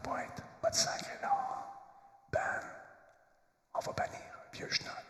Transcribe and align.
boîte, 0.00 0.42
pas 0.60 0.70
de 0.70 0.74
sacré 0.74 1.18
là. 1.22 1.30
Ban. 2.32 2.60
On 3.74 3.80
va 3.80 3.92
bannir 3.92 4.20
vieux 4.52 4.70
schnock. 4.70 5.04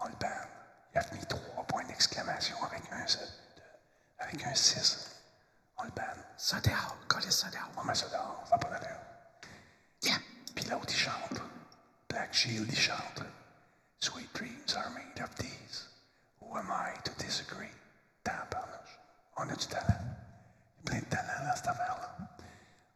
On 0.00 0.08
le 0.08 0.14
banne. 0.14 0.48
Il 0.94 0.98
a 0.98 1.02
mis 1.12 1.26
trois 1.26 1.64
points 1.64 1.84
d'exclamation 1.84 2.56
avec 2.64 2.82
un, 2.92 3.02
euh, 3.02 3.26
avec 4.18 4.44
un 4.46 4.54
6. 4.54 5.10
On 5.76 5.84
le 5.84 5.90
banne. 5.90 6.24
Ça 6.36 6.60
dehors, 6.60 6.96
collez 7.08 7.30
ça 7.30 7.48
dehors. 7.50 7.70
On 7.76 7.84
met 7.84 7.94
ça 7.94 8.08
dehors, 8.08 8.42
ça 8.48 8.56
n'a 8.56 8.58
pas 8.58 8.70
d'allure. 8.70 9.00
Yeah. 10.02 10.18
Puis 10.54 10.64
l'autre, 10.66 10.86
il 10.88 10.96
chante. 10.96 11.40
Black 12.08 12.32
Shield, 12.32 12.68
il 12.68 12.78
chante. 12.78 13.22
Sweet 14.00 14.32
dreams 14.32 14.76
are 14.76 14.90
made 14.90 15.22
of 15.22 15.34
these. 15.36 15.88
Who 16.40 16.56
am 16.56 16.70
I 16.70 16.96
to 17.04 17.12
disagree? 17.18 17.70
Tabarnouche. 18.24 18.98
On 19.36 19.48
a 19.48 19.54
du 19.54 19.66
talent. 19.66 19.86
Il 20.84 20.94
y 20.94 20.96
a 20.96 21.00
plein 21.00 21.00
de 21.00 21.04
talent 21.06 21.46
dans 21.46 21.56
cette 21.56 21.68
affaire-là. 21.68 22.16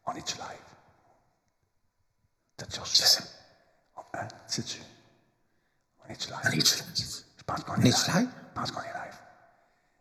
On 0.05 0.13
est-tu 0.15 0.37
live? 0.37 0.72
Reçu? 2.79 3.01
Je 3.01 3.07
sais. 3.07 3.23
Hein? 4.15 4.27
Sais-tu? 4.47 4.79
On 6.07 6.11
est-tu 6.11 6.27
live? 6.29 6.37
On 6.45 6.49
est-tu 6.49 6.75
live? 6.75 6.83
Je 7.37 7.43
pense 7.45 7.63
qu'on 7.63 7.73
On 7.73 7.81
est, 7.83 7.89
est-tu 7.89 8.11
live? 8.11 8.27
Je 8.55 8.59
pense 8.59 8.71
qu'on 8.71 8.79
est 8.81 8.83
live. 8.83 9.17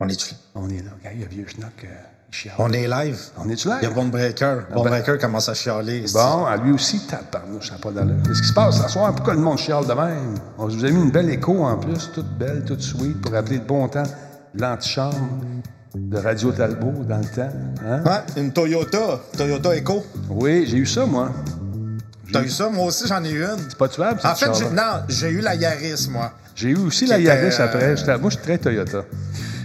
On 0.00 0.08
est 0.08 0.20
live? 0.30 0.36
On 0.54 0.68
est 0.68 0.82
là. 0.82 0.90
Regarde, 0.98 1.16
il 1.16 1.20
y 1.20 1.24
a 1.24 1.28
vieux 1.28 1.46
schnock, 1.48 1.84
euh, 1.84 1.88
chiale. 2.30 2.54
On 2.58 2.72
est 2.72 2.88
live? 2.88 3.18
On 3.38 3.48
est-tu 3.48 3.68
live? 3.68 3.78
Il 3.82 3.88
y 3.88 3.90
a 3.90 3.94
Bon 3.94 4.06
Breaker. 4.06 4.58
Bon 4.72 4.82
ben- 4.82 4.90
Breaker 4.90 5.18
commence 5.18 5.48
à 5.48 5.54
chialer. 5.54 6.04
Bon, 6.12 6.44
à 6.46 6.56
lui 6.56 6.72
aussi, 6.72 7.06
tabarnouche, 7.06 7.68
ça 7.68 7.74
n'a 7.74 7.80
pas 7.80 7.90
d'allure. 7.90 8.16
Qu'est-ce 8.26 8.42
qui 8.42 8.48
se 8.48 8.52
passe 8.52 8.82
ce 8.82 8.88
soir? 8.88 9.14
Pourquoi 9.14 9.34
le 9.34 9.40
monde 9.40 9.58
chiale 9.58 9.86
de 9.86 9.92
même? 9.92 10.34
On 10.58 10.66
vous 10.68 10.84
a 10.84 10.90
mis 10.90 11.02
une 11.02 11.10
belle 11.10 11.30
écho 11.30 11.64
en 11.64 11.76
plus, 11.78 12.10
toute 12.12 12.36
belle, 12.38 12.64
toute 12.64 12.80
sweet, 12.82 13.20
pour 13.20 13.32
rappeler 13.32 13.58
le 13.58 13.64
bon 13.64 13.88
temps, 13.88 14.02
l'antichambre 14.54 15.16
de 15.94 16.18
Radio 16.18 16.52
Talbot 16.52 17.04
dans 17.04 17.18
le 17.18 17.24
temps. 17.24 17.50
Hein? 17.84 18.02
Ouais, 18.04 18.40
une 18.42 18.52
Toyota. 18.52 19.20
Toyota 19.36 19.76
Echo. 19.76 20.04
Oui, 20.30 20.66
j'ai 20.66 20.78
eu 20.78 20.86
ça, 20.86 21.06
moi. 21.06 21.30
T'as 22.32 22.42
eu 22.42 22.48
ça? 22.48 22.68
Moi 22.68 22.86
aussi, 22.86 23.06
j'en 23.06 23.22
ai 23.24 23.30
eu 23.30 23.42
une. 23.44 23.58
C'est 23.68 23.76
pas 23.78 23.88
tuable, 23.88 24.20
En 24.24 24.34
fait, 24.34 24.54
j'ai- 24.54 24.70
non, 24.70 25.02
j'ai 25.08 25.30
eu 25.30 25.40
la 25.40 25.54
Yaris, 25.54 26.08
moi. 26.10 26.32
J'ai 26.54 26.70
eu 26.70 26.76
aussi 26.76 27.06
la 27.06 27.18
Yaris 27.18 27.54
après. 27.58 27.82
euh, 27.84 27.96
J'étais- 27.96 28.18
Moi, 28.18 28.30
je 28.30 28.36
suis 28.36 28.42
très 28.44 28.58
Toyota. 28.58 29.02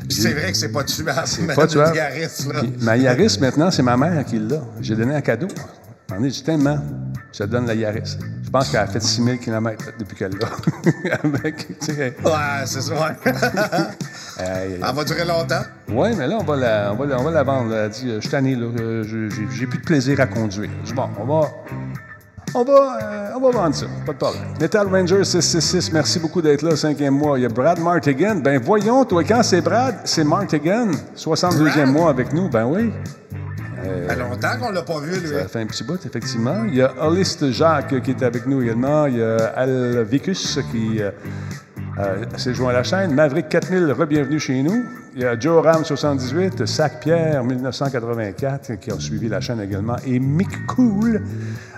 C'est 0.10 0.32
vrai 0.34 0.52
que 0.52 0.58
c'est 0.58 0.70
pas 0.70 0.84
tuable. 0.86 1.12
mais 1.42 1.54
Pas 1.54 1.68
tuable. 1.68 1.96
Yaris, 1.96 2.48
là. 2.54 2.62
Ma 2.82 2.96
Yaris, 2.98 3.38
maintenant, 3.42 3.70
c'est 3.72 3.84
ma 3.84 3.98
mère 3.98 4.24
qui 4.26 4.40
l'a. 4.40 4.62
J'ai 4.82 4.96
donné 4.96 5.16
un 5.16 5.22
cadeau. 5.22 5.48
J'en 6.10 6.24
ai 6.24 6.30
dit 6.30 6.44
tellement. 6.44 6.80
Je 7.34 7.40
te 7.40 7.44
donne 7.44 7.68
la 7.68 7.74
Yaris. 7.76 8.18
Je 8.46 8.50
pense 8.50 8.70
qu'elle 8.70 8.80
a 8.80 8.88
fait 8.88 9.02
6000 9.02 9.38
km 9.40 9.92
depuis 10.00 10.16
qu'elle 10.16 10.32
l'a. 10.40 10.48
Avec, 11.24 11.68
Ouais, 11.90 12.66
c'est 12.66 12.82
ça. 12.82 13.16
Elle 14.40 14.80
va 14.96 15.04
durer 15.04 15.26
longtemps? 15.26 15.64
Oui, 15.90 16.10
mais 16.18 16.28
là, 16.28 16.38
on 16.40 16.44
va 16.44 16.56
la, 16.56 16.94
on 16.94 16.96
va 16.96 17.20
on 17.20 17.24
va 17.24 17.32
la 17.32 17.44
vendre. 17.44 17.72
là. 17.72 17.86
Elle 17.86 17.90
dit, 17.92 18.10
euh, 18.10 18.16
je 18.18 18.22
suis 18.22 18.30
tanné, 18.30 18.56
là, 18.56 18.68
euh, 18.80 19.04
j'ai, 19.04 19.28
j'ai 19.56 19.68
plus 19.68 19.80
de 19.80 19.84
plaisir 19.84 20.20
à 20.22 20.28
conduire. 20.28 20.70
Je 20.84 20.88
dis, 20.90 20.94
bon, 20.94 21.10
on 21.20 21.26
va, 21.26 21.50
on 22.56 22.64
va, 22.64 22.98
euh, 23.02 23.30
on 23.36 23.40
va 23.40 23.52
vendre 23.52 23.76
ça, 23.76 23.86
pas 24.06 24.14
de 24.14 24.18
problème. 24.18 24.44
Metal 24.60 24.88
Ranger 24.88 25.24
666, 25.24 25.92
merci 25.92 26.20
beaucoup 26.20 26.42
d'être 26.42 26.62
là, 26.62 26.76
cinquième 26.76 27.16
mois. 27.16 27.38
Il 27.38 27.44
y 27.44 27.46
a 27.46 27.50
Brad 27.50 27.80
Martigan. 27.80 28.36
Ben 28.44 28.60
voyons, 28.64 29.06
toi, 29.06 29.24
quand 29.24 29.44
c'est 29.44 29.62
Brad, 29.62 29.96
c'est 30.06 30.24
Martigan, 30.24 30.88
62e 31.16 31.74
Brad? 31.74 31.88
mois 31.90 32.10
avec 32.10 32.34
nous. 32.34 32.50
Ben 32.50 32.66
oui, 32.66 32.92
Ça 33.84 34.14
fait 34.16 34.20
longtemps 34.20 34.58
qu'on 34.60 34.72
l'a 34.72 34.82
pas 34.82 35.00
vu, 35.00 35.20
lui. 35.20 35.28
ça 35.28 35.48
fait 35.48 35.62
un 35.62 35.66
petit 35.68 35.84
bout, 35.84 36.04
effectivement. 36.06 36.64
Il 36.68 36.76
y 36.76 36.82
a 36.82 36.92
Holiste 37.00 37.52
Jacques 37.52 38.02
qui 38.02 38.12
est 38.12 38.24
avec 38.24 38.46
nous 38.48 38.62
également. 38.62 39.06
Il 39.06 39.18
y 39.18 39.24
a 39.24 39.38
Alvicus 39.56 40.60
qui 40.72 41.02
euh, 41.02 41.12
euh, 42.00 42.24
s'est 42.38 42.54
joint 42.54 42.70
à 42.70 42.74
la 42.74 42.84
chaîne. 42.84 43.14
Maverick 43.14 43.50
4000, 43.50 43.92
re-bienvenue 43.92 44.40
chez 44.40 44.62
nous. 44.64 44.84
Il 45.16 45.22
y 45.22 45.26
a 45.26 45.40
Joe 45.40 45.64
Ram 45.66 45.84
78, 45.84 46.66
Sac 46.68 47.00
Pierre 47.00 47.44
1984 47.44 48.76
qui 48.80 48.92
a 48.92 49.00
suivi 49.00 49.28
la 49.30 49.42
chaîne 49.42 49.60
également. 49.62 49.96
Et 50.06 50.20
Mick 50.20 50.66
Cool. 50.68 51.24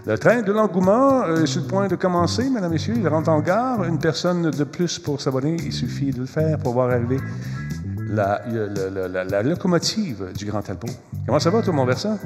Le 0.09 0.17
train 0.17 0.41
de 0.41 0.51
l'engouement 0.51 1.21
euh, 1.21 1.43
est 1.43 1.45
sur 1.45 1.61
le 1.61 1.67
point 1.67 1.87
de 1.87 1.95
commencer, 1.95 2.49
mesdames 2.49 2.71
et 2.71 2.73
messieurs. 2.73 2.95
Il 2.97 3.07
rentre 3.07 3.29
en 3.29 3.41
gare. 3.41 3.83
Une 3.83 3.99
personne 3.99 4.49
de 4.49 4.63
plus 4.63 4.97
pour 4.97 5.21
s'abonner. 5.21 5.55
Il 5.63 5.71
suffit 5.71 6.09
de 6.09 6.21
le 6.21 6.25
faire 6.25 6.57
pour 6.57 6.73
voir 6.73 6.89
arriver 6.89 7.19
la, 8.07 8.41
la 9.23 9.43
locomotive 9.43 10.33
du 10.35 10.45
Grand 10.45 10.63
Talbot. 10.63 10.87
Comment 11.27 11.37
ça 11.37 11.51
va, 11.51 11.61
toi, 11.61 11.73
mon 11.73 11.85
versant? 11.85 12.17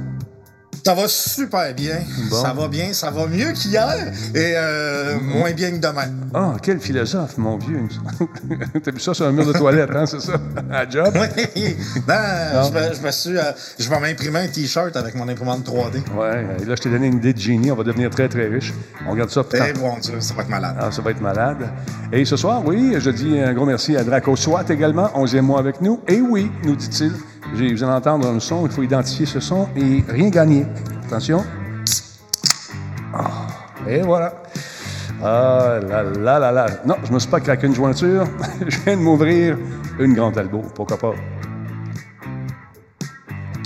Ça 0.86 0.94
va 0.94 1.08
super 1.08 1.74
bien. 1.74 2.00
Bon. 2.30 2.42
Ça 2.42 2.52
va 2.52 2.68
bien. 2.68 2.92
Ça 2.92 3.10
va 3.10 3.26
mieux 3.26 3.54
qu'hier 3.54 3.88
et 4.36 4.54
euh, 4.58 5.18
moins 5.22 5.52
bien 5.52 5.72
que 5.72 5.78
demain. 5.78 6.08
Ah, 6.34 6.56
quel 6.62 6.80
philosophe, 6.82 7.38
mon 7.38 7.58
vieux. 7.58 7.88
T'as 8.84 8.92
vu 8.92 9.00
ça 9.00 9.14
sur 9.14 9.26
un 9.26 9.32
mur 9.32 9.46
de 9.46 9.54
toilette, 9.54 9.92
hein, 9.96 10.06
c'est 10.06 10.20
ça? 10.20 10.34
À 10.70 10.90
job? 10.90 11.14
Oui. 11.16 11.78
Non, 12.06 12.64
je 12.68 12.72
me, 12.74 12.94
je 12.96 13.02
me 13.02 13.12
suis. 13.12 13.38
euh, 13.38 13.52
je 13.80 13.90
vais 13.90 14.00
m'imprimer 14.00 14.40
un 14.40 14.48
T-shirt 14.48 14.94
avec 14.98 15.16
mon 15.16 15.30
imprimante 15.30 15.66
3D. 15.66 16.02
Ouais, 16.18 16.46
et 16.62 16.66
là, 16.66 16.76
je 16.76 16.82
t'ai 16.82 16.90
donné 16.90 17.08
une 17.08 17.16
idée 17.18 17.34
de 17.34 17.40
génie. 17.40 17.72
On 17.72 17.76
va 17.76 17.84
devenir 17.86 18.10
très, 18.10 18.28
très 18.28 18.48
riche. 18.48 18.74
On 19.08 19.12
regarde 19.12 19.30
ça. 19.30 19.44
Eh 19.54 19.72
bon 19.74 19.96
Dieu, 20.02 20.20
ça 20.20 20.34
va 20.34 20.42
être 20.44 20.50
malade. 20.50 20.76
Ah, 20.80 20.92
ça 20.92 21.02
va 21.02 21.12
être 21.12 21.22
malade. 21.22 21.70
Et 22.12 22.26
ce 22.26 22.36
soir, 22.36 22.62
oui, 22.66 22.96
je 23.00 23.10
dis 23.10 23.40
un 23.40 23.54
gros 23.54 23.66
merci 23.66 23.96
à 23.96 24.04
Draco 24.04 24.36
Swat 24.36 24.66
également, 24.70 25.08
11e 25.16 25.42
mois 25.42 25.60
avec 25.60 25.80
nous. 25.80 26.02
Et 26.10 26.20
oui, 26.20 26.52
nous 26.66 26.76
dit-il, 26.76 27.14
vous 27.54 27.84
allez 27.84 27.84
entendre 27.84 28.28
un 28.28 28.40
son, 28.40 28.66
il 28.66 28.72
faut 28.72 28.84
identifier 28.84 29.26
ce 29.26 29.40
son 29.40 29.68
et 29.76 30.04
rien 30.08 30.30
gagner. 30.30 30.66
Attention. 31.06 31.44
Ah, 33.14 33.48
et 33.88 34.02
voilà. 34.02 34.34
Ah 35.22 35.80
là 35.88 36.04
là 36.04 36.40
là 36.40 36.52
là. 36.52 36.66
Non, 36.86 36.96
je 37.04 37.14
me 37.14 37.20
suis 37.20 37.30
pas 37.30 37.40
craqué 37.40 37.68
une 37.68 37.76
jointure. 37.76 38.26
je 38.68 38.80
viens 38.80 38.98
de 38.98 39.02
m'ouvrir 39.02 39.58
une 40.00 40.14
grande 40.14 40.38
albo. 40.38 40.64
Pourquoi 40.76 40.98
pas? 40.98 41.14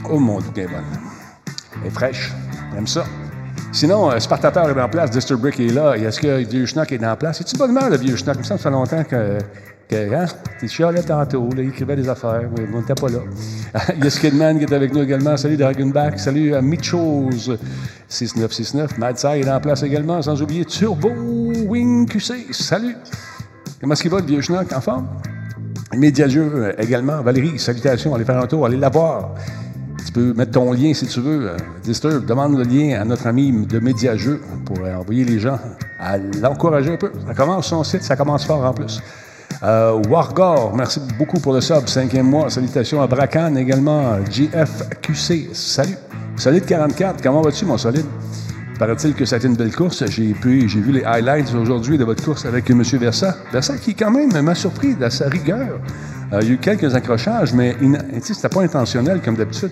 Oh 0.10 0.20
mon 0.20 0.40
Dieu, 0.40 0.64
est 0.64 0.68
bonne. 0.68 0.84
Elle 1.82 1.88
est 1.88 1.90
fraîche. 1.90 2.34
J'aime 2.74 2.88
ça. 2.88 3.06
Sinon, 3.72 4.12
euh, 4.12 4.20
Spartateur 4.20 4.70
est 4.70 4.82
en 4.82 4.90
place, 4.90 5.12
Disturbrick 5.12 5.60
est 5.60 5.68
là. 5.68 5.96
Est-ce 5.96 6.20
que 6.20 6.28
le 6.28 6.38
vieux 6.44 6.66
schnock 6.66 6.92
est 6.92 7.06
en 7.06 7.16
place? 7.16 7.44
De 7.44 7.58
bonne 7.58 7.72
humeur, 7.72 7.90
le 7.90 7.98
vieux 7.98 8.16
schnock? 8.16 8.38
Il 8.40 8.46
ça 8.46 8.58
fait 8.58 8.70
longtemps 8.70 9.04
que. 9.04 9.38
Que 9.90 10.14
hein? 10.14 10.26
Chialais 10.68 11.02
tantôt, 11.02 11.50
il 11.54 11.60
écrivait 11.70 11.96
des 11.96 12.10
affaires, 12.10 12.50
mais 12.58 12.66
on 12.74 12.80
n'était 12.80 12.94
pas 12.96 13.08
là. 13.10 13.20
il 13.98 14.04
y 14.04 14.08
a 14.08 14.10
Skidman 14.10 14.58
qui 14.58 14.66
est 14.66 14.74
avec 14.74 14.94
nous 14.94 15.02
également. 15.02 15.38
Salut 15.38 15.58
Dragonback. 15.58 16.20
Salut 16.20 16.54
à 16.54 16.62
Mitchos 16.62 17.30
6969. 18.08 18.98
Madsai 18.98 19.42
est 19.42 19.50
en 19.50 19.60
place 19.60 19.84
également, 19.84 20.22
sans 20.22 20.42
oublier 20.42 20.66
Turbo 20.66 21.10
Wing 21.10 22.08
QC. 22.08 22.48
Salut! 22.52 22.96
Comment 23.80 23.94
est-ce 23.94 24.02
qu'il 24.02 24.12
va, 24.12 24.20
le 24.20 24.26
vieux 24.26 24.42
schnock? 24.42 24.72
En 24.74 24.82
forme? 24.82 25.08
Médiajeux 25.96 26.52
euh, 26.54 26.74
également. 26.80 27.22
Valérie, 27.22 27.58
salutations. 27.58 28.14
Allez 28.14 28.26
faire 28.26 28.38
un 28.40 28.48
tour, 28.48 28.66
allez 28.66 28.78
la 28.78 28.90
voir. 28.90 29.36
Tu 30.06 30.12
peux 30.12 30.34
mettre 30.34 30.52
ton 30.52 30.72
lien 30.74 30.94
si 30.94 31.06
tu 31.08 31.22
veux. 31.22 31.50
euh, 31.50 31.58
Disturb, 31.84 32.26
demande 32.26 32.58
le 32.58 32.64
lien 32.64 33.00
à 33.00 33.06
notre 33.06 33.28
ami 33.28 33.66
de 33.66 33.80
Médiajeux 33.80 34.42
pour 34.66 34.80
envoyer 34.80 35.24
les 35.24 35.40
gens 35.40 35.60
à 36.00 36.18
l'encourager 36.18 36.94
un 36.94 36.98
peu. 36.98 37.12
Ça 37.26 37.34
commence 37.34 37.68
son 37.68 37.84
site, 37.84 38.04
ça 38.04 38.16
commence 38.16 38.46
fort 38.46 38.64
en 38.64 38.74
plus. 38.74 39.02
Euh, 39.64 40.02
Wargor, 40.08 40.76
merci 40.76 41.02
beaucoup 41.18 41.40
pour 41.40 41.54
le 41.54 41.62
sub, 41.62 41.88
cinquième 41.88 42.28
mois. 42.28 42.50
Salutations 42.50 43.02
à 43.02 43.08
Bracan 43.08 43.56
également. 43.56 44.18
GFQC, 44.30 45.50
salut. 45.54 45.98
Solide 46.36 46.66
44, 46.66 47.22
comment 47.24 47.42
vas-tu, 47.42 47.66
mon 47.66 47.78
solide? 47.78 48.06
Paraît-il 48.78 49.16
que 49.16 49.26
ça 49.26 49.36
a 49.36 49.40
été 49.40 49.48
une 49.48 49.56
belle 49.56 49.76
course. 49.76 50.06
J'ai 50.06 50.36
j'ai 50.44 50.80
vu 50.80 50.92
les 50.92 51.04
highlights 51.04 51.54
aujourd'hui 51.56 51.98
de 51.98 52.04
votre 52.04 52.24
course 52.24 52.46
avec 52.46 52.70
M. 52.70 52.84
Versa. 52.84 53.36
Versa 53.52 53.76
qui, 53.78 53.96
quand 53.96 54.12
même, 54.12 54.40
m'a 54.40 54.54
surpris 54.54 54.94
de 54.94 55.10
sa 55.10 55.28
rigueur. 55.28 55.80
Euh, 56.34 56.40
il 56.42 56.48
y 56.48 56.52
a 56.52 56.54
eu 56.54 56.58
quelques 56.58 56.94
accrochages, 56.94 57.54
mais 57.54 57.76
c'était 58.22 58.50
pas 58.50 58.62
intentionnel 58.62 59.22
comme 59.24 59.36
d'habitude. 59.36 59.72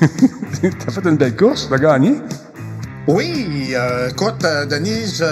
T'as 0.62 0.92
fait 0.92 1.08
une 1.08 1.16
belle 1.16 1.36
course, 1.36 1.68
t'as 1.68 1.78
gagné. 1.78 2.14
Oui, 3.08 3.72
euh, 3.74 4.10
écoute, 4.10 4.44
euh, 4.44 4.64
Denis, 4.64 5.06
je, 5.18 5.24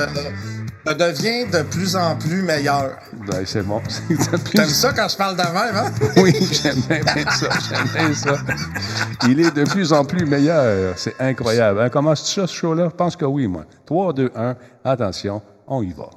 je 0.86 0.92
deviens 0.92 1.46
de 1.46 1.62
plus 1.62 1.94
en 1.94 2.16
plus 2.16 2.42
meilleur. 2.42 2.98
Ben, 3.30 3.44
c'est 3.46 3.62
bon. 3.62 3.80
T'aimes 4.52 4.66
ça 4.66 4.92
quand 4.92 5.08
je 5.08 5.16
parle 5.16 5.36
de 5.36 5.42
même, 5.42 5.76
hein? 5.76 5.92
Oui, 6.16 6.34
j'aime 6.50 6.80
bien, 6.88 7.00
bien 7.00 7.30
ça. 7.30 7.48
J'aime 7.68 7.88
bien 7.94 8.14
ça. 8.14 8.36
Il 9.28 9.40
est 9.40 9.54
de 9.54 9.64
plus 9.64 9.92
en 9.92 10.04
plus 10.04 10.26
meilleur. 10.26 10.94
C'est 10.96 11.14
incroyable. 11.20 11.80
Hein, 11.80 11.90
Commence-tu 11.90 12.40
ça, 12.40 12.46
ce 12.46 12.54
show-là? 12.54 12.88
Je 12.90 12.96
pense 12.96 13.16
que 13.16 13.24
oui, 13.24 13.46
moi. 13.46 13.64
3, 13.86 14.12
2, 14.14 14.30
1. 14.34 14.56
Attention, 14.84 15.42
on 15.68 15.82
y 15.82 15.92
va. 15.92 16.10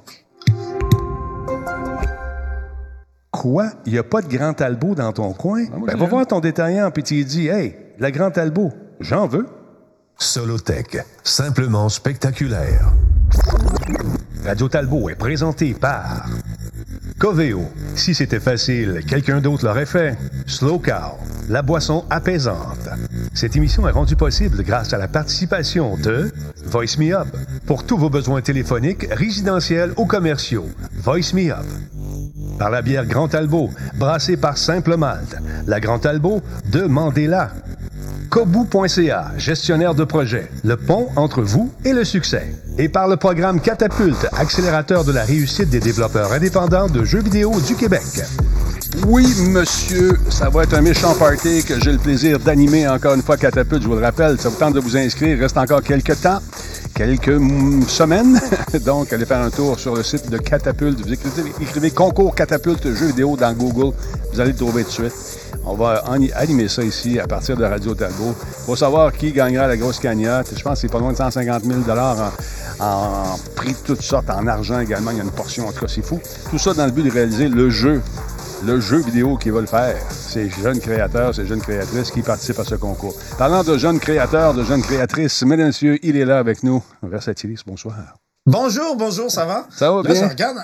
Quoi? 3.30 3.70
Il 3.86 3.92
n'y 3.92 3.98
a 3.98 4.02
pas 4.02 4.22
de 4.22 4.28
Grand 4.28 4.54
Talbot 4.54 4.94
dans 4.94 5.12
ton 5.12 5.32
coin? 5.32 5.64
Ben, 5.86 5.96
va 5.96 6.06
voir 6.06 6.26
ton 6.26 6.40
détaillant, 6.40 6.90
puis 6.90 7.02
tu 7.02 7.14
lui 7.14 7.24
dis, 7.24 7.48
Hey, 7.48 7.76
la 7.98 8.10
Grand 8.10 8.30
Talbot, 8.30 8.72
j'en 9.00 9.26
veux. 9.26 9.46
Solotech, 10.18 10.98
simplement 11.22 11.88
spectaculaire. 11.88 12.92
Radio 14.44 14.68
Talbot 14.68 15.08
est 15.08 15.14
présenté 15.14 15.74
par 15.74 16.26
Coveo. 17.24 17.64
Si 17.94 18.14
c'était 18.14 18.38
facile, 18.38 19.00
quelqu'un 19.08 19.40
d'autre 19.40 19.64
l'aurait 19.64 19.86
fait. 19.86 20.14
Slow 20.46 20.78
Cow, 20.78 21.16
la 21.48 21.62
boisson 21.62 22.04
apaisante. 22.10 22.90
Cette 23.32 23.56
émission 23.56 23.88
est 23.88 23.92
rendue 23.92 24.14
possible 24.14 24.62
grâce 24.62 24.92
à 24.92 24.98
la 24.98 25.08
participation 25.08 25.96
de 25.96 26.30
Voice 26.66 26.98
Me 26.98 27.14
Up. 27.14 27.28
Pour 27.66 27.86
tous 27.86 27.96
vos 27.96 28.10
besoins 28.10 28.42
téléphoniques, 28.42 29.06
résidentiels 29.10 29.94
ou 29.96 30.04
commerciaux, 30.04 30.68
Voice 30.98 31.32
Me 31.32 31.50
Up. 31.50 31.64
Par 32.58 32.68
la 32.68 32.82
bière 32.82 33.06
Grand 33.06 33.28
Talbot, 33.28 33.70
brassée 33.98 34.36
par 34.36 34.58
Simple 34.58 34.98
Malte. 34.98 35.36
La 35.66 35.80
Grand 35.80 36.00
Talbot, 36.00 36.42
demandez-la. 36.70 37.52
Kobu.ca, 38.34 39.30
gestionnaire 39.38 39.94
de 39.94 40.02
projet, 40.02 40.50
le 40.64 40.76
pont 40.76 41.06
entre 41.14 41.40
vous 41.40 41.70
et 41.84 41.92
le 41.92 42.02
succès. 42.02 42.52
Et 42.78 42.88
par 42.88 43.06
le 43.06 43.16
programme 43.16 43.60
Catapulte, 43.60 44.26
accélérateur 44.32 45.04
de 45.04 45.12
la 45.12 45.22
réussite 45.22 45.70
des 45.70 45.78
développeurs 45.78 46.32
indépendants 46.32 46.88
de 46.88 47.04
jeux 47.04 47.22
vidéo 47.22 47.52
du 47.60 47.76
Québec. 47.76 48.02
Oui, 49.06 49.24
monsieur, 49.50 50.18
ça 50.30 50.48
va 50.48 50.64
être 50.64 50.74
un 50.74 50.80
méchant 50.80 51.14
party 51.14 51.62
que 51.62 51.78
j'ai 51.78 51.92
le 51.92 51.98
plaisir 51.98 52.40
d'animer 52.40 52.88
encore 52.88 53.14
une 53.14 53.22
fois 53.22 53.36
Catapulte. 53.36 53.84
Je 53.84 53.88
vous 53.88 53.94
le 53.94 54.02
rappelle, 54.02 54.36
ça 54.40 54.48
vous 54.48 54.58
tente 54.58 54.74
de 54.74 54.80
vous 54.80 54.96
inscrire. 54.96 55.36
Il 55.36 55.40
reste 55.40 55.56
encore 55.56 55.82
quelques 55.82 56.20
temps, 56.20 56.40
quelques 56.92 57.38
semaines. 57.86 58.40
Donc, 58.84 59.12
allez 59.12 59.26
faire 59.26 59.42
un 59.42 59.50
tour 59.50 59.78
sur 59.78 59.94
le 59.94 60.02
site 60.02 60.28
de 60.28 60.38
Catapulte. 60.38 61.00
Vous 61.00 61.12
écrivez, 61.12 61.52
écrivez 61.60 61.92
concours 61.92 62.34
Catapulte 62.34 62.92
jeux 62.94 63.06
vidéo 63.06 63.36
dans 63.36 63.52
Google. 63.52 63.94
Vous 64.32 64.40
allez 64.40 64.50
le 64.50 64.56
trouver 64.56 64.82
tout 64.82 65.02
de 65.02 65.08
suite. 65.08 65.43
On 65.66 65.74
va 65.74 66.04
animer 66.36 66.68
ça 66.68 66.82
ici 66.82 67.18
à 67.18 67.26
partir 67.26 67.56
de 67.56 67.64
Radio 67.64 67.94
Talbot. 67.94 68.34
Pour 68.66 68.76
savoir 68.76 69.12
qui 69.12 69.32
gagnera 69.32 69.66
la 69.66 69.76
grosse 69.76 69.98
cagnotte. 69.98 70.52
Je 70.56 70.62
pense 70.62 70.74
que 70.74 70.80
c'est 70.80 70.92
pas 70.92 70.98
loin 70.98 71.12
de 71.12 71.16
150 71.16 71.64
000 71.64 71.80
en, 71.90 72.30
en 72.80 73.38
prix 73.56 73.72
de 73.72 73.78
toutes 73.84 74.02
sortes, 74.02 74.28
en 74.30 74.46
argent 74.46 74.80
également. 74.80 75.10
Il 75.10 75.16
y 75.16 75.20
a 75.20 75.24
une 75.24 75.30
portion, 75.30 75.66
en 75.66 75.72
tout 75.72 75.80
cas, 75.80 75.88
c'est 75.88 76.04
fou. 76.04 76.20
Tout 76.50 76.58
ça 76.58 76.74
dans 76.74 76.84
le 76.84 76.92
but 76.92 77.02
de 77.04 77.10
réaliser 77.10 77.48
le 77.48 77.70
jeu 77.70 78.02
le 78.64 78.80
jeu 78.80 78.98
vidéo 78.98 79.36
qui 79.36 79.50
va 79.50 79.60
le 79.60 79.66
faire. 79.66 79.96
Ces 80.10 80.48
jeunes 80.48 80.80
créateurs, 80.80 81.34
ces 81.34 81.46
jeunes 81.46 81.60
créatrices 81.60 82.10
qui 82.10 82.22
participent 82.22 82.58
à 82.58 82.64
ce 82.64 82.74
concours. 82.76 83.14
Parlant 83.38 83.62
de 83.62 83.76
jeunes 83.76 83.98
créateurs, 83.98 84.54
de 84.54 84.64
jeunes 84.64 84.82
créatrices, 84.82 85.42
mesdames 85.42 85.66
et 85.66 85.68
messieurs, 85.68 85.98
il 86.02 86.16
est 86.16 86.24
là 86.24 86.38
avec 86.38 86.62
nous. 86.62 86.82
Versatilis, 87.02 87.60
bonsoir. 87.66 87.94
Bonjour, 88.46 88.96
bonjour, 88.96 89.30
ça 89.30 89.44
va? 89.44 89.66
Ça 89.70 89.92
va 89.92 90.02
bien? 90.02 90.14
Je 90.14 90.28
regarde. 90.28 90.58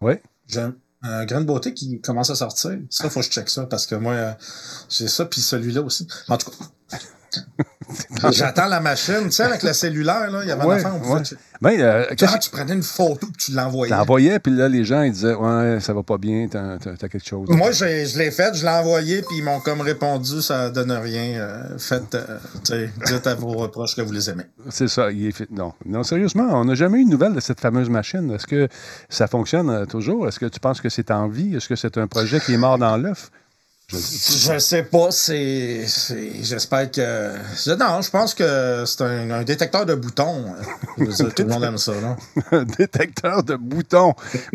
Oui. 0.00 0.14
J'ai 0.46 0.66
un 1.04 1.24
grain 1.26 1.40
de 1.40 1.46
beauté 1.46 1.74
qui 1.74 2.00
commence 2.00 2.30
à 2.30 2.34
sortir. 2.34 2.78
Ça, 2.88 3.10
faut 3.10 3.20
que 3.20 3.26
je 3.26 3.30
check 3.30 3.48
ça 3.48 3.66
parce 3.66 3.86
que 3.86 3.94
moi, 3.94 4.12
euh, 4.14 4.32
j'ai 4.88 5.06
ça, 5.06 5.26
puis 5.26 5.40
celui-là 5.40 5.82
aussi. 5.82 6.08
En 6.28 6.38
tout 6.38 6.50
cas. 6.50 6.98
J'attends 8.32 8.66
la 8.66 8.80
machine, 8.80 9.24
tu 9.24 9.32
sais, 9.32 9.42
avec 9.42 9.62
le 9.62 9.72
cellulaire, 9.72 10.30
là, 10.30 10.40
il 10.42 10.48
y 10.48 10.52
avait 10.52 10.64
ouais, 10.64 10.74
un 10.74 10.78
affaire, 10.78 10.94
on 10.96 11.00
pouvait... 11.00 11.14
ouais. 11.14 11.38
Ben, 11.60 11.80
euh, 11.80 12.06
Quand 12.18 12.38
tu 12.38 12.50
prenais 12.50 12.74
une 12.74 12.82
photo 12.82 13.26
et 13.26 13.36
tu 13.38 13.52
l'envoyais. 13.52 13.94
T'envoyais, 13.94 14.38
puis 14.38 14.54
là, 14.54 14.68
les 14.68 14.84
gens, 14.84 15.02
ils 15.02 15.12
disaient, 15.12 15.34
ouais, 15.34 15.78
ça 15.80 15.94
va 15.94 16.02
pas 16.02 16.18
bien, 16.18 16.48
t'as, 16.48 16.78
quelque 16.78 17.24
chose. 17.24 17.48
Moi, 17.48 17.70
je 17.72 18.18
l'ai 18.18 18.30
fait, 18.30 18.54
je 18.54 18.64
l'ai 18.64 18.70
envoyé, 18.70 19.22
puis 19.22 19.38
ils 19.38 19.44
m'ont 19.44 19.60
comme 19.60 19.80
répondu, 19.80 20.42
ça 20.42 20.70
donne 20.70 20.92
rien. 20.92 21.40
euh, 21.40 21.78
faites, 21.78 22.14
euh, 22.14 22.38
tu 22.64 22.72
sais, 22.72 22.90
dites 23.06 23.26
à 23.26 23.34
vos 23.34 23.52
reproches 23.52 23.96
que 23.96 24.02
vous 24.02 24.12
les 24.12 24.28
aimez. 24.28 24.44
C'est 24.68 24.88
ça, 24.88 25.10
il 25.10 25.26
est 25.26 25.32
fait. 25.32 25.50
Non. 25.50 25.72
non, 25.86 26.02
sérieusement, 26.02 26.48
on 26.52 26.64
n'a 26.64 26.74
jamais 26.74 27.00
eu 27.00 27.04
de 27.04 27.10
nouvelles 27.10 27.34
de 27.34 27.40
cette 27.40 27.60
fameuse 27.60 27.88
machine. 27.88 28.30
Est-ce 28.32 28.46
que 28.46 28.68
ça 29.08 29.26
fonctionne 29.26 29.86
toujours? 29.86 30.28
Est-ce 30.28 30.38
que 30.38 30.46
tu 30.46 30.60
penses 30.60 30.80
que 30.80 30.88
c'est 30.88 31.10
en 31.10 31.28
vie? 31.28 31.54
Est-ce 31.56 31.68
que 31.68 31.76
c'est 31.76 31.96
un 31.98 32.06
projet 32.06 32.40
qui 32.40 32.54
est 32.54 32.58
mort 32.58 32.78
dans 32.78 32.96
l'œuf? 32.96 33.30
Je 33.90 34.58
sais 34.58 34.82
pas, 34.82 35.10
c'est. 35.10 35.84
J'espère 36.40 36.90
que. 36.90 37.76
Non, 37.76 38.00
je 38.00 38.10
pense 38.10 38.34
que 38.34 38.84
c'est 38.86 39.02
un, 39.02 39.42
détecteur 39.42 39.84
de 39.84 39.94
boutons. 39.94 40.44
Dire, 40.96 41.34
tout 41.34 41.42
le 41.42 41.48
monde 41.48 41.64
aime 41.64 41.76
ça, 41.76 41.92
là. 42.00 42.16
un 42.52 42.64
détecteur 42.64 43.42
de 43.42 43.56
boutons. 43.56 44.14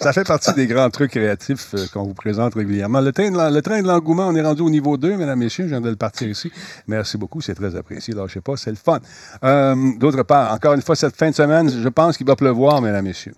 Ça, 0.00 0.12
fait 0.12 0.24
partie 0.24 0.52
des 0.54 0.66
grands 0.66 0.88
trucs 0.90 1.10
créatifs 1.10 1.74
euh, 1.74 1.86
qu'on 1.92 2.04
vous 2.04 2.14
présente 2.14 2.54
régulièrement. 2.54 3.00
Le 3.00 3.12
train, 3.12 3.30
de, 3.30 3.54
le 3.54 3.62
train 3.62 3.82
de 3.82 3.86
l'engouement, 3.86 4.28
on 4.28 4.34
est 4.34 4.42
rendu 4.42 4.62
au 4.62 4.70
niveau 4.70 4.96
2, 4.96 5.16
mesdames, 5.16 5.38
messieurs. 5.38 5.64
Je 5.64 5.70
viens 5.70 5.80
de 5.80 5.90
le 5.90 5.96
partir 5.96 6.28
ici. 6.28 6.50
Merci 6.86 7.18
beaucoup, 7.18 7.40
c'est 7.40 7.54
très 7.54 7.76
apprécié. 7.76 8.14
Sais 8.32 8.40
pas, 8.40 8.56
c'est 8.56 8.70
le 8.70 8.76
fun. 8.76 9.00
Euh, 9.44 9.74
D'autre 9.98 10.22
part, 10.22 10.52
encore 10.52 10.74
une 10.74 10.82
fois, 10.82 10.96
cette 10.96 11.16
fin 11.16 11.30
de 11.30 11.34
semaine, 11.34 11.70
je 11.70 11.88
pense 11.88 12.16
qu'il 12.16 12.26
va 12.26 12.36
pleuvoir, 12.36 12.80
mesdames, 12.80 13.04
messieurs. 13.04 13.34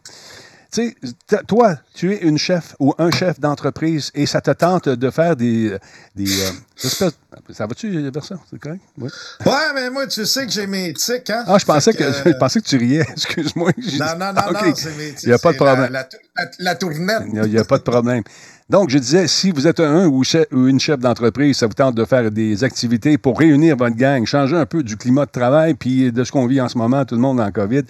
Tu 0.72 0.96
sais, 1.28 1.42
toi, 1.48 1.76
tu 1.94 2.12
es 2.12 2.18
une 2.18 2.38
chef 2.38 2.76
ou 2.78 2.94
un 2.98 3.10
chef 3.10 3.40
d'entreprise 3.40 4.10
et 4.14 4.26
ça 4.26 4.40
te 4.40 4.52
tente 4.52 4.88
de 4.88 5.10
faire 5.10 5.34
des. 5.34 5.76
des 6.14 6.42
euh, 6.42 6.50
espèces- 6.84 7.18
ça 7.50 7.66
va-tu, 7.66 8.10
Bertrand? 8.10 8.36
C'est 8.48 8.58
correct? 8.60 8.80
Oui. 8.98 9.08
Ouais, 9.46 9.52
mais 9.74 9.90
moi, 9.90 10.06
tu 10.06 10.24
sais 10.24 10.46
que 10.46 10.52
j'ai 10.52 10.68
mes 10.68 10.92
tics, 10.92 11.28
hein. 11.30 11.44
Ah, 11.46 11.58
je 11.58 11.64
pensais, 11.64 11.92
que, 11.92 12.04
euh, 12.04 12.12
je 12.26 12.38
pensais 12.38 12.60
que 12.60 12.66
tu 12.66 12.76
riais. 12.76 13.04
Excuse-moi. 13.12 13.72
Non, 13.98 14.06
non, 14.18 14.32
non, 14.32 14.52
non, 14.52 14.74
c'est 14.76 14.96
mes 14.96 15.12
tics. 15.12 15.24
Il 15.24 15.28
n'y 15.30 15.34
a 15.34 15.38
pas 15.38 15.52
de 15.52 15.56
problème. 15.56 15.92
La, 15.92 16.08
la, 16.36 16.50
la 16.60 16.74
tournette. 16.76 17.22
Il 17.26 17.42
n'y 17.50 17.58
a, 17.58 17.64
pas 17.64 17.78
de 17.78 17.82
problème. 17.82 18.22
Donc, 18.70 18.88
je 18.88 18.98
disais, 18.98 19.26
si 19.26 19.50
vous 19.50 19.66
êtes 19.66 19.80
un 19.80 20.06
ou, 20.06 20.22
une 20.52 20.78
chef 20.78 21.00
d'entreprise, 21.00 21.56
ça 21.56 21.66
vous 21.66 21.74
tente 21.74 21.96
de 21.96 22.04
faire 22.04 22.30
des 22.30 22.62
activités 22.62 23.18
pour 23.18 23.36
réunir 23.36 23.76
votre 23.76 23.96
gang, 23.96 24.24
changer 24.24 24.54
un 24.54 24.64
peu 24.64 24.84
du 24.84 24.96
climat 24.96 25.26
de 25.26 25.32
travail, 25.32 25.74
puis 25.74 26.12
de 26.12 26.22
ce 26.22 26.30
qu'on 26.30 26.46
vit 26.46 26.60
en 26.60 26.68
ce 26.68 26.78
moment, 26.78 27.04
tout 27.04 27.16
le 27.16 27.20
monde 27.20 27.40
en 27.40 27.50
COVID, 27.50 27.82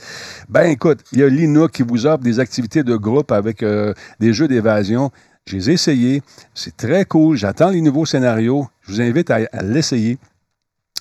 ben 0.49 0.63
écoute, 0.71 1.01
il 1.13 1.19
y 1.19 1.23
a 1.23 1.29
l'INOC 1.29 1.71
qui 1.71 1.83
vous 1.83 2.07
offre 2.07 2.23
des 2.23 2.41
activités 2.41 2.83
de 2.83 2.97
groupe 2.97 3.31
avec 3.31 3.63
euh, 3.63 3.93
des 4.21 4.33
jeux 4.33 4.49
d'évasion. 4.49 5.11
Je 5.45 5.57
les 5.57 5.69
ai 5.69 5.73
essayés. 5.75 6.23
C'est 6.55 6.75
très 6.79 7.05
cool. 7.05 7.37
J'attends 7.37 7.69
les 7.69 7.83
nouveaux 7.83 8.07
scénarios. 8.07 8.67
Je 8.81 8.93
vous 8.93 9.01
invite 9.03 9.31
à 9.31 9.63
l'essayer. 9.63 10.19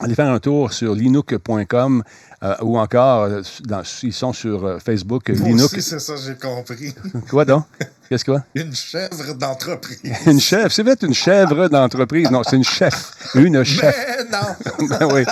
Allez 0.01 0.15
faire 0.15 0.29
un 0.31 0.39
tour 0.39 0.71
sur 0.71 0.95
linux.com 0.95 2.03
euh, 2.41 2.55
ou 2.61 2.79
encore, 2.79 3.23
euh, 3.23 3.41
dans- 3.65 3.81
ils 4.03 4.13
sont 4.13 4.31
sur 4.31 4.63
euh, 4.65 4.79
Facebook, 4.79 5.27
Moi 5.29 5.47
Linux. 5.49 5.73
aussi, 5.73 5.81
c'est 5.81 5.99
ça, 5.99 6.13
j'ai 6.15 6.35
compris. 6.35 6.93
Quoi 7.29 7.43
donc? 7.43 7.65
Qu'est-ce 8.07 8.23
quoi? 8.25 8.43
Une 8.55 8.73
chèvre 8.73 9.33
d'entreprise. 9.35 9.99
Une 10.25 10.39
chèvre? 10.39 10.71
C'est 10.71 10.83
peut-être 10.83 11.03
une 11.03 11.13
chèvre 11.13 11.67
d'entreprise. 11.67 12.31
Non, 12.31 12.41
c'est 12.43 12.55
une 12.55 12.63
chef. 12.63 13.11
Une 13.35 13.63
chef. 13.63 13.93
Mais 13.95 14.23
non. 14.31 14.87
Ben 14.99 15.07
oui. 15.13 15.23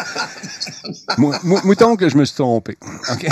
Mou- 1.17 1.33
mou- 1.43 1.61
Mouton 1.63 1.95
que 1.95 2.07
je 2.09 2.17
me 2.17 2.25
suis 2.25 2.35
trompé. 2.35 2.77
OK. 3.11 3.27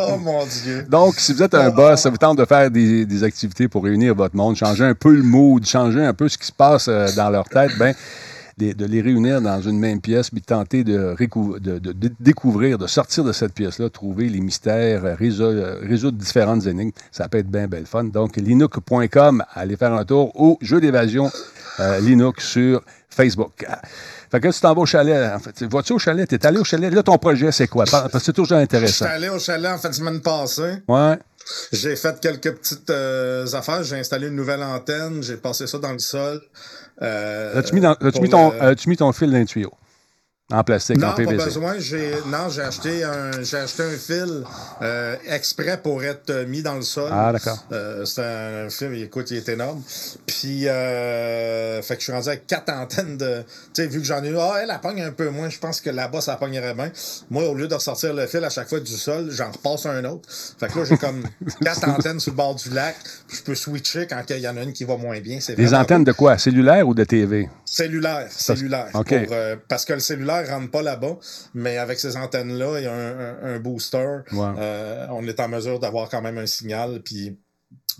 Oh 0.00 0.16
mon 0.16 0.46
Dieu. 0.46 0.86
Donc, 0.88 1.16
si 1.18 1.34
vous 1.34 1.42
êtes 1.42 1.54
un 1.54 1.68
boss, 1.70 2.00
ça 2.00 2.08
vous 2.10 2.16
tente 2.16 2.38
de 2.38 2.44
faire 2.44 2.70
des, 2.70 3.04
des 3.04 3.22
activités 3.24 3.68
pour 3.68 3.84
réunir 3.84 4.14
votre 4.14 4.34
monde, 4.36 4.56
changer 4.56 4.84
un 4.84 4.94
peu 4.94 5.14
le 5.14 5.22
mood, 5.22 5.66
changer 5.66 6.02
un 6.04 6.14
peu 6.14 6.28
ce 6.28 6.38
qui 6.38 6.46
se 6.46 6.52
passe 6.52 6.88
dans 6.88 7.28
leur 7.30 7.46
tête, 7.48 7.72
ben, 7.78 7.94
de 8.58 8.84
les 8.84 9.00
réunir 9.00 9.40
dans 9.40 9.60
une 9.60 9.78
même 9.78 10.00
pièce, 10.00 10.30
puis 10.30 10.40
de 10.40 10.46
tenter 10.46 10.84
de, 10.84 11.14
récou- 11.14 11.58
de- 11.58 11.78
de- 11.78 11.92
de 11.92 12.10
découvrir, 12.20 12.78
de 12.78 12.86
sortir 12.86 13.24
de 13.24 13.32
cette 13.32 13.52
pièce-là, 13.54 13.88
trouver 13.90 14.28
les 14.28 14.40
mystères, 14.40 15.04
euh, 15.04 15.14
euh, 15.20 15.78
résoudre 15.82 16.18
différentes 16.18 16.66
énigmes. 16.66 16.90
Ça 17.12 17.28
peut 17.28 17.38
être 17.38 17.50
bien, 17.50 17.66
bien 17.68 17.80
le 17.80 17.86
fun. 17.86 18.04
Donc, 18.04 18.36
linux.com, 18.36 19.44
allez 19.54 19.76
faire 19.76 19.92
un 19.92 20.04
tour 20.04 20.32
au 20.40 20.58
jeu 20.60 20.80
d'évasion 20.80 21.30
euh, 21.80 22.00
Linux 22.00 22.44
sur 22.46 22.82
Facebook. 23.10 23.64
Fait 24.30 24.40
que 24.40 24.48
tu 24.48 24.60
t'en 24.60 24.74
vas 24.74 24.82
au 24.82 24.86
chalet. 24.86 25.32
En 25.34 25.38
fait, 25.38 25.62
vas-tu 25.64 25.92
au 25.94 25.98
chalet? 25.98 26.28
T'es 26.28 26.44
allé 26.46 26.58
au 26.58 26.64
chalet. 26.64 26.92
Là, 26.92 27.02
ton 27.02 27.16
projet, 27.18 27.50
c'est 27.52 27.66
quoi? 27.68 27.84
Parce 27.90 28.12
que 28.12 28.18
c'est 28.18 28.32
toujours 28.32 28.48
Je 28.48 28.54
suis 28.54 28.62
intéressant. 28.62 29.06
allé 29.06 29.28
au 29.28 29.38
chalet 29.38 29.72
en 29.72 29.78
fin 29.78 29.88
de 29.88 29.94
semaine 29.94 30.20
passée. 30.20 30.82
Ouais. 30.86 31.18
J'ai 31.72 31.96
fait 31.96 32.20
quelques 32.20 32.52
petites 32.56 32.90
euh, 32.90 33.46
affaires. 33.54 33.82
J'ai 33.82 33.96
installé 33.96 34.28
une 34.28 34.36
nouvelle 34.36 34.62
antenne. 34.62 35.22
J'ai 35.22 35.36
passé 35.38 35.66
ça 35.66 35.78
dans 35.78 35.92
le 35.92 35.98
sol. 35.98 36.42
Euh, 37.02 37.58
As-tu 37.58 37.74
mis, 37.74 37.80
dans- 37.80 37.92
as-tu 37.92 38.10
pour 38.12 38.22
mis 38.22 38.28
ton, 38.28 38.50
le- 38.50 38.62
as-tu 38.62 38.88
mis 38.88 38.96
ton 38.96 39.12
fil 39.12 39.30
dans 39.30 39.38
le 39.38 39.44
tuyau? 39.46 39.72
En 40.50 40.64
plastique, 40.64 40.96
Non, 40.96 41.08
en 41.08 41.10
pas 41.10 41.16
PVC. 41.16 41.44
besoin. 41.44 41.78
J'ai 41.78 42.10
non, 42.24 42.48
j'ai 42.48 42.62
acheté 42.62 43.04
un 43.04 43.42
j'ai 43.42 43.58
acheté 43.58 43.82
un 43.82 43.90
fil 43.98 44.44
euh, 44.80 45.14
exprès 45.28 45.76
pour 45.76 46.02
être 46.02 46.46
mis 46.46 46.62
dans 46.62 46.76
le 46.76 46.80
sol. 46.80 47.10
Ah, 47.12 47.32
d'accord. 47.32 47.62
Euh, 47.70 48.06
c'est 48.06 48.24
un 48.24 48.70
fil, 48.70 49.02
écoute, 49.02 49.30
il 49.30 49.36
est 49.36 49.48
énorme. 49.50 49.82
Puis 50.26 50.66
euh, 50.66 51.82
fait 51.82 51.96
que 51.96 52.00
je 52.00 52.04
suis 52.04 52.12
rendu 52.14 52.28
avec 52.28 52.46
quatre 52.46 52.72
antennes 52.72 53.18
de. 53.18 53.42
Tu 53.74 53.82
sais, 53.82 53.88
vu 53.88 53.98
que 53.98 54.06
j'en 54.06 54.24
ai 54.24 54.28
eu, 54.30 54.38
ah, 54.38 54.54
elle, 54.62 54.70
elle 54.72 54.80
pogne 54.80 55.02
un 55.02 55.12
peu 55.12 55.28
moins. 55.28 55.50
Je 55.50 55.58
pense 55.58 55.82
que 55.82 55.90
là-bas, 55.90 56.22
ça 56.22 56.36
pognerait 56.36 56.72
bien. 56.72 56.92
Moi, 57.28 57.46
au 57.46 57.52
lieu 57.52 57.68
de 57.68 57.74
ressortir 57.74 58.14
le 58.14 58.26
fil 58.26 58.42
à 58.42 58.48
chaque 58.48 58.70
fois 58.70 58.80
du 58.80 58.96
sol, 58.96 59.28
j'en 59.30 59.50
repasse 59.50 59.84
un 59.84 60.02
autre. 60.06 60.30
Fait 60.58 60.68
que 60.68 60.78
là, 60.78 60.84
j'ai 60.86 60.96
comme 60.96 61.24
quatre 61.60 61.86
antennes 61.86 62.20
sur 62.20 62.32
le 62.32 62.36
bord 62.38 62.54
du 62.54 62.70
lac. 62.70 62.96
Puis 63.26 63.36
je 63.36 63.42
peux 63.42 63.54
switcher 63.54 64.06
quand 64.06 64.22
il 64.30 64.38
y 64.38 64.48
en 64.48 64.56
a 64.56 64.62
une 64.62 64.72
qui 64.72 64.84
va 64.84 64.96
moins 64.96 65.20
bien. 65.20 65.40
C'est 65.40 65.56
Des 65.56 65.74
antennes 65.74 66.04
de 66.04 66.12
quoi? 66.12 66.38
Cellulaire 66.38 66.88
ou 66.88 66.94
de 66.94 67.04
TV? 67.04 67.50
Cellulaire, 67.66 68.28
cellulaire. 68.30 68.88
OK. 68.94 69.26
Pour, 69.26 69.36
parce 69.68 69.84
que 69.84 69.92
le 69.92 70.00
cellulaire 70.00 70.37
rentre 70.46 70.70
pas 70.70 70.82
là-bas, 70.82 71.16
mais 71.54 71.78
avec 71.78 71.98
ces 71.98 72.16
antennes-là, 72.16 72.78
a 72.86 72.92
un, 72.92 73.18
un- 73.20 73.54
un 73.54 73.58
booster. 73.58 74.18
Ouais. 74.32 74.46
Euh, 74.58 75.06
on 75.10 75.26
est 75.26 75.40
en 75.40 75.48
mesure 75.48 75.78
d'avoir 75.78 76.08
quand 76.08 76.22
même 76.22 76.38
un 76.38 76.46
signal, 76.46 77.00
puis 77.04 77.38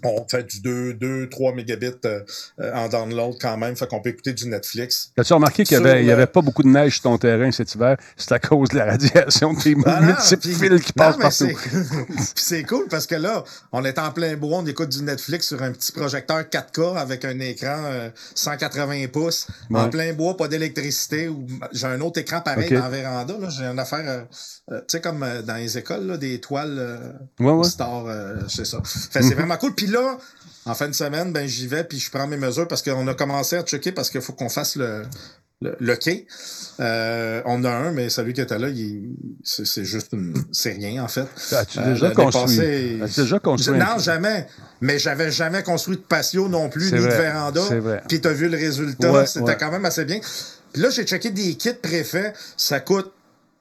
on 0.05 0.27
fait 0.29 0.45
du 0.45 0.61
2, 0.61 0.95
2 0.95 1.29
3 1.29 1.55
mégabits 1.55 1.87
euh, 2.05 2.21
euh, 2.61 2.73
en 2.75 2.89
download 2.89 3.37
quand 3.41 3.57
même, 3.57 3.77
fait 3.77 3.87
qu'on 3.87 4.01
peut 4.01 4.11
écouter 4.11 4.33
du 4.33 4.49
Netflix. 4.49 5.11
As-tu 5.19 5.33
remarqué 5.35 5.65
qu'il 5.65 5.79
n'y 5.81 5.87
avait, 5.89 6.11
avait 6.11 6.27
pas 6.27 6.41
beaucoup 6.43 6.63
de 6.63 6.69
neige 6.69 6.95
sur 6.95 7.03
ton 7.03 7.19
terrain 7.19 7.51
cet 7.51 7.75
hiver? 7.75 7.97
C'est 8.17 8.33
à 8.33 8.39
cause 8.39 8.69
de 8.71 8.79
la 8.79 8.85
radiation 8.87 9.53
des 9.55 9.75
non, 9.75 10.01
multiples 10.01 10.41
puis- 10.43 10.55
fils 10.55 10.83
qui 10.83 10.93
non, 10.97 11.05
passent 11.05 11.17
partout. 11.17 11.59
c'est- 12.35 12.63
cool 12.65 12.87
parce 12.91 13.07
que 13.07 13.15
là, 13.15 13.45
on 13.73 13.85
est 13.85 13.99
en 13.99 14.11
plein 14.11 14.37
bois, 14.37 14.59
on 14.59 14.67
écoute 14.67 14.89
du 14.91 15.03
Netflix 15.03 15.49
sur 15.49 15.63
un 15.63 15.73
petit 15.73 15.93
projecteur 15.93 16.41
4K 16.43 16.97
avec 16.99 17.25
un 17.25 17.39
écran 17.41 17.77
euh, 17.85 18.11
180 18.35 19.07
pouces, 19.13 19.47
Ouais. 19.71 19.81
en 19.81 19.89
plein 19.89 20.13
bois, 20.13 20.37
pas 20.37 20.49
d'électricité. 20.49 21.29
ou 21.29 21.47
J'ai 21.73 21.87
un 21.87 22.01
autre 22.01 22.21
écran 22.21 22.41
pareil 22.41 22.67
Ok. 22.69 22.75
dans 22.75 22.83
la 22.85 22.89
véranda. 22.91 23.35
J'ai 23.51 23.65
une 23.65 23.79
affaire, 23.79 24.05
euh, 24.07 24.23
euh, 24.73 24.79
tu 24.81 24.85
sais, 24.89 25.01
comme 25.01 25.23
euh, 25.23 25.43
dans 25.43 25.55
les 25.57 25.79
écoles, 25.79 26.07
là, 26.07 26.17
des 26.17 26.41
toiles 26.41 26.77
euh, 26.79 26.99
Ouais, 27.41 27.53
ouais. 27.53 27.65
Star, 27.65 28.07
euh, 28.07 28.37
c'est 28.49 28.67
ça. 28.67 28.79
C'est 28.85 29.35
vraiment 29.35 29.57
cool. 29.57 29.75
Là, 29.91 30.19
en 30.67 30.75
fin 30.75 30.89
de 30.89 30.95
semaine, 30.95 31.33
ben 31.33 31.47
j'y 31.47 31.67
vais 31.67 31.85
puis 31.85 31.99
je 31.99 32.11
prends 32.11 32.27
mes 32.27 32.37
mesures 32.37 32.69
parce 32.69 32.83
qu'on 32.83 33.07
a 33.09 33.15
commencé 33.15 33.57
à 33.57 33.63
checker 33.63 33.93
parce 33.93 34.11
qu'il 34.11 34.21
faut 34.21 34.33
qu'on 34.33 34.49
fasse 34.49 34.77
le 34.77 35.03
le, 35.61 35.75
le 35.81 35.97
quai. 35.97 36.25
Euh, 36.79 37.43
on 37.45 37.65
a 37.65 37.71
un, 37.71 37.91
mais 37.91 38.11
celui 38.11 38.33
qui 38.33 38.41
était 38.41 38.59
là, 38.61 38.69
il- 38.69 39.17
c'est 39.43 39.67
c'est 39.67 39.85
juste 39.85 40.13
une... 40.13 40.33
C'est 40.53 40.71
rien, 40.75 41.03
en 41.03 41.09
fait. 41.09 41.27
As-tu 41.51 41.81
Euh, 41.81 41.93
déjà 41.95 42.03
l'année 42.11 42.15
construit? 42.15 43.03
As-tu 43.03 43.21
déjà 43.23 43.39
construit? 43.41 43.77
Non, 43.79 43.99
jamais. 43.99 44.47
Mais 44.81 45.01
j'avais 45.01 45.33
jamais 45.33 45.65
construit 45.65 45.97
de 45.97 46.03
patio 46.03 46.49
non 46.49 46.69
plus, 46.69 46.91
C'est 46.91 46.99
ni 46.99 47.05
de 47.05 47.09
véranda. 47.11 47.61
c'est 47.69 47.81
vrai. 47.81 48.03
Puis 48.09 48.21
t'as 48.21 48.33
vu 48.33 48.49
le 48.49 48.57
résultat, 48.57 49.11
Ouais, 49.11 49.27
c'était 49.27 49.43
ouais. 49.47 49.57
quand 49.59 49.73
même 49.73 49.85
assez 49.85 50.05
bien. 50.05 50.21
Puis 50.73 50.81
là, 50.81 50.91
j'ai 50.91 51.03
checké 51.05 51.31
des 51.31 51.55
kits 51.57 51.73
préfets, 51.75 52.33
ça 52.57 52.79
coûte 52.79 53.11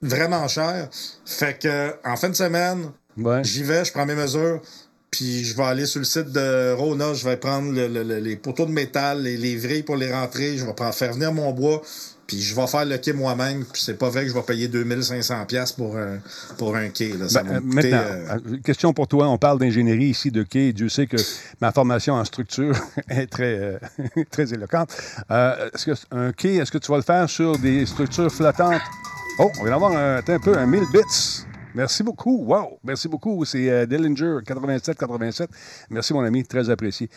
vraiment 0.00 0.46
cher. 0.46 0.88
Fait 1.26 1.58
que 1.60 1.94
en 2.04 2.16
fin 2.16 2.28
de 2.28 2.36
semaine, 2.36 2.92
Ouais. 3.16 3.42
j'y 3.42 3.64
vais, 3.64 3.84
je 3.84 3.90
prends 3.90 4.06
mes 4.06 4.14
mesures, 4.14 4.62
puis 5.10 5.44
je 5.44 5.56
vais 5.56 5.64
aller 5.64 5.86
sur 5.86 6.00
le 6.00 6.04
site 6.04 6.30
de 6.32 6.72
Rona, 6.72 7.14
je 7.14 7.24
vais 7.24 7.36
prendre 7.36 7.72
le- 7.72 7.88
le- 7.88 8.02
le- 8.04 8.18
les 8.20 8.36
poteaux 8.36 8.66
de 8.66 8.72
métal, 8.72 9.22
les, 9.22 9.36
les 9.36 9.56
vrilles 9.56 9.82
pour 9.82 9.96
les 9.96 10.12
rentrer, 10.12 10.56
je 10.58 10.64
vais 10.64 10.74
prendre, 10.74 10.94
faire 10.94 11.12
venir 11.14 11.32
mon 11.32 11.50
bois, 11.52 11.82
puis 12.26 12.42
je 12.42 12.54
vais 12.54 12.66
faire 12.66 12.84
le 12.84 12.98
quai 12.98 13.14
moi-même, 13.14 13.64
puis 13.64 13.80
c'est 13.82 13.96
pas 13.96 14.10
vrai 14.10 14.24
que 14.24 14.28
je 14.28 14.34
vais 14.34 14.42
payer 14.42 14.68
2500$ 14.68 15.46
piastres 15.46 15.76
pour 15.76 15.96
un, 15.96 16.18
pour 16.58 16.76
un 16.76 16.90
quai. 16.90 17.14
Là. 17.18 17.26
Ça 17.26 17.42
Ben, 17.42 17.52
euh, 17.56 17.60
me 17.62 17.72
coûter, 17.74 17.90
maintenant, 17.90 18.06
euh, 18.10 18.38
euh, 18.52 18.56
question 18.62 18.92
pour 18.92 19.08
toi. 19.08 19.28
On 19.28 19.38
parle 19.38 19.58
d'ingénierie 19.58 20.08
ici 20.10 20.30
de 20.30 20.42
quai. 20.42 20.74
Dieu 20.74 20.90
sait 20.90 21.06
que 21.06 21.16
ma 21.62 21.72
formation 21.72 22.14
en 22.14 22.24
structure 22.26 22.74
est 23.08 23.28
très, 23.28 23.58
euh, 23.58 23.78
très 24.30 24.52
éloquente. 24.52 24.90
Euh, 25.30 25.70
est-ce 25.74 25.86
que 25.86 25.92
un 26.10 26.32
quai, 26.32 26.56
est-ce 26.56 26.70
que 26.70 26.76
tu 26.78 26.90
vas 26.90 26.98
le 26.98 27.02
faire 27.02 27.30
sur 27.30 27.58
des 27.58 27.86
structures 27.86 28.30
flottantes? 28.30 28.82
Oh, 29.38 29.50
on 29.58 29.62
vient 29.62 29.70
d'avoir 29.72 29.92
un, 29.92 30.16
un 30.18 30.38
peu 30.38 30.58
un 30.58 30.66
1000 30.66 30.82
bits. 30.92 31.46
Merci 31.78 32.02
beaucoup. 32.02 32.44
Wow. 32.44 32.80
Merci 32.82 33.06
beaucoup. 33.06 33.44
C'est 33.44 33.70
euh, 33.70 33.86
Dillinger 33.86 34.40
87-87. 34.44 35.46
Merci, 35.90 36.12
mon 36.12 36.24
ami. 36.24 36.42
Très 36.42 36.70
apprécié. 36.70 37.08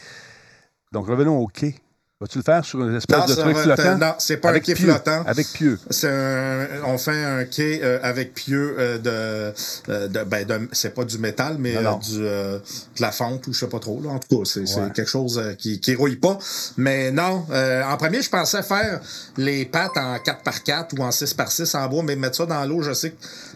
Donc, 0.91 1.07
revenons 1.07 1.39
au 1.39 1.47
quai. 1.47 1.73
Vas-tu 2.21 2.37
le 2.37 2.43
faire 2.43 2.63
sur 2.63 2.79
une 2.87 2.95
espèce 2.95 3.17
Non, 3.17 3.25
de 3.25 3.33
truc 3.33 3.57
flottant? 3.57 3.97
non, 3.97 4.13
c'est 4.19 4.37
pas 4.37 4.51
un 4.51 4.59
quai 4.59 4.75
pieux. 4.75 4.85
flottant. 4.85 5.23
Avec 5.25 5.47
pieux. 5.47 5.79
C'est 5.89 6.07
un- 6.07 6.67
on 6.85 6.99
fait 6.99 7.23
un 7.23 7.45
quai 7.45 7.81
euh, 7.83 7.97
avec 8.03 8.35
pieux 8.35 8.75
euh, 8.77 8.97
de, 8.99 9.53
euh, 9.91 10.07
de, 10.07 10.23
ben, 10.23 10.45
de- 10.45 10.69
c'est 10.71 10.93
pas 10.93 11.03
du 11.03 11.17
métal, 11.17 11.55
mais 11.57 11.73
Non, 11.73 11.81
non. 11.81 11.95
euh, 11.95 11.99
du, 11.99 12.19
euh, 12.23 12.59
de 12.97 13.01
la 13.01 13.11
fonte 13.11 13.47
ou 13.47 13.53
je 13.53 13.59
sais 13.61 13.67
pas 13.67 13.79
trop. 13.79 13.99
Là. 14.03 14.11
En 14.11 14.19
tout 14.19 14.37
cas, 14.37 14.45
c'est 14.45 14.59
Ouais. 14.59 14.91
quelque 14.93 15.09
chose 15.09 15.41
qui, 15.57 15.79
qui 15.79 15.95
rouille 15.95 16.17
pas. 16.17 16.37
Mais 16.77 17.11
non, 17.11 17.43
euh, 17.49 17.81
en 17.85 17.97
premier, 17.97 18.21
je 18.21 18.29
pensais 18.29 18.61
faire 18.61 19.01
les 19.37 19.65
pattes 19.65 19.97
en 19.97 20.17
4x4 20.19 20.93
ou 20.99 21.01
en 21.01 21.09
6x6 21.09 21.75
en 21.75 21.87
bois, 21.87 22.03
mais 22.03 22.15
mettre 22.15 22.35
ça 22.37 22.45
dans 22.45 22.63
l'eau, 22.65 22.83
je 22.83 22.93
sais 22.93 23.09
que 23.11 23.15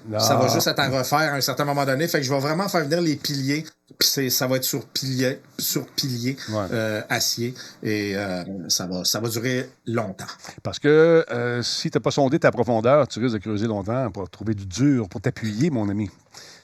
Non. 0.09 0.19
ça 0.19 0.37
va 0.37 0.47
juste 0.47 0.65
être 0.65 0.79
à 0.79 0.89
refaire 0.89 1.33
à 1.33 1.35
un 1.35 1.41
certain 1.41 1.65
moment 1.65 1.85
donné. 1.85 2.07
Fait 2.07 2.17
que 2.17 2.25
je 2.25 2.33
vais 2.33 2.39
vraiment 2.39 2.67
faire 2.67 2.83
venir 2.83 3.01
les 3.01 3.15
piliers. 3.15 3.63
Puis 3.99 4.31
ça 4.31 4.47
va 4.47 4.55
être 4.57 4.63
sur 4.63 4.83
pilier, 4.87 5.39
sur 5.59 5.85
pilier 5.85 6.35
Ouais. 6.49 6.65
euh, 6.73 7.01
acier. 7.07 7.53
Et 7.83 8.13
euh, 8.15 8.43
ça, 8.67 8.87
va, 8.87 9.03
ça 9.05 9.19
va 9.19 9.29
durer 9.29 9.69
longtemps. 9.85 10.25
Parce 10.63 10.79
que 10.79 11.25
euh, 11.31 11.61
si 11.63 11.89
tu 11.91 11.97
n'as 11.97 12.01
pas 12.01 12.11
sondé 12.11 12.39
ta 12.39 12.51
profondeur, 12.51 13.07
tu 13.07 13.19
risques 13.19 13.35
de 13.35 13.39
creuser 13.39 13.67
longtemps 13.67 14.09
pour 14.11 14.29
trouver 14.29 14.53
du 14.53 14.65
dur, 14.65 15.07
pour 15.09 15.21
t'appuyer, 15.21 15.69
mon 15.69 15.87
ami. 15.89 16.09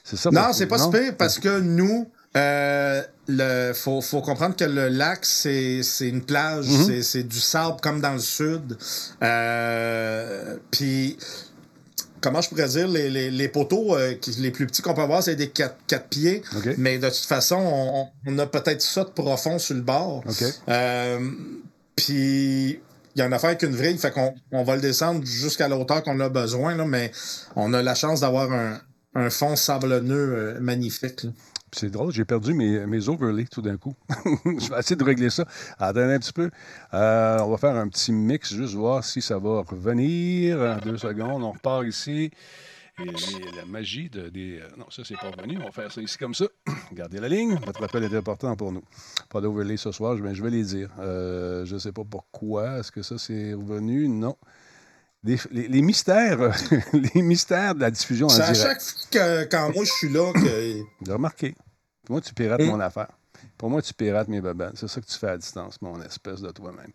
C'est 0.04 0.16
ça? 0.16 0.30
Non, 0.30 0.52
c'est 0.52 0.66
pas 0.66 0.78
si 0.78 0.90
pire 0.90 1.16
parce 1.16 1.38
que 1.38 1.60
nous, 1.60 2.10
euh, 2.36 3.02
le, 3.28 3.72
faut, 3.74 4.00
faut 4.00 4.20
comprendre 4.22 4.56
que 4.56 4.64
le 4.64 4.88
lac, 4.88 5.20
c'est 5.24 5.80
une 6.00 6.22
plage, 6.24 6.66
Mhm. 6.66 6.86
c'est- 6.86 7.02
c'est 7.02 7.22
du 7.22 7.38
sable 7.40 7.76
comme 7.80 8.00
dans 8.00 8.14
le 8.14 8.18
sud. 8.18 8.76
Euh, 9.22 10.56
Puis, 10.70 11.16
comment 12.20 12.40
je 12.40 12.48
pourrais 12.48 12.68
dire, 12.68 12.88
les, 12.88 13.10
les, 13.10 13.30
les 13.30 13.48
poteaux 13.48 13.94
euh, 13.96 14.14
qui- 14.14 14.30
les 14.40 14.50
plus 14.50 14.66
petits 14.66 14.82
qu'on 14.82 14.94
peut 14.94 15.02
avoir, 15.02 15.22
c'est 15.22 15.36
des 15.36 15.50
4, 15.50 15.76
pieds. 16.08 16.42
Mais 16.78 16.98
de 16.98 17.08
toute 17.08 17.16
façon, 17.18 17.56
on, 17.58 18.08
on 18.26 18.38
a 18.38 18.46
peut-être 18.46 18.80
ça 18.82 19.04
de 19.04 19.10
profond 19.10 19.58
sur 19.58 19.74
le 19.74 19.82
bord. 19.82 20.24
Euh, 20.68 21.30
Puis, 21.96 22.80
il 23.14 23.20
y 23.20 23.22
en 23.22 23.32
a 23.32 23.38
fait 23.38 23.48
avec 23.48 23.62
une 23.62 23.74
vrille, 23.74 23.98
fait 23.98 24.10
qu'on 24.10 24.34
on 24.50 24.64
va 24.64 24.76
le 24.76 24.82
descendre 24.82 25.24
jusqu'à 25.24 25.68
la 25.68 25.76
hauteur 25.76 26.02
qu'on 26.02 26.18
a 26.20 26.28
besoin, 26.28 26.74
mais 26.86 27.12
on 27.56 27.72
a 27.74 27.82
la 27.82 27.94
chance 27.94 28.20
d'avoir 28.20 28.50
un, 28.52 28.80
un 29.14 29.30
fond 29.30 29.56
sablonneux 29.56 30.34
euh, 30.34 30.60
magnifique. 30.60 31.26
C'est 31.74 31.90
drôle, 31.90 32.12
j'ai 32.12 32.26
perdu 32.26 32.52
mes, 32.52 32.84
mes 32.86 33.08
overlays 33.08 33.46
tout 33.50 33.62
d'un 33.62 33.78
coup. 33.78 33.94
je 34.44 34.70
vais 34.70 34.78
essayer 34.78 34.96
de 34.96 35.04
régler 35.04 35.30
ça. 35.30 35.46
Attendez 35.78 36.14
un 36.14 36.18
petit 36.18 36.32
peu. 36.32 36.50
Euh, 36.92 37.38
on 37.40 37.50
va 37.50 37.56
faire 37.56 37.74
un 37.76 37.88
petit 37.88 38.12
mix, 38.12 38.52
juste 38.52 38.74
voir 38.74 39.02
si 39.02 39.22
ça 39.22 39.38
va 39.38 39.62
revenir. 39.62 40.58
En 40.58 40.76
deux 40.84 40.98
secondes, 40.98 41.42
on 41.42 41.52
repart 41.52 41.86
ici. 41.86 42.30
Et 43.02 43.40
les- 43.40 43.56
la 43.56 43.64
magie 43.66 44.08
de, 44.10 44.28
des. 44.28 44.58
euh, 44.60 44.68
non, 44.78 44.86
ça, 44.90 45.02
c'est 45.04 45.16
pas 45.16 45.30
revenu. 45.30 45.58
On 45.60 45.64
va 45.64 45.70
faire 45.72 45.90
ça 45.92 46.00
ici 46.00 46.16
comme 46.18 46.34
ça. 46.34 46.44
Gardez 46.92 47.18
la 47.20 47.28
ligne. 47.28 47.58
Votre 47.66 47.82
appel 47.84 48.04
est 48.04 48.14
important 48.16 48.54
pour 48.56 48.72
nous. 48.72 48.82
Pas 49.28 49.40
d'overlay 49.40 49.76
ce 49.76 49.90
soir, 49.92 50.16
je, 50.16 50.22
vais- 50.22 50.34
je 50.34 50.42
vais 50.42 50.50
les 50.50 50.64
dire. 50.64 50.90
Euh, 50.98 51.64
je 51.64 51.74
ne 51.74 51.78
sais 51.80 51.92
pas 51.92 52.02
pourquoi. 52.08 52.78
Est-ce 52.78 52.92
que 52.92 53.02
ça, 53.02 53.18
c'est 53.18 53.54
revenu? 53.54 54.08
Non. 54.08 54.36
Les, 55.24 55.38
les 55.52 55.82
mystères, 55.82 56.38
les 57.14 57.22
mystères 57.22 57.74
de 57.76 57.80
la 57.80 57.90
diffusion 57.92 58.26
en 58.26 58.30
C'est 58.30 58.42
à 58.42 58.54
chaque 58.54 58.80
fois 58.80 59.08
que 59.10 59.44
quand 59.44 59.72
moi 59.72 59.84
je 59.84 59.90
suis 59.92 60.08
là 60.08 60.32
que. 60.32 60.40
J'ai 61.06 61.12
remarqué. 61.12 61.54
Moi, 62.08 62.20
tu 62.20 62.34
pirates 62.34 62.60
mon 62.62 62.80
affaire. 62.80 63.08
Pour 63.62 63.70
moi, 63.70 63.80
tu 63.80 63.94
pirates 63.94 64.26
mes 64.26 64.40
babanes. 64.40 64.72
C'est 64.74 64.88
ça 64.88 65.00
que 65.00 65.06
tu 65.06 65.16
fais 65.16 65.28
à 65.28 65.38
distance, 65.38 65.80
mon 65.82 66.02
espèce 66.02 66.40
de 66.40 66.50
toi-même. 66.50 66.90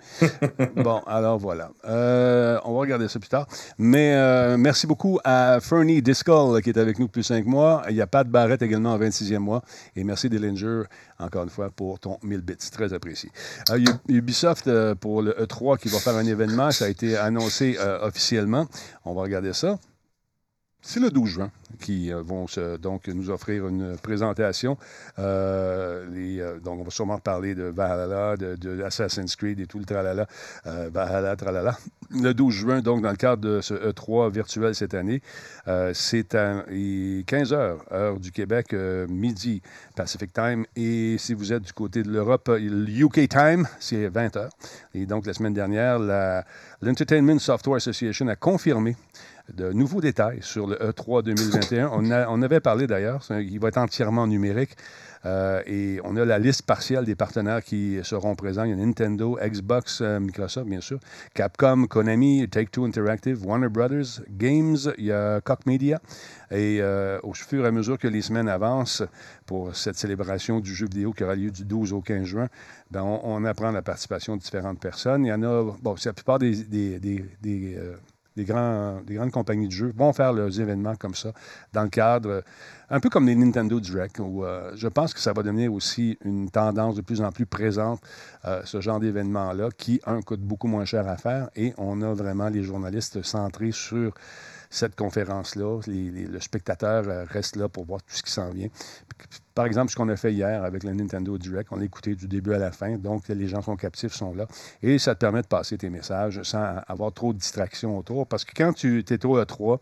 bon, 0.84 1.00
alors 1.08 1.38
voilà. 1.38 1.72
Euh, 1.86 2.60
on 2.66 2.74
va 2.74 2.80
regarder 2.80 3.08
ça 3.08 3.20
plus 3.20 3.30
tard. 3.30 3.48
Mais 3.78 4.16
euh, 4.16 4.58
merci 4.58 4.86
beaucoup 4.86 5.18
à 5.24 5.60
Fernie 5.62 6.02
Discall 6.02 6.62
qui 6.62 6.72
est 6.72 6.78
avec 6.78 7.00
nous 7.00 7.06
depuis 7.06 7.24
cinq 7.24 7.46
mois. 7.46 7.84
Il 7.90 7.96
y 7.96 8.02
a 8.02 8.06
Pat 8.06 8.28
Barrett 8.28 8.62
également 8.62 8.92
en 8.92 9.00
26e 9.00 9.38
mois. 9.38 9.64
Et 9.96 10.04
merci 10.04 10.30
Dillinger, 10.30 10.84
encore 11.20 11.44
une 11.44 11.50
fois, 11.50 11.70
pour 11.70 12.00
ton 12.00 12.20
1000 12.22 12.42
bits. 12.42 12.58
Très 12.70 12.92
apprécié. 12.92 13.32
Euh, 13.72 13.80
Ubisoft, 14.10 14.68
euh, 14.68 14.94
pour 14.94 15.22
le 15.22 15.32
E3 15.40 15.78
qui 15.78 15.88
va 15.88 16.00
faire 16.00 16.18
un 16.18 16.26
événement, 16.26 16.72
ça 16.72 16.84
a 16.84 16.90
été 16.90 17.16
annoncé 17.16 17.78
officiellement. 18.02 18.68
On 19.06 19.14
va 19.14 19.22
regarder 19.22 19.54
ça. 19.54 19.80
C'est 20.90 21.02
le 21.02 21.12
12 21.12 21.30
juin 21.30 21.52
qui 21.82 22.14
euh, 22.14 22.22
vont 22.22 22.46
donc 22.82 23.10
nous 23.10 23.30
offrir 23.30 23.68
une 23.68 23.98
présentation. 23.98 24.78
Euh, 25.20 26.06
euh, 26.16 26.60
donc, 26.62 26.80
on 26.80 26.84
va 26.84 26.90
sûrement 26.92 27.20
parler 27.20 27.56
de 27.56 27.64
Valhalla, 27.64 28.38
de, 28.38 28.82
Assassin's 28.84 29.36
Creed 29.36 29.60
et 29.60 29.68
tout 29.68 29.80
le 29.80 29.84
tralala. 29.84 30.28
Valhalla, 30.64 31.36
tralala. 31.36 31.78
Le 32.12 32.32
12 32.32 32.54
juin, 32.54 32.80
donc, 32.80 33.02
dans 33.02 33.10
le 33.10 33.18
cadre 33.18 33.42
de 33.42 33.60
ce 33.60 33.74
E3 33.74 34.32
virtuel 34.32 34.76
cette 34.76 34.94
année, 34.94 35.22
c'est 35.94 36.36
à 36.36 36.64
15 36.70 37.52
heures, 37.52 37.84
heure 37.92 38.18
du 38.18 38.32
Québec, 38.32 38.74
midi 39.10 39.62
Pacific 39.94 40.32
Time. 40.32 40.66
Et 40.78 41.18
si 41.18 41.34
vous 41.34 41.52
êtes 41.52 41.64
du 41.64 41.74
côté 41.74 42.02
de 42.02 42.10
l'Europe, 42.10 42.50
le 42.50 42.90
UK 42.90 43.28
Time, 43.28 43.68
c'est 43.82 44.08
20 44.08 44.38
heures. 44.38 44.52
Et 44.94 45.06
donc, 45.06 45.26
la 45.26 45.34
semaine 45.34 45.54
dernière, 45.54 46.00
l'Entertainment 46.82 47.40
Software 47.40 47.76
Association 47.76 48.30
a 48.30 48.38
confirmé 48.38 48.96
de 49.54 49.72
nouveaux 49.72 50.02
détails 50.02 50.40
sur 50.42 50.68
le 50.68 50.76
E 50.76 50.92
E3 50.92 51.24
2021. 51.24 51.90
On, 51.94 52.42
avait 52.42 52.60
parlé 52.60 52.88
d'ailleurs, 52.88 53.22
il 53.30 53.60
va 53.60 53.70
être 53.70 53.78
entièrement 53.78 54.28
numérique. 54.28 54.76
Euh, 55.26 55.62
et 55.66 56.00
on 56.04 56.16
a 56.16 56.26
la 56.26 56.40
liste 56.40 56.62
partielle 56.64 57.06
des 57.06 57.16
partenaires 57.16 57.64
qui 57.64 58.00
seront 58.04 58.36
présents. 58.36 58.64
Il 58.64 58.70
y 58.70 58.74
a 58.74 58.76
Nintendo, 58.76 59.38
Xbox, 59.42 60.00
euh, 60.02 60.20
Microsoft, 60.20 60.68
bien 60.68 60.82
sûr, 60.82 61.00
Capcom, 61.34 61.86
Konami, 61.88 62.48
Take-Two 62.48 62.86
Interactive, 62.86 63.46
Warner 63.46 63.70
Brothers, 63.70 64.22
Games, 64.30 64.78
il 64.98 65.06
y 65.06 65.12
a 65.12 65.42
Koch 65.42 65.66
Media. 65.66 66.00
Et 66.52 66.80
euh, 66.82 67.20
au 67.24 67.34
fur 67.34 67.66
et 67.66 67.68
à 67.68 67.72
mesure 67.72 67.98
que 67.98 68.08
les 68.08 68.22
semaines 68.22 68.48
avancent 68.48 69.04
pour 69.46 69.76
cette 69.76 69.98
célébration 69.98 70.60
du 70.60 70.74
jeu 70.74 70.88
vidéo 70.88 71.12
qui 71.12 71.24
aura 71.24 71.36
lieu 71.36 71.52
du 71.52 71.66
12 71.66 71.94
au 71.94 72.02
15 72.02 72.24
juin, 72.24 72.48
ben, 72.92 73.02
on, 73.02 73.44
apprend 73.44 73.72
la 73.72 73.82
participation 73.82 74.38
de 74.38 74.42
différentes 74.42 74.80
personnes. 74.80 75.26
Il 75.26 75.30
y 75.30 75.34
en 75.34 75.44
a, 75.44 75.76
bon, 75.82 75.96
c'est 75.98 76.10
la 76.10 76.14
plupart 76.14 76.40
des, 76.40 76.54
des, 78.38 79.16
grandes 79.16 79.32
compagnies 79.32 79.68
de 79.68 79.74
jeux 79.74 79.94
vont 79.96 80.14
faire 80.14 80.32
leurs 80.32 80.60
événements 80.60 80.96
comme 80.96 81.16
ça, 81.16 81.34
dans 81.74 81.84
le 81.84 81.90
cadre, 81.90 82.30
euh, 82.30 82.42
un 82.90 83.00
peu 83.00 83.10
comme 83.10 83.26
les 83.26 83.36
Nintendo 83.36 83.80
Direct, 83.80 84.20
où 84.20 84.46
euh, 84.46 84.72
je 84.76 84.88
pense 84.88 85.14
que 85.14 85.20
ça 85.20 85.34
va 85.34 85.44
devenir 85.44 85.74
aussi 85.74 86.18
une 86.24 86.50
tendance 86.50 86.96
de 86.96 87.02
plus 87.02 87.22
en 87.22 87.32
plus 87.32 87.46
présente, 87.46 88.00
euh, 88.46 88.62
ce 88.64 88.80
genre 88.80 89.00
d'événement-là, 89.00 89.70
qui, 89.76 90.00
un, 90.06 90.22
coûte 90.22 90.42
beaucoup 90.42 90.68
moins 90.68 90.86
cher 90.86 91.08
à 91.08 91.18
faire, 91.18 91.50
et 91.56 91.74
on 91.78 92.02
a 92.02 92.14
vraiment 92.14 92.50
les 92.50 92.64
journalistes 92.64 93.24
centrés 93.24 93.72
sur 93.72 94.14
cette 94.70 94.96
conférence-là. 94.96 95.80
Le 95.88 96.40
spectateur 96.40 97.04
euh, 97.08 97.26
reste 97.26 97.56
là 97.56 97.68
pour 97.70 97.86
voir 97.86 98.02
tout 98.02 98.16
ce 98.16 98.24
qui 98.24 98.32
s'en 98.32 98.50
vient. 98.50 98.68
Par 99.56 99.66
exemple, 99.66 99.92
ce 99.92 99.96
qu'on 99.96 100.10
a 100.10 100.16
fait 100.16 100.34
hier 100.34 100.64
avec 100.64 100.84
le 100.84 100.94
Nintendo 100.94 101.38
Direct, 101.38 101.70
on 101.72 101.78
l'a 101.78 101.86
écouté 101.86 102.16
du 102.16 102.28
début 102.28 102.54
à 102.54 102.60
la 102.60 102.72
fin, 102.72 102.98
donc 102.98 103.28
les 103.28 103.48
gens 103.48 103.62
sont 103.62 103.76
captifs, 103.76 104.14
sont 104.14 104.36
là, 104.36 104.46
et 104.84 105.00
ça 105.00 105.16
te 105.16 105.20
permet 105.20 105.42
de 105.42 105.48
passer 105.48 105.78
tes 105.78 105.90
messages 105.90 106.42
sans 106.44 106.76
avoir 106.88 107.12
trop 107.12 107.34
de 107.34 107.40
distractions 107.40 107.98
autour, 107.98 108.28
parce 108.28 108.46
que 108.46 108.52
quand 108.56 108.74
tu 108.74 109.00
es 109.00 109.26
au 109.26 109.42
E3, 109.42 109.80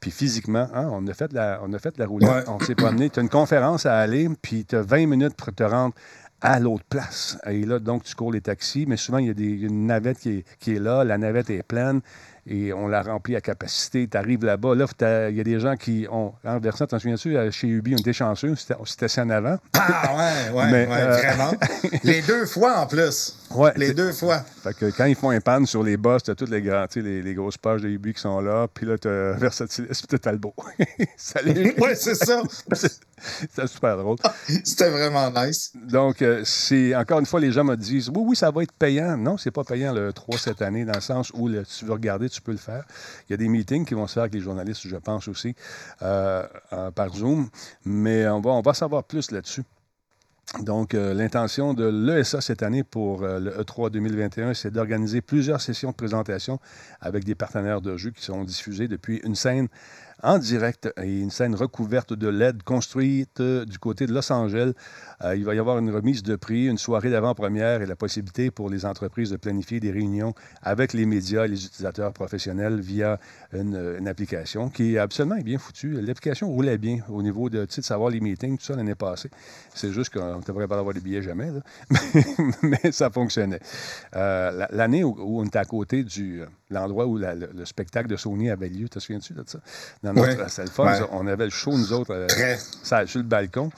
puis 0.00 0.10
physiquement, 0.10 0.68
hein, 0.74 0.88
on, 0.92 1.06
a 1.06 1.14
fait 1.14 1.32
la, 1.32 1.60
on 1.62 1.72
a 1.72 1.78
fait 1.78 1.96
la 1.96 2.06
roulette, 2.06 2.30
Ouais. 2.30 2.44
on 2.48 2.60
s'est 2.60 2.74
promené, 2.74 3.08
tu 3.08 3.18
as 3.18 3.22
une 3.22 3.30
conférence 3.30 3.86
à 3.86 3.96
aller, 3.98 4.28
puis 4.42 4.66
tu 4.66 4.76
as 4.76 4.82
20 4.82 5.06
minutes 5.06 5.34
pour 5.34 5.54
te 5.54 5.62
rendre 5.62 5.94
à 6.42 6.60
l'autre 6.60 6.84
place. 6.84 7.38
Et 7.46 7.64
là, 7.64 7.78
donc, 7.78 8.04
tu 8.04 8.14
cours 8.14 8.30
les 8.30 8.42
taxis, 8.42 8.84
mais 8.86 8.98
souvent, 8.98 9.18
il 9.18 9.28
y 9.28 9.30
a 9.30 9.34
des, 9.34 9.44
il 9.44 9.60
y 9.60 9.64
a 9.64 9.68
une 9.68 9.86
navette 9.86 10.18
qui 10.18 10.30
est, 10.30 10.44
qui 10.58 10.76
est 10.76 10.78
là, 10.78 11.02
la 11.02 11.16
navette 11.16 11.48
est 11.48 11.62
pleine, 11.62 12.02
et 12.48 12.72
on 12.72 12.86
l'a 12.88 13.02
rempli 13.02 13.34
à 13.36 13.40
capacité. 13.40 14.06
Tu 14.08 14.16
arrives 14.16 14.44
là-bas, 14.44 14.74
là, 14.74 14.86
il 15.30 15.36
y 15.36 15.40
a 15.40 15.44
des 15.44 15.58
gens 15.60 15.76
qui 15.76 16.06
ont 16.10 16.32
renversé, 16.44 16.86
t'en 16.86 16.98
souviens-tu, 16.98 17.36
euh, 17.36 17.50
chez 17.50 17.66
Ubi, 17.68 17.94
on 17.94 17.98
était 17.98 18.12
chanceux, 18.12 18.54
c'était- 18.56 18.76
on 18.78 18.84
s'était 18.84 19.06
assis 19.06 19.20
en 19.20 19.30
avant. 19.30 19.56
Ah 19.74 20.14
ouais, 20.16 20.56
ouais, 20.58 20.64
Mais, 20.70 20.86
ouais, 20.86 20.92
euh, 21.00 21.16
vraiment. 21.16 21.52
Les 22.04 22.22
deux 22.22 22.46
fois 22.46 22.78
en 22.80 22.86
plus. 22.86 23.36
Ouais, 23.54 23.72
Les 23.76 23.94
deux 23.94 24.12
fois. 24.12 24.40
Fait 24.62 24.74
que 24.74 24.90
quand 24.90 25.04
ils 25.04 25.14
font 25.14 25.30
un 25.30 25.40
panne 25.40 25.66
sur 25.66 25.82
les 25.82 25.96
boss, 25.96 26.22
t'as 26.24 26.34
toutes 26.34 26.50
les, 26.50 26.60
grands, 26.62 26.86
les, 26.96 27.22
les 27.22 27.34
grosses 27.34 27.56
pages 27.56 27.80
de 27.80 27.88
Ubi 27.88 28.12
qui 28.12 28.20
sont 28.20 28.40
là, 28.40 28.66
puis 28.72 28.86
là, 28.86 28.98
t'as 28.98 29.32
Versatilis, 29.38 29.86
puis 29.88 30.06
t'as 30.08 30.18
Talbot. 30.18 30.54
Salut! 31.16 31.74
Ouais, 31.78 31.94
c'est 31.94 32.14
ça. 32.16 32.42
C'était 33.18 33.66
super 33.66 33.96
drôle. 33.96 34.16
C'était 34.64 34.90
vraiment 34.90 35.30
nice. 35.30 35.72
Donc, 35.74 36.20
euh, 36.22 36.42
c'est 36.44 36.94
encore 36.94 37.20
une 37.20 37.26
fois, 37.26 37.40
les 37.40 37.52
gens 37.52 37.64
me 37.64 37.76
disent 37.76 38.08
Oui, 38.10 38.22
oui, 38.28 38.36
ça 38.36 38.50
va 38.50 38.62
être 38.62 38.72
payant. 38.72 39.16
Non, 39.16 39.38
c'est 39.38 39.50
pas 39.50 39.64
payant 39.64 39.92
le 39.94 40.12
3 40.12 40.38
cette 40.38 40.60
année, 40.62 40.84
dans 40.84 40.94
le 40.94 41.00
sens 41.00 41.30
où 41.34 41.48
le- 41.48 41.64
tu 41.64 41.84
veux 41.86 41.92
regarder, 41.92 42.28
tu 42.28 42.42
peux 42.42 42.52
le 42.52 42.58
faire. 42.58 42.84
Il 43.28 43.32
y 43.32 43.34
a 43.34 43.36
des 43.36 43.48
meetings 43.48 43.84
qui 43.86 43.94
vont 43.94 44.06
se 44.06 44.14
faire 44.14 44.24
avec 44.24 44.34
les 44.34 44.40
journalistes, 44.40 44.82
je 44.84 44.96
pense 44.96 45.28
aussi, 45.28 45.54
euh, 46.02 46.46
euh, 46.72 46.90
par 46.90 47.14
Zoom. 47.14 47.48
Mais 47.84 48.26
on 48.28 48.40
va, 48.40 48.50
on 48.50 48.60
va 48.62 48.74
savoir 48.74 49.04
plus 49.04 49.30
là-dessus. 49.30 49.62
Donc, 50.62 50.94
euh, 50.94 51.12
l'intention 51.12 51.74
de 51.74 51.84
l'ESA 51.84 52.40
cette 52.40 52.62
année 52.62 52.84
pour 52.84 53.24
euh, 53.24 53.40
le 53.40 53.50
E3 53.50 53.90
2021, 53.90 54.54
c'est 54.54 54.70
d'organiser 54.70 55.20
plusieurs 55.20 55.60
sessions 55.60 55.90
de 55.90 55.96
présentation 55.96 56.60
avec 57.00 57.24
des 57.24 57.34
partenaires 57.34 57.80
de 57.80 57.96
jeux 57.96 58.10
qui 58.10 58.22
seront 58.22 58.44
diffusés 58.44 58.86
depuis 58.86 59.20
une 59.24 59.34
scène 59.34 59.68
en 60.22 60.38
direct 60.38 60.88
et 61.02 61.20
une 61.20 61.30
scène 61.30 61.54
recouverte 61.54 62.12
de 62.12 62.28
LED 62.28 62.62
construite 62.62 63.40
euh, 63.40 63.64
du 63.64 63.78
côté 63.78 64.06
de 64.06 64.14
Los 64.14 64.32
Angeles. 64.32 64.72
Euh, 65.22 65.36
il 65.36 65.44
va 65.44 65.54
y 65.54 65.58
avoir 65.58 65.78
une 65.78 65.90
remise 65.90 66.22
de 66.22 66.36
prix, 66.36 66.66
une 66.68 66.78
soirée 66.78 67.10
d'avant-première 67.10 67.82
et 67.82 67.86
la 67.86 67.96
possibilité 67.96 68.50
pour 68.50 68.70
les 68.70 68.86
entreprises 68.86 69.30
de 69.30 69.36
planifier 69.36 69.78
des 69.80 69.90
réunions 69.90 70.34
avec 70.62 70.92
les 70.92 71.06
médias 71.06 71.44
et 71.44 71.48
les 71.48 71.64
utilisateurs 71.66 72.12
professionnels 72.12 72.80
via 72.80 73.18
une, 73.52 73.96
une 73.98 74.08
application 74.08 74.68
qui 74.70 74.94
est 74.94 74.98
absolument 74.98 75.36
bien 75.42 75.58
foutue. 75.58 76.00
L'application 76.00 76.48
roulait 76.48 76.78
bien 76.78 77.00
au 77.08 77.22
niveau 77.22 77.50
de, 77.50 77.64
tu 77.66 77.80
de 77.80 77.84
savoir 77.84 78.10
les 78.10 78.20
meetings, 78.20 78.58
tout 78.58 78.64
ça 78.64 78.76
l'année 78.76 78.94
passée. 78.94 79.30
C'est 79.74 79.92
juste 79.92 80.12
qu'on 80.12 80.38
ne 80.38 80.42
devrait 80.44 80.68
pas 80.68 80.78
avoir 80.78 80.94
des 80.94 81.00
billets 81.00 81.22
jamais, 81.22 81.50
mais, 82.62 82.90
ça 82.92 83.10
fonctionnait. 83.10 83.60
Euh, 84.14 84.50
la- 84.50 84.68
L'année 84.72 85.04
où, 85.04 85.16
on 85.18 85.44
était 85.44 85.58
à 85.58 85.64
côté 85.64 86.04
euh, 86.18 86.46
l'endroit 86.70 87.06
où 87.06 87.16
le, 87.18 87.48
le 87.54 87.64
spectacle 87.64 88.08
de 88.08 88.16
Sony 88.16 88.50
avait 88.50 88.68
lieu, 88.68 88.88
te 88.88 88.98
souviens-tu 88.98 89.32
de 89.34 89.42
ça? 89.46 89.58
Notre, 90.16 90.30
Ouais. 90.30 90.36
Ouais. 90.84 90.96
ça. 90.98 91.08
On 91.12 91.26
avait 91.26 91.44
le 91.44 91.50
show, 91.50 91.72
nous 91.72 91.92
autres, 91.92 92.12
euh, 92.14 92.26
Très. 92.26 92.58
ça, 92.82 93.06
sur 93.06 93.18
le 93.18 93.24
balcon, 93.24 93.70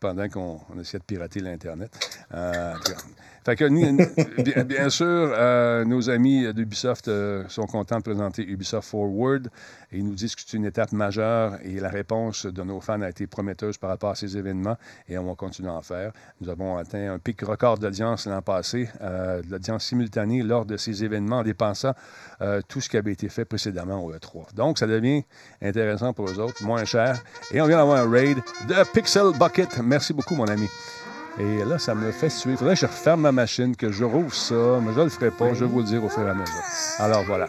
pendant 0.00 0.28
qu'on 0.28 0.60
on 0.74 0.80
essayait 0.80 0.98
de 0.98 1.04
pirater 1.04 1.40
l'Internet. 1.40 1.90
Euh, 2.34 2.74
bien, 4.64 4.90
sûr, 4.90 5.06
euh, 5.06 5.84
nos 5.84 6.10
amis 6.10 6.52
d'Ubisoft 6.52 7.08
euh, 7.08 7.44
sont 7.48 7.66
contents 7.66 7.98
de 7.98 8.02
présenter 8.02 8.42
Ubisoft 8.42 8.88
Forward 8.88 9.50
ils 9.92 10.04
nous 10.04 10.14
disent 10.14 10.34
que 10.34 10.42
c'est 10.46 10.56
une 10.56 10.66
étape 10.66 10.92
majeure 10.92 11.58
et 11.64 11.80
la 11.80 11.88
réponse 11.88 12.46
de 12.46 12.62
nos 12.62 12.80
fans 12.80 13.00
a 13.00 13.08
été 13.08 13.26
prometteuse 13.26 13.76
par 13.76 13.90
rapport 13.90 14.10
à 14.10 14.14
ces 14.14 14.36
événements 14.36 14.76
et 15.08 15.18
on 15.18 15.24
va 15.24 15.34
continuer 15.34 15.68
à 15.68 15.74
en 15.74 15.82
faire. 15.82 16.12
Nous 16.40 16.48
avons 16.48 16.76
atteint 16.76 17.12
un 17.12 17.18
pic 17.18 17.40
record 17.42 17.78
d'audience 17.78 18.26
l'an 18.26 18.42
passé, 18.42 18.88
euh, 19.00 19.42
de 19.42 19.50
l'audience 19.50 19.84
simultanée 19.84 20.42
lors 20.42 20.64
de 20.64 20.76
ces 20.76 21.02
événements 21.02 21.38
en 21.38 21.42
dépensant 21.42 21.94
euh, 22.40 22.60
tout 22.68 22.80
ce 22.80 22.88
qui 22.88 22.96
avait 22.96 23.12
été 23.12 23.28
fait 23.28 23.44
précédemment 23.44 24.04
au 24.04 24.12
E3. 24.12 24.54
Donc, 24.54 24.78
ça 24.78 24.86
devient 24.86 25.24
intéressant 25.60 26.12
pour 26.12 26.28
eux 26.28 26.38
autres, 26.38 26.62
moins 26.62 26.84
cher. 26.84 27.20
Et 27.52 27.60
on 27.60 27.66
vient 27.66 27.78
d'avoir 27.78 27.98
un 27.98 28.10
raid 28.10 28.38
de 28.68 28.92
Pixel 28.92 29.32
Bucket. 29.38 29.78
Merci 29.82 30.12
beaucoup, 30.12 30.36
mon 30.36 30.46
ami. 30.46 30.68
Et 31.40 31.64
là, 31.64 31.78
ça 31.78 31.94
me 31.94 32.12
fait 32.12 32.28
suer. 32.28 32.50
Il 32.52 32.56
faudrait 32.58 32.74
que 32.74 32.80
je 32.80 32.86
referme 32.86 33.22
ma 33.22 33.32
machine, 33.32 33.74
que 33.74 33.90
je 33.90 34.04
rouvre 34.04 34.34
ça, 34.34 34.78
mais 34.82 34.92
je 34.92 34.98
ne 34.98 35.04
le 35.04 35.10
ferai 35.10 35.30
pas. 35.30 35.54
Je 35.54 35.64
vais 35.64 35.70
vous 35.70 35.78
le 35.78 35.86
dire 35.86 36.04
au 36.04 36.10
fur 36.10 36.20
et 36.26 36.30
à 36.30 36.34
mesure. 36.34 36.62
Alors, 36.98 37.24
voilà. 37.24 37.48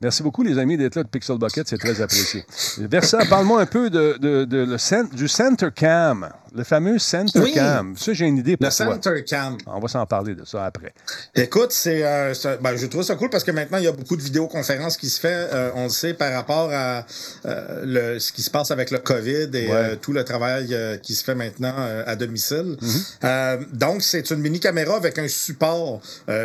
Merci 0.00 0.22
beaucoup, 0.22 0.42
les 0.42 0.58
amis, 0.58 0.76
d'être 0.76 0.96
là 0.96 1.02
de 1.02 1.08
Pixel 1.08 1.38
Bucket. 1.38 1.66
C'est 1.66 1.78
très 1.78 2.00
apprécié. 2.02 2.44
Versa, 2.78 3.18
parle-moi 3.30 3.62
un 3.62 3.66
peu 3.66 3.88
de, 3.88 4.18
de- 4.20 4.44
de- 4.44 4.64
le 4.64 4.76
cent- 4.76 5.08
du 5.14 5.28
Center 5.28 5.68
Cam, 5.74 6.28
le 6.54 6.62
fameux 6.62 6.98
Center 6.98 7.38
Oui. 7.40 7.52
Cam. 7.54 7.96
Ça, 7.96 8.12
j'ai 8.12 8.26
une 8.26 8.36
idée 8.36 8.58
pour 8.58 8.66
Le 8.68 8.74
toi. 8.76 8.92
Center 8.94 9.24
Cam. 9.24 9.56
On 9.66 9.80
va 9.80 9.88
s'en 9.88 10.04
parler 10.04 10.34
de 10.34 10.44
ça 10.44 10.66
après. 10.66 10.92
Écoute, 11.34 11.72
c'est, 11.72 12.04
euh, 12.04 12.34
ben, 12.60 12.76
je 12.76 12.84
trouve 12.86 13.02
ça 13.02 13.14
cool 13.14 13.30
parce 13.30 13.44
que 13.44 13.50
maintenant, 13.50 13.78
il 13.78 13.84
y 13.84 13.88
a 13.88 13.92
beaucoup 13.92 14.16
de 14.16 14.22
vidéoconférences 14.22 14.98
qui 14.98 15.08
se 15.08 15.18
fait, 15.18 15.48
euh, 15.52 15.70
on 15.74 15.84
le 15.84 15.88
sait, 15.88 16.12
par 16.12 16.32
rapport 16.34 16.68
à 16.70 17.06
euh, 17.46 17.82
le, 18.14 18.18
ce 18.18 18.30
qui 18.32 18.42
se 18.42 18.50
passe 18.50 18.70
avec 18.72 18.90
le 18.90 18.98
COVID 18.98 19.48
et 19.54 19.68
Ouais. 19.68 19.70
euh, 19.72 19.96
tout 19.96 20.12
le 20.12 20.22
travail 20.24 20.76
qui 21.02 21.14
se 21.14 21.24
fait 21.24 21.34
maintenant 21.34 21.74
à 22.06 22.14
domicile. 22.14 22.76
Euh, 23.24 23.56
donc, 23.72 24.02
c'est 24.02 24.30
une 24.30 24.40
mini 24.40 24.60
caméra 24.60 24.96
avec 24.96 25.18
un 25.18 25.28
support 25.28 26.02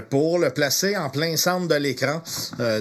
pour 0.09 0.39
le 0.39 0.50
placer 0.51 0.95
en 0.95 1.09
plein 1.09 1.36
centre 1.36 1.67
de 1.67 1.75
l'écran. 1.75 2.21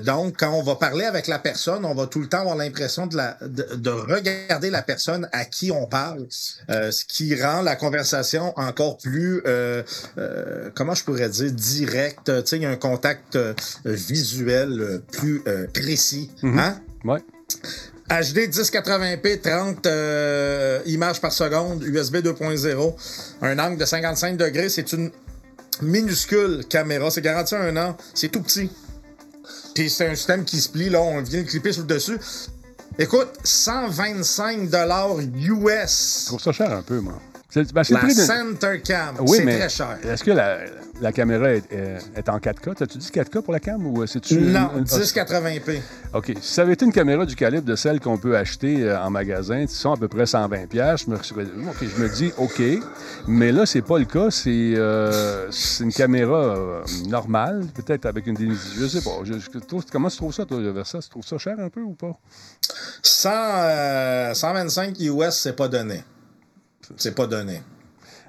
Donc, 0.05 0.37
quand 0.39 0.48
on 0.53 0.63
va 0.63 0.77
parler 0.77 1.05
avec 1.05 1.27
la 1.27 1.39
personne, 1.39 1.85
on 1.85 1.95
va 1.95 2.07
tout 2.07 2.21
le 2.21 2.29
temps 2.29 2.41
avoir 2.41 2.57
l'impression 2.57 3.07
de, 3.07 3.17
la, 3.17 3.37
de, 3.43 3.77
de 3.77 3.91
regarder 3.91 4.71
la 4.71 4.83
personne 4.83 5.29
à 5.33 5.45
qui 5.45 5.71
on 5.71 5.87
parle, 5.87 6.27
euh, 6.71 6.91
ce 6.91 7.05
qui 7.05 7.41
rend 7.41 7.63
la 7.63 7.77
conversation 7.77 8.53
encore 8.59 8.99
plus, 8.99 9.43
euh, 9.47 9.83
euh, 10.19 10.71
comment 10.75 10.95
je 10.95 11.05
pourrais 11.05 11.29
dire, 11.29 11.53
directe. 11.53 12.27
Tu 12.27 12.47
sais, 12.47 12.57
il 12.57 12.63
y 12.63 12.67
a 12.67 12.71
un 12.71 12.77
contact 12.77 13.39
visuel 13.85 15.03
plus 15.13 15.43
précis. 15.73 16.31
Hein? 16.43 16.81
Ouais. 17.05 17.21
HD 18.09 18.49
1080p, 18.49 19.41
30 19.43 19.87
euh, 19.87 20.81
images 20.87 21.21
par 21.21 21.31
seconde, 21.31 21.83
USB 21.83 22.17
2.0, 22.17 22.95
un 23.43 23.59
angle 23.59 23.77
de 23.77 23.85
55 23.85 24.39
degrés, 24.39 24.71
c'est 24.71 24.93
une 24.95 25.11
minuscule 25.83 26.65
caméra, 26.69 27.11
c'est 27.11 27.21
garanti 27.21 27.55
un 27.55 27.77
an, 27.77 27.97
c'est 28.15 28.31
tout 28.31 28.41
petit. 28.41 28.71
Puis 29.75 29.91
c'est 29.91 30.09
un 30.09 30.15
système 30.15 30.45
qui 30.45 30.61
se 30.61 30.69
plie, 30.69 30.89
là, 30.91 31.01
on 31.01 31.23
vient 31.23 31.43
de 31.43 31.47
clipper 31.49 31.73
sur 31.73 31.83
le 31.83 31.89
dessus. 31.89 32.19
Écoute, 32.99 33.29
125 33.45 34.69
dollars 34.71 35.21
Je 35.21 35.53
US. 35.53 36.25
trouve 36.27 36.41
ça 36.41 36.53
cher 36.53 36.73
un 36.73 36.83
peu, 36.83 37.01
moi. 37.01 37.15
C'est 37.65 37.73
ben, 37.73 37.83
La 37.91 38.09
Center 38.11 38.81
Cam, 38.85 39.17
Oui, 39.21 39.39
c'est 39.39 39.45
très 39.59 39.69
cher. 39.69 39.99
est-ce 40.05 40.25
que 40.25 40.31
la, 40.31 40.59
la 41.01 41.13
caméra 41.13 41.51
est, 41.53 41.71
est- 41.73 41.99
est 42.17 42.29
en 42.29 42.39
4K? 42.39 42.75
T'as-tu 42.75 42.99
dit 42.99 43.09
4K 43.13 43.43
pour 43.43 43.53
la 43.53 43.61
cam 43.61 43.87
ou 43.87 44.03
euh, 44.03 44.07
c'est-tu... 44.07 44.37
Non, 44.41 44.71
une- 44.75 44.79
une- 44.81 44.85
1080p. 44.85 45.81
OK. 46.15 46.33
Si 46.41 46.55
ça 46.55 46.63
avait 46.63 46.73
été 46.73 46.85
une 46.85 46.93
caméra 46.93 47.25
du 47.27 47.37
calibre 47.37 47.65
de 47.67 47.77
celle 47.77 48.01
qu'on 48.01 48.19
peut 48.19 48.37
acheter 48.37 48.83
euh, 48.83 49.01
en 49.03 49.11
magasin, 49.11 49.67
qui 49.67 49.75
sont 49.75 49.93
à 49.93 49.97
peu 49.97 50.09
près 50.09 50.27
120 50.27 50.67
pièces, 50.69 51.05
je 51.07 51.11
me, 51.11 51.17
je 51.23 52.03
me 52.03 52.09
dis 52.09 52.33
OK, 52.39 52.63
mais 53.27 53.53
là 53.53 53.67
c'est 53.67 53.83
pas 53.83 53.99
le 53.99 54.05
cas, 54.07 54.31
c'est 54.31 54.75
euh, 54.77 55.51
c'est 55.51 55.85
une 55.85 55.93
caméra 55.93 56.37
euh, 56.57 56.83
normale, 57.07 57.65
peut-être 57.75 58.07
avec 58.07 58.27
une 58.27 58.37
je 58.79 58.87
sais 58.87 59.03
pas. 59.03 59.19
Je, 59.25 59.35
je 59.35 59.59
trouve- 59.59 59.85
comment 59.93 60.09
tu 60.09 60.17
trouves 60.17 60.33
ça 60.35 60.45
toi 60.45 60.59
Versa 60.73 61.01
Tu 61.01 61.09
trouves 61.09 61.27
ça 61.27 61.39
cher 61.39 61.57
un 61.59 61.69
peu 61.69 61.81
ou 61.83 61.93
pas? 61.95 62.13
100, 63.03 63.31
euh, 63.33 64.35
125 64.35 64.99
US, 65.01 65.31
c'est 65.35 65.55
pas 65.57 65.69
donné. 65.69 66.03
C'est 66.97 67.15
pas 67.15 67.27
donné. 67.27 67.63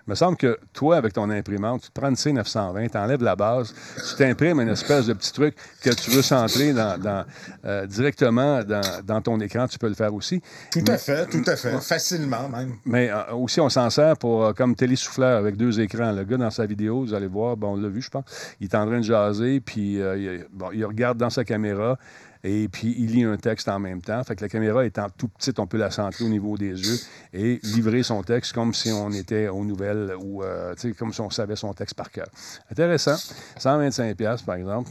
Il 0.09 0.13
me 0.13 0.15
semble 0.15 0.37
que 0.37 0.57
toi, 0.73 0.97
avec 0.97 1.13
ton 1.13 1.29
imprimante, 1.29 1.83
tu 1.83 1.89
te 1.89 1.99
prends 1.99 2.09
une 2.09 2.15
C920, 2.15 2.89
tu 2.89 2.97
enlèves 2.97 3.21
la 3.21 3.35
base, 3.35 3.75
tu 3.95 4.15
t'imprimes 4.15 4.59
une 4.59 4.69
espèce 4.69 5.05
de 5.05 5.13
petit 5.13 5.31
truc 5.31 5.55
que 5.83 5.91
tu 5.91 6.09
veux 6.09 6.23
centrer 6.23 6.73
dans, 6.73 6.99
dans, 6.99 7.25
euh, 7.65 7.85
directement 7.85 8.63
dans, 8.63 8.81
dans 9.05 9.21
ton 9.21 9.39
écran, 9.39 9.67
tu 9.67 9.77
peux 9.77 9.87
le 9.87 9.93
faire 9.93 10.11
aussi. 10.11 10.41
Tout 10.71 10.83
à 10.87 10.97
fait, 10.97 11.27
tout 11.27 11.43
à 11.45 11.55
fait. 11.55 11.79
Facilement, 11.79 12.49
même. 12.49 12.77
Mais 12.85 13.11
euh, 13.11 13.33
aussi, 13.33 13.61
on 13.61 13.69
s'en 13.69 13.91
sert 13.91 14.17
pour 14.17 14.45
euh, 14.45 14.53
comme 14.53 14.73
télésouffleur 14.73 15.37
avec 15.37 15.57
deux 15.57 15.79
écrans. 15.79 16.11
Le 16.11 16.23
gars, 16.23 16.37
dans 16.37 16.49
sa 16.49 16.65
vidéo, 16.65 17.01
vous 17.01 17.13
allez 17.13 17.27
voir, 17.27 17.55
bon, 17.55 17.73
on 17.73 17.75
l'a 17.75 17.89
vu, 17.89 18.01
je 18.01 18.09
pense, 18.09 18.23
il 18.59 18.65
est 18.65 18.73
en 18.73 18.87
train 18.87 18.97
de 18.97 19.03
jaser, 19.03 19.59
puis 19.59 20.01
euh, 20.01 20.17
il, 20.17 20.45
bon, 20.51 20.71
il 20.73 20.83
regarde 20.85 21.19
dans 21.19 21.29
sa 21.29 21.43
caméra, 21.43 21.99
et 22.43 22.67
puis 22.69 22.95
il 22.97 23.11
lit 23.13 23.23
un 23.23 23.37
texte 23.37 23.67
en 23.67 23.79
même 23.79 24.01
temps. 24.01 24.23
Fait 24.23 24.35
que 24.35 24.41
la 24.41 24.49
caméra 24.49 24.85
étant 24.85 25.07
tout 25.17 25.27
petite, 25.27 25.59
on 25.59 25.67
peut 25.67 25.77
la 25.77 25.91
centrer 25.91 26.23
au 26.23 26.29
niveau 26.29 26.57
des 26.57 26.67
yeux 26.71 26.99
et 27.33 27.59
livrer 27.63 28.03
son 28.03 28.23
texte 28.23 28.53
comme 28.53 28.73
si 28.73 28.91
on 28.91 29.11
était 29.11 29.47
aux 29.47 29.65
nouvelles 29.65 30.13
ou 30.21 30.43
euh, 30.43 30.73
comme 30.97 31.11
si 31.13 31.21
on 31.21 31.29
savait 31.29 31.55
son 31.55 31.73
texte 31.73 31.95
par 31.95 32.11
cœur. 32.11 32.27
Intéressant. 32.71 33.15
125$, 33.59 34.15
piastres, 34.15 34.45
par 34.45 34.55
exemple. 34.55 34.89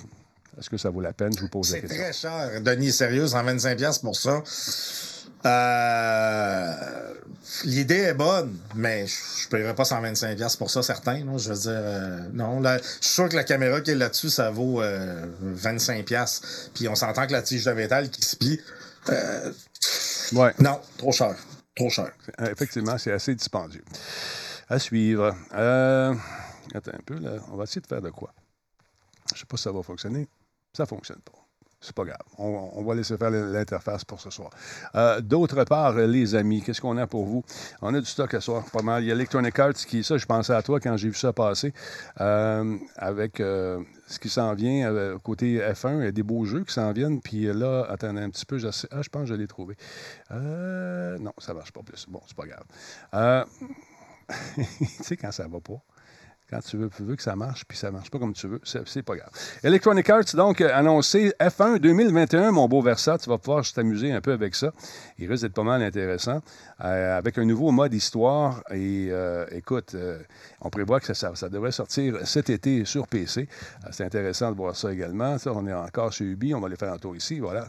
Est-ce 0.59 0.69
que 0.69 0.77
ça 0.77 0.91
vaut 0.91 1.01
la 1.01 1.13
peine? 1.13 1.33
Je 1.35 1.41
vous 1.41 1.49
pose 1.49 1.71
la 1.71 1.77
C'est 1.77 1.87
question. 1.87 2.03
très 2.03 2.13
cher. 2.13 2.61
Denis, 2.61 2.93
sérieux, 2.93 3.27
125$ 3.27 4.01
pour 4.03 4.17
ça? 4.17 4.43
Euh, 5.47 7.15
L'idée 7.65 7.95
est 7.97 8.15
bonne, 8.15 8.57
mais 8.75 9.07
je 9.07 9.47
ne 9.47 9.51
paierais 9.51 9.75
pas 9.75 9.83
125$ 9.85 10.59
pour 10.59 10.71
ça, 10.71 10.83
certain. 10.83 11.25
là. 11.25 11.39
Je 11.39 11.49
veux 11.51 11.59
dire, 11.59 11.71
euh, 11.73 12.21
non. 12.33 12.61
Là, 12.61 12.79
je 12.79 12.83
suis 12.85 13.15
sûr 13.15 13.29
que 13.29 13.37
la 13.37 13.45
caméra 13.45 13.81
qui 13.81 13.93
est 13.93 13.95
là-dessus, 13.95 14.29
ça 14.31 14.51
vaut 14.51 14.83
euh, 14.83 15.27
25$. 15.57 16.71
Puis 16.75 16.89
on 16.89 16.95
s'entend 16.95 17.27
que 17.27 17.33
la 17.33 17.43
tige 17.43 17.65
de 17.65 17.73
métal 17.73 18.11
qui 18.11 18.23
se 18.23 18.37
plie. 18.37 18.61
euh, 19.09 19.53
Ouais. 20.33 20.53
non, 20.59 20.79
trop 20.99 21.11
cher. 21.13 21.35
Trop 21.75 21.89
cher. 21.89 22.13
Euh, 22.41 22.51
Effectivement, 22.53 22.99
c'est 22.99 23.13
assez 23.13 23.35
dispendieux. 23.35 23.85
À 24.69 24.79
suivre. 24.79 25.35
Euh, 25.55 26.15
attends 26.75 26.93
un 26.93 27.03
peu, 27.07 27.19
là. 27.19 27.37
On 27.51 27.57
va 27.57 27.65
essayer 27.65 27.81
de 27.81 27.87
faire 27.87 28.03
de 28.03 28.11
quoi? 28.11 28.35
Je 29.35 29.41
sais 29.41 29.47
pas 29.47 29.57
si 29.57 29.63
ça 29.63 29.73
va 29.73 29.83
fonctionner. 29.83 30.29
Ça 30.77 30.85
fonctionne 30.85 31.21
pas. 31.21 31.33
C'est 31.81 31.95
pas 31.95 32.05
grave. 32.05 32.19
On, 32.39 32.83
va 32.83 32.95
laisser 32.97 33.17
faire 33.17 33.31
l'interface 33.31 34.05
pour 34.05 34.21
ce 34.21 34.31
soir. 34.31 34.51
Euh, 34.97 35.21
D'autre 35.21 35.63
part, 35.63 35.95
les 35.95 36.35
amis, 36.35 36.61
qu'est-ce 36.61 36.81
qu'on 36.81 36.97
a 36.97 37.07
pour 37.07 37.25
vous? 37.25 37.45
On 37.83 37.95
a 37.95 38.01
du 38.01 38.07
stock 38.07 38.35
à 38.35 38.41
soir, 38.41 38.65
pas 38.73 38.83
mal. 38.83 39.05
Il 39.05 39.07
y 39.07 39.11
a 39.13 39.15
Electronic 39.15 39.57
Arts 39.59 39.75
qui, 39.75 40.03
ça, 40.03 40.19
je 40.19 40.27
pensais 40.27 40.53
à 40.53 40.63
toi 40.63 40.81
quand 40.81 40.97
j'ai 40.97 41.09
vu 41.09 41.15
ça 41.15 41.33
passer, 41.33 41.73
euh, 42.21 42.77
avec 42.97 43.39
euh, 43.39 43.81
ce 44.09 44.19
qui 44.19 44.29
s'en 44.29 44.55
vient 44.55 44.93
euh, 44.93 45.19
côté 45.19 45.59
F1. 45.59 46.01
Il 46.01 46.05
y 46.05 46.09
a 46.09 46.13
des 46.13 46.23
beaux 46.23 46.45
jeux 46.45 46.65
qui 46.65 46.73
s'en 46.73 46.93
viennent. 46.93 47.21
Puis 47.21 47.45
là, 47.45 47.85
attendez 47.89 48.21
un 48.21 48.31
petit 48.31 48.47
peu. 48.47 48.59
Je 48.59 48.69
ah, 48.91 49.03
je 49.03 49.09
pense 49.09 49.23
que 49.23 49.29
je 49.29 49.35
l'ai 49.35 49.47
trouvé. 49.47 49.77
Euh, 50.33 51.19
non, 51.19 51.33
ça 51.39 51.55
marche 51.55 51.73
pas 51.73 51.83
plus. 51.83 52.07
Bon, 52.09 52.21
c'est 52.27 52.37
pas 52.37 52.47
grave. 52.47 52.65
Euh, 53.15 53.45
tu 54.57 54.87
sais, 55.03 55.17
quand 55.17 55.31
ça 55.31 55.47
va 55.47 55.61
pas. 55.61 55.81
Quand 56.51 56.61
tu 56.61 56.79
veux, 56.79 56.89
tu 56.89 57.03
veux 57.03 57.15
que 57.15 57.23
ça 57.23 57.37
marche, 57.37 57.67
puis 57.67 57.77
ça 57.77 57.91
marche 57.91 58.11
pas 58.11 58.19
comme 58.19 58.33
tu 58.33 58.47
veux, 58.47 58.61
c'est 58.65 59.03
pas 59.03 59.17
grave. 59.17 59.29
Electronic 59.63 60.09
Arts, 60.09 60.35
donc, 60.35 60.63
euh, 60.63 60.71
annoncé 60.73 61.35
F1 61.39 61.79
2021, 61.79 62.53
mon 62.53 62.67
beau 62.69 62.81
Versa. 62.81 63.19
Tu 63.19 63.29
vas 63.29 63.37
pouvoir 63.37 63.71
t'amuser 63.71 64.13
un 64.13 64.23
peu 64.23 64.33
avec 64.33 64.55
ça. 64.55 64.73
Il 65.19 65.31
risque 65.31 65.43
d'être 65.43 65.53
pas 65.53 65.63
mal 65.63 65.83
intéressant. 65.83 66.41
Euh, 66.83 67.19
avec 67.19 67.37
un 67.37 67.45
nouveau 67.45 67.71
mode 67.71 67.93
histoire. 67.93 68.63
Et 68.71 69.09
euh, 69.11 69.45
écoute, 69.51 69.95
on 70.63 70.71
prévoit 70.71 71.01
que 71.01 71.13
ça, 71.13 71.33
devrait 71.51 71.73
sortir 71.73 72.27
cet 72.27 72.49
été 72.49 72.87
sur 72.87 73.09
PC. 73.09 73.47
C'est 73.91 74.05
intéressant 74.05 74.51
de 74.51 74.57
voir 74.57 74.75
ça 74.75 74.91
également. 74.91 75.37
Ça, 75.37 75.53
on 75.53 75.67
est 75.67 75.75
encore 75.75 76.13
chez 76.13 76.25
Ubi, 76.25 76.55
on 76.55 76.61
va 76.61 76.71
les 76.71 76.77
faire 76.77 76.93
un 76.93 76.99
tour 76.99 77.15
ici. 77.15 77.41
Voilà. 77.41 77.69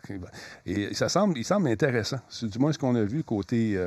Et 0.65 0.94
ça 0.94 1.10
semble, 1.10 1.38
il 1.38 1.44
semble 1.44 1.68
intéressant. 1.68 2.20
C'est 2.30 2.48
du 2.48 2.60
moins 2.60 2.72
ce 2.72 2.78
qu'on 2.78 2.96
a 2.96 3.04
vu 3.04 3.26
côté, 3.26 3.78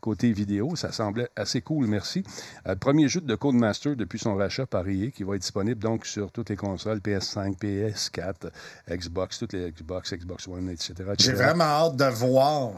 côté 0.00 0.32
vidéo. 0.32 0.76
Ça 0.76 0.92
semblait 0.92 1.28
assez 1.36 1.60
cool, 1.60 1.86
merci. 1.86 2.22
Euh, 2.66 2.76
premier 2.76 3.08
jeu 3.08 3.20
de 3.20 3.34
Codemaster 3.34 3.96
depuis 3.96 4.18
son 4.18 4.34
rachat 4.36 4.66
par 4.66 4.88
EA 4.88 5.10
qui 5.10 5.24
va 5.24 5.36
être 5.36 5.42
disponible 5.42 5.80
donc 5.80 6.06
sur 6.06 6.30
toutes 6.30 6.50
les 6.50 6.56
consoles 6.56 6.98
PS5, 6.98 7.58
PS4, 7.58 8.50
Xbox, 8.90 9.38
toutes 9.38 9.52
les 9.52 9.70
Xbox, 9.70 10.14
Xbox 10.14 10.48
One, 10.48 10.70
etc. 10.70 10.94
J'ai 11.18 11.32
vraiment 11.32 11.64
hâte 11.64 11.96
de 11.96 12.04
voir 12.04 12.72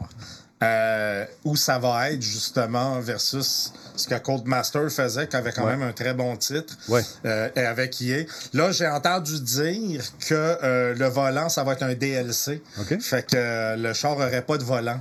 euh, 0.63 1.25
où 1.43 1.55
ça 1.55 1.79
va 1.79 2.11
être, 2.11 2.21
justement, 2.21 2.99
versus 2.99 3.73
ce 3.95 4.07
que 4.07 4.15
Codemaster 4.15 4.89
faisait, 4.89 5.27
qui 5.27 5.35
avait 5.35 5.51
quand 5.51 5.65
Ouais. 5.65 5.75
même 5.75 5.87
un 5.89 5.91
très 5.91 6.13
bon 6.13 6.35
titre, 6.37 6.75
Ouais. 6.87 7.01
euh, 7.25 7.49
et 7.55 7.61
avec 7.61 8.01
EA. 8.01 8.25
Là, 8.53 8.71
j'ai 8.71 8.87
entendu 8.87 9.39
dire 9.41 10.03
que 10.27 10.33
euh, 10.33 10.95
le 10.95 11.07
volant, 11.07 11.49
ça 11.49 11.63
va 11.63 11.73
être 11.73 11.83
un 11.83 11.93
DLC. 11.93 12.61
OK. 12.79 12.99
Fait 13.01 13.25
que 13.29 13.75
le 13.77 13.93
char 13.93 14.17
n'aurait 14.17 14.41
pas 14.43 14.57
de 14.57 14.63
volant. 14.63 14.99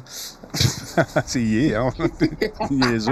c'est 1.27 1.41
hier, 1.43 1.81
hein? 1.83 1.93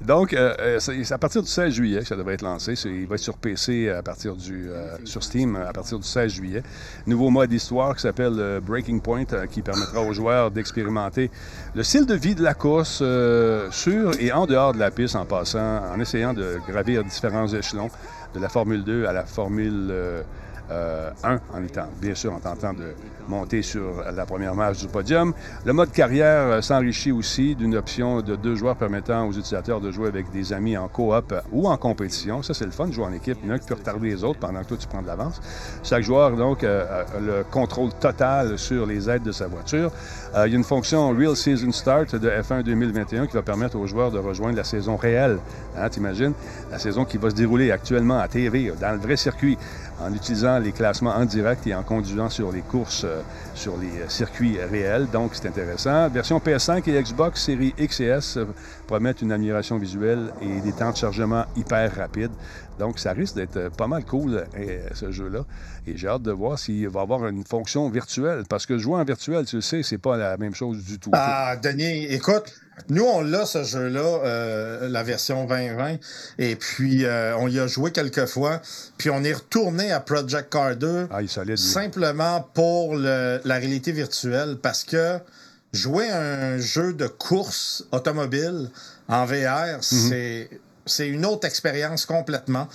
Donc, 0.00 0.32
euh, 0.32 0.54
euh, 0.60 0.78
c'est 0.78 1.12
à 1.12 1.18
partir 1.18 1.42
du 1.42 1.48
16 1.48 1.72
juillet 1.72 2.00
que 2.00 2.06
ça 2.06 2.16
devrait 2.16 2.34
être 2.34 2.42
lancé. 2.42 2.74
Il 2.84 3.06
va 3.06 3.16
être 3.16 3.20
sur 3.20 3.36
PC 3.36 3.88
à 3.90 4.02
partir 4.02 4.36
du, 4.36 4.70
euh, 4.70 4.96
sur 5.04 5.22
Steam 5.22 5.56
à 5.56 5.72
partir 5.72 5.98
du 5.98 6.06
16 6.06 6.32
juillet. 6.32 6.62
Nouveau 7.06 7.30
mode 7.30 7.52
histoire 7.52 7.94
qui 7.96 8.02
s'appelle 8.02 8.60
Breaking 8.64 9.00
Point, 9.00 9.24
qui 9.50 9.62
permettra 9.62 10.00
aux 10.00 10.12
joueurs 10.12 10.50
d'expérimenter 10.50 11.30
le 11.74 11.82
style 11.82 12.06
de 12.06 12.14
vie 12.14 12.34
de 12.34 12.42
la 12.42 12.54
course 12.54 13.02
sur 13.70 14.20
et 14.20 14.32
en 14.32 14.46
dehors 14.46 14.72
de 14.72 14.78
la 14.78 14.90
piste 14.90 15.16
en 15.16 15.24
passant, 15.24 15.82
en 15.92 15.98
essayant 16.00 16.32
de 16.32 16.58
gravir 16.68 17.04
différents 17.04 17.48
échelons 17.48 17.90
de 18.34 18.40
la 18.40 18.48
Formule 18.48 18.84
2 18.84 19.06
à 19.06 19.12
la 19.12 19.24
Formule 19.24 19.88
euh, 19.90 20.22
euh, 20.70 21.10
1, 21.24 21.40
en 21.54 21.64
étant, 21.64 21.88
bien 22.00 22.14
sûr, 22.14 22.32
en 22.32 22.40
tentant 22.40 22.74
de 22.74 22.94
monter 23.28 23.62
sur 23.62 24.02
la 24.14 24.26
première 24.26 24.54
marche 24.54 24.78
du 24.78 24.88
podium. 24.88 25.34
Le 25.64 25.72
mode 25.72 25.92
carrière 25.92 26.46
euh, 26.46 26.60
s'enrichit 26.60 27.12
aussi 27.12 27.54
d'une 27.54 27.76
option 27.76 28.22
de 28.22 28.36
deux 28.36 28.54
joueurs 28.54 28.76
permettant 28.76 29.26
aux 29.26 29.32
utilisateurs 29.32 29.80
de 29.80 29.90
jouer 29.90 30.08
avec 30.08 30.30
des 30.30 30.52
amis 30.52 30.76
en 30.76 30.88
coop 30.88 31.34
ou 31.52 31.68
en 31.68 31.76
compétition. 31.76 32.42
Ça, 32.42 32.54
c'est 32.54 32.64
le 32.64 32.70
fun 32.70 32.86
de 32.86 32.92
jouer 32.92 33.04
en 33.04 33.12
équipe. 33.12 33.38
Il 33.42 33.48
y 33.48 33.52
en 33.52 33.54
a 33.54 33.58
qui 33.58 33.66
peut 33.66 33.74
retarder 33.74 34.08
les 34.08 34.24
autres 34.24 34.38
pendant 34.40 34.60
que 34.62 34.68
toi, 34.68 34.76
tu 34.76 34.86
prends 34.86 35.02
de 35.02 35.06
l'avance. 35.06 35.40
Chaque 35.82 36.02
joueur, 36.02 36.36
donc, 36.36 36.64
euh, 36.64 37.04
a 37.04 37.20
le 37.20 37.44
contrôle 37.50 37.90
total 38.00 38.58
sur 38.58 38.86
les 38.86 39.08
aides 39.10 39.22
de 39.22 39.32
sa 39.32 39.46
voiture. 39.46 39.90
Euh, 40.34 40.46
il 40.46 40.52
y 40.52 40.54
a 40.54 40.58
une 40.58 40.64
fonction 40.64 41.10
Real 41.10 41.36
Season 41.36 41.72
Start 41.72 42.16
de 42.16 42.28
F1 42.28 42.62
2021 42.62 43.26
qui 43.26 43.34
va 43.34 43.42
permettre 43.42 43.76
aux 43.76 43.86
joueurs 43.86 44.10
de 44.10 44.18
rejoindre 44.18 44.56
la 44.56 44.64
saison 44.64 44.96
réelle. 44.96 45.38
Hein, 45.76 45.88
T'imagines? 45.88 46.32
La 46.70 46.78
saison 46.78 47.04
qui 47.04 47.18
va 47.18 47.30
se 47.30 47.34
dérouler 47.34 47.70
actuellement 47.70 48.18
à 48.18 48.28
TV, 48.28 48.72
dans 48.80 48.92
le 48.92 48.98
vrai 48.98 49.16
circuit, 49.16 49.58
en 50.00 50.12
utilisant 50.14 50.58
les 50.58 50.72
classements 50.72 51.14
en 51.14 51.24
direct 51.24 51.66
et 51.66 51.74
en 51.74 51.82
conduisant 51.82 52.28
sur 52.28 52.52
les 52.52 52.60
courses 52.60 53.06
sur 53.54 53.76
les 53.76 54.02
euh, 54.02 54.08
circuits 54.08 54.58
réels. 54.58 55.08
Donc, 55.10 55.32
c'est 55.34 55.48
intéressant. 55.48 56.08
Version 56.08 56.38
PS5 56.38 56.88
et 56.88 57.02
Xbox 57.02 57.44
Série 57.44 57.74
X 57.78 58.00
et 58.00 58.04
S 58.04 58.36
euh, 58.36 58.46
promettent 58.86 59.22
une 59.22 59.32
amélioration 59.32 59.78
visuelle 59.78 60.32
et 60.40 60.60
des 60.60 60.72
temps 60.72 60.90
de 60.90 60.96
chargement 60.96 61.44
hyper 61.56 61.94
rapides. 61.94 62.32
Donc, 62.78 62.98
ça 62.98 63.12
risque 63.12 63.34
d'être 63.34 63.56
euh, 63.56 63.70
pas 63.70 63.86
mal 63.86 64.04
cool, 64.04 64.44
euh, 64.56 64.88
ce 64.94 65.10
jeu-là. 65.10 65.44
Et 65.86 65.96
j'ai 65.96 66.08
hâte 66.08 66.22
de 66.22 66.30
voir 66.30 66.58
s'il 66.58 66.88
va 66.88 67.00
avoir 67.00 67.26
une 67.26 67.44
fonction 67.44 67.88
virtuelle. 67.90 68.44
Parce 68.48 68.66
que 68.66 68.78
jouer 68.78 69.00
en 69.00 69.04
virtuel, 69.04 69.44
tu 69.44 69.56
le 69.56 69.62
sais, 69.62 69.82
c'est 69.82 69.98
pas 69.98 70.16
la 70.16 70.36
même 70.36 70.54
chose 70.54 70.84
du 70.84 70.98
tout. 70.98 71.10
Ah, 71.12 71.56
Denis, 71.56 72.04
écoute, 72.06 72.54
nous, 72.88 73.04
on 73.04 73.20
l'a, 73.22 73.44
ce 73.46 73.64
jeu-là, 73.64 74.00
euh, 74.24 74.88
la 74.88 75.02
version 75.02 75.44
2020, 75.44 75.96
et 76.38 76.56
puis 76.56 77.04
euh, 77.04 77.36
on 77.38 77.48
y 77.48 77.58
a 77.58 77.66
joué 77.66 77.90
quelques 77.92 78.26
fois, 78.26 78.60
puis 78.96 79.10
on 79.10 79.22
est 79.24 79.32
retourné 79.34 79.92
à 79.92 80.00
Project 80.00 80.50
Car 80.52 80.76
2 80.76 81.08
Ah, 81.10 81.20
simplement 81.56 82.40
pour 82.54 82.96
le- 82.96 83.40
la 83.44 83.54
réalité 83.56 83.92
virtuelle, 83.92 84.56
parce 84.62 84.84
que 84.84 85.18
jouer 85.72 86.08
un 86.10 86.58
jeu 86.58 86.92
de 86.94 87.06
course 87.06 87.84
automobile 87.92 88.70
en 89.08 89.24
VR, 89.26 89.78
c'est... 89.82 90.48
C'est 90.88 91.08
une 91.08 91.24
autre 91.24 91.46
expérience 91.46 92.06
complètement. 92.06 92.68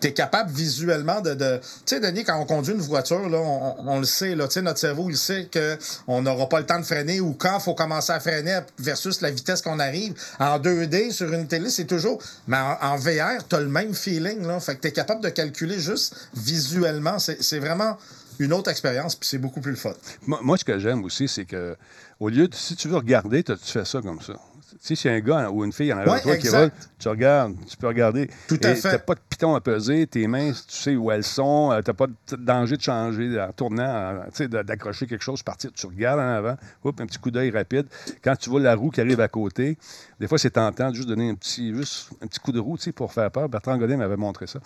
tu 0.00 0.08
es 0.08 0.12
capable 0.12 0.50
visuellement 0.50 1.20
de. 1.20 1.34
Tu 1.34 1.60
sais, 1.86 2.00
Denis, 2.00 2.24
quand 2.24 2.38
on 2.38 2.46
conduit 2.46 2.74
une 2.74 2.80
voiture, 2.80 3.20
on, 3.20 3.98
le 3.98 4.06
sait, 4.06 4.34
là, 4.34 4.46
notre 4.62 4.78
cerveau, 4.78 5.08
il 5.10 5.16
sait 5.16 5.48
qu'on 5.52 6.22
n'aura 6.22 6.48
pas 6.48 6.60
le 6.60 6.66
temps 6.66 6.78
de 6.78 6.84
freiner 6.84 7.20
ou 7.20 7.32
quand 7.34 7.58
il 7.58 7.62
faut 7.62 7.74
commencer 7.74 8.12
à 8.12 8.20
freiner 8.20 8.60
versus 8.78 9.20
la 9.20 9.30
vitesse 9.30 9.62
qu'on 9.62 9.78
arrive. 9.78 10.14
En 10.38 10.58
2D, 10.58 11.12
sur 11.12 11.32
une 11.32 11.46
télé, 11.46 11.70
c'est 11.70 11.86
toujours. 11.86 12.22
Mais 12.46 12.56
en, 12.56 12.96
VR, 12.96 13.46
tu 13.48 13.56
as 13.56 13.60
le 13.60 13.68
même 13.68 13.94
feeling. 13.94 14.46
Là, 14.46 14.60
fait 14.60 14.76
que 14.76 14.82
tu 14.82 14.88
es 14.88 14.92
capable 14.92 15.22
de 15.22 15.28
calculer 15.28 15.78
juste 15.78 16.14
visuellement. 16.34 17.18
C'est 17.18 17.58
vraiment 17.58 17.96
une 18.38 18.52
autre 18.52 18.70
expérience, 18.70 19.14
puis 19.14 19.28
c'est 19.28 19.38
beaucoup 19.38 19.60
plus 19.60 19.76
fun. 19.76 19.92
Moi, 20.26 20.40
moi, 20.42 20.56
ce 20.56 20.64
que 20.64 20.78
j'aime 20.78 21.04
aussi, 21.04 21.28
c'est 21.28 21.44
que 21.44 21.76
au 22.18 22.28
lieu 22.28 22.48
de, 22.48 22.54
si 22.54 22.74
tu 22.74 22.88
veux 22.88 22.96
regarder, 22.96 23.42
tu 23.42 23.54
fais 23.64 23.84
ça 23.84 24.00
comme 24.00 24.20
ça? 24.20 24.34
Tu 24.82 24.96
sais, 24.96 25.02
si 25.02 25.08
un 25.10 25.20
gars 25.20 25.50
ou 25.50 25.62
une 25.62 25.74
fille 25.74 25.92
en 25.92 25.98
arrière 25.98 26.12
Ouais, 26.14 26.18
de 26.20 26.22
toi 26.22 26.36
qui 26.38 26.48
roule, 26.48 26.70
tu 26.98 27.08
regardes, 27.08 27.54
tu 27.68 27.76
peux 27.76 27.86
regarder. 27.86 28.30
Tout 28.48 28.58
à 28.62 28.70
Et 28.70 28.74
fait. 28.76 28.92
T'as 28.92 28.98
pas 28.98 29.14
de 29.14 29.20
piton 29.28 29.54
à 29.54 29.60
peser, 29.60 30.06
tes 30.06 30.26
mains, 30.26 30.52
tu 30.52 30.74
sais 30.74 30.96
où 30.96 31.10
elles 31.10 31.22
sont, 31.22 31.70
euh, 31.70 31.82
t'as 31.82 31.92
pas 31.92 32.06
de 32.06 32.36
danger 32.36 32.78
de 32.78 32.82
changer 32.82 33.38
en 33.38 33.52
tournant, 33.52 34.20
tu 34.30 34.36
sais, 34.36 34.48
d'accrocher 34.48 35.06
quelque 35.06 35.22
chose, 35.22 35.42
partir, 35.42 35.70
tu 35.74 35.86
regardes 35.86 36.20
en 36.20 36.28
avant, 36.32 36.56
hop, 36.82 36.98
un 36.98 37.04
petit 37.04 37.18
coup 37.18 37.30
d'œil 37.30 37.50
rapide. 37.50 37.88
Quand 38.24 38.34
tu 38.36 38.48
vois 38.48 38.60
la 38.60 38.74
roue 38.74 38.88
qui 38.90 39.02
arrive 39.02 39.20
à 39.20 39.28
côté, 39.28 39.76
des 40.18 40.26
fois, 40.26 40.38
c'est 40.38 40.50
tentant 40.50 40.90
de 40.90 40.94
juste 40.94 41.08
donner 41.08 41.28
un 41.28 41.34
petit, 41.34 41.74
juste 41.74 42.08
un 42.22 42.26
petit 42.26 42.40
coup 42.40 42.52
de 42.52 42.58
roue, 42.60 42.78
tu 42.78 42.84
sais, 42.84 42.92
pour 42.92 43.12
faire 43.12 43.30
peur. 43.30 43.50
Bertrand 43.50 43.76
Godin 43.76 43.98
m'avait 43.98 44.16
montré 44.16 44.46
ça. 44.46 44.60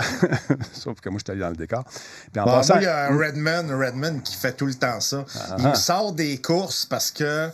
Sauf 0.72 1.00
que 1.00 1.08
moi, 1.08 1.18
j'étais 1.18 1.32
allé 1.32 1.40
dans 1.40 1.50
le 1.50 1.56
décor. 1.56 1.84
Puis 2.32 2.40
en 2.40 2.44
Bon, 2.44 2.52
passant... 2.52 2.74
moi, 2.74 2.82
il 2.82 2.86
y 2.86 2.88
a 2.88 3.06
un 3.06 3.16
Redman, 3.16 3.70
Redman 3.72 4.22
qui 4.22 4.36
fait 4.36 4.52
tout 4.52 4.66
le 4.66 4.74
temps 4.74 5.00
ça. 5.00 5.24
Il 5.58 5.66
me 5.66 5.74
sort 5.74 6.12
des 6.12 6.40
courses 6.40 6.86
parce 6.86 7.10
que 7.10 7.48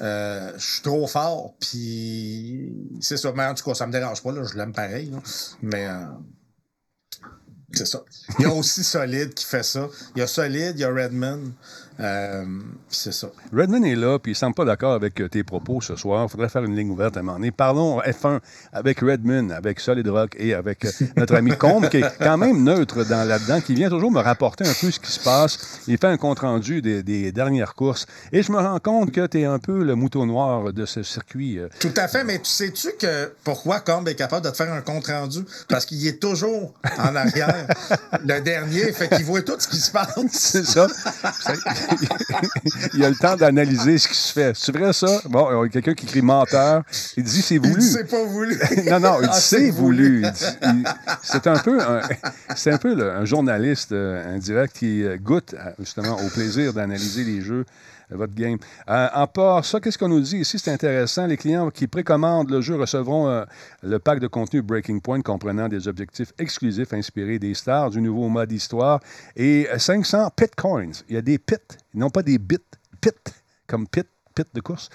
euh, 0.00 0.52
je 0.56 0.64
suis 0.64 0.82
trop 0.82 1.06
fort, 1.06 1.54
puis 1.60 2.72
c'est 3.00 3.16
ça. 3.16 3.32
Mais 3.34 3.44
en 3.44 3.54
tout 3.54 3.64
cas, 3.64 3.74
ça 3.74 3.86
me 3.86 3.92
dérange 3.92 4.22
pas, 4.22 4.32
là, 4.32 4.42
je 4.44 4.56
l'aime 4.56 4.72
pareil. 4.72 5.12
Mais 5.62 5.86
euh, 5.86 6.06
c'est 7.72 7.86
ça. 7.86 8.02
Il 8.38 8.42
y 8.42 8.46
a 8.46 8.52
aussi 8.52 8.84
Solid 8.84 9.34
qui 9.34 9.44
fait 9.44 9.62
ça. 9.62 9.88
Il 10.14 10.20
y 10.20 10.22
a 10.22 10.26
Solid, 10.26 10.76
il 10.76 10.80
y 10.80 10.84
a 10.84 10.88
Redman. 10.88 11.52
Euh, 12.00 12.44
c'est 12.88 13.12
ça. 13.12 13.28
Redman 13.52 13.84
est 13.84 13.96
là, 13.96 14.18
puis 14.18 14.32
il 14.32 14.34
semble 14.34 14.54
pas 14.54 14.64
d'accord 14.64 14.92
avec 14.92 15.20
euh, 15.20 15.28
tes 15.28 15.42
propos 15.42 15.80
ce 15.80 15.96
soir. 15.96 16.24
Il 16.24 16.30
faudrait 16.30 16.48
faire 16.48 16.62
une 16.62 16.76
ligne 16.76 16.90
ouverte 16.90 17.16
à 17.16 17.20
un 17.20 17.22
moment 17.22 17.38
donné. 17.38 17.50
Parlons 17.50 18.00
F1 18.00 18.38
avec 18.72 19.00
Redman, 19.00 19.50
avec 19.50 19.80
Solid 19.80 20.06
Rock 20.08 20.36
et 20.38 20.54
avec 20.54 20.84
euh, 20.84 20.90
notre 21.16 21.34
ami 21.34 21.56
Combe, 21.56 21.88
qui 21.88 21.98
est 21.98 22.18
quand 22.18 22.38
même 22.38 22.62
neutre 22.62 23.04
dans 23.04 23.26
là-dedans, 23.26 23.60
qui 23.60 23.74
vient 23.74 23.90
toujours 23.90 24.12
me 24.12 24.20
rapporter 24.20 24.64
un 24.64 24.74
peu 24.80 24.90
ce 24.90 25.00
qui 25.00 25.10
se 25.10 25.20
passe. 25.20 25.80
Il 25.88 25.98
fait 25.98 26.06
un 26.06 26.16
compte-rendu 26.16 26.82
des, 26.82 27.02
des 27.02 27.32
dernières 27.32 27.74
courses. 27.74 28.06
Et 28.32 28.42
je 28.42 28.52
me 28.52 28.58
rends 28.58 28.78
compte 28.78 29.10
que 29.10 29.26
tu 29.26 29.40
es 29.40 29.44
un 29.44 29.58
peu 29.58 29.82
le 29.82 29.94
mouton 29.96 30.26
noir 30.26 30.72
de 30.72 30.86
ce 30.86 31.02
circuit. 31.02 31.58
Tout 31.80 31.94
à 31.96 32.06
fait, 32.06 32.22
mais 32.22 32.38
tu 32.38 32.50
sais-tu 32.50 32.92
que 32.98 33.32
pourquoi 33.42 33.80
Combe 33.80 34.08
est 34.08 34.14
capable 34.14 34.44
de 34.44 34.50
te 34.50 34.56
faire 34.56 34.72
un 34.72 34.82
compte 34.82 35.06
rendu? 35.08 35.40
Parce 35.68 35.84
qu'il 35.84 36.06
est 36.06 36.20
toujours 36.20 36.74
en 36.98 37.16
arrière. 37.16 37.66
le 38.24 38.40
dernier, 38.40 38.92
fait 38.92 39.08
qu'il 39.08 39.24
voit 39.24 39.42
tout 39.42 39.56
ce 39.58 39.68
qui 39.68 39.78
se 39.78 39.90
passe. 39.90 40.18
C'est 40.30 40.64
ça. 40.64 40.86
Il 42.94 43.04
a 43.04 43.10
le 43.10 43.16
temps 43.16 43.36
d'analyser 43.36 43.98
ce 43.98 44.08
qui 44.08 44.16
se 44.16 44.32
fait. 44.32 44.52
C'est 44.54 44.76
vrai, 44.76 44.92
ça? 44.92 45.20
Bon, 45.26 45.48
il 45.64 45.66
y 45.66 45.68
a 45.68 45.70
quelqu'un 45.70 45.94
qui 45.94 46.06
crie 46.06 46.22
menteur. 46.22 46.82
Il 47.16 47.24
dit 47.24 47.42
c'est 47.42 47.58
voulu. 47.58 47.80
C'est 47.80 48.08
pas 48.10 48.24
voulu. 48.24 48.58
non, 48.86 49.00
non, 49.00 49.16
il 49.20 49.24
dit 49.24 49.28
Ah, 49.32 49.40
c'est 49.40 49.70
voulu. 49.70 50.22
Il 50.24 50.30
dit- 50.32 50.44
il- 50.62 50.84
C'est 51.22 51.46
un 51.46 51.58
peu, 51.58 51.80
un, 51.80 52.00
un, 52.66 52.78
peu 52.78 53.10
un 53.10 53.24
journaliste 53.24 53.92
euh, 53.92 54.34
indirect 54.36 54.76
qui 54.76 55.02
euh, 55.04 55.16
goûte 55.16 55.54
à- 55.54 55.74
justement 55.78 56.16
au 56.20 56.28
plaisir 56.28 56.72
d'analyser 56.72 57.24
les 57.24 57.40
jeux, 57.40 57.64
votre 58.10 58.34
game. 58.34 58.58
Euh, 58.88 59.08
en 59.14 59.26
part 59.26 59.64
ça, 59.64 59.80
qu'est-ce 59.80 59.98
qu'on 59.98 60.08
nous 60.08 60.20
dit 60.20 60.38
ici? 60.38 60.58
C'est 60.58 60.72
intéressant. 60.72 61.26
Les 61.26 61.36
clients 61.36 61.70
qui 61.70 61.86
précommandent 61.86 62.50
le 62.50 62.60
jeu 62.60 62.76
recevront 62.76 63.28
euh, 63.28 63.44
le 63.82 63.98
pack 63.98 64.20
de 64.20 64.26
contenu 64.26 64.62
Breaking 64.62 65.00
Point 65.00 65.22
comprenant 65.22 65.68
des 65.68 65.88
objectifs 65.88 66.32
exclusifs 66.38 66.92
inspirés 66.92 67.38
des 67.38 67.54
stars 67.54 67.90
du 67.90 68.00
nouveau 68.00 68.28
mode 68.28 68.52
histoire 68.52 69.00
et 69.36 69.68
euh, 69.70 69.78
500 69.78 70.30
pitcoins. 70.36 70.92
Il 71.08 71.14
y 71.14 71.18
a 71.18 71.22
des 71.22 71.38
pits, 71.38 71.56
non 71.94 72.10
pas 72.10 72.22
des 72.22 72.38
bits, 72.38 72.58
pits, 73.00 73.10
comme 73.66 73.86
pit, 73.86 74.06
pit 74.34 74.46
de 74.54 74.60
course. 74.60 74.88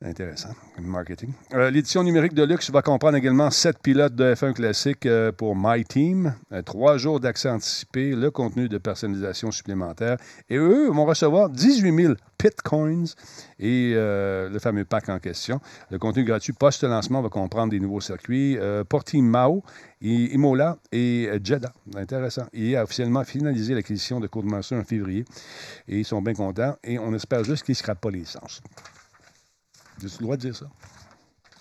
Intéressant, 0.00 0.50
marketing. 0.80 1.32
Euh, 1.54 1.72
L'édition 1.72 2.04
numérique 2.04 2.32
de 2.32 2.44
luxe 2.44 2.70
va 2.70 2.82
comprendre 2.82 3.16
également 3.16 3.50
sept 3.50 3.78
pilotes 3.82 4.14
de 4.14 4.32
F1 4.32 4.52
classique 4.52 5.06
euh, 5.06 5.32
pour 5.32 5.56
My 5.56 5.84
Team, 5.84 6.36
euh, 6.52 6.62
trois 6.62 6.98
jours 6.98 7.18
d'accès 7.18 7.50
anticipé, 7.50 8.14
le 8.14 8.30
contenu 8.30 8.68
de 8.68 8.78
personnalisation 8.78 9.50
supplémentaire. 9.50 10.16
Et 10.50 10.56
eux 10.56 10.88
vont 10.90 11.04
recevoir 11.04 11.50
18 11.50 12.02
000 12.02 12.14
Pitcoins 12.38 13.06
et 13.58 13.94
le 13.96 14.56
fameux 14.60 14.84
pack 14.84 15.08
en 15.08 15.18
question. 15.18 15.60
Le 15.90 15.98
contenu 15.98 16.22
gratuit 16.22 16.52
post-lancement 16.52 17.20
va 17.20 17.28
comprendre 17.30 17.72
des 17.72 17.80
nouveaux 17.80 18.00
circuits, 18.00 18.56
Portimao, 18.88 19.64
I- 20.00 20.30
Imola 20.32 20.78
et 20.92 21.28
Jeddah. 21.42 21.72
Intéressant. 21.96 22.46
Il 22.52 22.76
a 22.76 22.84
officiellement 22.84 23.24
finalisé 23.24 23.74
l'acquisition 23.74 24.20
de 24.20 24.28
Codemaster 24.28 24.78
en 24.78 24.84
février 24.84 25.24
et 25.88 25.98
ils 25.98 26.04
sont 26.04 26.22
bien 26.22 26.34
contents 26.34 26.76
et 26.84 27.00
on 27.00 27.12
espère 27.12 27.42
juste 27.42 27.64
qu'ils 27.64 27.72
ne 27.72 27.78
scrapent 27.78 28.00
pas 28.00 28.10
les 28.12 28.20
licences. 28.20 28.60
J'ai 30.00 30.08
le 30.18 30.22
droit 30.22 30.36
de 30.36 30.42
dire 30.42 30.56
ça? 30.56 30.66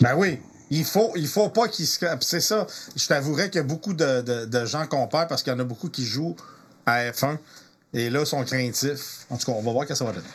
Ben 0.01 0.15
oui. 0.15 0.39
Il 0.69 0.83
faut, 0.83 1.11
il 1.15 1.27
faut 1.27 1.49
pas 1.49 1.67
qu'il 1.69 1.87
se. 1.87 2.05
C'est 2.21 2.41
ça. 2.41 2.67
Je 2.95 3.07
t'avouerais 3.07 3.49
qu'il 3.49 3.59
y 3.59 3.63
a 3.63 3.67
beaucoup 3.67 3.93
de, 3.93 4.21
de, 4.21 4.45
de 4.45 4.65
gens 4.65 4.85
qu'on 4.85 5.07
perd 5.07 5.29
parce 5.29 5.41
qu'il 5.41 5.53
y 5.53 5.55
en 5.55 5.59
a 5.59 5.63
beaucoup 5.63 5.89
qui 5.89 6.05
jouent 6.05 6.35
à 6.85 7.09
F1 7.09 7.37
et 7.93 8.09
là 8.09 8.25
sont 8.25 8.43
craintifs. 8.43 9.25
En 9.29 9.37
tout 9.37 9.45
cas, 9.45 9.57
on 9.57 9.61
va 9.61 9.71
voir 9.71 9.83
ce 9.85 9.89
que 9.89 9.95
ça 9.95 10.05
va 10.05 10.11
donner. 10.11 10.25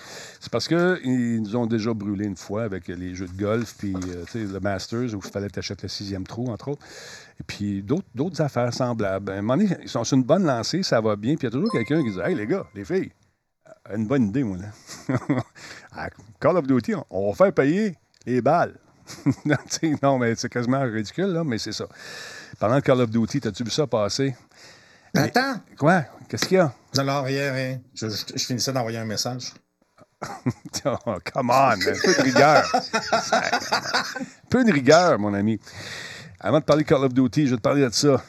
C'est 0.41 0.51
parce 0.51 0.67
qu'ils 0.67 1.43
nous 1.43 1.57
ont 1.57 1.67
déjà 1.67 1.93
brûlé 1.95 2.25
une 2.25 2.37
fois 2.37 2.65
avec 2.65 2.89
les 2.89 3.15
jeux 3.15 3.29
de 3.29 3.39
golf, 3.39 3.75
puis 3.79 3.95
euh, 3.95 4.25
le 4.35 4.59
Masters, 4.59 5.15
où 5.15 5.21
il 5.25 5.31
fallait 5.31 5.49
que 5.49 5.55
tu 5.55 5.59
achètes 5.61 5.83
le 5.83 5.89
sixième 5.89 6.27
trou, 6.27 6.49
entre 6.49 6.69
autres. 6.69 6.85
Et 7.41 7.45
puis 7.45 7.83
d'autres, 7.83 8.09
d'autres 8.15 8.41
affaires 8.41 8.73
semblables. 8.73 9.31
À 9.31 9.35
un 9.35 9.43
moment 9.43 9.57
donné, 9.57 9.77
ils 9.83 9.89
sont 9.89 10.03
sur 10.05 10.17
une 10.17 10.25
bonne 10.25 10.45
lancée, 10.45 10.83
ça 10.83 11.01
va 11.01 11.15
bien, 11.17 11.37
puis 11.37 11.47
il 11.47 11.51
y 11.51 11.53
a 11.55 11.59
toujours 11.59 11.71
quelqu'un 11.71 12.03
qui 12.03 12.11
dit 12.11 12.21
Hey, 12.21 12.35
les 12.35 12.47
gars, 12.47 12.67
les 12.75 12.85
filles, 12.85 13.13
une 13.95 14.07
bonne 14.07 14.29
idée, 14.29 14.43
moi, 14.43 14.57
là. 14.57 14.69
À 15.97 16.09
Call 16.41 16.57
of 16.57 16.67
Duty, 16.67 16.95
on- 17.11 17.31
va 17.31 17.35
faire 17.37 17.53
payer 17.53 17.97
les 18.27 18.41
balles. 18.41 18.75
non, 19.45 19.57
non, 20.03 20.19
mais 20.19 20.35
c'est 20.37 20.49
quasiment 20.49 20.81
ridicule, 20.83 21.27
là, 21.27 21.45
mais 21.45 21.59
c'est 21.59 21.73
ça. 21.73 21.87
Parlant 22.59 22.77
de 22.77 22.81
Call 22.81 23.01
of 23.01 23.11
Duty, 23.11 23.41
as-tu 23.47 23.65
vu 23.65 23.71
ça 23.71 23.87
passer? 23.87 24.35
Attends! 25.15 25.57
Quoi? 25.79 26.05
Qu'est-ce 26.29 26.47
qu'il 26.47 26.57
y 26.57 26.61
a? 26.61 26.73
Alors, 26.97 27.25
rien, 27.25 27.53
rien. 27.53 27.81
Je, 27.95 28.09
je, 28.09 28.25
je 28.35 28.45
finissais 28.47 28.73
d'envoyer 28.73 28.99
un 28.99 29.05
message. 29.05 29.53
Oh, 30.85 30.97
come 31.33 31.51
on, 31.51 31.53
un 31.53 31.77
peu 31.79 31.93
de 31.93 32.23
rigueur. 32.23 32.65
un 32.75 34.25
peu 34.49 34.65
de 34.65 34.73
rigueur, 34.73 35.19
mon 35.19 35.35
ami. 35.35 35.59
Avant 36.41 36.61
de 36.61 36.65
parler 36.65 36.85
de 36.85 36.89
Call 36.89 37.05
of 37.05 37.13
Duty, 37.13 37.47
je 37.47 37.51
vais 37.51 37.57
te 37.57 37.63
parler 37.63 37.83
de 37.83 37.91
ça. 37.91 38.23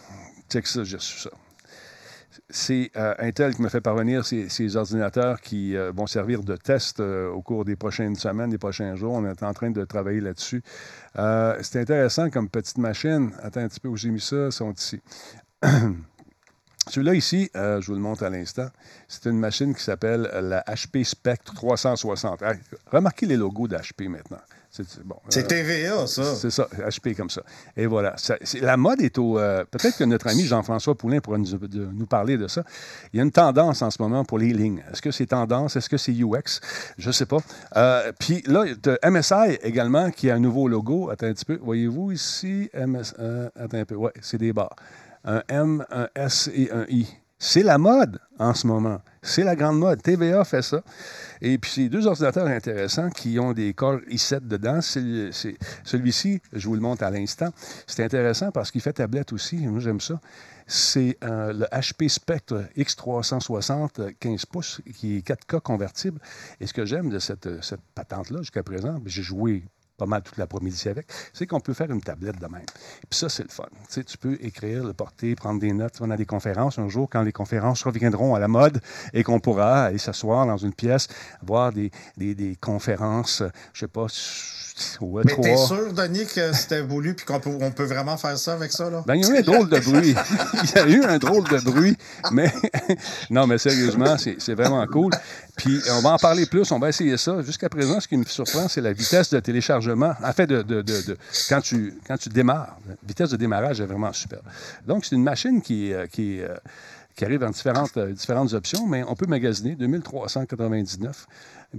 Check 0.51 0.65
ça, 0.67 0.83
j'ai 0.83 0.97
reçu 0.97 1.19
ça. 1.19 1.29
C'est 2.55 2.91
euh, 2.97 3.15
Intel 3.17 3.55
qui 3.55 3.63
me 3.63 3.67
fait 3.67 3.81
parvenir 3.81 4.23
ces, 4.23 4.75
ordinateurs 4.77 5.41
qui 5.41 5.75
euh, 5.75 5.91
vont 5.91 6.05
servir 6.05 6.43
de 6.43 6.55
test 6.55 6.99
euh, 6.99 7.27
au 7.31 7.41
cours 7.41 7.65
des 7.65 7.75
prochaines 7.75 8.15
semaines, 8.15 8.51
des 8.51 8.59
prochains 8.59 8.95
jours. 8.95 9.13
On 9.13 9.25
est 9.25 9.41
en 9.41 9.53
train 9.53 9.71
de 9.71 9.83
travailler 9.85 10.21
là-dessus. 10.21 10.61
C'est 11.15 11.77
intéressant 11.77 12.29
comme 12.29 12.49
petite 12.49 12.77
machine. 12.77 13.31
Attends 13.41 13.61
un 13.61 13.67
petit 13.69 13.79
peu 13.79 13.87
où 13.87 13.97
j'ai 13.97 14.11
mis 14.11 14.21
ça. 14.21 14.45
Ils 14.45 14.51
sont 14.51 14.71
ici. 14.71 15.01
Celui-là 16.89 17.15
ici, 17.15 17.49
je 17.55 17.87
vous 17.87 17.95
le 17.95 17.99
montre 17.99 18.21
à 18.21 18.29
l'instant, 18.29 18.67
c'est 19.07 19.25
une 19.25 19.39
machine 19.39 19.73
qui 19.73 19.81
s'appelle 19.81 20.29
la 20.43 20.61
HP 20.67 21.05
Spectre 21.05 21.55
360. 21.55 22.43
Hey, 22.43 22.59
remarquez 22.91 23.25
les 23.25 23.37
logos 23.37 23.67
d'HP 23.67 24.09
maintenant. 24.09 24.41
C'est 24.75 25.03
bon, 25.05 25.17
C'est 25.29 25.43
euh, 25.43 25.47
TVA, 25.47 26.07
ça. 26.07 26.33
c'est 26.33 26.49
ça, 26.49 26.67
HP 26.89 27.13
comme 27.15 27.29
ça. 27.29 27.43
Et 27.77 27.85
voilà. 27.85 28.15
Ça- 28.17 28.37
la 28.59 28.75
mode 28.75 29.01
est 29.01 29.19
au. 29.19 29.37
euh, 29.37 29.63
Peut-être 29.69 29.95
que 29.99 30.03
notre 30.03 30.25
ami 30.27 30.45
Jean-François 30.45 30.95
Poulain 30.97 31.19
pourra 31.19 31.37
nous, 31.37 31.45
de- 31.59 31.85
nous 31.93 32.07
parler 32.07 32.37
de 32.37 32.47
ça. 32.47 32.63
Il 33.13 33.17
y 33.17 33.19
a 33.19 33.23
une 33.23 33.31
tendance 33.31 33.83
en 33.83 33.91
ce 33.91 34.01
moment 34.01 34.25
pour 34.25 34.39
les 34.39 34.51
lignes. 34.51 34.83
Est-ce 34.91 35.03
que 35.03 35.11
c'est 35.11 35.27
tendance? 35.27 35.75
Est-ce 35.75 35.89
que 35.89 35.97
c'est 35.97 36.11
UX? 36.11 36.59
Je 36.97 37.07
ne 37.09 37.11
sais 37.13 37.27
pas. 37.27 37.37
Euh, 37.77 38.11
Puis 38.17 38.41
là, 38.47 38.65
MSI 39.03 39.59
également 39.61 40.09
qui 40.09 40.31
a 40.31 40.35
un 40.35 40.39
nouveau 40.39 40.67
logo. 40.67 41.11
Attends 41.11 41.27
un 41.27 41.33
petit 41.33 41.45
peu. 41.45 41.59
Voyez-vous 41.61 42.11
ici? 42.11 42.71
MS, 42.73 43.13
attends 43.55 43.77
un 43.77 43.85
peu. 43.85 43.93
Oui, 43.95 44.09
c'est 44.21 44.39
des 44.39 44.53
barres. 44.53 44.75
Un 45.23 45.43
M, 45.49 45.85
un 45.91 46.07
S 46.15 46.49
et 46.51 46.71
un 46.71 46.85
I. 46.89 47.07
C'est 47.45 47.61
la 47.61 47.77
mode 47.77 48.21
en 48.39 48.53
ce 48.53 48.65
moment. 48.65 49.01
C'est 49.21 49.43
la 49.43 49.57
grande 49.57 49.77
mode. 49.77 50.01
TVA 50.01 50.45
fait 50.45 50.61
ça. 50.61 50.81
Et 51.41 51.57
puis, 51.57 51.71
c'est 51.71 51.89
deux 51.89 52.07
ordinateurs 52.07 52.47
intéressants 52.47 53.09
qui 53.09 53.37
ont 53.37 53.51
des 53.51 53.73
corps 53.73 53.99
i7 54.09 54.47
dedans. 54.47 54.79
Celui-ci, 54.81 56.41
je 56.53 56.67
vous 56.69 56.75
le 56.75 56.79
montre 56.79 57.03
à 57.03 57.11
l'instant, 57.11 57.49
c'est 57.85 58.01
intéressant 58.01 58.51
parce 58.51 58.71
qu'il 58.71 58.79
fait 58.79 58.93
tablette 58.93 59.33
aussi. 59.33 59.57
Moi, 59.57 59.81
j'aime 59.81 59.99
ça. 59.99 60.21
C'est 60.67 61.17
euh, 61.25 61.51
le 61.51 61.65
HP 61.65 62.07
Spectre 62.07 62.63
X360 62.77 63.89
euh, 63.99 64.11
15 64.21 64.45
pouces 64.45 64.79
qui 64.95 65.17
est 65.17 65.27
4K 65.27 65.59
convertible. 65.59 66.21
Et 66.61 66.65
ce 66.65 66.73
que 66.73 66.85
j'aime 66.85 67.09
de 67.09 67.19
cette, 67.19 67.61
cette 67.61 67.81
patente-là 67.93 68.39
jusqu'à 68.39 68.63
présent, 68.63 69.01
j'ai 69.05 69.21
joué 69.21 69.65
pas 69.97 70.05
mal 70.05 70.21
toute 70.23 70.37
l'après-midi 70.37 70.89
avec, 70.89 71.07
c'est 71.33 71.47
qu'on 71.47 71.59
peut 71.59 71.73
faire 71.73 71.91
une 71.91 72.01
tablette 72.01 72.39
de 72.39 72.47
même. 72.47 72.65
Puis 73.09 73.19
ça, 73.19 73.29
c'est 73.29 73.43
le 73.43 73.49
fun. 73.49 73.65
Tu 73.71 73.79
sais, 73.89 74.03
tu 74.03 74.17
peux 74.17 74.37
écrire, 74.41 74.83
le 74.83 74.93
porter, 74.93 75.35
prendre 75.35 75.59
des 75.59 75.73
notes. 75.73 75.99
On 76.01 76.09
a 76.09 76.17
des 76.17 76.25
conférences 76.25 76.79
un 76.79 76.89
jour, 76.89 77.07
quand 77.09 77.21
les 77.21 77.31
conférences 77.31 77.83
reviendront 77.83 78.35
à 78.35 78.39
la 78.39 78.47
mode 78.47 78.81
et 79.13 79.23
qu'on 79.23 79.39
pourra 79.39 79.85
aller 79.85 79.97
s'asseoir 79.97 80.45
dans 80.45 80.57
une 80.57 80.73
pièce, 80.73 81.07
voir 81.41 81.71
des, 81.71 81.91
des, 82.17 82.35
des 82.35 82.55
conférences, 82.55 83.43
je 83.73 83.81
sais 83.81 83.87
pas, 83.87 84.07
Mais 85.25 85.35
t'es 85.35 85.53
E3. 85.55 85.67
sûr, 85.67 85.93
Denis, 85.93 86.25
que 86.25 86.51
c'était 86.53 86.81
voulu 86.81 87.13
puis 87.13 87.25
qu'on 87.25 87.39
peut, 87.39 87.51
on 87.61 87.71
peut 87.71 87.83
vraiment 87.85 88.17
faire 88.17 88.37
ça 88.37 88.53
avec 88.53 88.71
ça, 88.71 88.89
là? 88.89 89.03
Ben, 89.05 89.15
il 89.15 89.23
y 89.23 89.25
a 89.25 89.35
eu 89.35 89.37
un 89.37 89.41
drôle 89.41 89.69
de 89.69 89.79
bruit. 89.79 90.15
il 90.63 90.69
y 90.75 90.79
a 90.79 90.87
eu 90.87 91.03
un 91.03 91.17
drôle 91.19 91.43
de 91.47 91.59
bruit, 91.59 91.95
mais 92.31 92.51
non, 93.29 93.45
mais 93.47 93.57
sérieusement, 93.57 94.15
c'est 94.17 94.53
vraiment 94.55 94.85
cool. 94.87 95.11
Puis 95.55 95.79
on 95.91 95.99
va 96.01 96.13
en 96.13 96.17
parler 96.17 96.45
plus, 96.47 96.71
on 96.71 96.79
va 96.79 96.89
essayer 96.89 97.15
ça. 97.17 97.41
Jusqu'à 97.43 97.69
présent, 97.69 97.99
ce 97.99 98.07
qui 98.07 98.17
me 98.17 98.25
surprend, 98.25 98.67
c'est 98.67 98.81
la 98.81 98.93
vitesse 98.93 99.29
de 99.29 99.39
téléchargement. 99.39 100.13
En 100.23 100.33
fait, 100.33 100.47
de, 100.47 100.61
de- 100.63 100.81
de- 100.81 101.01
de- 101.01 101.17
quand, 101.49 101.61
tu, 101.61 101.93
quand 102.07 102.17
tu 102.17 102.29
démarres, 102.29 102.77
la 102.87 102.95
vitesse 103.07 103.29
de 103.29 103.37
démarrage 103.37 103.79
est 103.79 103.85
vraiment 103.85 104.11
super. 104.13 104.39
Donc, 104.87 105.05
c'est 105.05 105.15
une 105.15 105.23
machine 105.23 105.61
qui, 105.61 105.93
euh, 105.93 106.07
qui, 106.07 106.41
euh, 106.41 106.55
qui 107.15 107.23
arrive 107.25 107.43
en 107.43 107.51
différentes, 107.51 107.95
euh, 107.97 108.11
différentes 108.11 108.53
options, 108.53 108.87
mais 108.87 109.03
on 109.07 109.13
peut 109.15 109.27
magasiner 109.27 109.75
2399. 109.75 111.27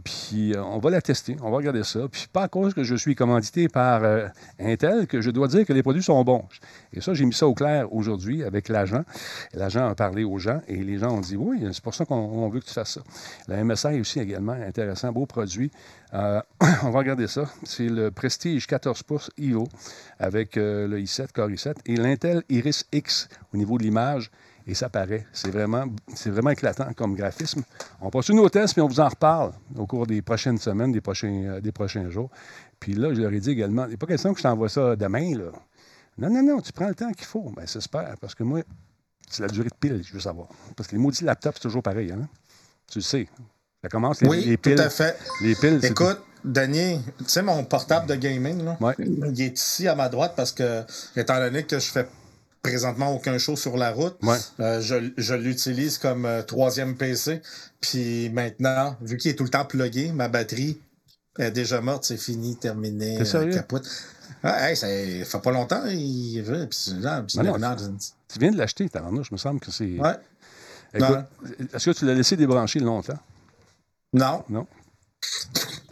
Puis 0.03 0.55
euh, 0.55 0.63
on 0.65 0.79
va 0.79 0.91
la 0.91 1.01
tester, 1.01 1.37
on 1.41 1.51
va 1.51 1.59
regarder 1.59 1.85
ça. 1.85 2.01
Puis 2.11 2.27
pas 2.33 2.43
à 2.43 2.49
cause 2.49 2.75
que 2.75 2.83
je 2.83 2.97
suis 2.97 3.15
commandité 3.15 3.69
par 3.69 4.03
euh, 4.03 4.27
Intel 4.59 5.07
que 5.07 5.21
je 5.21 5.31
dois 5.31 5.47
dire 5.47 5.65
que 5.65 5.73
les 5.73 5.83
produits 5.83 6.03
sont 6.03 6.23
bons. 6.25 6.45
Et 6.93 7.01
ça, 7.01 7.15
j'ai 7.15 7.25
mis 7.25 7.33
ça 7.33 7.47
au 7.47 7.55
clair 7.55 7.93
aujourd'hui 7.93 8.43
avec 8.43 8.69
l'agent. 8.69 9.05
L'agent 9.53 9.87
a 9.87 9.95
parlé 9.95 10.25
aux 10.25 10.39
gens 10.39 10.61
et 10.67 10.77
les 10.77 10.99
gens 10.99 11.13
ont 11.13 11.21
dit 11.21 11.37
oui, 11.37 11.65
c'est 11.73 11.83
pour 11.83 11.95
ça 11.95 12.05
qu'on 12.05 12.17
on 12.17 12.49
veut 12.49 12.61
que 12.61 12.67
tu 12.67 12.75
fasses 12.75 12.95
ça. 12.95 13.03
La 13.47 13.63
MSI 13.63 14.01
aussi 14.01 14.19
également, 14.19 14.53
intéressant, 14.53 15.13
beau 15.13 15.27
produit. 15.27 15.71
Euh, 16.13 16.41
on 16.83 16.91
va 16.91 16.99
regarder 16.99 17.29
ça. 17.29 17.45
C'est 17.63 17.89
le 17.89 18.11
Prestige 18.11 18.67
14 18.67 19.03
pouces 19.05 19.31
IO 19.39 19.69
avec 20.19 20.57
le 20.57 20.99
i7, 20.99 21.29
Core 21.33 21.51
i7 21.51 21.75
et 21.87 21.97
l'Intel 21.97 22.43
Iris 22.49 22.87
X 22.93 23.29
au 23.53 23.57
niveau 23.57 23.79
de 23.79 23.85
l'image. 23.85 24.31
Et 24.67 24.75
ça 24.75 24.89
paraît. 24.89 25.27
C'est 25.33 25.51
vraiment, 25.51 25.85
c'est 26.15 26.31
vraiment 26.31 26.51
éclatant 26.51 26.93
comme 26.95 27.15
graphisme. 27.15 27.63
On 28.01 28.09
poursuit 28.11 28.35
nos 28.35 28.49
tests, 28.49 28.73
puis 28.73 28.81
on 28.81 28.89
vous 28.89 29.01
en 29.01 29.09
reparle 29.09 29.53
au 29.77 29.87
cours 29.87 30.07
des 30.07 30.23
prochaines 30.23 30.57
semaines, 30.59 30.91
des 30.91 31.03
prochains, 31.03 31.45
euh, 31.45 31.61
des 31.61 31.73
prochains 31.73 32.09
jours. 32.09 32.31
Puis 32.81 32.95
là, 32.95 33.13
je 33.13 33.21
leur 33.21 33.33
ai 33.33 33.41
dit 33.41 33.51
également, 33.51 33.85
il 33.85 33.91
n'est 33.91 33.97
pas 33.99 34.07
question 34.07 34.33
que 34.33 34.39
je 34.39 34.43
t'envoie 34.43 34.69
ça 34.71 34.97
demain. 34.97 35.37
Là. 35.37 35.51
Non, 36.17 36.31
non, 36.31 36.43
non, 36.43 36.61
tu 36.61 36.73
prends 36.73 36.89
le 36.89 36.95
temps 36.95 37.13
qu'il 37.13 37.27
faut. 37.27 37.53
Bien, 37.55 37.67
c'est 37.67 37.81
super, 37.81 38.15
parce 38.21 38.35
que 38.35 38.43
moi, 38.43 38.61
c'est 39.29 39.43
la 39.43 39.49
durée 39.49 39.69
de 39.69 39.75
pile, 39.79 40.03
je 40.03 40.13
veux 40.15 40.21
savoir. 40.21 40.49
Parce 40.77 40.89
que 40.89 40.97
les 40.97 41.01
maudits 41.03 41.25
laptops, 41.25 41.57
c'est 41.57 41.63
toujours 41.63 41.83
pareil. 41.83 42.11
Hein? 42.13 42.27
Tu 42.91 42.99
le 42.99 43.03
sais. 43.03 43.29
Ça 43.83 43.89
commence, 43.91 44.23
les, 44.23 44.29
Oui, 44.29 44.45
les 44.47 44.57
piles. 44.57 44.77
tout 44.77 44.83
à 44.83 44.89
fait. 44.91 45.19
Les 45.43 45.55
piles, 45.55 45.81
Écoute, 45.85 46.21
Denis, 46.43 47.01
tu 47.19 47.25
sais, 47.27 47.43
mon 47.43 47.65
portable 47.65 48.07
de 48.07 48.15
gaming, 48.15 48.65
là, 48.65 48.77
Ouais. 48.81 48.95
il 48.99 49.41
est 49.43 49.59
ici 49.59 49.89
à 49.89 49.95
ma 49.95 50.09
droite 50.09 50.33
parce 50.37 50.53
que, 50.53 50.83
étant 51.17 51.37
donné 51.39 51.65
que 51.65 51.79
je 51.79 51.91
fais 51.91 52.07
présentement 52.65 53.15
aucun 53.15 53.37
show 53.39 53.55
sur 53.57 53.77
la 53.77 53.93
route, 53.93 54.17
Ouais. 54.23 54.39
euh, 54.59 54.81
je, 54.81 55.13
je 55.19 55.35
l'utilise 55.35 55.99
comme 55.99 56.25
euh, 56.25 56.43
troisième 56.43 56.97
PC. 56.97 57.43
Puis 57.81 58.31
maintenant, 58.31 58.97
vu 59.03 59.19
qu'il 59.19 59.31
est 59.31 59.35
tout 59.35 59.45
le 59.45 59.51
temps 59.51 59.67
plugué, 59.67 60.11
ma 60.13 60.29
batterie 60.29 60.81
est 61.39 61.51
déjà 61.51 61.81
morte, 61.83 62.05
c'est 62.05 62.17
fini, 62.17 62.57
terminé, 62.57 63.23
sérieux? 63.25 63.53
capote. 63.53 63.87
Ah, 64.43 64.71
hey, 64.71 64.77
ça 64.77 64.87
fait 64.87 65.41
pas 65.43 65.53
longtemps, 65.53 65.85
il 65.87 66.41
veut, 66.43 66.67
puis 66.69 66.95
non, 66.95 67.25
maintenant, 67.45 67.77
Tu 68.29 68.39
viens 68.39 68.51
de 68.51 68.57
l'acheter, 68.59 68.89
je 68.93 69.29
me 69.33 69.37
semble 69.39 69.61
que 69.61 69.71
c'est. 69.71 69.99
Ouais. 69.99 70.15
Est-ce 70.95 71.91
que 71.91 71.91
tu 71.91 72.07
l'as 72.07 72.15
laissé 72.15 72.37
débrancher 72.37 72.81
longtemps? 72.81 73.19
Non. 74.13 74.43
Non? 74.49 74.67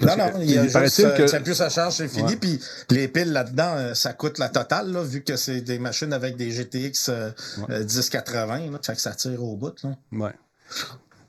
Non, 0.06 0.16
non, 0.16 0.40
il 0.40 0.50
y 0.50 0.58
a 0.58 0.62
juste, 0.66 1.00
euh, 1.00 1.16
que- 1.16 1.22
tient 1.28 1.40
plus 1.40 1.54
sa 1.54 1.68
charge, 1.68 1.94
c'est 1.94 2.08
fini. 2.08 2.30
Ouais. 2.30 2.36
Puis 2.36 2.60
les 2.90 3.08
piles 3.08 3.32
là-dedans, 3.32 3.74
euh, 3.76 3.94
ça 3.94 4.12
coûte 4.12 4.38
la 4.38 4.48
totale, 4.48 4.92
là, 4.92 5.02
vu 5.02 5.22
que 5.22 5.36
c'est 5.36 5.60
des 5.60 5.78
machines 5.78 6.12
avec 6.12 6.36
des 6.36 6.50
GTX 6.50 7.08
euh, 7.08 7.30
euh, 7.70 7.84
1080. 7.84 8.70
Là, 8.70 8.78
fait 8.82 8.94
que 8.94 9.00
ça 9.00 9.12
tire 9.14 9.42
au 9.42 9.56
bout. 9.56 9.74
Là. 9.84 9.90
Ouais. 10.12 10.32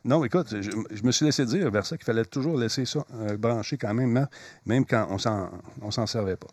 Non, 0.05 0.23
écoute, 0.25 0.47
je, 0.51 0.69
je 0.91 1.03
me 1.03 1.11
suis 1.11 1.25
laissé 1.25 1.45
dire 1.45 1.71
vers 1.71 1.85
ça 1.85 1.95
qu'il 1.95 2.05
fallait 2.05 2.25
toujours 2.25 2.57
laisser 2.57 2.85
ça 2.85 3.05
euh, 3.21 3.37
branché 3.37 3.77
quand 3.77 3.93
même, 3.93 4.17
hein, 4.17 4.27
même 4.65 4.85
quand 4.85 5.07
on 5.09 5.91
s'en 5.91 6.05
servait 6.07 6.35
pas. 6.35 6.47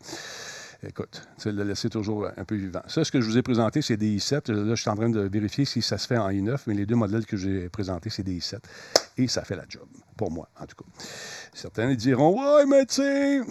Écoute, 0.83 1.27
tu 1.37 1.51
le 1.51 1.63
laisser 1.63 1.91
toujours 1.91 2.27
un 2.35 2.43
peu 2.43 2.55
vivant. 2.55 2.81
Ça, 2.87 3.03
ce 3.03 3.11
que 3.11 3.21
je 3.21 3.27
vous 3.27 3.37
ai 3.37 3.43
présenté, 3.43 3.83
c'est 3.83 3.97
des 3.97 4.17
i7. 4.17 4.51
Là, 4.51 4.73
je 4.73 4.81
suis 4.81 4.89
en 4.89 4.95
train 4.95 5.11
de 5.11 5.19
vérifier 5.19 5.63
si 5.63 5.79
ça 5.83 5.99
se 5.99 6.07
fait 6.07 6.17
en 6.17 6.29
i9, 6.29 6.57
mais 6.65 6.73
les 6.73 6.87
deux 6.87 6.95
modèles 6.95 7.27
que 7.27 7.37
j'ai 7.37 7.69
présentés, 7.69 8.09
c'est 8.09 8.23
des 8.23 8.39
i7. 8.39 8.57
Et 9.17 9.27
ça 9.27 9.43
fait 9.43 9.55
la 9.55 9.65
job, 9.69 9.85
pour 10.17 10.31
moi, 10.31 10.49
en 10.59 10.65
tout 10.65 10.75
cas. 10.77 10.89
Certains 11.53 11.93
diront 11.93 12.35
Ouais, 12.35 12.65
mais 12.65 12.87
tu 12.87 12.95
sais, 12.95 13.41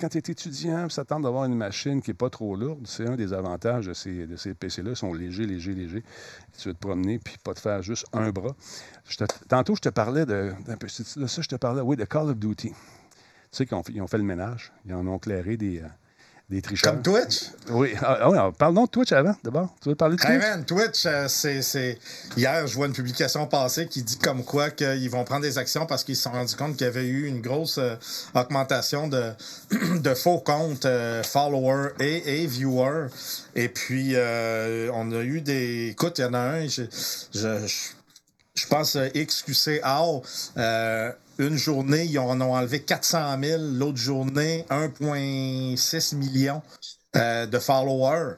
quand 0.00 0.08
tu 0.08 0.18
es 0.18 0.20
étudiant, 0.20 0.88
ça 0.88 1.04
tente 1.04 1.22
d'avoir 1.22 1.46
une 1.46 1.56
machine 1.56 2.00
qui 2.00 2.10
n'est 2.10 2.14
pas 2.14 2.30
trop 2.30 2.54
lourde. 2.54 2.86
C'est 2.86 3.08
un 3.08 3.16
des 3.16 3.32
avantages 3.32 3.86
de 3.86 3.92
ces, 3.92 4.28
de 4.28 4.36
ces 4.36 4.54
PC-là. 4.54 4.90
Ils 4.90 4.96
sont 4.96 5.12
légers, 5.12 5.46
légers, 5.46 5.74
légers. 5.74 6.04
Tu 6.56 6.68
veux 6.68 6.74
te 6.74 6.80
promener 6.80 7.18
puis 7.18 7.38
pas 7.42 7.54
te 7.54 7.60
faire 7.60 7.82
juste 7.82 8.06
un 8.12 8.30
bras. 8.30 8.54
Tantôt, 9.48 9.74
je 9.74 9.80
te 9.80 9.88
parlais 9.88 10.26
de. 10.26 10.52
ça, 11.26 11.42
je 11.42 11.48
te 11.48 11.56
parlais, 11.56 11.80
oui, 11.80 11.96
de 11.96 12.04
Call 12.04 12.28
of 12.28 12.36
Duty. 12.36 12.68
Tu 12.68 12.74
sais 13.50 13.66
qu'ils 13.66 14.02
ont 14.02 14.06
fait 14.06 14.18
le 14.18 14.24
ménage. 14.24 14.72
Ils 14.86 14.94
en 14.94 15.06
ont 15.08 15.18
clairé 15.18 15.56
des, 15.56 15.80
euh, 15.80 15.88
des 16.50 16.62
tricheurs. 16.62 16.92
Comme 16.94 17.02
Twitch? 17.02 17.50
Oui, 17.68 17.92
ah, 18.00 18.18
ah 18.22 18.30
oui, 18.30 18.38
parlons 18.56 18.84
de 18.86 18.90
Twitch 18.90 19.12
avant, 19.12 19.34
d'abord. 19.44 19.74
Tu 19.82 19.90
veux 19.90 19.94
parler 19.94 20.16
de 20.16 20.22
Hey 20.22 20.38
Twitch? 20.38 20.40
man, 20.48 20.64
Twitch, 20.64 21.04
euh, 21.06 21.28
c'est, 21.28 21.60
c'est- 21.60 21.98
Hier, 22.38 22.66
je 22.66 22.74
vois 22.74 22.86
une 22.86 22.94
publication 22.94 23.46
passée 23.46 23.86
qui 23.86 24.02
dit 24.02 24.16
comme 24.18 24.42
quoi 24.44 24.70
qu'ils 24.70 25.10
vont 25.10 25.24
prendre 25.24 25.42
des 25.42 25.58
actions 25.58 25.84
parce 25.84 26.04
qu'ils 26.04 26.16
se 26.16 26.22
sont 26.22 26.30
rendus 26.32 26.56
compte 26.56 26.76
qu'il 26.76 26.86
y 26.86 26.88
avait 26.88 27.06
eu 27.06 27.26
une 27.26 27.42
grosse 27.42 27.76
euh, 27.78 27.96
augmentation 28.34 29.08
de, 29.08 29.32
de 30.00 30.14
faux 30.14 30.38
comptes, 30.38 30.86
euh, 30.86 31.22
followers 31.22 31.90
et, 32.00 32.42
et 32.42 32.46
viewers. 32.46 33.08
Et 33.54 33.68
puis, 33.68 34.14
on 34.16 35.12
a 35.12 35.22
eu 35.22 35.42
des... 35.42 35.88
Écoute, 35.88 36.18
il 36.18 36.22
y 36.22 36.24
en 36.24 36.34
a 36.34 36.38
un, 36.38 36.66
je, 36.66 36.82
je, 37.34 37.66
je- 37.66 37.88
je 38.54 38.66
pense 38.66 38.96
XQC 39.14 39.82
How, 39.84 40.22
une 41.38 41.56
journée, 41.56 42.04
ils 42.04 42.18
en 42.18 42.40
ont 42.40 42.54
enlevé 42.54 42.80
400 42.80 43.36
000. 43.42 43.62
L'autre 43.74 43.98
journée, 43.98 44.66
1,6 44.70 46.16
million 46.16 46.62
euh, 47.16 47.46
de 47.46 47.58
followers. 47.58 48.34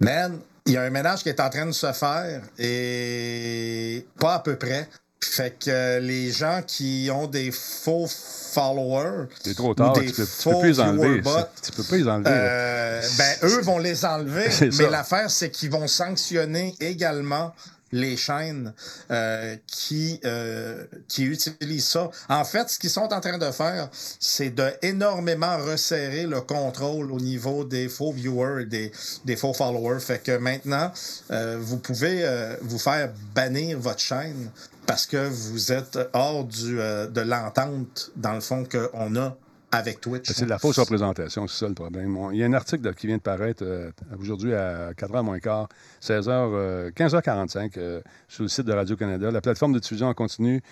Man, 0.00 0.38
il 0.66 0.72
y 0.72 0.76
a 0.76 0.82
un 0.82 0.90
ménage 0.90 1.22
qui 1.22 1.28
est 1.28 1.40
en 1.40 1.50
train 1.50 1.66
de 1.66 1.72
se 1.72 1.92
faire 1.92 2.42
et 2.58 4.06
pas 4.18 4.34
à 4.34 4.38
peu 4.40 4.56
près. 4.56 4.88
Fait 5.22 5.50
que 5.58 5.70
euh, 5.70 6.00
les 6.00 6.30
gens 6.30 6.60
qui 6.66 7.08
ont 7.12 7.26
des 7.26 7.50
faux 7.50 8.06
followers, 8.06 9.26
C'est 9.42 9.56
trop 9.56 9.74
tard. 9.74 9.92
des 9.94 10.06
Tu 10.06 10.12
peux, 10.12 10.24
tu 10.24 10.30
faux 10.30 10.50
peux 10.52 10.58
plus 10.60 10.68
les 10.68 10.80
enlever. 10.80 11.22
Tu 11.62 11.72
peux 11.72 11.82
pas 11.82 11.96
les 11.96 12.08
enlever. 12.08 12.30
là. 12.30 12.36
euh, 12.36 13.02
ben, 13.18 13.36
eux 13.42 13.60
vont 13.62 13.78
les 13.78 14.04
enlever, 14.04 14.48
mais 14.78 14.90
l'affaire, 14.90 15.30
c'est 15.30 15.50
qu'ils 15.50 15.70
vont 15.70 15.86
sanctionner 15.88 16.74
également 16.80 17.54
les 17.92 18.16
chaînes 18.16 18.72
euh, 19.10 19.56
qui, 19.66 20.20
euh, 20.24 20.84
qui 21.08 21.24
utilisent 21.24 21.88
ça. 21.88 22.10
En 22.28 22.44
fait, 22.44 22.68
ce 22.68 22.78
qu'ils 22.78 22.90
sont 22.90 23.12
en 23.12 23.20
train 23.20 23.38
de 23.38 23.50
faire, 23.50 23.88
c'est 23.92 24.50
de 24.50 24.72
énormément 24.82 25.56
resserrer 25.58 26.26
le 26.26 26.40
contrôle 26.40 27.12
au 27.12 27.20
niveau 27.20 27.64
des 27.64 27.88
faux 27.88 28.12
viewers 28.12 28.66
des, 28.66 28.92
des 29.24 29.36
faux 29.36 29.54
followers. 29.54 30.00
Fait 30.00 30.22
que 30.22 30.36
maintenant, 30.36 30.92
euh, 31.30 31.58
vous 31.60 31.78
pouvez 31.78 32.24
euh, 32.24 32.56
vous 32.62 32.78
faire 32.78 33.12
bannir 33.34 33.78
votre 33.78 34.00
chaîne 34.00 34.50
parce 34.86 35.06
que 35.06 35.28
vous 35.28 35.72
êtes 35.72 35.98
hors 36.12 36.44
du, 36.44 36.80
euh, 36.80 37.06
de 37.08 37.20
l'entente, 37.20 38.10
dans 38.16 38.34
le 38.34 38.40
fond, 38.40 38.64
qu'on 38.64 39.16
a 39.16 39.36
avec 39.76 40.00
Twitch. 40.00 40.30
C'est 40.32 40.44
de 40.44 40.50
la 40.50 40.58
fausse 40.58 40.78
représentation, 40.78 41.46
c'est 41.46 41.58
ça 41.58 41.68
le 41.68 41.74
problème. 41.74 42.18
Il 42.32 42.38
y 42.38 42.42
a 42.42 42.46
un 42.46 42.52
article 42.52 42.82
de- 42.82 42.90
qui 42.92 43.06
vient 43.06 43.16
de 43.16 43.22
paraître 43.22 43.62
euh, 43.64 43.90
aujourd'hui 44.18 44.54
à 44.54 44.92
4h 44.94 45.22
moins 45.22 45.38
quart, 45.38 45.68
16h, 46.02 46.28
euh, 46.30 46.90
15h45 46.90 47.76
euh, 47.78 48.00
sur 48.28 48.42
le 48.42 48.48
site 48.48 48.64
de 48.66 48.72
Radio-Canada. 48.72 49.30
La 49.30 49.40
plateforme 49.40 49.72
de 49.72 49.78
diffusion 49.78 50.08
en 50.08 50.14
continu 50.14 50.62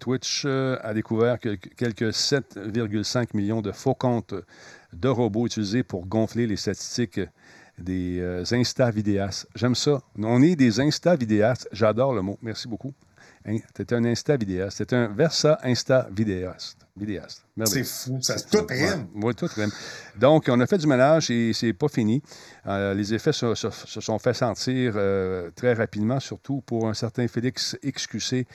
Twitch 0.00 0.44
a 0.44 0.92
découvert 0.94 1.38
que 1.38 1.54
que 1.54 1.68
quelques 1.68 2.12
7,5 2.12 3.28
millions 3.34 3.62
de 3.62 3.70
faux 3.72 3.94
comptes 3.94 4.34
de 4.92 5.08
robots 5.08 5.46
utilisés 5.46 5.82
pour 5.82 6.06
gonfler 6.06 6.46
les 6.46 6.56
statistiques 6.56 7.20
des 7.78 8.18
euh, 8.20 8.44
Insta-vidéastes. 8.50 9.46
J'aime 9.54 9.74
ça. 9.74 10.02
On 10.18 10.42
est 10.42 10.56
des 10.56 10.80
Insta-vidéastes. 10.80 11.68
J'adore 11.72 12.12
le 12.14 12.22
mot. 12.22 12.38
Merci 12.42 12.68
beaucoup. 12.68 12.92
T'es 13.74 13.92
un 13.94 14.04
Insta-vidéaste. 14.04 14.86
T'es 14.86 14.94
un 14.96 15.08
Versa 15.08 15.58
Insta-vidéaste. 15.64 16.78
Vidéaste. 16.96 17.42
Merveilleux. 17.56 17.84
C'est 17.84 18.10
fou, 18.10 18.18
ça 18.20 18.34
tout 18.38 18.66
rime. 18.68 19.06
Oui, 19.14 19.34
tout 19.34 19.48
rime. 19.56 19.70
Donc, 20.18 20.44
on 20.48 20.60
a 20.60 20.66
fait 20.66 20.78
du 20.78 20.86
ménage 20.86 21.30
et 21.30 21.52
c'est 21.54 21.72
pas 21.72 21.88
fini. 21.88 22.22
Euh, 22.66 22.92
les 22.94 23.14
effets 23.14 23.32
se, 23.32 23.54
se- 23.54 23.70
se 23.70 24.00
sont 24.00 24.18
fait 24.18 24.34
sentir 24.34 24.92
euh, 24.96 25.50
très 25.56 25.72
rapidement, 25.72 26.20
surtout 26.20 26.60
pour 26.60 26.88
un 26.88 26.94
certain 26.94 27.26
Félix 27.28 27.76
XQC 27.84 28.46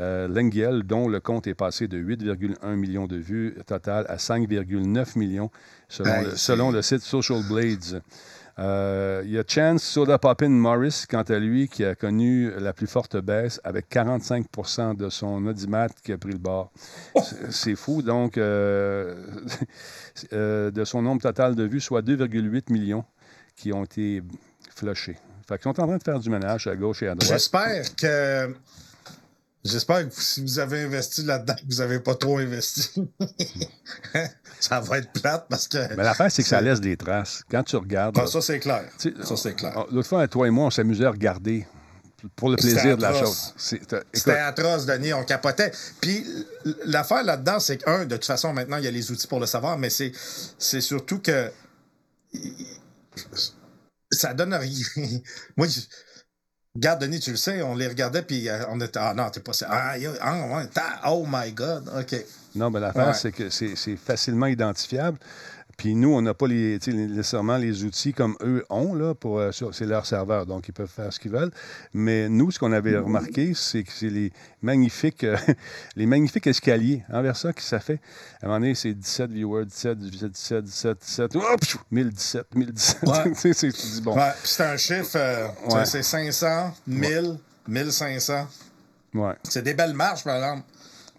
euh, 0.00 0.28
Lenguel, 0.28 0.82
dont 0.84 1.08
le 1.08 1.20
compte 1.20 1.46
est 1.46 1.54
passé 1.54 1.88
de 1.88 1.98
8,1 1.98 2.74
millions 2.76 3.06
de 3.06 3.16
vues 3.16 3.56
total 3.66 4.04
à 4.08 4.16
5,9 4.16 5.18
millions 5.18 5.50
selon, 5.88 6.10
Hey, 6.12 6.24
le, 6.26 6.30
c'est- 6.32 6.36
selon 6.36 6.70
le 6.70 6.82
site 6.82 7.00
Social 7.00 7.42
Blades. 7.48 8.02
Euh, 8.60 9.22
il 9.24 9.30
y 9.30 9.38
a 9.38 9.42
Chance 9.46 9.82
Soda 9.82 10.18
Poppin 10.18 10.50
Morris, 10.50 11.04
quant 11.08 11.22
à 11.22 11.38
lui, 11.38 11.66
qui 11.68 11.82
a 11.84 11.94
connu 11.94 12.50
la 12.58 12.72
plus 12.74 12.86
forte 12.86 13.16
baisse 13.16 13.58
avec 13.64 13.88
45% 13.90 14.96
de 14.96 15.08
son 15.08 15.46
audimat 15.46 15.88
qui 16.04 16.12
a 16.12 16.18
pris 16.18 16.32
le 16.32 16.38
bord. 16.38 16.70
C'est- 17.24 17.50
C'est 17.52 17.74
fou. 17.74 18.02
Donc, 18.02 18.36
euh, 18.36 19.14
euh, 20.34 20.70
de 20.70 20.84
son 20.84 21.00
nombre 21.02 21.22
total 21.22 21.54
de 21.54 21.64
vues, 21.64 21.80
soit 21.80 22.02
2,8 22.02 22.70
millions 22.70 23.04
qui 23.56 23.72
ont 23.72 23.84
été 23.84 24.22
flushés. 24.76 25.16
Fait 25.48 25.56
qu'ils 25.56 25.62
sont 25.64 25.80
en 25.80 25.86
train 25.86 25.96
de 25.96 26.02
faire 26.02 26.18
du 26.20 26.28
ménage 26.30 26.66
à 26.66 26.76
gauche 26.76 27.02
et 27.02 27.08
à 27.08 27.14
droite. 27.14 27.30
J'espère 27.32 27.96
que. 27.96 28.54
J'espère 29.62 30.08
que 30.08 30.14
si 30.14 30.40
vous 30.40 30.58
avez 30.58 30.82
investi 30.82 31.22
là-dedans, 31.22 31.54
que 31.54 31.66
vous 31.68 31.80
n'avez 31.80 32.00
pas 32.00 32.14
trop 32.14 32.38
investi. 32.38 32.90
ça 34.60 34.80
va 34.80 34.98
être 34.98 35.12
plate 35.12 35.46
parce 35.50 35.68
que. 35.68 35.94
Mais 35.96 36.02
l'affaire, 36.02 36.32
c'est 36.32 36.42
que 36.42 36.48
ça 36.48 36.62
laisse 36.62 36.80
des 36.80 36.96
traces. 36.96 37.44
Quand 37.50 37.62
tu 37.62 37.76
regardes. 37.76 38.16
Ah, 38.18 38.26
ça, 38.26 38.40
c'est 38.40 38.58
clair. 38.58 38.84
Ça, 38.98 39.36
c'est 39.36 39.54
clair. 39.54 39.84
L'autre 39.90 40.08
fois, 40.08 40.26
toi 40.28 40.46
et 40.46 40.50
moi, 40.50 40.66
on 40.66 40.70
s'amusait 40.70 41.04
à 41.04 41.10
regarder 41.10 41.66
pour 42.36 42.50
le 42.50 42.56
plaisir 42.56 42.96
de 42.96 43.02
la 43.02 43.14
chose. 43.14 43.54
C'était 43.56 44.32
atroce, 44.32 44.86
Denis, 44.86 45.12
on 45.12 45.24
capotait. 45.24 45.72
Puis 46.00 46.24
l'affaire 46.84 47.22
là-dedans, 47.22 47.60
c'est 47.60 47.78
que, 47.78 47.88
un, 47.88 48.04
de 48.04 48.16
toute 48.16 48.26
façon, 48.26 48.52
maintenant, 48.52 48.78
il 48.78 48.84
y 48.84 48.88
a 48.88 48.90
les 48.90 49.10
outils 49.10 49.26
pour 49.26 49.40
le 49.40 49.46
savoir, 49.46 49.78
mais 49.78 49.90
c'est, 49.90 50.12
c'est 50.58 50.80
surtout 50.80 51.20
que 51.20 51.50
ça 54.10 54.34
donne 54.34 54.54
rien. 54.54 54.84
Moi, 55.56 55.66
je... 56.74 56.78
Regarde, 56.78 57.00
Denis, 57.00 57.20
tu 57.20 57.30
le 57.30 57.36
sais, 57.36 57.62
on 57.62 57.74
les 57.74 57.88
regardait, 57.88 58.22
puis 58.22 58.48
euh, 58.48 58.64
on 58.68 58.80
était. 58.80 58.98
Ah 59.00 59.14
non, 59.14 59.30
t'es 59.30 59.40
pas 59.40 59.52
ça. 59.52 59.66
Ah, 59.70 59.94
ah, 60.20 61.12
oh 61.12 61.26
my 61.28 61.52
God, 61.52 61.90
OK. 61.98 62.16
Non, 62.54 62.70
mais 62.70 62.80
l'affaire, 62.80 63.08
Ouais. 63.08 63.14
c'est 63.14 63.32
que 63.32 63.48
c'est 63.50 63.96
facilement 63.96 64.46
identifiable. 64.46 65.18
Puis 65.80 65.94
nous, 65.94 66.12
on 66.12 66.20
n'a 66.20 66.34
pas 66.34 66.46
les, 66.46 66.78
nécessairement 66.88 67.56
les 67.56 67.84
outils 67.84 68.12
comme 68.12 68.36
eux 68.42 68.66
ont, 68.68 68.92
là, 68.92 69.14
pour, 69.14 69.38
euh, 69.38 69.50
c'est 69.72 69.86
leur 69.86 70.04
serveur, 70.04 70.44
donc 70.44 70.68
ils 70.68 70.74
peuvent 70.74 70.90
faire 70.94 71.10
ce 71.10 71.18
qu'ils 71.18 71.30
veulent. 71.30 71.50
Mais 71.94 72.28
nous, 72.28 72.50
ce 72.50 72.58
qu'on 72.58 72.72
avait 72.72 72.98
remarqué, 72.98 73.54
c'est 73.54 73.82
que 73.84 73.90
c'est 73.90 74.10
les 74.10 74.30
magnifiques, 74.60 75.24
euh, 75.24 75.38
les 75.96 76.04
magnifiques 76.04 76.46
escaliers 76.46 77.02
envers 77.10 77.34
ça 77.34 77.54
que 77.54 77.62
ça 77.62 77.80
fait. 77.80 77.98
À 78.42 78.44
un 78.44 78.48
moment 78.48 78.60
donné, 78.60 78.74
c'est 78.74 78.92
17 78.92 79.30
viewers, 79.30 79.64
17, 79.64 79.98
17, 80.00 80.32
17, 80.32 80.64
17, 80.66 80.98
17, 81.00 81.36
hop, 81.36 81.60
pfiou, 81.62 81.80
1017, 81.90 82.54
1017. 82.54 83.02
Ouais. 83.08 83.32
C'est- 83.54 84.02
bon, 84.02 84.14
Ouais, 84.18 84.32
puis 84.42 84.50
c'est 84.50 84.64
un 84.64 84.76
chiffre, 84.76 85.12
euh, 85.16 85.46
Ouais. 85.70 85.86
c'est 85.86 86.02
500, 86.02 86.74
1000, 86.86 87.38
1500. 87.66 88.46
ouais. 89.14 89.32
C'est 89.44 89.62
des 89.62 89.72
belles 89.72 89.94
marches, 89.94 90.24
par 90.24 90.36
exemple. 90.36 90.64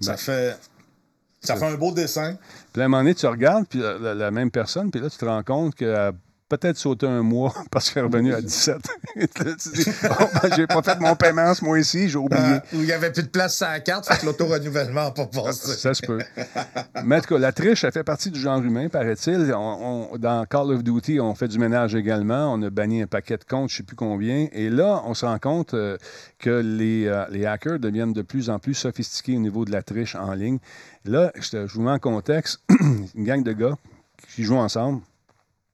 Ça 0.01 0.11
Ben. 0.11 0.17
fait. 0.17 0.57
Ça 1.41 1.55
fait 1.55 1.65
un 1.65 1.75
beau 1.75 1.91
dessin. 1.91 2.35
Puis 2.71 2.81
à 2.81 2.85
un 2.85 2.87
moment 2.87 3.01
donné, 3.03 3.15
tu 3.15 3.25
regardes, 3.25 3.65
puis 3.67 3.79
la, 3.79 4.13
la- 4.13 4.31
même 4.31 4.51
personne, 4.51 4.91
puis 4.91 5.01
là, 5.01 5.09
tu 5.09 5.17
te 5.17 5.25
rends 5.25 5.41
compte 5.43 5.73
qu'elle 5.75 6.11
peut-être 6.57 6.77
sauté 6.77 7.07
un 7.07 7.21
mois 7.23 7.53
parce 7.71 7.89
qu'elle 7.89 8.03
est 8.03 8.07
revenue 8.07 8.33
à 8.33 8.41
17. 8.41 8.75
Là, 9.15 9.25
tu 9.35 9.69
dis, 9.73 9.85
oh, 10.09 10.23
ben, 10.41 10.49
j'ai 10.55 10.67
pas 10.67 10.81
fait 10.81 10.99
mon 10.99 11.15
paiement 11.15 11.53
ce 11.53 11.63
mois-ci, 11.63 12.09
j'ai 12.09 12.17
oublié. 12.17 12.41
Euh, 12.41 12.59
où 12.73 12.77
il 12.79 12.85
n'y 12.85 12.91
avait 12.91 13.11
plus 13.11 13.23
de 13.23 13.27
place 13.29 13.57
sur 13.57 13.67
la 13.67 13.79
carte, 13.79 14.07
fait 14.07 14.19
que 14.19 14.25
l'auto-renouvellement 14.25 15.05
n'a 15.05 15.11
pas 15.11 15.25
passé. 15.27 15.73
Ça 15.75 15.93
se 15.93 16.01
peut. 16.05 16.19
Mais 17.03 17.17
en 17.17 17.21
tout 17.21 17.33
cas, 17.35 17.39
la 17.39 17.51
triche, 17.51 17.83
elle 17.83 17.91
fait 17.91 18.03
partie 18.03 18.31
du 18.31 18.39
genre 18.39 18.61
humain, 18.61 18.89
paraît-il. 18.89 19.53
On- 19.55 20.09
on- 20.13 20.17
dans 20.17 20.45
Call 20.45 20.71
of 20.71 20.83
Duty, 20.83 21.19
on 21.19 21.33
fait 21.35 21.47
du 21.47 21.57
ménage 21.59 21.95
également. 21.95 22.53
On 22.53 22.61
a 22.61 22.69
banni 22.69 23.01
un 23.01 23.07
paquet 23.07 23.37
de 23.37 23.43
comptes, 23.43 23.69
je 23.69 23.75
ne 23.75 23.77
sais 23.77 23.83
plus 23.83 23.95
combien. 23.95 24.47
Et 24.51 24.69
là, 24.69 25.01
on 25.05 25.13
se 25.13 25.25
rend 25.25 25.39
compte 25.39 25.73
euh, 25.73 25.97
que 26.39 26.49
les, 26.49 27.05
euh, 27.07 27.25
les 27.29 27.45
hackers 27.45 27.79
deviennent 27.79 28.13
de 28.13 28.21
plus 28.21 28.49
en 28.49 28.59
plus 28.59 28.73
sophistiqués 28.73 29.35
au 29.35 29.39
niveau 29.39 29.65
de 29.65 29.71
la 29.71 29.81
triche 29.83 30.15
en 30.15 30.33
ligne. 30.33 30.59
Là, 31.05 31.31
je, 31.35 31.67
je 31.67 31.73
vous 31.73 31.81
mets 31.81 31.91
en 31.91 31.99
contexte, 31.99 32.59
une 33.15 33.23
gang 33.25 33.43
de 33.43 33.53
gars 33.53 33.75
qui 34.35 34.43
jouent 34.43 34.57
ensemble. 34.57 35.01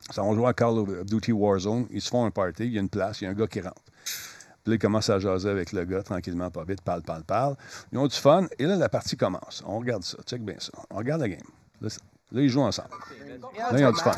Ça, 0.09 0.23
on 0.23 0.33
joue 0.33 0.47
à 0.47 0.53
Call 0.53 0.79
of 0.79 1.05
Duty 1.05 1.31
Warzone. 1.31 1.87
Ils 1.91 2.01
se 2.01 2.09
font 2.09 2.25
un 2.25 2.31
party, 2.31 2.65
il 2.65 2.73
y 2.73 2.77
a 2.77 2.81
une 2.81 2.89
place, 2.89 3.21
il 3.21 3.25
y 3.25 3.27
a 3.27 3.31
un 3.31 3.33
gars 3.33 3.47
qui 3.47 3.61
rentre. 3.61 3.81
Puis 4.63 4.71
là, 4.71 4.75
ils 4.75 4.79
commencent 4.79 5.09
à 5.09 5.19
jaser 5.19 5.49
avec 5.49 5.71
le 5.71 5.85
gars, 5.85 6.03
tranquillement, 6.03 6.49
pas 6.49 6.63
vite, 6.63 6.81
parle, 6.81 7.01
parle, 7.01 7.23
parle. 7.23 7.55
Ils 7.91 7.97
ont 7.97 8.07
du 8.07 8.15
fun, 8.15 8.47
et 8.57 8.65
là, 8.65 8.75
la 8.75 8.89
partie 8.89 9.17
commence. 9.17 9.63
On 9.65 9.79
regarde 9.79 10.03
ça, 10.03 10.17
check 10.25 10.41
bien 10.41 10.55
ça. 10.59 10.71
On 10.89 10.97
regarde 10.97 11.21
la 11.21 11.29
game. 11.29 11.39
Là, 11.81 12.41
ils 12.41 12.49
jouent 12.49 12.61
ensemble. 12.61 12.89
Là, 13.57 13.79
ils 13.79 13.85
ont 13.85 13.91
du 13.91 14.01
fun. 14.01 14.11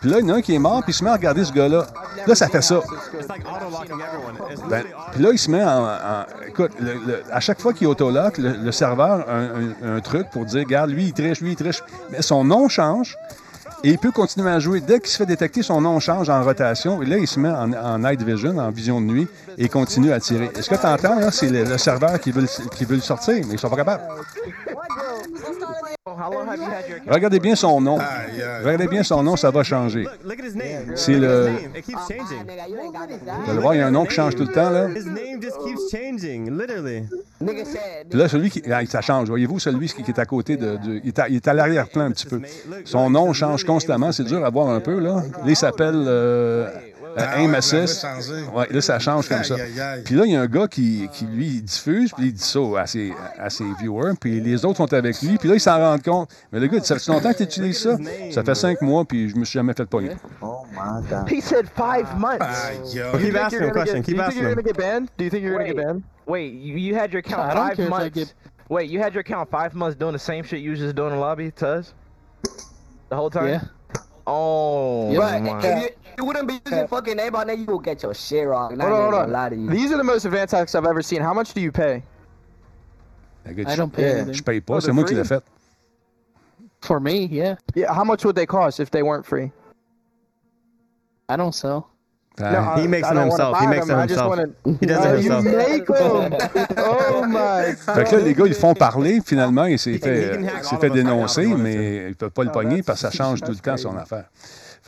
Puis 0.00 0.10
là, 0.10 0.18
il 0.20 0.26
y 0.26 0.30
en 0.30 0.34
a 0.34 0.38
un 0.38 0.42
qui 0.42 0.54
est 0.54 0.58
mort, 0.58 0.82
puis 0.82 0.92
il 0.92 0.94
se 0.94 1.02
met 1.02 1.10
à 1.10 1.14
regarder 1.14 1.44
ce 1.44 1.52
gars-là. 1.52 1.86
Là, 2.26 2.34
ça 2.34 2.48
fait 2.48 2.60
ça. 2.60 2.82
Ben, 4.68 4.84
puis 5.12 5.22
là, 5.22 5.30
il 5.32 5.38
se 5.38 5.50
met 5.50 5.64
en. 5.64 6.24
écoute, 6.46 6.72
à 7.30 7.40
chaque 7.40 7.60
fois 7.60 7.72
qu'il 7.72 7.86
autolock, 7.86 8.36
le, 8.38 8.52
le 8.52 8.72
serveur 8.72 9.26
a 9.28 9.86
un 9.86 10.00
truc 10.00 10.28
pour 10.30 10.44
dire 10.44 10.64
regarde, 10.64 10.90
lui, 10.90 11.06
il 11.06 11.12
triche, 11.14 11.40
lui, 11.40 11.52
il 11.52 11.56
triche. 11.56 11.82
Mais 12.10 12.20
son 12.20 12.44
nom 12.44 12.68
change 12.68 13.16
et 13.84 13.90
il 13.90 13.98
peut 13.98 14.10
continuer 14.10 14.50
à 14.50 14.58
jouer. 14.58 14.80
Dès 14.80 15.00
qu'il 15.00 15.08
se 15.08 15.16
fait 15.16 15.26
détecter, 15.26 15.62
son 15.62 15.80
nom 15.80 16.00
change 16.00 16.28
en 16.30 16.42
rotation. 16.42 17.02
Et 17.02 17.06
là, 17.06 17.18
il 17.18 17.26
se 17.26 17.38
met 17.38 17.50
en, 17.50 17.98
night 17.98 18.22
vision, 18.22 18.56
en 18.58 18.70
vision 18.70 19.00
de 19.00 19.06
nuit, 19.06 19.28
et 19.56 19.68
continue 19.68 20.12
à 20.12 20.20
tirer. 20.20 20.50
Est-ce 20.56 20.68
que 20.68 20.74
tu 20.74 20.86
entends, 20.86 21.18
là? 21.18 21.30
C'est 21.30 21.48
le, 21.48 21.64
le 21.64 21.78
serveur 21.78 22.18
qui 22.20 22.32
veut, 22.32 22.46
qui 22.76 22.84
veut 22.84 22.96
le 22.96 23.02
sortir, 23.02 23.34
mais 23.46 23.54
ils 23.54 23.58
sont 23.58 23.70
pas 23.70 23.76
capables. 23.76 24.04
Regardez 27.08 27.38
bien 27.40 27.54
son 27.54 27.80
nom. 27.80 27.98
Regardez 28.64 28.88
bien 28.88 29.02
son 29.02 29.22
nom, 29.22 29.36
ça 29.36 29.50
va 29.50 29.62
changer. 29.62 30.02
Look, 30.04 30.12
look 30.24 30.40
at 30.40 30.44
his 30.46 30.56
name. 30.56 30.92
C'est 30.96 31.14
le- 31.14 31.48
his 31.50 31.62
name. 31.62 31.76
It 31.76 31.84
keeps 31.86 31.98
changing. 32.08 32.44
Vous 33.44 33.50
allez 33.50 33.60
voir, 33.60 33.74
il 33.74 33.78
y 33.78 33.80
a 33.82 33.86
un 33.86 33.90
nom 33.90 34.04
qui 34.04 34.14
change 34.14 34.34
tout 34.34 34.44
le 34.44 34.52
temps, 34.52 34.70
là. 34.70 34.88
Puis 38.10 38.18
là, 38.18 38.28
celui 38.28 38.50
qui. 38.50 38.62
ah, 38.70 38.80
ça 38.86 39.00
change. 39.00 39.28
Voyez-vous, 39.28 39.58
celui 39.58 39.88
qui 39.88 40.02
est 40.10 40.18
à 40.18 40.26
côté 40.26 40.56
de. 40.56 40.76
de- 40.76 41.00
il, 41.04 41.08
est 41.08 41.18
à, 41.18 41.28
il 41.28 41.36
est 41.36 41.48
à 41.48 41.54
l'arrière-plan 41.54 42.04
un 42.04 42.10
petit 42.10 42.26
peu. 42.26 42.40
Son 42.84 43.10
nom 43.10 43.32
change 43.32 43.64
constamment. 43.64 44.12
C'est 44.12 44.24
dur 44.24 44.44
à 44.44 44.50
voir 44.50 44.68
un 44.68 44.80
peu, 44.80 44.98
là. 44.98 45.22
Il 45.46 45.56
s'appelle 45.56 45.94
euh, 46.06 46.68
Ah 47.16 47.38
Aim 47.40 47.50
ouais, 47.50 47.56
Assist. 47.56 48.00
changer. 48.02 48.42
Ouais, 48.54 48.66
là, 48.70 48.80
ça 48.80 48.98
change 48.98 49.28
comme 49.28 49.42
ça. 49.44 49.54
Puis 50.04 50.14
là, 50.14 50.24
il 50.26 50.32
y 50.32 50.36
a 50.36 50.40
un 50.42 50.46
gars 50.46 50.68
qui, 50.68 51.08
qui 51.12 51.24
lui, 51.26 51.46
il 51.46 51.62
diffuse, 51.62 52.12
puis 52.12 52.26
il 52.26 52.32
dit 52.32 52.42
ça 52.42 52.60
à 52.78 52.86
ses, 52.86 53.12
à 53.38 53.48
ses 53.50 53.64
viewers, 53.80 54.12
puis 54.20 54.40
les 54.40 54.64
autres 54.64 54.76
sont 54.78 54.92
avec 54.92 55.20
lui, 55.22 55.36
puis 55.38 55.48
là, 55.48 55.54
ils 55.56 55.60
s'en 55.60 55.78
rendent 55.78 56.02
compte. 56.02 56.30
Mais 56.52 56.60
le 56.60 56.66
gars, 56.66 56.80
ça 56.82 56.98
fait 56.98 57.10
longtemps 57.12 57.32
que 57.32 57.38
tu 57.38 57.42
utilises 57.44 57.78
ça? 57.80 57.96
Ça 58.32 58.42
fait 58.44 58.54
cinq 58.54 58.82
mois, 58.82 59.04
puis 59.04 59.28
je 59.30 59.36
me 59.36 59.44
suis 59.44 59.58
jamais 59.58 59.72
fait 59.74 59.86
pogner. 59.86 60.16
Oh 60.42 60.64
my 60.72 61.02
god. 61.08 61.30
He 61.30 61.40
said 61.40 61.66
five 61.74 62.14
months. 62.18 62.38
But 62.38 62.48
aïe. 62.48 63.22
keep 63.24 63.34
asking 63.36 63.62
him 63.62 63.70
question. 63.72 63.96
get- 63.96 64.04
Keep 64.04 64.06
do 64.06 64.10
you 64.10 64.16
think 64.16 64.20
asking 64.28 64.42
you're 64.42 64.50
him. 64.50 64.54
gonna 64.56 64.62
get 64.68 64.76
banned? 64.76 65.08
Do 65.16 65.24
you 65.24 65.30
think 65.30 65.42
you're 65.44 65.52
gonna 65.52 65.64
get 65.66 65.76
Wait. 65.76 65.84
banned? 65.86 66.02
Wait, 66.26 66.52
you, 66.52 66.94
had 66.94 67.12
your 67.12 67.20
account 67.20 67.52
five 67.52 67.78
months. 67.88 68.14
get- 68.14 68.34
Wait, 68.68 68.90
you 68.90 69.00
had 69.00 69.14
your 69.14 69.20
account 69.22 69.48
five 69.50 69.74
months 69.74 69.96
doing 69.98 70.12
the 70.12 70.18
same 70.18 70.42
shit 70.44 70.60
you 70.60 70.70
was 70.72 70.78
just 70.80 70.94
doing 70.94 71.08
in 71.10 71.16
the 71.16 71.20
lobby 71.20 71.50
to 71.52 71.66
us? 71.78 71.94
The 73.08 73.16
whole 73.16 73.30
time? 73.30 73.48
Yeah. 73.48 73.60
Oh, 74.26 75.10
Yeah. 75.10 75.38
My. 75.40 75.58
if 75.58 75.82
you, 75.82 75.88
you 76.18 76.24
wouldn't 76.24 76.48
be 76.48 76.60
using 76.66 76.86
fucking 76.88 77.16
name 77.16 77.34
on 77.34 77.48
you 77.48 77.64
will 77.66 77.78
get 77.78 78.02
your 78.02 78.14
shit 78.14 78.46
wrong. 78.46 78.70
Hold 78.78 78.92
on, 78.92 79.00
hold 79.00 79.12
gonna 79.12 79.24
on. 79.24 79.32
lie 79.32 79.48
to 79.50 79.56
you. 79.56 79.70
These 79.70 79.92
are 79.92 79.96
the 79.96 80.04
most 80.04 80.24
advanced 80.24 80.52
hacks 80.54 80.74
I've 80.74 80.84
ever 80.86 81.02
seen. 81.02 81.22
How 81.22 81.32
much 81.32 81.54
do 81.54 81.60
you 81.60 81.70
pay? 81.72 82.02
I 83.46 83.76
don't 83.76 83.90
pay 83.92 84.02
Yeah. 84.02 84.14
Je 84.14 84.20
anything. 84.22 84.42
paye 84.44 84.60
pas, 84.60 84.74
Oh, 84.76 84.80
c'est 84.80 84.92
moi 84.92 85.04
qui 85.04 85.14
l'ai 85.14 85.24
fait. 85.24 85.42
For 86.82 87.00
me, 87.00 87.26
yeah. 87.30 87.56
Yeah, 87.74 87.92
how 87.92 88.04
much 88.04 88.24
would 88.24 88.36
they 88.36 88.46
cost 88.46 88.78
if 88.80 88.90
they 88.90 89.02
weren't 89.02 89.24
free? 89.24 89.50
I 91.28 91.36
don't 91.36 91.54
sell. 91.54 91.88
He 92.76 92.86
makes 92.86 93.08
I 93.08 93.14
them 93.14 93.24
himself. 93.30 93.58
He 93.58 93.66
makes 93.66 93.86
them, 93.86 93.98
himself. 93.98 94.28
wanna- 94.28 94.52
He 94.80 94.86
does 94.86 95.04
Oh, 95.04 95.14
it 95.16 95.24
you 95.24 95.32
himself. 95.32 95.56
make 95.56 95.86
them. 95.86 96.74
Oh 96.78 97.24
my 97.26 97.74
Fait 97.74 98.04
que 98.04 98.16
là, 98.16 98.22
les 98.22 98.34
gars, 98.34 98.46
ils 98.46 98.54
font 98.54 98.74
parler. 98.74 99.20
Finalement, 99.24 99.64
il 99.64 99.76
s'est 99.78 99.98
fait, 99.98 100.38
dénoncer, 100.90 101.46
mais 101.46 101.96
ils 102.04 102.08
ne 102.10 102.14
peuvent 102.14 102.30
pas 102.30 102.44
le 102.44 102.50
Oh, 102.50 102.52
pogner 102.52 102.82
parce 102.84 103.02
que 103.02 103.08
ça 103.08 103.10
change 103.16 103.40
tout 103.40 103.50
le 103.50 103.56
temps 103.56 103.76
son 103.76 103.96
affaire. 103.96 104.26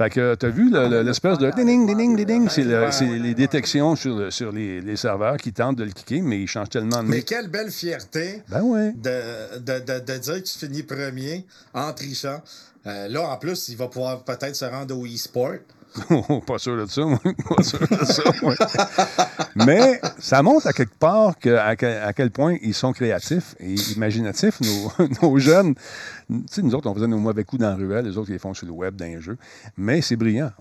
Fait 0.00 0.08
que 0.08 0.34
tu 0.34 0.46
as 0.46 0.48
vu 0.48 0.70
le- 0.70 0.88
le- 0.88 1.02
l'espèce 1.02 1.36
de 1.36 1.50
ding 1.50 1.86
ding 1.86 1.94
ding 1.94 2.24
ding 2.24 2.48
c'est 2.48 2.64
le- 2.64 2.90
c'est 2.90 3.04
les 3.04 3.34
détections 3.34 3.94
sur, 3.96 4.16
le- 4.16 4.30
sur 4.30 4.50
les, 4.50 4.80
les 4.80 4.96
serveurs 4.96 5.36
qui 5.36 5.52
tentent 5.52 5.76
de 5.76 5.84
le 5.84 5.90
kicker, 5.90 6.22
mais 6.22 6.40
ils 6.40 6.46
changent 6.46 6.70
tellement 6.70 7.02
de 7.02 7.08
Mais 7.08 7.20
quelle 7.20 7.48
belle 7.48 7.70
fierté 7.70 8.42
Ben 8.48 8.62
ouais. 8.62 8.92
de, 8.92 9.58
de, 9.58 9.78
de, 9.84 9.98
de 10.00 10.18
dire 10.18 10.34
que 10.42 10.48
tu 10.48 10.58
finis 10.58 10.82
premier 10.84 11.44
en 11.74 11.92
trichant. 11.92 12.40
Euh, 12.86 13.08
là, 13.08 13.28
en 13.28 13.36
plus, 13.36 13.68
il 13.68 13.76
va 13.76 13.88
pouvoir 13.88 14.24
peut-être 14.24 14.56
se 14.56 14.64
rendre 14.64 14.96
au 14.98 15.04
e-sport. 15.04 15.56
Pas 16.46 16.58
sûr 16.58 16.76
de 16.76 16.86
ça, 16.86 17.04
moi. 17.04 17.18
Pas 17.48 17.62
sûr 17.62 17.80
de 17.80 18.04
ça, 18.04 18.22
moi. 18.42 18.54
Mais 19.56 20.00
ça 20.18 20.42
montre 20.42 20.66
à 20.66 20.72
quelque 20.72 20.96
part 20.96 21.34
à, 21.44 22.12
quel, 22.12 22.30
point 22.30 22.56
ils 22.62 22.74
sont 22.74 22.92
créatifs 22.92 23.54
et 23.58 23.74
imaginatifs, 23.96 24.60
nos, 25.22 25.38
jeunes. 25.38 25.74
Tu 26.28 26.42
sais, 26.50 26.62
nous 26.62 26.74
autres, 26.74 26.88
on 26.88 26.94
faisait 26.94 27.08
nos 27.08 27.18
mauvais 27.18 27.44
coups 27.44 27.60
dans 27.60 27.70
la 27.70 27.76
ruelle, 27.76 28.04
les 28.04 28.16
autres, 28.16 28.30
ils 28.30 28.34
les 28.34 28.38
font 28.38 28.54
sur 28.54 28.66
le 28.66 28.72
web, 28.72 28.96
dans 28.96 29.06
les 29.06 29.20
jeux. 29.20 29.38
Mais 29.76 30.00
c'est 30.00 30.16
brillant. 30.16 30.52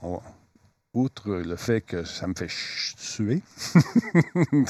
Outre 0.96 1.30
le 1.30 1.56
fait 1.56 1.82
que 1.82 2.04
ça 2.04 2.26
me 2.26 2.34
fait 2.34 2.50
tuer, 2.98 3.44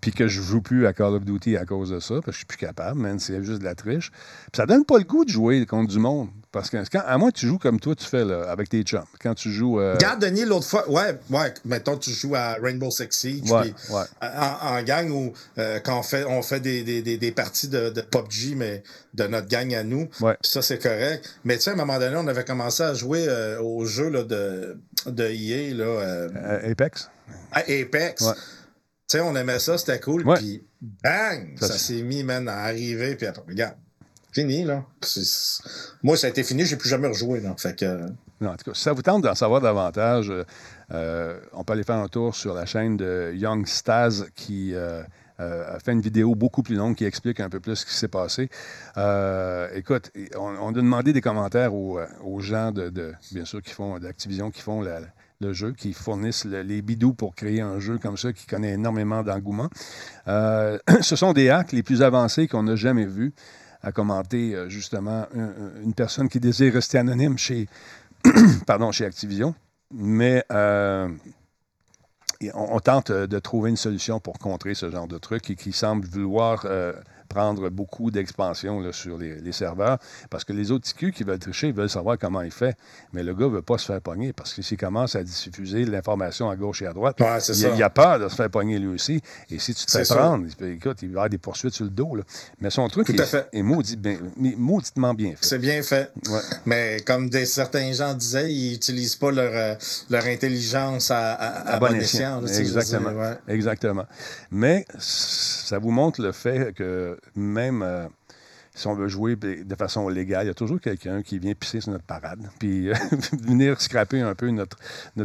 puis 0.00 0.10
que 0.10 0.26
je 0.26 0.42
joue 0.42 0.60
plus 0.60 0.88
à 0.88 0.92
Call 0.92 1.14
of 1.14 1.24
Duty 1.24 1.56
à 1.56 1.64
cause 1.64 1.90
de 1.90 2.00
ça, 2.00 2.14
parce 2.14 2.24
que 2.24 2.32
je 2.32 2.36
suis 2.38 2.46
plus 2.46 2.58
capable, 2.58 3.00
man, 3.00 3.20
c'est 3.20 3.44
juste 3.44 3.60
de 3.60 3.64
la 3.64 3.76
triche. 3.76 4.10
Puis 4.10 4.56
ça 4.56 4.66
donne 4.66 4.84
pas 4.84 4.98
le 4.98 5.04
goût 5.04 5.24
de 5.24 5.30
jouer 5.30 5.64
contre 5.64 5.92
du 5.92 6.00
monde. 6.00 6.30
Parce 6.52 6.68
que 6.68 6.76
quand, 6.92 7.02
à 7.06 7.16
moins 7.16 7.30
que 7.30 7.38
tu 7.38 7.46
joues 7.46 7.58
comme 7.58 7.80
toi, 7.80 7.94
tu 7.94 8.04
fais 8.04 8.24
là, 8.26 8.42
avec 8.50 8.68
tes 8.68 8.82
chums. 8.82 9.02
Quand 9.22 9.34
tu 9.34 9.50
joues. 9.50 9.80
euh, 9.80 9.94
Regarde, 9.94 10.20
Denis, 10.20 10.44
l'autre 10.44 10.66
fois, 10.66 10.86
ouais, 10.90 11.18
ouais, 11.30 11.54
mettons, 11.64 11.96
tu 11.96 12.10
joues 12.10 12.34
à 12.36 12.58
Rainbow 12.62 12.90
Six 12.90 13.06
Siege, 13.10 13.50
Ouais, 13.50 13.62
puis 13.62 13.74
ouais. 13.94 14.02
En, 14.20 14.76
en 14.76 14.82
gang 14.82 15.10
ou 15.10 15.32
euh, 15.56 15.80
quand 15.80 15.98
on 15.98 16.02
fait, 16.02 16.24
on 16.24 16.42
fait 16.42 16.60
des, 16.60 16.82
des, 16.84 17.00
des, 17.00 17.16
des 17.16 17.32
parties 17.32 17.68
de, 17.68 17.88
de 17.88 18.02
PUBG, 18.02 18.54
mais 18.54 18.82
de 19.14 19.26
notre 19.26 19.48
gang 19.48 19.72
à 19.74 19.82
nous, 19.82 20.08
Ouais. 20.20 20.36
ça, 20.42 20.60
c'est 20.60 20.78
correct. 20.78 21.26
Mais 21.44 21.56
tu 21.56 21.62
sais, 21.62 21.70
à 21.70 21.72
un 21.72 21.76
moment 21.76 21.98
donné, 21.98 22.16
on 22.16 22.26
avait 22.28 22.44
commencé 22.44 22.82
à 22.82 22.92
jouer 22.92 23.24
euh, 23.26 23.58
au 23.62 23.86
jeu 23.86 24.10
là, 24.10 24.22
de, 24.22 24.76
de 25.06 25.24
EA, 25.24 25.74
là, 25.74 25.84
euh, 25.84 26.28
euh, 26.36 26.70
Apex? 26.70 27.08
à 27.50 27.60
Apex. 27.60 28.20
Ouais. 28.22 28.32
Tu 28.34 29.18
sais, 29.18 29.20
on 29.20 29.34
aimait 29.36 29.58
ça, 29.58 29.78
c'était 29.78 30.00
cool, 30.00 30.24
puis 30.36 30.62
bang, 31.02 31.56
Ça, 31.58 31.76
s'est 31.78 32.02
mis, 32.02 32.22
man, 32.24 32.46
à 32.48 32.58
arriver, 32.64 33.14
puis 33.16 33.26
après, 33.26 33.42
regarde, 33.48 33.74
fini, 34.32 34.64
là. 34.64 34.84
Moi, 36.02 36.16
ça 36.16 36.26
a 36.26 36.30
été 36.30 36.42
fini, 36.42 36.64
j'ai 36.64 36.76
plus 36.76 36.88
jamais 36.88 37.08
rejoué, 37.08 37.40
là. 37.40 37.54
Que... 37.78 38.06
Non, 38.42 38.50
en 38.50 38.56
tout 38.56 38.64
cas, 38.64 38.74
si 38.74 38.82
ça 38.82 38.92
vous 38.92 39.02
tente 39.02 39.22
d'en 39.22 39.36
savoir 39.36 39.60
davantage, 39.60 40.30
euh, 40.30 40.44
euh, 40.92 41.38
on 41.52 41.62
peut 41.62 41.74
aller 41.74 41.84
faire 41.84 41.96
un 41.96 42.08
tour 42.08 42.34
sur 42.34 42.54
la 42.54 42.66
chaîne 42.66 42.96
de 42.96 43.32
Young 43.36 43.66
Staz 43.66 44.26
qui 44.34 44.74
euh, 44.74 45.04
a 45.38 45.78
fait 45.78 45.92
une 45.92 46.00
vidéo 46.00 46.34
beaucoup 46.34 46.64
plus 46.64 46.74
longue 46.74 46.96
qui 46.96 47.04
explique 47.04 47.38
un 47.38 47.48
peu 47.48 47.60
plus 47.60 47.76
ce 47.76 47.86
qui 47.86 47.94
s'est 47.94 48.08
passé. 48.08 48.48
Écoute, 49.74 50.10
on, 50.36 50.68
a 50.68 50.72
demandé 50.72 51.12
des 51.12 51.20
commentaires 51.20 51.72
aux, 51.74 52.40
gens 52.40 52.72
de, 52.72 53.14
bien 53.30 53.44
sûr, 53.44 53.62
qui 53.62 53.70
font 53.70 53.98
d'Activision, 53.98 54.50
qui 54.50 54.60
font 54.60 54.82
le 54.82 55.52
jeu, 55.52 55.72
qui 55.72 55.92
fournissent 55.92 56.44
le- 56.44 56.62
les 56.62 56.82
bidous 56.82 57.14
pour 57.14 57.34
créer 57.34 57.60
un 57.60 57.78
jeu 57.80 57.98
comme 57.98 58.16
ça 58.16 58.32
qui 58.32 58.46
connaît 58.46 58.72
énormément 58.72 59.22
d'engouement. 59.22 59.70
Ce 60.26 61.16
sont 61.16 61.32
des 61.32 61.48
hacks 61.48 61.72
les 61.72 61.82
plus 61.84 62.02
avancés 62.02 62.48
qu'on 62.48 62.64
n'a 62.64 62.76
jamais 62.76 63.06
vus 63.06 63.32
à 63.82 63.92
commenter 63.92 64.54
euh, 64.54 64.68
justement 64.68 65.26
un- 65.34 65.82
une 65.82 65.94
personne 65.94 66.28
qui 66.28 66.40
désire 66.40 66.74
rester 66.74 66.98
anonyme 66.98 67.38
chez, 67.38 67.68
pardon, 68.66 68.92
chez 68.92 69.04
Activision. 69.04 69.54
Mais 69.92 70.44
euh, 70.52 71.08
on, 72.54 72.76
on 72.76 72.80
tente 72.80 73.10
euh, 73.10 73.26
de 73.26 73.38
trouver 73.38 73.70
une 73.70 73.76
solution 73.76 74.20
pour 74.20 74.38
contrer 74.38 74.74
ce 74.74 74.90
genre 74.90 75.08
de 75.08 75.18
truc 75.18 75.50
et 75.50 75.56
qui 75.56 75.72
semble 75.72 76.06
vouloir 76.06 76.62
prendre 77.32 77.68
beaucoup 77.70 78.10
d'expansion 78.10 78.92
sur 78.92 79.16
les, 79.18 79.36
les 79.40 79.52
serveurs. 79.52 79.98
Parce 80.30 80.44
que 80.44 80.52
les 80.52 80.70
autres 80.70 80.86
TQ 80.88 81.12
qui 81.12 81.24
veulent 81.24 81.38
tricher, 81.38 81.68
ils 81.68 81.74
veulent 81.74 81.88
savoir 81.90 82.18
comment 82.18 82.42
il 82.42 82.50
fait. 82.50 82.76
Mais 83.12 83.22
le 83.22 83.34
gars 83.34 83.46
ne 83.46 83.50
veut 83.52 83.62
pas 83.62 83.78
se 83.78 83.86
faire 83.86 84.00
pogner 84.00 84.32
parce 84.32 84.52
que 84.54 84.62
s'il 84.62 84.76
commence 84.76 85.16
à 85.16 85.22
diffuser 85.22 85.84
l'information 85.84 86.50
à 86.50 86.56
gauche 86.56 86.82
et 86.82 86.86
à 86.86 86.92
droite, 86.92 87.20
Ouais, 87.20 87.26
il, 87.26 87.30
a- 87.32 87.40
ça. 87.40 87.68
il 87.74 87.82
a 87.82 87.90
peur 87.90 88.18
de 88.18 88.28
se 88.28 88.34
faire 88.36 88.50
pogner 88.50 88.78
lui 88.78 88.88
aussi. 88.88 89.20
Et 89.50 89.58
si 89.58 89.74
tu 89.74 89.86
te 89.86 89.90
fais 89.90 90.04
prendre, 90.14 90.46
il 90.60 90.66
écoute, 90.66 90.98
il 91.02 91.08
va 91.08 91.12
y 91.12 91.14
avoir 91.14 91.28
des 91.30 91.38
poursuites 91.38 91.74
sur 91.74 91.84
le 91.84 91.90
dos. 91.90 92.16
là. 92.16 92.22
Mais 92.60 92.70
son 92.70 92.86
truc 92.88 93.06
Tout 93.06 93.20
est, 93.20 93.24
fait. 93.26 93.48
est 93.52 93.62
maudit 93.62 93.96
bien- 93.96 94.18
mauditement 94.36 95.14
bien 95.14 95.30
fait. 95.30 95.44
C'est 95.46 95.58
bien 95.58 95.82
fait. 95.82 96.10
Ouais. 96.28 96.40
Mais 96.66 96.98
comme 97.06 97.28
des, 97.30 97.46
certains 97.46 97.92
gens 97.92 98.14
disaient, 98.14 98.52
ils 98.52 98.72
n'utilisent 98.72 99.16
pas 99.16 99.30
leur, 99.30 99.52
euh, 99.54 99.74
leur 100.10 100.24
intelligence 100.26 101.10
à, 101.10 101.32
à, 101.32 101.74
à 101.74 101.78
bon 101.78 101.94
escient. 101.94 102.40
là, 102.40 102.58
Exactement. 102.58 103.10
dire, 103.10 103.18
ouais. 103.18 103.54
Exactement. 103.54 104.04
Mais 104.50 104.84
ça 104.98 105.78
vous 105.78 105.90
montre 105.90 106.20
le 106.22 106.32
fait 106.32 106.74
que 106.74 107.18
même 107.36 107.82
euh, 107.82 108.06
si 108.74 108.86
on 108.86 108.94
veut 108.94 109.08
jouer 109.08 109.36
de 109.36 109.74
façon 109.74 110.08
légale, 110.08 110.44
il 110.44 110.48
y 110.48 110.50
a 110.50 110.54
toujours 110.54 110.80
quelqu'un 110.80 111.22
qui 111.22 111.38
vient 111.38 111.54
pisser 111.54 111.80
sur 111.80 111.92
notre 111.92 112.04
parade, 112.04 112.48
puis 112.58 112.90
euh, 112.90 112.94
venir 113.42 113.80
scraper 113.80 114.20
un 114.20 114.34
peu 114.34 114.50
notre 114.50 114.78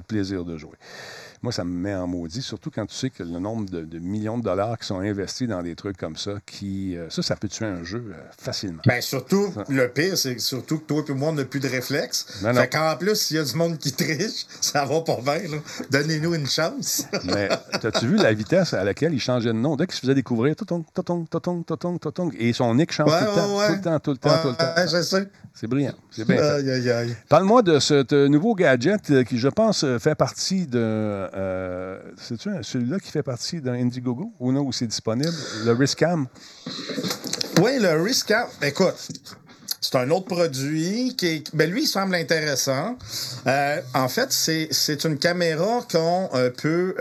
plaisir 0.07 0.43
de 0.43 0.57
jouer. 0.57 0.77
Moi, 1.41 1.51
ça 1.51 1.63
me 1.63 1.69
met 1.69 1.93
en 1.93 2.07
maudit, 2.07 2.41
surtout 2.41 2.71
quand 2.71 2.85
tu 2.85 2.95
sais 2.95 3.09
que 3.09 3.23
le 3.23 3.39
nombre 3.39 3.69
de, 3.69 3.81
de 3.81 3.99
millions 3.99 4.37
de 4.37 4.43
dollars 4.43 4.77
qui 4.77 4.87
sont 4.87 4.99
investis 4.99 5.47
dans 5.47 5.61
des 5.61 5.75
trucs 5.75 5.97
comme 5.97 6.15
ça, 6.15 6.33
qui, 6.45 6.97
euh, 6.97 7.09
ça, 7.09 7.21
ça 7.21 7.35
peut 7.35 7.47
tuer 7.47 7.65
un 7.65 7.83
jeu 7.83 8.03
euh, 8.09 8.17
facilement. 8.37 8.81
Ben 8.85 9.01
surtout, 9.01 9.53
le 9.69 9.87
pire, 9.87 10.17
c'est 10.17 10.39
surtout 10.39 10.79
que 10.79 10.85
toi 10.85 11.03
et 11.07 11.13
moi, 11.13 11.29
on 11.29 11.33
n'a 11.33 11.45
plus 11.45 11.59
de 11.59 11.67
réflexe. 11.67 12.41
Non, 12.41 12.53
non. 12.53 12.61
Fait 12.61 12.69
qu'en 12.69 12.95
plus, 12.97 13.15
s'il 13.15 13.37
y 13.37 13.39
a 13.39 13.43
du 13.43 13.55
monde 13.55 13.77
qui 13.77 13.91
triche, 13.93 14.45
ça 14.61 14.85
va 14.85 15.01
pas 15.01 15.19
bien. 15.23 15.59
Donnez-nous 15.91 16.33
une 16.33 16.47
chance. 16.47 17.05
Mais 17.25 17.49
as-tu 17.71 18.07
vu 18.07 18.17
la 18.17 18.33
vitesse 18.33 18.73
à 18.73 18.83
laquelle 18.83 19.13
il 19.13 19.21
changeait 19.21 19.49
de 19.49 19.53
nom? 19.53 19.75
Dès 19.75 19.85
qu'il 19.85 19.95
se 19.95 20.01
faisait 20.01 20.15
découvrir, 20.15 20.55
totong, 20.55 20.83
totong, 20.93 21.27
totong, 21.29 21.63
totong, 21.63 21.99
totong, 21.99 22.33
et 22.37 22.53
son 22.53 22.73
nick 22.75 22.91
change 22.91 23.11
Ouais, 23.11 23.19
tout, 23.19 23.25
le 23.25 23.35
temps, 23.35 23.57
ouais, 23.57 23.59
ouais. 23.59 23.67
tout 23.67 23.73
le 23.75 23.81
temps, 23.81 23.99
tout 23.99 24.11
le 24.11 24.17
temps, 24.17 24.41
tout 24.41 24.47
le 24.49 24.55
temps. 24.55 24.75
Ouais, 24.75 24.87
je 24.87 25.01
sais. 25.01 25.27
C'est 25.53 25.67
brillant. 25.67 25.93
C'est 26.11 26.27
bien 26.27 26.37
fait. 26.37 26.43
Aïe, 26.43 26.69
aïe, 26.69 26.91
aïe. 26.91 27.15
Parle-moi 27.29 27.61
de 27.63 27.79
ce 27.79 28.27
nouveau 28.27 28.53
gadget 28.53 29.09
euh, 29.09 29.23
qui, 29.23 29.39
je 29.39 29.47
pense, 29.47 29.85
fait 29.99 30.13
partie 30.13 30.67
d'un 30.67 31.26
euh, 31.33 31.99
un- 32.47 32.63
celui-là 32.63 32.99
qui 32.99 33.11
fait 33.11 33.23
partie 33.23 33.61
d'un 33.61 33.73
Indiegogo 33.73 34.33
ou 34.39 34.51
non, 34.51 34.61
où 34.61 34.71
c'est 34.71 34.87
disponible? 34.87 35.33
Le 35.65 35.71
Riskam? 35.73 36.27
Oui, 37.61 37.79
le 37.79 38.01
Riscam. 38.01 38.47
Écoute, 38.61 38.95
c'est 39.81 39.95
un 39.95 40.09
autre 40.11 40.25
produit 40.25 41.15
qui 41.17 41.27
est. 41.27 41.55
Ben 41.55 41.69
lui, 41.69 41.83
il 41.83 41.87
semble 41.87 42.15
intéressant. 42.15 42.97
Euh, 43.47 43.81
en 43.93 44.09
fait, 44.09 44.31
c'est 44.31 44.67
c'est 44.71 45.03
une 45.05 45.17
caméra 45.17 45.85
qu'on 45.91 46.29
euh, 46.33 46.49
peut. 46.49 46.95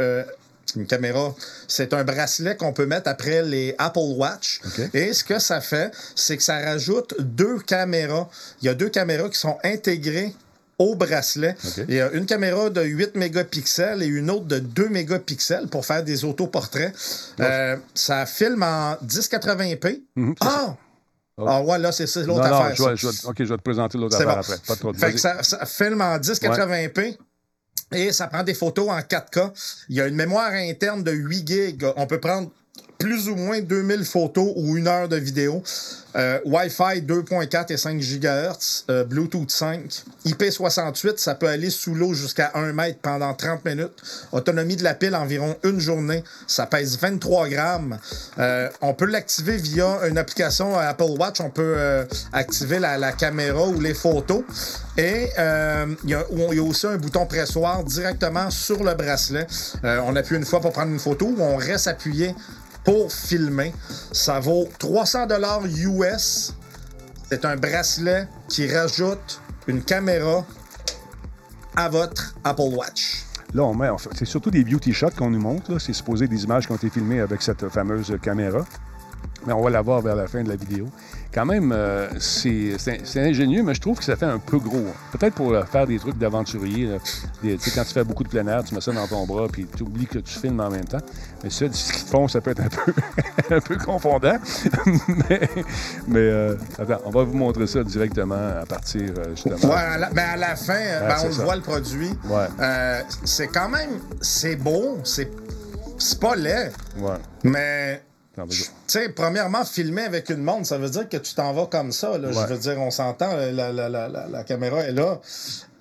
une 0.75 0.87
caméra, 0.87 1.35
c'est 1.69 1.95
un 1.95 2.05
bracelet 2.05 2.55
qu'on 2.57 2.73
peut 2.73 2.85
mettre 2.87 3.09
après 3.09 3.43
les 3.43 3.75
Apple 3.79 4.13
Watch. 4.17 4.61
Et 4.93 5.13
ce 5.15 5.25
que 5.25 5.39
ça 5.39 5.61
fait, 5.61 5.91
c'est 6.15 6.37
que 6.37 6.43
ça 6.43 6.59
rajoute 6.61 7.15
deux 7.21 7.59
caméras. 7.61 8.29
Il 8.61 8.67
y 8.67 8.69
a 8.69 8.75
deux 8.75 8.91
caméras 8.91 9.29
qui 9.31 9.39
sont 9.39 9.57
intégrées 9.65 10.35
au 10.79 10.95
bracelet. 10.95 11.57
Il 11.89 11.95
y 11.95 12.01
a 12.01 12.11
une 12.13 12.27
caméra 12.27 12.69
de 12.71 12.83
8 12.83 13.15
mégapixels 13.17 14.03
et 14.03 14.07
une 14.07 14.31
autre 14.31 14.45
de 14.47 14.59
2 14.59 14.89
mégapixels 14.89 15.69
pour 15.69 15.87
faire 15.87 16.03
des 16.05 16.25
autoportraits. 16.25 16.95
Euh, 17.41 17.77
ça 17.95 18.27
filme 18.27 18.63
en 18.63 18.95
1080p. 19.07 20.03
Mhm, 20.17 20.35
ah! 20.41 20.77
Ah 21.39 21.61
ouais, 21.63 21.79
là, 21.79 21.93
c'est 21.93 22.07
l'autre 22.25 22.49
non, 22.49 22.55
affaire. 22.55 22.75
je 22.77 22.83
vais, 22.83 22.89
ça. 22.89 22.95
je 22.97 23.07
vais- 23.09 23.29
OK, 23.29 23.37
je 23.41 23.45
vais 23.45 23.57
te 23.59 23.63
présenter 23.63 23.99
l'autre 23.99 24.17
affaire 24.17 24.27
bon. 24.35 24.41
après. 24.41 24.57
Pas 24.67 24.77
trop 24.77 24.93
de 24.93 24.97
Fait 24.97 25.13
que 25.13 25.19
ça, 25.19 25.43
ça 25.43 25.67
filme 25.67 26.01
en 26.01 26.19
1080p. 26.19 27.19
Et 27.93 28.11
ça 28.13 28.27
prend 28.27 28.43
des 28.43 28.55
photos 28.55 28.89
en 28.89 28.99
4K. 29.01 29.53
Il 29.91 29.97
y 29.97 30.01
a 30.01 30.07
une 30.07 30.17
mémoire 30.17 30.51
interne 30.53 31.05
de 31.05 31.13
8 31.13 31.47
gigs. 31.47 31.87
On 31.97 32.07
peut 32.07 32.19
prendre 32.21 32.51
plus 32.99 33.29
ou 33.29 33.37
moins 33.37 33.61
2000 33.61 34.05
photos 34.05 34.53
ou 34.57 34.77
une 34.77 34.89
heure 34.89 35.09
de 35.09 35.17
vidéo. 35.17 35.63
Euh, 36.17 36.39
Wi-Fi 36.47 37.03
2.4 37.03 37.73
et 37.73 37.77
5 37.77 37.99
GHz. 38.01 38.85
euh, 38.89 39.05
Bluetooth 39.05 39.51
5. 39.51 40.03
IP68, 40.25 41.19
ça 41.19 41.35
peut 41.35 41.47
aller 41.47 41.69
sous 41.69 41.95
l'eau 41.95 42.15
jusqu'à 42.15 42.53
1 42.55 42.73
mètre 42.73 43.01
pendant 43.01 43.35
30 43.35 43.65
minutes. 43.67 43.93
Autonomie 44.33 44.77
de 44.77 44.85
la 44.85 44.95
pile 44.95 45.15
environ 45.15 45.57
une 45.63 45.79
journée. 45.79 46.25
Ça 46.47 46.67
pèse 46.67 46.99
23 46.99 47.49
grammes. 47.49 47.99
Euh, 48.39 48.71
on 48.81 48.95
peut 48.95 49.05
l'activer 49.05 49.59
via 49.59 50.07
une 50.09 50.17
application 50.17 50.79
Apple 50.79 51.17
Watch. 51.19 51.41
On 51.41 51.51
peut 51.51 52.07
activer 52.33 52.79
la, 52.79 53.13
caméra 53.13 53.67
ou 53.67 53.79
les 53.81 53.95
photos. 53.95 54.43
Et 54.97 55.29
il 55.37 56.09
y, 56.09 56.13
y 56.13 56.15
a 56.59 56.63
aussi 56.63 56.87
un 56.87 56.97
bouton 56.97 57.27
pressoir 57.27 57.85
directement 57.85 58.51
sur 58.51 58.83
le 58.83 58.95
bracelet. 58.95 59.47
On 59.83 60.17
appuie 60.17 60.37
une 60.37 60.47
fois 60.47 60.61
pour 60.61 60.73
prendre 60.73 60.93
une 60.93 60.99
photo 60.99 61.27
ou 61.27 61.43
on 61.43 61.57
reste 61.57 61.89
appuyé 61.89 62.35
pour 62.87 63.13
filmer. 63.13 63.75
Ça 64.13 64.41
vaut 64.41 64.67
300 64.79 65.27
dollars 65.27 65.67
US. 65.67 66.55
C'est 67.29 67.45
un 67.45 67.57
bracelet 67.57 68.29
qui 68.49 68.73
rajoute 68.73 69.43
une 69.67 69.83
caméra 69.83 70.47
à 71.75 71.89
votre 71.89 72.35
Apple 72.45 72.73
Watch. 72.73 73.25
Là, 73.53 73.65
on 73.65 73.75
met, 73.75 73.89
c'est 74.15 74.25
surtout 74.25 74.51
des 74.51 74.65
beauty 74.65 74.93
shots 74.93 75.11
qu'on 75.19 75.31
nous 75.31 75.41
montre. 75.41 75.79
C'est 75.79 75.93
supposé 75.93 76.29
des 76.29 76.45
images 76.45 76.67
qui 76.67 76.73
ont 76.73 76.77
été 76.77 76.89
filmées 76.89 77.21
avec 77.21 77.43
cette 77.43 77.69
fameuse 77.69 78.17
caméra. 78.23 78.65
Mais 79.47 79.53
on 79.53 79.63
va 79.63 79.71
la 79.71 79.83
voir 79.83 80.01
vers 80.01 80.17
la 80.17 80.29
fin 80.29 80.43
de 80.43 80.49
la 80.49 80.57
vidéo. 80.57 80.87
Quand 81.37 81.45
même, 81.45 81.71
euh, 81.71 82.09
c'est 82.19 82.75
ingénieux, 83.17 83.63
mais 83.63 83.75
je 83.75 83.81
trouve 83.83 83.99
que 83.99 84.05
ça 84.05 84.17
fait 84.17 84.25
un 84.25 84.39
peu 84.39 84.59
gros. 84.59 84.79
hein. 84.89 84.95
Peut-être 85.13 85.35
pour 85.35 85.53
euh, 85.53 85.65
faire 85.65 85.87
des 85.87 85.99
trucs 85.99 86.17
d'aventurier. 86.17 86.89
Tu 87.43 87.59
sais, 87.59 87.71
quand 87.75 87.85
tu 87.85 87.93
fais 87.93 88.05
beaucoup 88.05 88.25
de 88.25 88.29
plein 88.31 88.47
air, 88.47 88.65
tu 88.65 88.75
mets 88.75 88.81
ça 88.81 88.91
dans 88.93 89.07
ton 89.07 89.27
bras, 89.27 89.47
puis 89.53 89.67
tu 89.77 89.83
oublies 89.83 90.07
que 90.07 90.19
tu 90.19 90.39
filmes 90.39 90.61
en 90.61 90.71
même 90.71 90.87
temps. 90.87 91.03
Mais 91.45 91.51
ça, 91.51 91.67
ce 91.71 91.93
qu'ils 91.93 92.09
font, 92.09 92.27
ça 92.27 92.41
peut 92.41 92.53
être 92.53 92.63
un 92.63 92.69
peu, 92.69 92.93
un 93.55 93.61
peu 93.61 93.77
confondant. 93.77 94.39
mais 95.29 95.41
mais 96.09 96.21
euh, 96.21 96.55
attends, 96.79 97.03
on 97.05 97.11
va 97.11 97.23
vous 97.25 97.37
montrer 97.37 97.67
ça 97.67 97.85
directement 97.85 98.61
à 98.63 98.65
partir, 98.65 99.03
euh, 99.19 99.25
justement. 99.35 99.57
Ouais, 99.75 99.75
à 99.79 99.99
la- 99.99 100.11
mais 100.15 100.23
à 100.23 100.37
la 100.39 100.57
fin, 100.57 100.73
euh, 100.75 101.07
ben, 101.07 101.17
on 101.23 101.33
ça. 101.33 101.45
voit 101.45 101.57
le 101.57 101.63
produit. 101.63 102.15
Ouais. 102.25 102.47
C'est 103.25 103.49
quand 103.49 103.69
même, 103.69 103.91
c'est 104.23 104.57
beau, 104.57 104.99
c'est 105.05 105.31
pas 106.19 106.35
laid, 106.35 106.73
Ouais. 106.99 107.19
mais. 107.45 108.03
Tu 108.65 108.65
sais, 108.87 109.09
premièrement, 109.09 109.65
filmer 109.65 110.03
avec 110.03 110.29
une 110.31 110.43
montre, 110.43 110.67
ça 110.67 110.79
veut 110.79 110.91
dire 110.91 111.09
que 111.09 111.17
tu 111.17 111.35
t'en 111.35 111.53
vas 111.55 111.67
comme 111.67 111.91
ça. 111.93 112.19
Là. 112.19 112.29
Ouais. 112.29 112.35
Je 112.35 112.55
veux 112.55 112.59
dire, 112.59 112.79
on 112.81 112.91
s'entend, 112.91 113.35
la, 113.35 113.51
la, 113.73 113.73
la, 113.73 113.89
la, 114.09 114.27
la 114.29 114.45
caméra 114.45 114.81
est 114.83 114.93
là. 114.93 115.21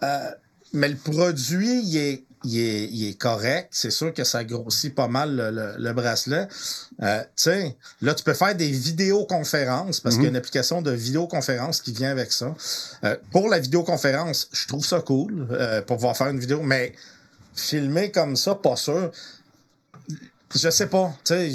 Euh, 0.04 0.32
mais 0.74 0.90
le 0.90 0.96
produit, 0.96 1.82
il 1.84 1.98
est, 1.98 2.24
il 2.44 2.60
est, 2.60 2.86
il 2.92 3.10
est 3.10 3.14
correct. 3.18 3.70
C'est 3.72 3.92
sûr 3.92 4.14
que 4.14 4.24
ça 4.24 4.44
grossit 4.44 4.94
pas 4.94 5.08
mal 5.08 5.36
le, 5.36 5.52
le- 5.52 5.76
le 5.78 5.94
bracelet. 5.94 6.48
Euh, 7.02 7.22
tu 7.22 7.28
sais, 7.36 7.76
là, 8.02 8.14
tu 8.14 8.24
peux 8.24 8.34
faire 8.34 8.56
des 8.56 8.70
vidéoconférences 8.72 10.00
parce 10.00 10.16
qu'il 10.16 10.24
y 10.24 10.28
a 10.28 10.30
une 10.30 10.36
application 10.36 10.82
de 10.82 10.92
vidéoconférence 10.92 11.82
qui 11.82 11.92
vient 11.92 12.12
avec 12.12 12.32
ça. 12.32 12.54
Euh, 13.04 13.16
pour 13.32 13.50
la 13.50 13.60
vidéoconférence, 13.60 14.48
je 14.52 14.68
trouve 14.68 14.86
ça 14.86 15.02
cool 15.02 15.48
euh, 15.52 15.82
pour 15.82 15.98
pouvoir 15.98 16.16
faire 16.16 16.28
une 16.28 16.40
vidéo, 16.40 16.62
mais 16.62 16.94
filmer 17.56 18.12
comme 18.12 18.36
ça, 18.36 18.56
pas 18.56 18.76
sûr. 18.76 19.12
Je 20.54 20.70
sais 20.70 20.88
pas. 20.88 21.14
Tu 21.24 21.34
sais, 21.34 21.52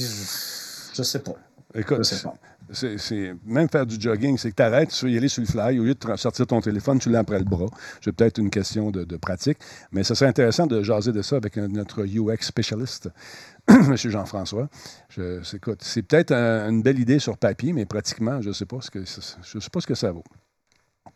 je, 0.94 1.02
sais 1.02 1.18
pas. 1.20 1.32
Écoute, 1.74 1.98
Je 1.98 2.02
sais 2.02 2.22
pas. 2.22 2.34
c'est, 2.72 2.98
c'est- 2.98 3.32
même 3.44 3.68
faire 3.68 3.86
du 3.86 4.00
jogging, 4.00 4.36
c'est 4.38 4.50
que 4.50 4.56
tu 4.56 4.62
arrêtes, 4.62 4.90
tu 4.90 5.04
veux 5.04 5.10
y 5.12 5.16
aller 5.16 5.28
sur 5.28 5.40
le 5.42 5.46
fly, 5.46 5.78
au 5.78 5.84
lieu 5.84 5.94
de 5.94 6.16
sortir 6.16 6.46
ton 6.46 6.60
téléphone, 6.60 6.98
tu 6.98 7.10
l'as 7.10 7.20
après 7.20 7.38
le 7.38 7.44
bras. 7.44 7.66
C'est 8.00 8.12
peut-être 8.12 8.38
une 8.38 8.50
question 8.50 8.90
de, 8.90 9.04
de 9.04 9.16
pratique, 9.16 9.58
mais 9.92 10.02
ce 10.02 10.14
serait 10.14 10.28
intéressant 10.28 10.66
de 10.66 10.82
jaser 10.82 11.12
de 11.12 11.22
ça 11.22 11.36
avec 11.36 11.56
notre 11.56 12.04
UX 12.04 12.42
spécialiste, 12.42 13.08
M. 13.68 13.96
Jean-François. 13.96 14.68
Je, 15.10 15.42
c'est, 15.44 15.58
écoute, 15.58 15.80
c'est 15.82 16.02
peut-être 16.02 16.32
un- 16.32 16.68
une 16.70 16.82
belle 16.82 16.98
idée 16.98 17.18
sur 17.20 17.36
papier, 17.38 17.72
mais 17.72 17.86
pratiquement, 17.86 18.40
je 18.40 18.48
ne 18.48 18.52
sais, 18.54 18.66
pas 18.66 18.80
ce 18.80 18.90
que, 18.90 19.00
je 19.04 19.58
sais 19.60 19.70
pas 19.70 19.80
ce 19.80 19.86
que 19.86 19.94
ça 19.94 20.10
vaut. 20.10 20.24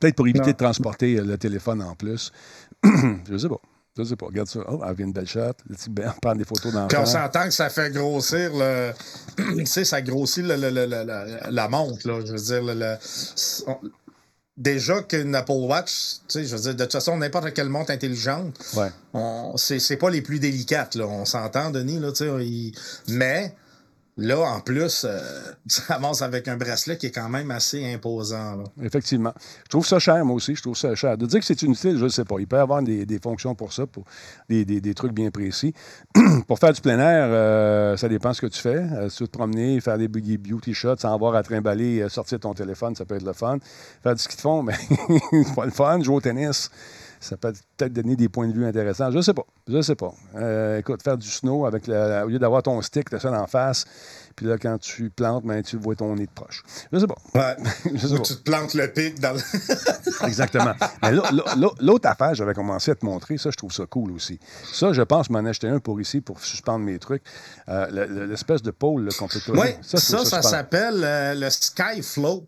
Peut-être 0.01 0.17
pour 0.17 0.27
éviter 0.27 0.47
Non. 0.47 0.53
de 0.53 0.57
transporter 0.57 1.19
euh, 1.19 1.25
le 1.25 1.39
téléphone 1.39 1.83
en 1.83 1.95
plus. 1.95 2.33
je 2.85 3.37
sais 3.37 3.49
pas. 3.49 3.61
Je 3.97 4.03
sais 4.05 4.17
pas. 4.17 4.27
Regarde 4.27 4.49
ça. 4.49 4.61
Oh, 4.69 4.81
elle 4.89 4.95
vient 4.97 5.07
une 5.07 5.13
belle 5.13 5.27
shot. 5.27 5.53
Le 5.69 5.77
petit 5.77 5.89
Ben, 5.91 6.13
prendre 6.23 6.39
des 6.39 6.45
photos 6.45 6.73
d'enfants. 6.73 6.89
Puis 6.89 6.99
on 6.99 7.07
s'entend 7.07 7.45
que 7.45 7.51
ça 7.53 7.71
fait 7.71 7.91
grossir 7.93 8.51
le. 8.53 8.91
tu 9.59 9.67
sais, 9.67 9.85
ça 9.85 10.03
grossit 10.03 10.45
le- 10.45 10.57
le- 10.57 10.71
le- 10.71 10.87
le- 10.87 11.51
la- 11.51 11.69
montre, 11.69 12.07
là. 12.09 12.21
Je 12.25 12.33
veux 12.33 12.39
dire, 12.39 12.99
on- 13.67 13.77
Déjà 14.57 15.03
qu'une 15.03 15.35
Apple 15.35 15.51
Watch, 15.51 16.19
tu 16.29 16.39
sais, 16.39 16.45
je 16.45 16.55
veux 16.55 16.63
dire, 16.63 16.75
de 16.77 16.85
toute 16.85 16.93
façon, 16.93 17.17
n'importe 17.17 17.53
quelle 17.55 17.69
montre 17.69 17.91
intelligente, 17.91 18.55
Ouais. 18.77 18.89
on, 19.13 19.57
c'est, 19.57 19.81
c'est 19.81 19.97
pas 19.97 20.11
les 20.11 20.23
plus 20.23 20.39
délicates, 20.39 20.95
là. 20.95 21.07
On 21.09 21.25
s'entend, 21.25 21.71
Denis, 21.71 21.99
là, 21.99 22.13
tu 22.13 22.19
sais. 22.19 22.47
il- 22.47 22.73
Mais, 23.09 23.53
là, 24.17 24.41
en 24.41 24.61
plus, 24.61 25.05
euh, 25.05 25.21
ça 25.67 25.95
avance 25.95 26.23
avec 26.23 26.49
un 26.49 26.57
bracelet 26.57 26.97
qui 26.97 27.07
est 27.07 27.11
quand 27.11 27.29
même 27.29 27.51
assez 27.51 27.93
imposant. 27.93 28.65
Effectivement. 28.83 29.35
Je 29.65 29.69
trouve 29.71 29.87
ça 29.87 29.99
cher, 29.99 30.25
moi 30.25 30.37
aussi. 30.37 30.55
Je 30.55 30.63
trouve 30.63 30.77
ça 30.77 30.95
cher. 30.95 31.17
De 31.19 31.27
dire 31.27 31.41
que 31.41 31.47
c'est 31.47 31.63
inutile, 31.63 31.99
je 31.99 32.05
ne 32.05 32.09
sais 32.09 32.25
pas. 32.25 32.37
Il 32.39 32.47
peut 32.47 32.57
y 32.57 32.61
avoir 32.61 32.83
des, 32.83 33.19
fonctions 33.23 33.55
pour 33.55 33.73
ça, 33.73 33.87
pour 33.87 34.05
des, 34.49 34.95
trucs 34.95 35.13
bien 35.13 35.31
précis. 35.31 35.75
pour 36.47 36.59
faire 36.59 36.73
du 36.73 36.81
plein 36.81 36.99
air, 36.99 37.27
euh, 37.29 37.97
ça 37.97 38.09
dépend 38.09 38.33
ce 38.33 38.41
que 38.41 38.47
tu 38.47 38.61
fais. 38.61 38.77
Euh, 38.77 39.09
si 39.09 39.19
tu 39.19 39.29
te 39.29 39.37
promener, 39.37 39.81
faire 39.81 39.99
des, 39.99 40.09
beauty 40.09 40.75
shots 40.75 40.97
sans 40.99 41.15
avoir 41.15 41.35
à 41.35 41.43
trimballer, 41.43 42.01
euh, 42.01 42.09
sortir 42.09 42.41
ton 42.41 42.55
téléphone, 42.55 42.95
ça 42.95 43.05
peut 43.05 43.17
être 43.17 43.25
le 43.25 43.33
fun. 43.33 43.59
Faire 44.03 44.15
du 44.15 44.23
ski 44.23 44.37
fond, 44.37 44.63
mais 44.63 44.75
c'est 45.31 45.55
pas 45.55 45.65
le 45.65 45.71
fun. 45.71 46.01
Jouer 46.03 46.17
au 46.17 46.21
tennis, 46.21 46.71
ça 47.25 47.37
peut 47.37 47.53
peut-être 47.77 47.93
donner 47.93 48.17
des 48.17 48.29
points 48.29 48.47
de 48.49 48.53
vue 48.53 48.67
intéressants. 48.67 49.11
Je 49.11 49.17
ne 49.17 49.23
sais 49.23 49.35
pas. 49.35 49.47
Je 49.67 49.81
sais 49.81 49.95
pas. 49.95 50.13
Euh, 50.37 50.79
écoute, 50.79 51.03
faire 51.03 51.17
du 51.19 51.29
snow 51.29 51.67
avec 51.67 51.87
la- 51.87 52.25
au 52.25 52.29
lieu 52.29 52.39
d'avoir 52.39 52.63
ton 52.63 52.81
stick, 52.83 53.09
tu 53.11 53.19
ça 53.19 53.33
en 53.33 53.47
face. 53.47 53.85
Puis 54.37 54.47
là, 54.47 54.59
quand 54.59 54.79
tu 54.79 55.11
plantes, 55.11 55.45
ben, 55.45 55.63
tu 55.63 55.77
vois 55.77 55.95
ton 55.95 56.15
nez 56.17 56.27
de 56.27 56.31
proche. 56.35 56.63
Je 56.93 56.99
sais 56.99 57.07
pas. 57.07 57.15
Ouais. 57.35 57.57
Je 57.95 58.07
sais 58.07 58.15
Ou 58.15 58.17
pas. 58.17 58.23
tu 58.25 58.35
te 58.37 58.43
plantes 58.43 58.75
le 58.75 58.89
pic 58.93 59.21
dans 59.21 59.33
le. 59.33 59.41
Exactement. 60.27 60.75
Mais 61.03 61.13
l'autre 61.81 62.09
affaire, 62.09 62.35
j'avais 62.35 62.55
commencé 62.55 62.91
à 62.91 62.95
te 62.95 63.05
montrer, 63.05 63.39
ça, 63.39 63.51
je 63.51 63.57
trouve 63.57 63.73
ça 63.73 63.87
cool 63.87 64.11
aussi. 64.13 64.39
Ça, 64.73 64.93
je 64.93 65.03
pense 65.03 65.31
m'en 65.31 65.39
acheter 65.45 65.69
un 65.69 65.79
pour 65.79 66.01
ici, 66.01 66.21
pour 66.21 66.41
suspendre 66.41 66.85
mes 66.85 66.99
trucs. 66.99 67.23
Euh, 67.69 67.87
le- 67.91 68.07
le- 68.07 68.27
L'espèce 68.27 68.63
de 68.63 68.71
pôle 68.71 69.09
qu'on 69.19 69.29
peut. 69.29 69.39
Oui, 69.49 69.69
ça, 69.83 69.99
ça, 69.99 70.43
s'appelle 70.43 71.03
euh, 71.05 71.35
le 71.35 71.51
Sky 71.51 72.03
Float. 72.03 72.47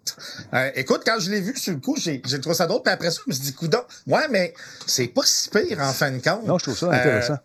Euh, 0.54 0.70
écoute, 0.74 1.02
quand 1.06 1.18
je 1.20 1.30
l'ai 1.30 1.40
vu 1.40 1.56
sur 1.56 1.72
le 1.74 1.80
coup, 1.80 1.96
j'ai 1.96 2.20
trouvé 2.40 2.54
ça 2.54 2.66
d'autre. 2.66 2.82
Puis 2.82 2.92
après 2.92 3.10
ça, 3.10 3.20
je 3.26 3.30
me 3.30 3.34
suis 3.34 3.44
dit, 3.44 3.52
coudon, 3.54 3.82
ouais, 4.06 4.26
mais 4.30 4.54
c'est 4.86 5.06
pas 5.08 5.22
si 5.24 5.48
pire 5.50 5.78
en 5.80 5.92
fin 5.92 6.10
de 6.10 6.18
compte. 6.18 6.44
Non, 6.46 6.58
je 6.58 6.64
trouve 6.64 6.78
ça 6.78 6.90
intéressant. 6.90 7.36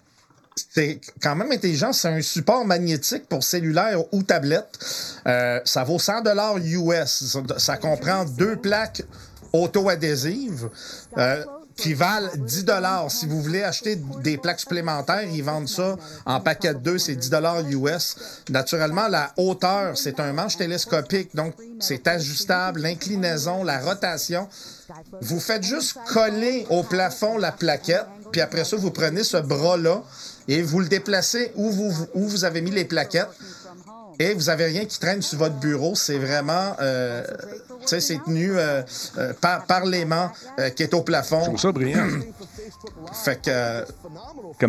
C'est 0.55 0.99
quand 1.21 1.35
même 1.35 1.51
intelligent. 1.51 1.93
C'est 1.93 2.09
un 2.09 2.21
support 2.21 2.65
magnétique 2.65 3.27
pour 3.27 3.43
cellulaire 3.43 3.99
ou 4.13 4.23
tablette. 4.23 4.79
Euh, 5.27 5.59
ça 5.65 5.83
vaut 5.83 5.99
100 5.99 6.23
US. 6.63 7.37
Ça, 7.57 7.77
comprend 7.77 8.25
deux 8.25 8.55
plaques 8.57 9.03
auto-adhésives 9.53 10.69
euh, 11.17 11.43
qui 11.75 11.93
valent 11.93 12.29
10 12.35 12.65
Si 13.09 13.25
vous 13.25 13.41
voulez 13.41 13.63
acheter 13.63 13.97
des 14.23 14.37
plaques 14.37 14.59
supplémentaires, 14.59 15.23
ils 15.23 15.43
vendent 15.43 15.69
ça 15.69 15.97
en 16.25 16.39
paquet 16.39 16.73
de 16.73 16.79
deux, 16.79 16.97
c'est 16.97 17.15
10 17.15 17.31
US. 17.71 18.15
Naturellement, 18.49 19.07
la 19.07 19.31
hauteur, 19.37 19.97
c'est 19.97 20.19
un 20.19 20.33
manche 20.33 20.57
télescopique, 20.57 21.35
donc 21.35 21.53
c'est 21.79 22.07
ajustable. 22.07 22.81
L'inclinaison, 22.81 23.63
la 23.63 23.79
rotation. 23.79 24.47
Vous 25.21 25.39
faites 25.39 25.63
juste 25.63 25.97
coller 26.13 26.65
au 26.69 26.83
plafond 26.83 27.37
la 27.37 27.51
plaquette, 27.51 28.05
puis 28.31 28.41
après 28.41 28.65
ça, 28.65 28.75
vous 28.75 28.91
prenez 28.91 29.23
ce 29.23 29.37
bras-là 29.37 30.03
et 30.47 30.61
vous 30.61 30.79
le 30.79 30.87
déplacez 30.87 31.51
où 31.55 31.69
vous, 31.69 31.93
où 32.13 32.27
vous 32.27 32.45
avez 32.45 32.61
mis 32.61 32.71
les 32.71 32.85
plaquettes. 32.85 33.29
Et 34.19 34.33
vous 34.35 34.49
avez 34.49 34.65
rien 34.65 34.85
qui 34.85 34.99
traîne 34.99 35.21
sur 35.21 35.39
votre 35.39 35.55
bureau. 35.55 35.95
C'est 35.95 36.19
vraiment, 36.19 36.75
euh, 36.79 37.23
sais, 37.87 38.01
c'est 38.01 38.19
tenu 38.23 38.57
euh, 38.57 38.81
euh, 39.17 39.33
par, 39.39 39.65
par 39.65 39.85
l'aimant 39.85 40.31
euh, 40.59 40.69
qui 40.69 40.83
est 40.83 40.93
au 40.93 40.99
Je 40.99 41.03
plafond. 41.03 41.41
trouve 41.43 41.59
ça 41.59 41.71
brillant. 41.71 42.07
Fait 43.23 43.41
que, 43.41 43.85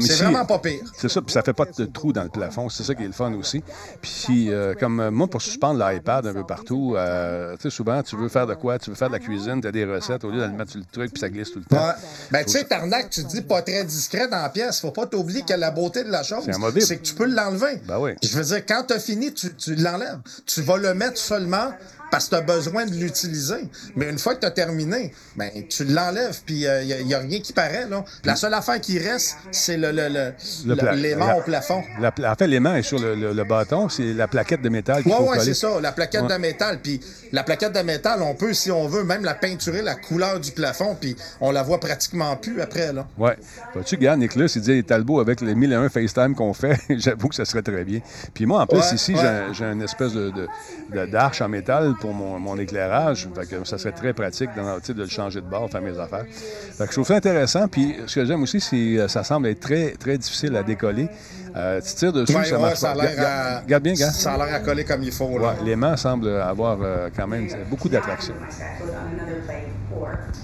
C'est 0.00 0.24
vraiment 0.24 0.44
pas 0.44 0.58
pire. 0.58 0.80
C'est 0.98 1.08
ça, 1.08 1.20
puis 1.22 1.32
ça 1.32 1.42
fait 1.42 1.52
pas 1.52 1.66
de 1.66 1.84
trou 1.84 2.12
dans 2.12 2.22
le 2.22 2.28
plafond. 2.28 2.68
C'est 2.68 2.82
ça 2.82 2.94
qui 2.94 3.02
est 3.04 3.06
le 3.06 3.12
fun 3.12 3.32
aussi. 3.34 3.62
Puis, 4.00 4.50
comme 4.80 5.10
moi, 5.10 5.28
pour 5.28 5.40
suspendre 5.40 5.84
l'iPad 5.84 6.26
un 6.26 6.32
peu 6.32 6.44
partout, 6.44 6.96
tu 6.96 7.62
sais, 7.62 7.70
souvent, 7.70 8.02
tu 8.02 8.16
veux 8.16 8.28
faire 8.28 8.46
de 8.46 8.54
quoi? 8.54 8.78
Tu 8.78 8.90
veux 8.90 8.96
faire 8.96 9.08
de 9.08 9.14
la 9.14 9.18
cuisine, 9.18 9.60
tu 9.60 9.68
as 9.68 9.72
des 9.72 9.84
recettes, 9.84 10.24
au 10.24 10.30
lieu 10.30 10.40
de 10.40 10.46
le 10.46 10.52
mettre 10.52 10.72
sur 10.72 10.80
le 10.80 10.86
truc, 10.90 11.12
puis 11.12 11.20
ça 11.20 11.28
glisse 11.28 11.52
tout 11.52 11.60
le 11.60 11.64
temps. 11.64 11.76
Ouais. 11.86 11.92
Ben, 12.30 12.44
tu 12.44 12.52
sais, 12.52 12.64
Tarnac, 12.64 13.10
tu 13.10 13.22
dis 13.24 13.42
pas 13.42 13.62
très 13.62 13.84
discret 13.84 14.28
dans 14.28 14.42
la 14.42 14.48
pièce. 14.48 14.80
Faut 14.80 14.90
pas 14.90 15.06
t'oublier 15.06 15.42
que 15.42 15.54
la 15.54 15.70
beauté 15.70 16.04
de 16.04 16.10
la 16.10 16.22
chose, 16.22 16.44
C'est 16.80 16.96
que 16.98 17.02
tu 17.02 17.14
peux 17.14 17.26
l'enlever. 17.26 17.80
Ben 17.86 17.98
oui. 17.98 18.12
Je 18.22 18.36
veux 18.36 18.44
dire, 18.44 18.66
quand 18.66 18.84
t'as 18.86 18.98
fini, 18.98 19.32
tu, 19.32 19.54
tu 19.54 19.74
l'enlèves. 19.76 20.18
Tu 20.46 20.62
vas 20.62 20.76
le 20.76 20.94
mettre 20.94 21.18
seulement 21.18 21.72
parce 22.12 22.26
que 22.26 22.30
tu 22.30 22.36
as 22.36 22.40
besoin 22.42 22.86
de 22.86 22.92
l'utiliser. 22.94 23.64
Mais 23.96 24.08
une 24.08 24.18
fois 24.18 24.34
que 24.36 24.40
tu 24.40 24.46
as 24.46 24.50
terminé, 24.52 25.12
ben, 25.34 25.50
tu 25.68 25.84
l'enlèves, 25.84 26.40
puis 26.46 26.66
il 26.66 27.06
n'y 27.06 27.14
a, 27.14 27.18
rien 27.18 27.40
qui 27.40 27.52
paraît. 27.52 27.88
Là. 27.88 28.04
La 28.24 28.36
seule 28.36 28.54
affaire 28.54 28.80
qui 28.80 28.98
reste, 28.98 29.38
c'est 29.50 29.76
le, 29.76 29.90
le, 29.90 30.08
le, 30.08 30.32
Le 30.66 30.74
le- 30.74 30.76
pla- 30.76 30.92
l'aimant 30.94 31.26
la- 31.26 31.38
au 31.38 31.40
plafond. 31.40 31.82
La 32.00 32.12
pla- 32.12 32.30
en 32.30 32.34
fait, 32.36 32.46
l'aimant 32.46 32.74
est 32.74 32.82
sur 32.82 32.98
le, 33.00 33.44
bâton, 33.44 33.88
c'est 33.88 34.12
la 34.12 34.28
plaquette 34.28 34.62
de 34.62 34.68
métal 34.68 35.02
ouais, 35.06 35.12
coller. 35.26 35.40
c'est 35.40 35.54
ça, 35.54 35.80
la 35.80 35.90
plaquette 35.92 36.22
Ouais. 36.22 36.28
de 36.28 36.36
métal. 36.40 36.80
Puis 36.82 37.00
la 37.32 37.42
plaquette 37.42 37.72
de 37.72 37.80
métal, 37.80 38.20
on 38.22 38.34
peut, 38.34 38.52
si 38.52 38.70
on 38.70 38.86
veut, 38.86 39.04
même 39.04 39.24
la 39.24 39.34
peinturer, 39.34 39.80
la 39.82 39.94
couleur 39.94 40.38
du 40.38 40.52
plafond, 40.52 40.94
puis 41.00 41.16
on 41.40 41.50
la 41.50 41.62
voit 41.62 41.80
pratiquement 41.80 42.36
plus 42.36 42.60
après. 42.60 42.92
Là. 42.92 43.06
Ouais. 43.16 43.36
Vois-tu, 43.72 43.96
regarde, 43.96 44.20
Nicolas, 44.20 44.52
il 44.54 44.60
dit 44.60 44.84
Talbot 44.84 45.18
avec 45.20 45.40
les 45.40 45.54
1001 45.54 45.88
FaceTime 45.88 46.34
qu'on 46.34 46.52
fait, 46.52 46.78
j'avoue 46.90 47.28
que 47.28 47.34
ça 47.34 47.46
serait 47.46 47.62
très 47.62 47.84
bien. 47.84 48.00
Puis 48.34 48.44
moi, 48.44 48.60
en 48.60 48.66
plus, 48.66 48.78
Ouais, 48.80 48.94
ici, 48.94 49.14
ouais. 49.14 49.20
j'ai 49.48 49.54
j'ai 49.54 49.64
une 49.64 49.82
espèce 49.82 50.12
de, 50.12 50.30
de- 50.30 50.48
de- 50.92 51.06
d'arche 51.06 51.40
en 51.40 51.48
métal 51.48 51.94
pour 52.02 52.12
mon, 52.12 52.38
mon 52.40 52.58
éclairage. 52.58 53.28
Fait 53.34 53.46
que 53.48 53.64
ça 53.64 53.78
serait 53.78 53.92
très 53.92 54.12
pratique 54.12 54.50
dans, 54.56 54.76
de 54.78 55.02
le 55.02 55.08
changer 55.08 55.40
de 55.40 55.46
bord, 55.46 55.70
faire 55.70 55.80
mes 55.80 55.96
affaires. 55.98 56.24
Fait 56.28 56.84
que 56.84 56.90
je 56.90 56.96
trouve 56.96 57.06
ça 57.06 57.14
intéressant. 57.14 57.68
Puis 57.68 57.96
ce 58.06 58.16
que 58.16 58.24
j'aime 58.26 58.42
aussi, 58.42 58.60
c'est 58.60 58.94
que 58.96 59.08
ça 59.08 59.22
semble 59.22 59.46
être 59.46 59.60
très, 59.60 59.92
très 59.92 60.18
difficile 60.18 60.56
à 60.56 60.62
décoller. 60.64 61.08
Euh, 61.54 61.80
tu 61.80 61.94
tires 61.94 62.12
dessus, 62.12 62.34
Ouais, 62.34 62.44
ça 62.44 62.56
ouais, 62.56 62.62
marche 62.62 62.78
ça 62.78 62.90
a 62.90 62.94
pas. 62.94 63.02
Regarde- 63.02 63.20
à- 63.20 63.60
Regarde 63.60 63.82
bien, 63.84 63.92
gars. 63.94 64.10
Ça 64.10 64.32
a 64.32 64.36
l'air 64.44 64.54
à 64.54 64.60
coller 64.60 64.84
comme 64.84 65.02
il 65.02 65.12
faut. 65.12 65.38
Là. 65.38 65.48
Ouais, 65.50 65.64
l'aimant 65.64 65.96
semble 65.96 66.28
avoir 66.28 66.78
euh, 66.82 67.08
quand 67.14 67.28
même 67.28 67.46
beaucoup 67.70 67.88
d'attraction. 67.88 68.34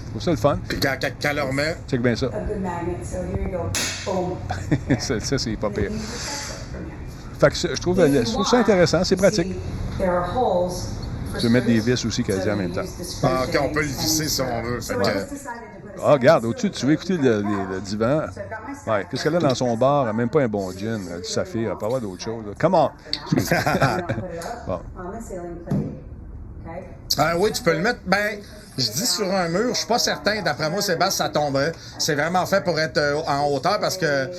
Je 0.05 0.09
trouve 0.11 0.21
ça 0.21 0.31
le 0.31 0.37
fun. 0.37 0.59
Puis 0.67 0.79
quand, 0.79 0.95
quand, 1.01 1.09
quand 1.21 1.47
remet, 1.47 1.75
Check 1.89 2.01
bien 2.01 2.15
ça. 2.15 2.27
ça, 4.99 5.19
ça, 5.19 5.37
c'est 5.37 5.55
pas 5.57 5.69
pire. 5.69 5.91
Fait 7.39 7.49
que 7.49 7.55
je 7.55 7.67
je 7.75 7.81
trouve, 7.81 7.97
je 8.05 8.31
trouve 8.31 8.47
ça 8.47 8.57
intéressant, 8.59 9.03
c'est 9.03 9.15
pratique. 9.15 9.55
Tu 11.39 11.47
peux 11.47 11.53
mettre 11.53 11.67
des 11.67 11.79
vis 11.79 12.05
aussi 12.05 12.23
dit 12.23 12.31
en 12.49 12.55
même 12.55 12.71
temps. 12.71 12.81
ah, 13.23 13.43
ok, 13.47 13.59
on 13.63 13.69
peut 13.73 13.81
le 13.81 13.87
visser 13.87 14.27
si 14.27 14.41
on 14.41 14.61
veut. 14.61 14.77
Que- 14.79 14.93
Ah, 16.01 16.13
regarde, 16.13 16.45
au-dessus, 16.45 16.69
tu 16.71 16.85
veux 16.85 16.93
écouter 16.93 17.17
le, 17.17 17.41
le- 17.41 17.75
le 17.75 17.81
divan? 17.81 18.21
Ouais, 18.87 19.05
qu'est-ce 19.09 19.23
qu'elle 19.23 19.35
a 19.35 19.39
dans 19.39 19.55
son 19.55 19.75
bar? 19.75 20.01
Elle 20.01 20.07
n'a 20.07 20.13
même 20.13 20.29
pas 20.29 20.41
un 20.41 20.47
bon 20.47 20.71
gin, 20.71 20.99
du 21.21 21.23
saphir, 21.29 21.71
elle 21.71 21.77
peut 21.77 21.85
avoir 21.85 21.99
d'autres 22.01 22.23
choses. 22.23 22.45
Come 22.59 22.73
on! 22.75 22.89
bon. 24.67 24.79
Ah 27.17 27.33
oui, 27.37 27.51
tu 27.51 27.63
peux 27.63 27.73
le 27.73 27.79
mettre. 27.79 27.99
Ben, 28.05 28.39
je 28.77 28.91
dis 28.91 29.05
sur 29.05 29.33
un 29.33 29.49
mur, 29.49 29.69
je 29.73 29.79
suis 29.79 29.87
pas 29.87 29.99
certain. 29.99 30.41
D'après 30.41 30.69
moi, 30.69 30.81
Sébastien, 30.81 31.25
ça 31.25 31.29
tomberait. 31.31 31.73
C'est 31.97 32.15
vraiment 32.15 32.45
fait 32.45 32.63
pour 32.63 32.79
être 32.79 32.97
euh, 32.97 33.19
en 33.27 33.47
hauteur 33.49 33.79
parce 33.79 33.97
que 33.97 34.29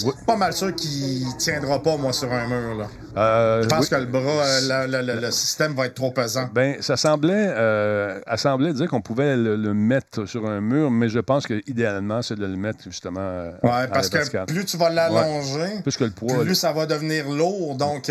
suis 0.00 0.24
pas 0.26 0.36
mal 0.36 0.52
sûr 0.52 0.74
qu'il 0.74 1.24
tiendra 1.38 1.82
pas, 1.82 1.96
moi, 1.96 2.12
sur 2.12 2.32
un 2.32 2.46
mur. 2.48 2.74
Là. 2.76 2.86
Euh, 3.16 3.62
Je 3.62 3.68
pense 3.68 3.84
oui. 3.84 3.88
que 3.90 3.94
le 3.96 4.06
bras, 4.06 4.20
euh, 4.44 5.20
le, 5.20 5.30
système 5.30 5.74
va 5.74 5.86
être 5.86 5.94
trop 5.94 6.10
pesant. 6.12 6.48
Ben, 6.54 6.80
ça 6.80 6.96
semblait, 6.96 7.32
euh, 7.56 8.20
elle 8.26 8.38
semblait 8.38 8.72
dire 8.72 8.88
qu'on 8.88 9.00
pouvait 9.00 9.36
le, 9.36 9.56
le 9.56 9.74
mettre 9.74 10.26
sur 10.26 10.46
un 10.48 10.60
mur, 10.60 10.90
mais 10.90 11.08
je 11.08 11.18
pense 11.18 11.46
que 11.46 11.60
idéalement, 11.68 12.22
c'est 12.22 12.36
de 12.36 12.46
le 12.46 12.56
mettre 12.56 12.84
justement. 12.84 13.20
euh, 13.20 13.50
Ouais, 13.62 13.88
parce 13.92 14.08
que 14.08 14.44
plus 14.44 14.64
tu 14.64 14.76
vas 14.76 14.90
l'allonger, 14.90 15.80
Plus 15.82 15.96
que 15.96 16.04
le 16.04 16.10
poids. 16.10 16.40
plus 16.44 16.54
ça 16.54 16.72
va 16.72 16.86
devenir 16.86 17.28
lourd. 17.28 17.74
Donc, 17.76 18.10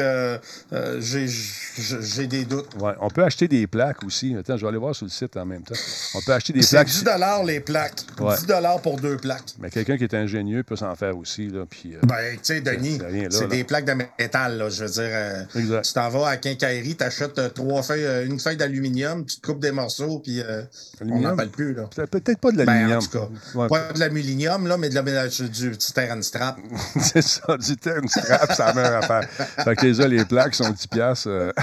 j'ai- 1.00 2.28
des 2.28 2.46
doutes. 2.46 2.68
Ouais, 2.80 2.94
on 3.00 3.10
peut 3.10 3.24
acheter 3.24 3.48
des 3.48 3.66
plaques 3.68 4.04
aussi. 4.04 4.36
Attends, 4.38 4.58
je 4.58 4.62
vais 4.64 4.68
aller 4.70 4.78
voir 4.78 4.94
sur 4.96 5.06
le 5.06 5.12
site 5.12 5.36
en 5.38 5.46
même 5.46 5.64
temps. 5.64 5.76
On 6.16 6.22
peut 6.22 6.34
acheter 6.34 6.54
des 6.54 6.62
C'est 6.62 6.76
plaques. 6.78 6.88
10 6.88 7.06
les 7.46 7.60
plaques. 7.60 8.02
Ouais. 8.20 8.36
10 8.36 8.46
pour 8.84 8.98
deux 8.98 9.18
plaques. 9.18 9.54
Mais 9.60 9.70
quelqu'un 9.70 9.98
qui 9.98 10.04
est 10.04 10.14
ingénieux 10.14 10.64
peut 10.64 10.76
s'en 10.76 10.94
faire 10.96 11.18
aussi. 11.18 11.48
Là, 11.48 11.64
puis, 11.70 11.79
euh, 11.86 12.00
Ben, 12.04 12.34
tu 12.34 12.40
sais, 12.44 12.62
Denis, 12.62 13.00
c'est 13.30 13.48
des 13.48 13.64
plaques 13.64 13.86
de 13.86 13.94
métal, 13.94 14.58
là. 14.58 14.70
Je 14.70 14.84
veux 14.84 14.90
dire, 14.90 15.04
euh, 15.10 15.44
Exact. 15.56 15.82
tu 15.86 15.94
t'en 15.94 16.10
vas 16.10 16.28
à 16.30 16.38
quincaillerie, 16.38 16.96
t'achètes 16.96 17.38
euh, 17.40 17.50
trois 17.50 17.82
feuilles, 17.84 18.26
une 18.28 18.40
feuille 18.40 18.58
d'aluminium, 18.58 19.26
tu 19.26 19.40
te 19.40 19.46
coupes 19.48 19.60
des 19.60 19.72
morceaux, 19.72 20.20
puis 20.20 20.42
euh, 20.42 20.62
on 21.02 21.20
n'en 21.22 21.36
parle 21.36 21.50
plus, 21.50 21.74
là. 21.74 21.84
peut- 21.96 22.08
Peut-être 22.08 22.40
pas 22.40 22.52
de 22.52 22.58
Ben, 22.58 22.66
l'aluminium. 22.66 22.98
en 23.00 23.02
tout 23.02 23.10
cas, 23.20 23.30
Ouais, 23.56 23.68
pas 23.68 23.94
de 23.94 24.00
l'aluminium, 24.00 24.68
là, 24.68 24.78
mais 24.78 24.90
de 24.90 24.96
la, 24.96 25.28
du 25.28 25.72
petit 25.72 25.94
terrain 25.94 26.22
strap. 26.22 26.58
c'est 27.02 27.22
ça, 27.22 27.58
du 27.58 27.78
terre, 27.78 27.98
une 28.02 28.08
strap, 28.10 28.52
c'est 28.52 28.60
la 28.64 28.74
même 28.74 28.94
affaire. 28.94 29.28
Fait 29.64 29.76
que 29.76 29.82
déjà, 29.82 30.08
les 30.08 30.26
plaques 30.26 30.56
sont 30.56 30.70
10 30.70 30.88
piastres. 30.88 31.54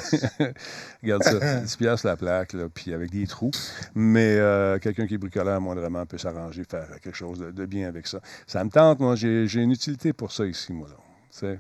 Regarde 1.03 1.23
ça, 1.23 1.61
10 1.61 1.77
piastres 1.77 2.07
la 2.07 2.17
plaque, 2.17 2.53
là, 2.53 2.65
puis 2.73 2.93
avec 2.95 3.11
des 3.11 3.27
trous. 3.27 3.51
Mais 3.95 4.37
euh, 4.39 4.79
quelqu'un 4.79 5.07
qui 5.07 5.15
est 5.15 5.19
bricoleur, 5.19 5.61
moindrement, 5.61 6.05
peut 6.07 6.19
s'arranger, 6.19 6.65
faire 6.65 6.89
quelque 7.03 7.17
chose 7.17 7.39
de, 7.39 7.51
de 7.51 7.67
bien 7.67 7.89
avec 7.89 8.07
ça. 8.07 8.21
Ça 8.47 8.65
me 8.65 8.71
tente, 8.71 9.01
moi, 9.01 9.15
j'ai 9.17 9.47
une 9.55 9.73
utilité 9.73 10.13
pour 10.13 10.33
ça 10.33 10.47
ici, 10.47 10.73
moi, 10.73 10.89
là. 10.89 10.97
Tu 11.31 11.39
sais. 11.39 11.59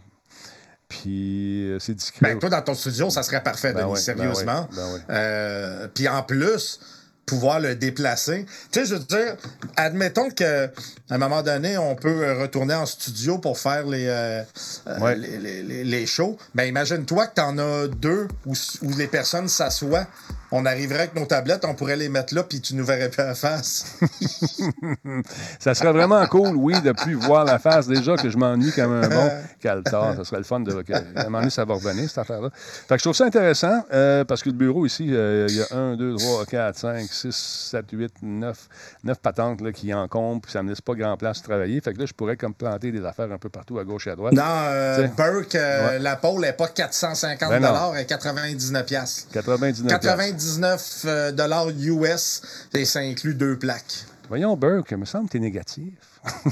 Puis 0.88 1.68
euh, 1.68 1.78
c'est 1.80 1.94
discret. 1.94 2.20
Ben, 2.22 2.38
toi, 2.38 2.48
dans 2.48 2.62
ton 2.62 2.74
studio, 2.74 3.10
ça 3.10 3.22
serait 3.22 3.42
parfait, 3.42 3.72
Ben 3.72 3.80
Denis, 3.82 3.92
ouais, 3.92 3.98
sérieusement. 3.98 4.68
ben 4.72 4.76
ouais, 4.76 4.90
ben 4.90 4.94
ouais. 4.94 5.00
Euh, 5.10 5.88
puis 5.92 6.06
en 6.08 6.22
plus, 6.22 6.80
pouvoir 7.26 7.58
le 7.58 7.74
déplacer. 7.74 8.46
Tu 8.70 8.80
sais, 8.80 8.86
je 8.86 8.94
veux 8.94 9.00
dire, 9.00 9.36
admettons 9.76 10.30
que 10.30 10.66
à 10.66 11.14
un 11.14 11.18
moment 11.18 11.42
donné, 11.42 11.76
on 11.76 11.96
peut 11.96 12.24
euh, 12.24 12.40
retourner 12.40 12.74
en 12.74 12.86
studio 12.86 13.38
pour 13.38 13.58
faire 13.58 13.84
les, 13.86 14.06
euh, 14.06 14.42
euh, 14.86 14.98
Ouais. 15.00 15.16
les, 15.16 15.84
les- 15.84 16.06
shows. 16.06 16.38
Ben, 16.54 16.64
imagine-toi 16.64 17.26
que 17.26 17.34
tu 17.34 17.40
en 17.40 17.58
as 17.58 17.88
deux 17.88 18.28
où, 18.46 18.54
où 18.82 18.90
les 18.96 19.08
personnes 19.08 19.48
s'assoient. 19.48 20.06
On 20.52 20.64
arriverait 20.64 21.00
avec 21.00 21.14
nos 21.14 21.26
tablettes, 21.26 21.64
on 21.64 21.74
pourrait 21.74 21.96
les 21.96 22.08
mettre 22.08 22.34
là, 22.34 22.42
puis 22.44 22.60
tu 22.60 22.74
nous 22.74 22.84
verrais 22.84 23.08
plus 23.08 23.22
la 23.24 23.34
face. 23.34 23.96
Ça 25.58 25.74
serait 25.74 25.92
vraiment 25.92 26.24
cool, 26.26 26.54
oui, 26.56 26.80
de 26.80 26.92
plus 26.92 27.14
voir 27.14 27.44
la 27.44 27.58
face. 27.58 27.86
Déjà 27.86 28.16
que 28.16 28.30
je 28.30 28.36
m'ennuie 28.38 28.72
comme 28.72 28.92
un 28.92 29.08
bon 29.08 29.30
caltar. 29.60 30.14
Ça 30.16 30.24
serait 30.24 30.38
le 30.38 30.44
fun 30.44 30.60
de. 30.60 30.72
À 31.16 31.20
un 31.20 31.24
moment 31.24 31.38
donné, 31.38 31.50
ça 31.50 31.64
va 31.64 31.74
revenir, 31.74 32.08
cette 32.08 32.18
affaire-là. 32.18 32.50
Fait 32.54 32.94
que 32.94 32.98
je 32.98 33.04
trouve 33.04 33.16
ça 33.16 33.24
intéressant 33.24 33.84
euh, 33.92 34.24
parce 34.24 34.42
que 34.42 34.50
le 34.50 34.54
bureau 34.54 34.86
ici, 34.86 35.08
euh, 35.10 35.46
il 35.48 35.56
y 35.56 35.62
a 35.62 35.66
1, 35.76 35.96
2, 35.96 36.16
3, 36.16 36.46
4, 36.46 36.78
5, 36.78 37.08
6, 37.10 37.68
7, 37.70 37.84
8, 37.92 38.12
9, 38.22 38.68
9 39.04 39.18
patentes 39.18 39.60
là, 39.60 39.72
qui 39.72 39.92
encombrent, 39.92 40.42
puis 40.42 40.52
ça 40.52 40.62
me 40.62 40.68
laisse 40.68 40.80
pas 40.80 40.94
grand 40.94 41.16
place 41.16 41.38
de 41.38 41.44
travailler. 41.44 41.80
Fait 41.80 41.92
que 41.92 41.98
là, 41.98 42.06
je 42.06 42.12
pourrais 42.12 42.36
comme 42.36 42.54
planter 42.54 42.92
des 42.92 43.04
affaires 43.04 43.30
un 43.32 43.38
peu 43.38 43.48
partout, 43.48 43.78
à 43.78 43.84
gauche 43.84 44.06
et 44.06 44.10
à 44.10 44.16
droite. 44.16 44.34
Dans 44.34 44.42
euh. 44.46 45.06
Burke, 45.16 45.54
Ouais. 45.54 45.98
la 45.98 46.16
pôle 46.16 46.42
n'est 46.42 46.52
pas 46.52 46.68
450 46.68 47.48
Ben 47.48 47.60
non. 47.60 47.94
elle 47.94 48.02
est 48.02 48.06
99 48.06 48.86
piastres. 48.86 49.28
99 49.32 49.88
piastres. 50.00 50.35
99 50.36 51.02
euh, 51.06 51.32
dollars 51.32 51.68
US 51.70 52.42
et 52.74 52.84
ça 52.84 53.00
inclut 53.00 53.34
deux 53.34 53.58
plaques. 53.58 54.04
Voyons, 54.28 54.56
Burke, 54.56 54.88
il 54.90 54.96
me 54.96 55.04
semble 55.04 55.26
que 55.26 55.32
tu 55.32 55.36
es 55.36 55.40
négatif. 55.40 55.94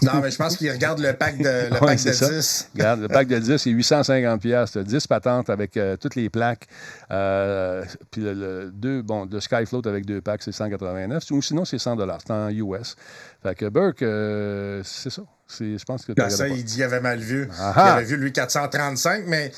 Non, 0.02 0.20
mais 0.22 0.30
je 0.30 0.36
pense 0.36 0.56
qu'il 0.56 0.70
regarde 0.70 1.00
le 1.00 1.12
pack 1.12 1.38
de, 1.38 1.68
le 1.68 1.72
Ouais, 1.80 1.96
pack 1.96 2.04
de 2.04 2.12
ça. 2.12 2.28
10. 2.28 2.70
Regarde, 2.74 3.00
le 3.00 3.08
pack 3.08 3.26
de 3.26 3.38
10, 3.38 3.56
c'est 3.56 3.70
850 3.70 4.40
pièces, 4.40 4.76
10 4.76 5.06
patentes 5.08 5.50
avec 5.50 5.76
euh, 5.76 5.96
toutes 5.96 6.14
les 6.14 6.30
plaques. 6.30 6.68
Euh, 7.10 7.84
puis 8.12 8.22
le, 8.22 8.34
le- 8.34 8.70
deux, 8.72 9.02
bon, 9.02 9.26
de 9.26 9.40
Skyfloat 9.40 9.82
avec 9.86 10.06
deux 10.06 10.20
packs, 10.20 10.42
c'est 10.42 10.52
189. 10.52 11.24
Ou 11.32 11.42
sinon, 11.42 11.64
c'est 11.64 11.78
100 11.78 11.96
C'est 12.24 12.32
en 12.32 12.48
US. 12.50 12.94
Fait 13.42 13.54
que 13.56 13.68
Burke, 13.68 14.02
euh, 14.02 14.82
c'est 14.84 15.10
ça. 15.10 15.22
Je 15.58 15.84
pense 15.84 16.04
que 16.04 16.12
tu 16.12 16.22
Ben, 16.22 16.30
ça, 16.30 16.48
il 16.48 16.64
dit 16.64 16.74
qu'il 16.74 16.82
avait 16.82 17.00
mal 17.00 17.18
vu. 17.18 17.48
Ah 17.58 17.72
il 17.74 17.80
ah. 17.80 17.94
avait 17.94 18.04
vu, 18.04 18.16
lui, 18.16 18.32
435, 18.32 19.24
mais 19.26 19.52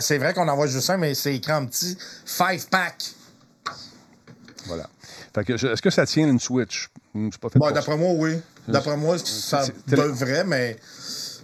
c'est 0.00 0.18
vrai 0.18 0.32
qu'on 0.32 0.48
envoie 0.48 0.66
juste 0.66 0.90
un, 0.90 0.96
mais 0.96 1.14
c'est 1.14 1.34
écrit 1.34 1.52
en 1.52 1.66
petit 1.66 1.96
5 2.24 2.66
pack. 2.70 2.94
Voilà. 4.66 4.88
Fait 5.34 5.44
que 5.44 5.52
est-ce 5.52 5.82
que 5.82 5.90
ça 5.90 6.06
tient 6.06 6.26
une 6.28 6.38
Switch? 6.40 6.88
Hmm, 7.14 7.28
C'est 7.32 7.40
pas 7.40 7.48
fait 7.48 7.58
Bon, 7.58 7.66
ça. 7.66 7.72
d'après 7.72 7.96
moi, 7.96 8.12
oui. 8.14 8.40
D'après 8.68 8.96
moi, 8.96 9.16
ça 9.18 9.64
devrait, 9.88 10.44
mais 10.44 10.76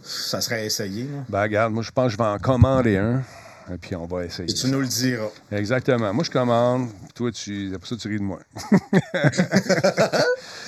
ça 0.03 0.41
serait 0.41 0.65
essayé. 0.67 1.05
là. 1.05 1.25
Ben, 1.29 1.43
regarde, 1.43 1.73
moi, 1.73 1.83
je 1.83 1.91
pense 1.91 2.07
que 2.07 2.13
je 2.13 2.17
vais 2.17 2.25
en 2.25 2.39
commander 2.39 2.97
un. 2.97 3.23
Et 3.71 3.77
puis, 3.77 3.95
on 3.97 4.07
va 4.07 4.25
essayer. 4.25 4.49
Et 4.51 4.55
tu 4.55 4.69
nous 4.69 4.81
le 4.81 4.87
diras. 4.87 5.29
Exactement. 5.53 6.15
Moi, 6.15 6.25
je 6.25 6.31
commande. 6.31 6.89
Toi, 7.15 7.31
tu, 7.33 7.73
après 7.75 7.87
ça, 7.89 7.97
tu 7.97 8.09
ris 8.09 8.17
de 8.19 8.23
moi. 8.23 8.39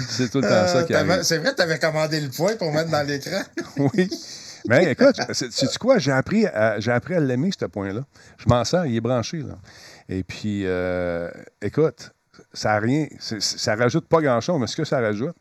c'est 0.09 0.30
tout 0.30 0.40
le 0.40 0.48
temps 0.48 0.66
ça 0.66 0.78
Euh, 0.78 0.82
qui 0.84 0.94
arrive. 0.94 1.22
c'est 1.22 1.38
vrai, 1.38 1.55
tu 1.55 1.62
avais 1.62 1.78
commandé 1.78 2.20
le 2.20 2.28
point 2.28 2.57
pour 2.57 2.72
mettre 2.72 2.90
dans 2.90 3.07
l'écran. 3.07 3.40
Oui. 3.94 4.11
Mais 4.68 4.92
écoute, 4.92 5.16
c'est- 5.32 5.51
sais-tu 5.51 5.78
quoi? 5.78 5.96
J'ai 5.98 6.12
appris 6.12 6.44
à, 6.46 6.78
j'ai 6.80 6.92
appris 6.92 7.14
à 7.14 7.20
l'aimer, 7.20 7.51
ce 7.59 7.64
point-là. 7.64 8.03
Je 8.36 8.46
m'en 8.46 8.62
sers, 8.64 8.84
il 8.84 8.94
est 8.96 9.01
branché. 9.01 9.38
Là. 9.38 9.55
Et 10.11 10.22
puis, 10.22 10.66
euh, 10.66 11.30
écoute, 11.62 12.11
ça 12.53 12.72
a 12.74 12.78
rien. 12.80 13.07
c'est- 13.18 13.40
Ça 13.40 13.74
rajoute 13.76 14.07
pas 14.07 14.20
grand-chose, 14.20 14.59
mais 14.61 14.66
ce 14.66 14.76
que 14.76 14.84
ça 14.84 15.01
rajoute, 15.01 15.34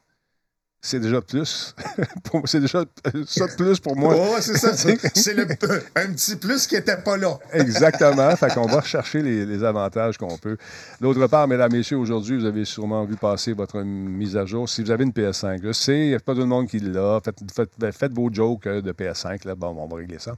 c'est 0.81 1.01
déjà 1.01 1.17
de 1.19 1.25
plus. 1.25 1.75
C'est 2.45 2.61
déjà 2.61 2.79
euh, 2.79 3.23
ça 3.27 3.47
de 3.47 3.55
plus 3.57 3.79
pour 3.81 3.97
moi. 3.97 4.15
Ouais, 4.15 4.39
c'est 4.41 4.55
ça. 4.57 4.73
c'est- 4.77 4.97
C'est 5.15 5.33
le, 5.33 5.43
un 5.43 6.13
petit 6.13 6.37
plus 6.37 6.67
qui 6.67 6.75
n'était 6.75 6.95
pas 7.01 7.17
là. 7.17 7.37
Exactement. 7.51 8.33
fait 8.37 8.53
qu'on 8.53 8.65
va 8.65 8.79
rechercher 8.79 9.21
les, 9.21 9.45
les 9.45 9.63
avantages 9.65 10.17
qu'on 10.17 10.37
peut. 10.37 10.55
D'autre 11.01 11.27
part, 11.27 11.49
mesdames, 11.49 11.73
messieurs, 11.73 11.97
aujourd'hui, 11.97 12.37
vous 12.39 12.45
avez 12.45 12.63
sûrement 12.63 13.03
vu 13.03 13.17
passer 13.17 13.51
votre 13.51 13.81
mise 13.81 14.37
à 14.37 14.45
jour. 14.45 14.69
Si 14.69 14.81
vous 14.81 14.91
avez 14.91 15.03
une 15.03 15.11
PS5, 15.11 15.59
je 15.61 15.73
sais, 15.73 15.99
il 15.99 16.07
n'y 16.09 16.15
a 16.15 16.19
pas 16.21 16.33
tout 16.33 16.39
le 16.41 16.45
monde 16.45 16.67
qui 16.67 16.79
l'a. 16.79 17.19
Faites, 17.25 17.39
faites- 17.53 17.71
ben, 17.77 17.91
faites 17.91 18.13
vos 18.13 18.29
jokes 18.31 18.65
euh, 18.67 18.81
de 18.81 18.93
PS5. 18.93 19.45
Là. 19.45 19.55
Bon, 19.55 19.75
on 19.77 19.87
va 19.87 19.97
régler 19.97 20.19
ça. 20.19 20.35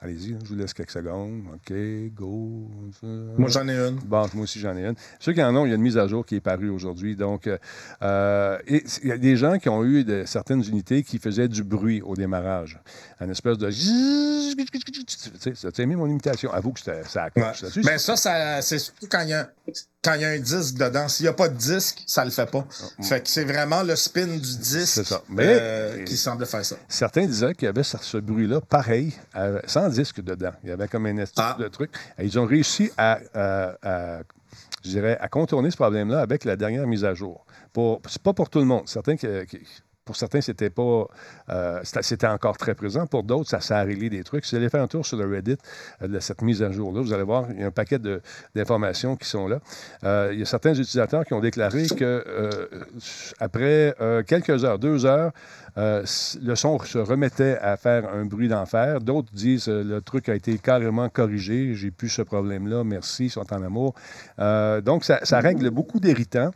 Allez-y, 0.00 0.34
hein, 0.34 0.38
je 0.44 0.48
vous 0.48 0.54
laisse 0.54 0.72
quelques 0.72 0.92
secondes. 0.92 1.42
OK, 1.54 1.72
go. 2.14 2.70
Moi, 3.02 3.48
j'en 3.48 3.68
ai 3.68 3.76
une. 3.76 3.96
Bon, 3.96 4.26
moi 4.34 4.44
aussi, 4.44 4.60
j'en 4.60 4.76
ai 4.76 4.84
une. 4.84 4.94
Ceux 5.18 5.32
qui 5.32 5.42
en 5.42 5.54
ont, 5.56 5.66
il 5.66 5.70
y 5.70 5.72
a 5.72 5.74
une 5.74 5.82
mise 5.82 5.98
à 5.98 6.06
jour 6.06 6.24
qui 6.24 6.36
est 6.36 6.40
parue 6.40 6.68
aujourd'hui. 6.68 7.16
Donc, 7.16 7.48
euh, 8.02 8.58
il 8.68 9.08
y 9.08 9.12
a 9.12 9.18
des 9.18 9.36
gens 9.36 9.58
qui 9.58 9.68
ont 9.68 9.84
eu 9.84 10.06
certaines 10.24 10.62
unités 10.62 11.02
qui 11.02 11.18
faisaient 11.18 11.48
du 11.48 11.64
bruit 11.64 12.00
au 12.02 12.14
démarrage. 12.14 12.78
Un 13.18 13.28
espèce 13.28 13.58
de. 13.58 13.70
Ça 15.54 15.72
t'a 15.72 15.82
aimé 15.82 15.96
mon 15.96 16.06
imitation. 16.06 16.52
Avoue 16.52 16.72
que 16.72 16.80
ça 16.80 16.92
a 16.92 17.24
ouais. 17.36 17.52
Mais 17.76 17.82
ben, 17.82 17.98
ça, 17.98 18.16
ça 18.16 18.62
c'est 18.62 18.78
surtout 18.78 19.06
quand 19.10 19.22
il 19.22 19.30
y 19.30 19.34
a 20.24 20.28
un 20.28 20.38
disque 20.38 20.76
dedans. 20.76 21.08
S'il 21.08 21.24
n'y 21.24 21.28
a 21.28 21.32
pas 21.32 21.48
de 21.48 21.56
disque, 21.56 22.02
ça 22.06 22.24
le 22.24 22.30
fait 22.30 22.50
pas. 22.50 22.66
Ah, 22.68 23.02
fait 23.02 23.22
que 23.22 23.28
c'est 23.28 23.44
vraiment 23.44 23.82
le 23.82 23.96
spin 23.96 24.26
du 24.26 24.56
disque 24.58 25.12
euh, 25.38 26.04
qui 26.04 26.16
semble 26.16 26.46
faire 26.46 26.64
ça. 26.64 26.76
Certains 26.88 27.26
disaient 27.26 27.54
qu'il 27.54 27.66
y 27.66 27.68
avait 27.68 27.82
ce, 27.82 28.18
bruit-là 28.18 28.60
pareil, 28.60 29.12
euh, 29.36 29.60
sans 29.66 29.87
100 29.88 29.94
disques 29.94 30.20
dedans. 30.22 30.52
Il 30.62 30.70
y 30.70 30.72
avait 30.72 30.88
comme 30.88 31.06
une 31.06 31.18
espèce 31.18 31.54
ah. 31.54 31.56
de 31.58 31.68
truc. 31.68 31.90
Ils 32.22 32.38
ont 32.38 32.46
réussi 32.46 32.90
à, 32.96 33.18
je 34.84 34.90
dirais, 34.90 35.18
à 35.20 35.28
contourner 35.28 35.70
ce 35.70 35.76
problème-là 35.76 36.20
avec 36.20 36.44
la 36.44 36.56
dernière 36.56 36.86
mise 36.86 37.04
à 37.04 37.14
jour. 37.14 37.44
C'est 38.08 38.22
pas 38.22 38.32
pour 38.32 38.50
tout 38.50 38.58
le 38.58 38.64
monde. 38.64 38.84
Pour 40.08 40.16
certains, 40.16 40.40
c'était 40.40 40.70
pas, 40.70 41.06
euh, 41.50 41.80
c'était 41.84 42.26
encore 42.26 42.56
très 42.56 42.74
présent. 42.74 43.06
Pour 43.06 43.24
d'autres, 43.24 43.50
ça 43.50 43.60
s'est 43.60 43.78
réglé 43.78 44.08
des 44.08 44.24
trucs. 44.24 44.46
Si 44.46 44.54
vous 44.54 44.56
allez 44.56 44.70
faire 44.70 44.82
un 44.82 44.86
tour 44.86 45.04
sur 45.04 45.18
le 45.18 45.28
Reddit 45.28 45.58
euh, 46.00 46.08
de 46.08 46.18
cette 46.18 46.40
mise 46.40 46.62
à 46.62 46.72
jour-là, 46.72 47.02
vous 47.02 47.12
allez 47.12 47.24
voir, 47.24 47.44
il 47.52 47.60
y 47.60 47.62
a 47.62 47.66
un 47.66 47.70
paquet 47.70 47.98
d'informations 48.54 49.16
qui 49.16 49.28
sont 49.28 49.48
là. 49.48 49.60
Euh, 50.04 50.30
il 50.32 50.38
y 50.38 50.42
a 50.42 50.46
certains 50.46 50.72
utilisateurs 50.72 51.26
qui 51.26 51.34
ont 51.34 51.40
déclaré 51.40 51.88
que 51.88 52.24
après 53.38 53.94
quelques 54.26 54.64
heures, 54.64 54.78
deux 54.78 55.04
heures, 55.04 55.32
euh, 55.78 56.04
le 56.42 56.54
son 56.56 56.78
se 56.80 56.98
remettait 56.98 57.56
à 57.58 57.76
faire 57.76 58.12
un 58.12 58.24
bruit 58.24 58.48
d'enfer. 58.48 59.00
D'autres 59.00 59.32
disent 59.32 59.68
euh, 59.68 59.84
le 59.84 60.00
truc 60.00 60.28
a 60.28 60.34
été 60.34 60.58
carrément 60.58 61.08
corrigé, 61.08 61.74
j'ai 61.74 61.90
plus 61.90 62.08
ce 62.08 62.22
problème-là, 62.22 62.82
merci, 62.82 63.26
ils 63.26 63.30
sont 63.30 63.52
en 63.52 63.62
amour. 63.62 63.94
Euh, 64.40 64.80
donc, 64.80 65.04
ça, 65.04 65.40
règle 65.40 65.70
beaucoup 65.70 66.00
d'irritants, 66.00 66.50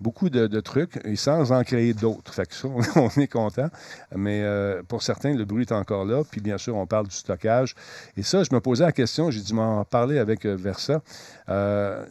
beaucoup 0.00 0.30
de, 0.30 0.60
trucs, 0.60 1.00
et 1.04 1.16
sans 1.16 1.52
en 1.52 1.62
créer 1.64 1.92
d'autres. 1.92 2.32
Fait 2.32 2.46
que 2.46 2.54
ça, 2.54 2.68
on 2.96 3.08
est 3.20 3.26
content. 3.26 3.68
Mais 4.14 4.42
euh, 4.42 4.82
pour 4.86 5.02
certains, 5.02 5.34
le 5.34 5.44
bruit 5.44 5.62
est 5.62 5.72
encore 5.72 6.04
là. 6.04 6.22
Puis 6.30 6.40
bien 6.40 6.58
sûr, 6.58 6.76
on 6.76 6.86
parle 6.86 7.08
du 7.08 7.14
stockage. 7.14 7.74
Et 8.16 8.22
ça, 8.22 8.42
je 8.44 8.54
me 8.54 8.60
posais 8.60 8.84
la 8.84 8.92
question, 8.92 9.30
j'ai 9.30 9.40
dû 9.40 9.54
m'en 9.54 9.84
parler 9.84 10.18
avec 10.18 10.46
Versa. 10.46 11.02
Tu 11.46 11.52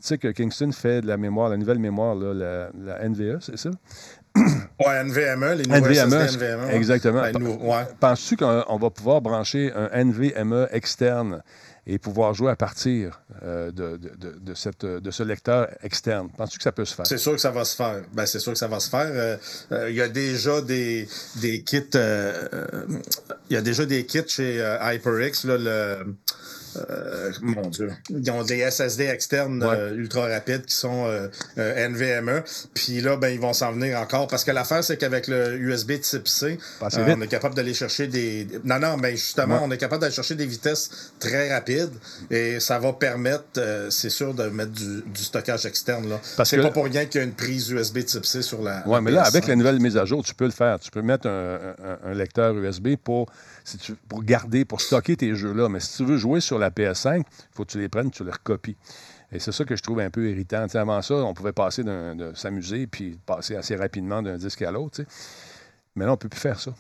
sais 0.02 0.18
que 0.18 0.30
Kingston 0.30 0.72
fait 0.72 1.02
de 1.02 1.08
la 1.08 1.18
mémoire, 1.18 1.50
la 1.50 1.58
nouvelle 1.58 1.80
mémoire, 1.80 2.16
la, 2.16 2.70
la 2.74 3.08
NVE, 3.08 3.40
c'est 3.42 3.58
ça? 3.58 3.70
Ouais, 4.86 5.04
NVMe, 5.04 5.54
les 5.58 5.64
nouveaux 5.66 5.88
NVMe, 5.90 6.28
SSD 6.28 6.46
NVMe. 6.46 6.70
exactement. 6.72 7.22
Ben, 7.32 7.44
ouais. 7.46 7.84
Penses-tu 8.00 8.38
qu'on 8.38 8.64
on 8.68 8.78
va 8.78 8.90
pouvoir 8.92 9.22
brancher 9.22 9.72
un 9.76 9.90
NVMe 10.06 10.68
externe 10.72 11.42
et 11.90 11.98
pouvoir 11.98 12.34
jouer 12.34 12.52
à 12.52 12.56
partir 12.56 13.22
euh, 13.44 13.72
de, 13.72 13.98
de- 13.98 14.54
cette, 14.54 14.86
de 14.86 15.10
ce 15.12 15.24
lecteur 15.24 15.70
externe? 15.82 16.30
Penses-tu 16.38 16.58
que 16.58 16.64
ça 16.64 16.72
peut 16.72 16.86
se 16.86 16.94
faire? 16.94 17.08
C'est 17.08 17.18
sûr 17.18 17.32
que 17.34 17.42
ça 17.42 17.50
va 17.52 17.66
se 17.66 17.76
faire. 17.76 18.02
Ben, 18.14 18.26
c'est 18.28 18.40
sûr 18.40 18.52
que 18.54 18.60
ça 18.60 18.68
va 18.68 18.80
se 18.80 18.90
faire. 18.90 19.08
Euh, 19.10 19.38
euh, 19.72 19.90
Il 19.90 19.96
y 19.96 20.02
a 20.02 20.10
déjà 20.10 20.62
des, 20.62 21.08
des 21.42 21.64
kits. 21.64 21.82
Il 21.94 23.54
y 23.54 23.56
a 23.56 23.62
déjà 23.62 23.86
des 23.86 24.06
kits 24.06 24.28
chez 24.28 24.58
HyperX, 24.82 25.46
là, 25.46 25.58
le. 25.58 26.16
Euh, 26.90 27.32
mon 27.42 27.68
Dieu. 27.70 27.92
Ils 28.10 28.30
ont 28.32 28.44
des 28.44 28.60
SSD 28.60 29.06
externes 29.08 29.64
Ouais. 29.64 29.76
euh, 29.76 29.96
ultra 29.96 30.28
rapides 30.28 30.66
qui 30.66 30.76
sont 30.76 31.06
euh, 31.08 31.28
euh, 31.58 31.88
NVMe. 31.90 32.44
Puis 32.74 33.02
là, 33.02 33.16
ben, 33.18 33.30
ils 33.30 33.40
vont 33.40 33.54
s'en 33.54 33.72
venir 33.72 33.98
encore. 34.00 34.28
Parce 34.28 34.44
que 34.44 34.52
l'affaire, 34.52 34.84
c'est 34.84 34.98
qu'avec 34.98 35.28
le 35.28 35.56
USB 35.58 36.00
type 36.02 36.28
C, 36.28 36.60
on 36.82 37.22
est 37.22 37.28
capable 37.28 37.56
d'aller 37.56 37.74
chercher 37.74 38.08
des. 38.08 38.48
Non, 38.64 38.80
non, 38.80 38.98
mais 38.98 39.12
justement, 39.12 39.56
Ouais. 39.56 39.62
on 39.64 39.72
est 39.72 39.78
capable 39.78 40.02
d'aller 40.02 40.14
chercher 40.14 40.36
des 40.36 40.46
vitesses 40.46 41.12
très 41.20 41.54
rapides. 41.54 41.94
Et 42.30 42.60
ça 42.60 42.80
va 42.80 42.94
permettre, 42.94 43.88
c'est 43.90 44.10
sûr, 44.10 44.34
de 44.34 44.44
mettre 44.50 44.72
du, 44.72 45.02
du 45.06 45.24
stockage 45.24 45.66
externe. 45.66 46.10
Là. 46.10 46.20
Parce 46.36 46.50
c'est 46.50 46.58
que- 46.58 46.62
pas 46.62 46.72
pour 46.72 46.86
rien 46.86 47.06
qu'il 47.06 47.20
y 47.20 47.24
a 47.24 47.28
une 47.28 47.34
prise 47.34 47.70
USB 47.70 48.04
type 48.06 48.26
C 48.26 48.42
sur 48.42 48.62
la. 48.62 48.84
Oui, 48.86 49.00
mais 49.02 49.12
là, 49.12 49.24
PS5. 49.24 49.28
avec 49.28 49.48
la 49.48 49.56
nouvelle 49.56 49.80
mise 49.80 49.98
à 49.98 50.06
jour, 50.06 50.24
tu 50.24 50.34
peux 50.36 50.46
le 50.46 50.52
faire. 50.52 50.80
Tu 50.80 50.92
peux 50.92 51.02
mettre 51.02 51.28
un, 51.28 51.56
un- 51.84 52.12
un 52.12 52.14
lecteur 52.14 52.56
USB 52.56 52.96
pour, 53.04 53.32
pour 54.08 54.24
garder, 54.24 54.66
pour 54.66 54.82
stocker 54.82 55.18
tes 55.18 55.36
jeux-là. 55.36 55.70
Mais 55.70 55.80
si 55.80 55.98
tu 55.98 56.06
veux 56.06 56.18
jouer 56.18 56.40
sur 56.40 56.60
la 56.60 56.70
PS5, 56.70 57.20
il 57.20 57.24
faut 57.52 57.66
que 57.66 57.72
tu 57.72 57.80
les 57.80 57.90
prennes, 57.90 58.12
tu 58.12 58.24
les 58.24 58.32
recopies. 58.32 58.78
Et 59.32 59.40
c'est 59.40 59.52
ça 59.52 59.66
que 59.66 59.76
je 59.76 59.84
trouve 59.84 60.00
un 60.00 60.10
peu 60.10 60.30
irritant. 60.30 60.66
Avant 60.74 61.02
ça, 61.02 61.16
on 61.16 61.34
pouvait 61.34 61.52
passer 61.52 61.84
de 61.84 62.32
s'amuser 62.34 62.88
puis 62.88 63.20
passer 63.26 63.56
assez 63.56 63.76
rapidement 63.76 64.22
d'un 64.22 64.38
disque 64.38 64.62
à 64.62 64.72
l'autre. 64.72 65.02
Mais 65.96 66.06
là, 66.06 66.12
on 66.12 66.14
ne 66.14 66.18
peut 66.18 66.30
plus 66.30 66.40
faire 66.40 66.60
ça 66.60 66.74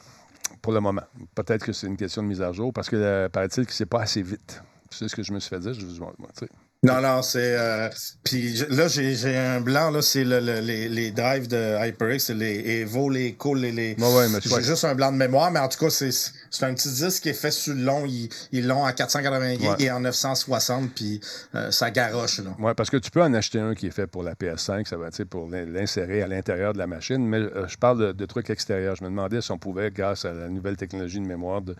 pour 0.61 0.73
le 0.73 0.79
moment. 0.79 1.03
Peut-être 1.35 1.65
que 1.65 1.73
c'est 1.73 1.87
une 1.87 1.97
question 1.97 2.23
de 2.23 2.27
mise 2.27 2.41
à 2.41 2.51
jour 2.51 2.71
parce 2.71 2.89
que 2.89 2.95
euh, 2.95 3.29
paraît-il 3.29 3.65
que 3.65 3.73
c'est 3.73 3.85
pas 3.85 4.01
assez 4.01 4.21
vite. 4.21 4.61
C'est 4.89 5.07
ce 5.07 5.15
que 5.15 5.23
je 5.23 5.33
me 5.33 5.39
suis 5.39 5.49
fait 5.49 5.59
dire? 5.59 5.73
Je, 5.73 5.85
tu 5.85 5.93
sais. 6.33 6.49
Non, 6.83 7.01
non, 7.01 7.23
c'est. 7.23 7.57
euh, 7.57 7.89
Puis 8.23 8.53
là, 8.69 8.87
j'ai 8.87 9.35
un 9.35 9.59
blanc, 9.61 9.89
là, 9.89 10.03
c'est 10.03 10.23
le- 10.23 10.39
le- 10.39 10.59
les, 10.59 10.87
les 10.87 11.09
drives 11.11 11.47
de 11.47 11.75
HyperX, 11.87 12.19
c'est 12.25 12.35
les 12.35 12.81
Evo, 12.81 13.09
les 13.09 13.33
Cool, 13.33 13.59
les. 13.61 13.71
les... 13.71 13.95
Ouais, 13.99 14.15
ouais, 14.15 14.27
J'ai 14.43 14.61
juste 14.63 14.85
un 14.85 14.93
blanc 14.93 15.11
de 15.11 15.17
mémoire, 15.17 15.49
mais 15.49 15.59
en 15.59 15.67
tout 15.69 15.79
cas, 15.79 15.89
c'est 15.89 16.63
un 16.65 16.73
petit 16.75 16.89
disque 16.89 17.23
qui 17.23 17.29
est 17.29 17.33
fait 17.33 17.49
sur 17.49 17.73
le 17.73 17.81
long. 17.81 18.05
Ils 18.51 18.67
l'ont 18.67 18.85
en 18.85 18.91
480 18.91 19.53
gigs 19.53 19.61
Ouais. 19.67 19.75
et 19.79 19.91
en 19.91 20.01
960, 20.01 20.91
puis 20.93 21.19
euh, 21.55 21.71
ça 21.71 21.89
garoche, 21.89 22.39
là. 22.39 22.51
Oui, 22.59 22.71
parce 22.77 22.91
que 22.91 22.97
tu 22.97 23.09
peux 23.09 23.23
en 23.23 23.33
acheter 23.33 23.59
un 23.59 23.73
qui 23.73 23.87
est 23.87 23.91
fait 23.91 24.07
pour 24.07 24.21
la 24.21 24.35
PS5, 24.35 24.87
ça 24.87 24.97
va 24.97 25.07
être 25.07 25.23
pour 25.23 25.49
l'in- 25.49 25.65
l'insérer 25.65 26.21
à 26.21 26.27
l'intérieur 26.27 26.73
de 26.73 26.77
la 26.77 26.87
machine, 26.87 27.25
mais 27.27 27.37
euh, 27.39 27.67
je 27.67 27.77
parle 27.77 27.99
de, 27.99 28.11
de 28.11 28.25
trucs 28.27 28.51
extérieurs. 28.51 28.95
Je 28.95 29.03
me 29.03 29.09
demandais 29.09 29.41
si 29.41 29.51
on 29.51 29.57
pouvait, 29.57 29.89
grâce 29.89 30.25
à 30.25 30.31
la 30.31 30.47
nouvelle 30.47 30.77
technologie 30.77 31.19
de 31.19 31.25
mémoire, 31.25 31.61
de 31.63 31.75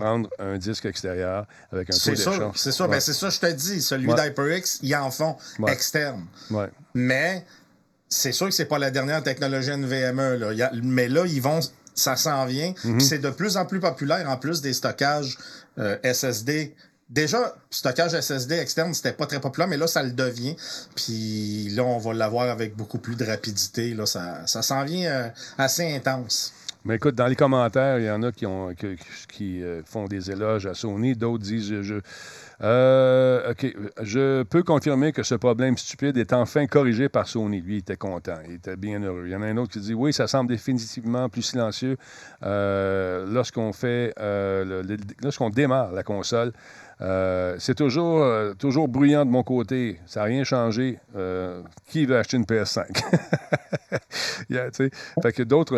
prendre 0.00 0.30
un 0.38 0.58
disque 0.58 0.84
extérieur 0.86 1.46
avec 1.72 1.90
un 1.90 1.96
taux 1.96 2.10
d'échange. 2.10 2.52
c'est. 2.56 2.80
Ouais. 2.80 2.88
Ben, 2.88 3.00
c'est 3.00 3.12
ça, 3.12 3.30
je 3.30 3.38
te 3.38 3.50
dis. 3.52 3.80
Celui 3.82 4.06
Ouais. 4.08 4.14
d'HyperX, 4.30 4.78
ils 4.82 4.94
en 4.96 5.10
font 5.10 5.36
Ouais. 5.58 5.72
externe. 5.72 6.24
Ouais. 6.50 6.68
Mais 6.94 7.44
c'est 8.08 8.32
sûr 8.32 8.46
que 8.48 8.54
c'est 8.54 8.64
pas 8.64 8.78
la 8.78 8.90
dernière 8.90 9.22
technologie 9.22 9.70
NVMe. 9.70 10.36
Là. 10.38 10.52
Il 10.52 10.58
y 10.58 10.62
a- 10.62 10.72
mais 10.82 11.08
là, 11.08 11.24
ils 11.26 11.40
vont. 11.42 11.60
Ça 11.94 12.16
s'en 12.16 12.46
vient. 12.46 12.72
Mhm. 12.84 12.98
Puis 12.98 13.06
C'est 13.06 13.18
de 13.18 13.30
plus 13.30 13.56
en 13.56 13.66
plus 13.66 13.80
populaire, 13.80 14.28
en 14.30 14.36
plus 14.36 14.60
des 14.62 14.72
stockages 14.72 15.36
euh, 15.78 15.96
SSD. 16.02 16.74
Déjà, 17.10 17.56
stockage 17.70 18.14
SSD 18.14 18.54
externe, 18.58 18.94
c'était 18.94 19.12
pas 19.12 19.26
très 19.26 19.40
populaire, 19.40 19.66
mais 19.68 19.76
là, 19.76 19.88
ça 19.88 20.02
le 20.02 20.12
devient. 20.12 20.54
Puis 20.94 21.68
là, 21.70 21.82
on 21.82 21.98
va 21.98 22.12
l'avoir 22.14 22.48
avec 22.48 22.76
beaucoup 22.76 22.98
plus 22.98 23.16
de 23.16 23.24
rapidité. 23.24 23.94
Là, 23.94 24.06
ça, 24.06 24.46
ça 24.46 24.62
s'en 24.62 24.84
vient 24.84 25.10
euh, 25.10 25.28
assez 25.58 25.92
intense. 25.94 26.52
Mais 26.84 26.96
écoute, 26.96 27.14
dans 27.14 27.26
les 27.26 27.36
commentaires, 27.36 27.98
il 27.98 28.06
y 28.06 28.10
en 28.10 28.22
a 28.22 28.32
qui, 28.32 28.46
ont, 28.46 28.74
qui, 29.28 29.62
euh, 29.62 29.82
font 29.84 30.06
des 30.06 30.30
éloges 30.30 30.66
à 30.66 30.72
Sony, 30.72 31.14
d'autres 31.14 31.42
disent 31.42 31.82
je, 31.82 31.96
euh, 32.62 33.52
je 34.00 34.42
peux 34.44 34.62
confirmer 34.62 35.12
que 35.12 35.22
ce 35.22 35.34
problème 35.34 35.76
stupide 35.76 36.16
est 36.16 36.32
enfin 36.32 36.66
corrigé 36.66 37.10
par 37.10 37.28
Sony. 37.28 37.60
Lui, 37.60 37.74
il 37.74 37.78
était 37.80 37.96
content, 37.96 38.38
il 38.46 38.54
était 38.54 38.76
bien 38.76 39.02
heureux. 39.02 39.24
Il 39.26 39.32
y 39.32 39.36
en 39.36 39.42
a 39.42 39.46
un 39.46 39.56
autre 39.58 39.72
qui 39.72 39.80
dit 39.80 39.94
oui, 39.94 40.14
ça 40.14 40.26
semble 40.26 40.48
définitivement 40.48 41.28
plus 41.28 41.42
silencieux 41.42 41.98
euh, 42.44 43.26
lorsqu'on 43.28 43.72
fait, 43.74 44.14
lorsqu'on 45.22 45.50
démarre 45.50 45.92
la 45.92 46.02
console. 46.02 46.52
Euh, 47.02 47.56
c'est 47.58 47.74
toujours, 47.74 48.22
euh, 48.22 48.52
toujours 48.54 48.88
bruyant 48.88 49.24
de 49.24 49.30
mon 49.30 49.42
côté. 49.42 49.98
Ça 50.06 50.20
n'a 50.20 50.26
rien 50.26 50.44
changé. 50.44 50.98
Euh, 51.16 51.62
qui 51.86 52.04
veut 52.06 52.16
acheter 52.16 52.36
une 52.36 52.44
PS5? 52.44 52.86
Yeah, 54.48 54.70
tu 54.70 54.88
sais. 54.88 54.90
fait 55.22 55.32
que 55.32 55.42
d'autres, 55.42 55.76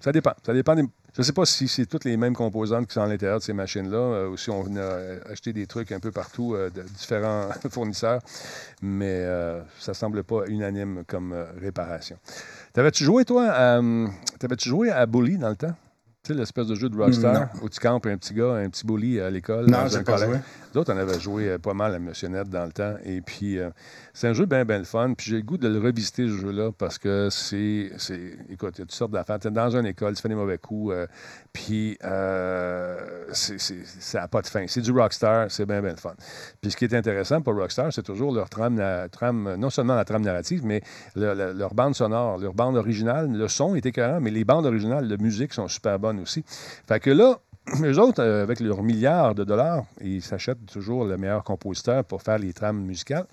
ça 0.00 0.10
dépend. 0.12 0.32
Ça 0.44 0.52
dépend 0.52 0.74
je 1.14 1.20
ne 1.20 1.22
sais 1.24 1.32
pas 1.32 1.44
si 1.44 1.68
c'est 1.68 1.86
toutes 1.86 2.04
les 2.04 2.16
mêmes 2.16 2.34
composantes 2.34 2.86
qui 2.86 2.94
sont 2.94 3.02
à 3.02 3.06
l'intérieur 3.06 3.38
de 3.38 3.44
ces 3.44 3.52
machines-là, 3.52 4.28
ou 4.28 4.36
si 4.36 4.48
on 4.50 4.64
euh, 4.76 5.20
acheter 5.30 5.52
des 5.52 5.66
trucs 5.66 5.92
un 5.92 6.00
peu 6.00 6.10
partout 6.10 6.56
de 6.56 6.82
différents 6.82 7.50
fournisseurs, 7.70 8.20
mais 8.80 9.24
ça 9.78 9.92
ne 9.92 9.94
semble 9.94 10.24
pas 10.24 10.46
unanime 10.46 11.04
comme 11.06 11.34
réparation. 11.60 12.16
T'avais-tu 12.72 13.04
joué, 13.04 13.24
toi, 13.24 13.50
à, 13.50 13.80
t'avais-tu 14.38 14.68
joué 14.68 14.90
à 14.90 15.04
Bully 15.06 15.36
dans 15.36 15.50
le 15.50 15.56
temps? 15.56 15.76
Tu 16.24 16.32
sais, 16.32 16.38
l'espèce 16.38 16.68
de 16.68 16.76
jeu 16.76 16.88
de 16.88 16.96
Rockstar 16.96 17.34
Non. 17.34 17.46
où 17.62 17.68
tu 17.68 17.80
campes 17.80 18.06
un 18.06 18.16
petit 18.16 18.32
gars, 18.32 18.54
un 18.54 18.70
petit 18.70 18.86
bully 18.86 19.18
à 19.18 19.28
l'école. 19.28 19.66
Non, 19.68 19.88
j'ai 19.88 20.04
pas 20.04 20.18
joué. 20.24 20.36
D'autres, 20.72 20.94
on 20.94 20.96
avait 20.96 21.18
joué 21.18 21.48
euh, 21.48 21.58
pas 21.58 21.74
mal 21.74 21.94
à 21.96 21.98
Missionnette 21.98 22.48
dans 22.48 22.64
le 22.64 22.70
temps. 22.70 22.94
Et 23.04 23.20
puis, 23.20 23.58
euh, 23.58 23.70
C'est 24.14 24.28
un 24.28 24.34
jeu 24.34 24.44
bien, 24.44 24.64
bien 24.66 24.84
fun. 24.84 25.14
Puis 25.16 25.30
j'ai 25.30 25.36
le 25.36 25.42
goût 25.42 25.56
de 25.56 25.68
le 25.68 25.78
revisiter, 25.78 26.26
ce 26.28 26.36
jeu-là, 26.36 26.70
parce 26.76 26.98
que 26.98 27.28
c'est. 27.30 27.90
Écoute, 28.50 28.74
il 28.76 28.80
y 28.80 28.82
a 28.82 28.84
toutes 28.84 28.92
sortes 28.92 29.10
d'affaires. 29.12 29.38
Tu 29.38 29.48
es 29.48 29.50
dans 29.50 29.74
une 29.74 29.86
école, 29.86 30.14
tu 30.14 30.20
fais 30.20 30.28
des 30.28 30.34
mauvais 30.34 30.58
coups. 30.58 30.92
euh, 30.94 31.06
puis 31.54 31.96
euh, 32.04 32.96
ça 33.32 34.20
n'a 34.20 34.28
pas 34.28 34.42
de 34.42 34.46
fin. 34.46 34.66
C'est 34.68 34.82
du 34.82 34.90
Rockstar, 34.92 35.50
c'est 35.50 35.64
bien, 35.64 35.80
bien 35.80 35.96
fun. 35.96 36.12
Puis 36.60 36.70
ce 36.72 36.76
qui 36.76 36.84
est 36.84 36.94
intéressant 36.94 37.40
pour 37.40 37.54
Rockstar, 37.54 37.90
c'est 37.92 38.02
toujours 38.02 38.34
leur 38.34 38.50
trame, 38.50 38.76
la 38.78 39.08
trame, 39.08 39.54
non 39.56 39.70
seulement 39.70 39.94
la 39.94 40.04
trame 40.04 40.22
narrative, 40.22 40.62
mais 40.64 40.82
le- 41.16 41.52
leur 41.54 41.74
bande 41.74 41.94
sonore, 41.94 42.36
leur 42.38 42.52
bande 42.52 42.76
originale. 42.76 43.30
Le 43.32 43.48
son 43.48 43.74
est 43.74 43.86
écœurant, 43.86 44.20
mais 44.20 44.30
les 44.30 44.44
bandes 44.44 44.66
originales 44.66 45.08
de 45.08 45.16
musique 45.16 45.54
sont 45.54 45.68
super 45.68 45.98
bonnes 45.98 46.20
aussi. 46.20 46.44
Fait 46.86 47.00
que 47.00 47.10
là, 47.10 47.38
eux 47.82 47.98
autres, 47.98 48.22
euh, 48.22 48.42
avec 48.42 48.60
leurs 48.60 48.82
milliards 48.82 49.34
de 49.34 49.44
dollars, 49.44 49.84
ils 50.02 50.20
s'achètent 50.20 50.66
toujours 50.66 51.06
le 51.06 51.16
meilleur 51.16 51.44
compositeur 51.44 52.04
pour 52.04 52.20
faire 52.20 52.38
les 52.38 52.52
trames 52.52 52.80
musicales. 52.82 53.26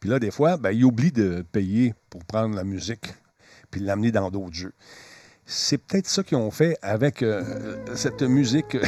Puis 0.00 0.08
là, 0.08 0.18
des 0.18 0.30
fois, 0.30 0.56
ben, 0.56 0.70
ils 0.70 0.84
oublient 0.84 1.12
de 1.12 1.44
payer 1.52 1.94
pour 2.08 2.24
prendre 2.24 2.56
la 2.56 2.64
musique 2.64 3.14
puis 3.70 3.80
l'amener 3.80 4.10
dans 4.10 4.30
d'autres 4.30 4.54
jeux. 4.54 4.72
C'est 5.52 5.78
peut-être 5.78 6.06
ça 6.06 6.22
qu'ils 6.22 6.36
ont 6.36 6.52
fait 6.52 6.76
avec 6.80 7.22
euh, 7.22 7.76
cette 7.96 8.22
musique 8.22 8.78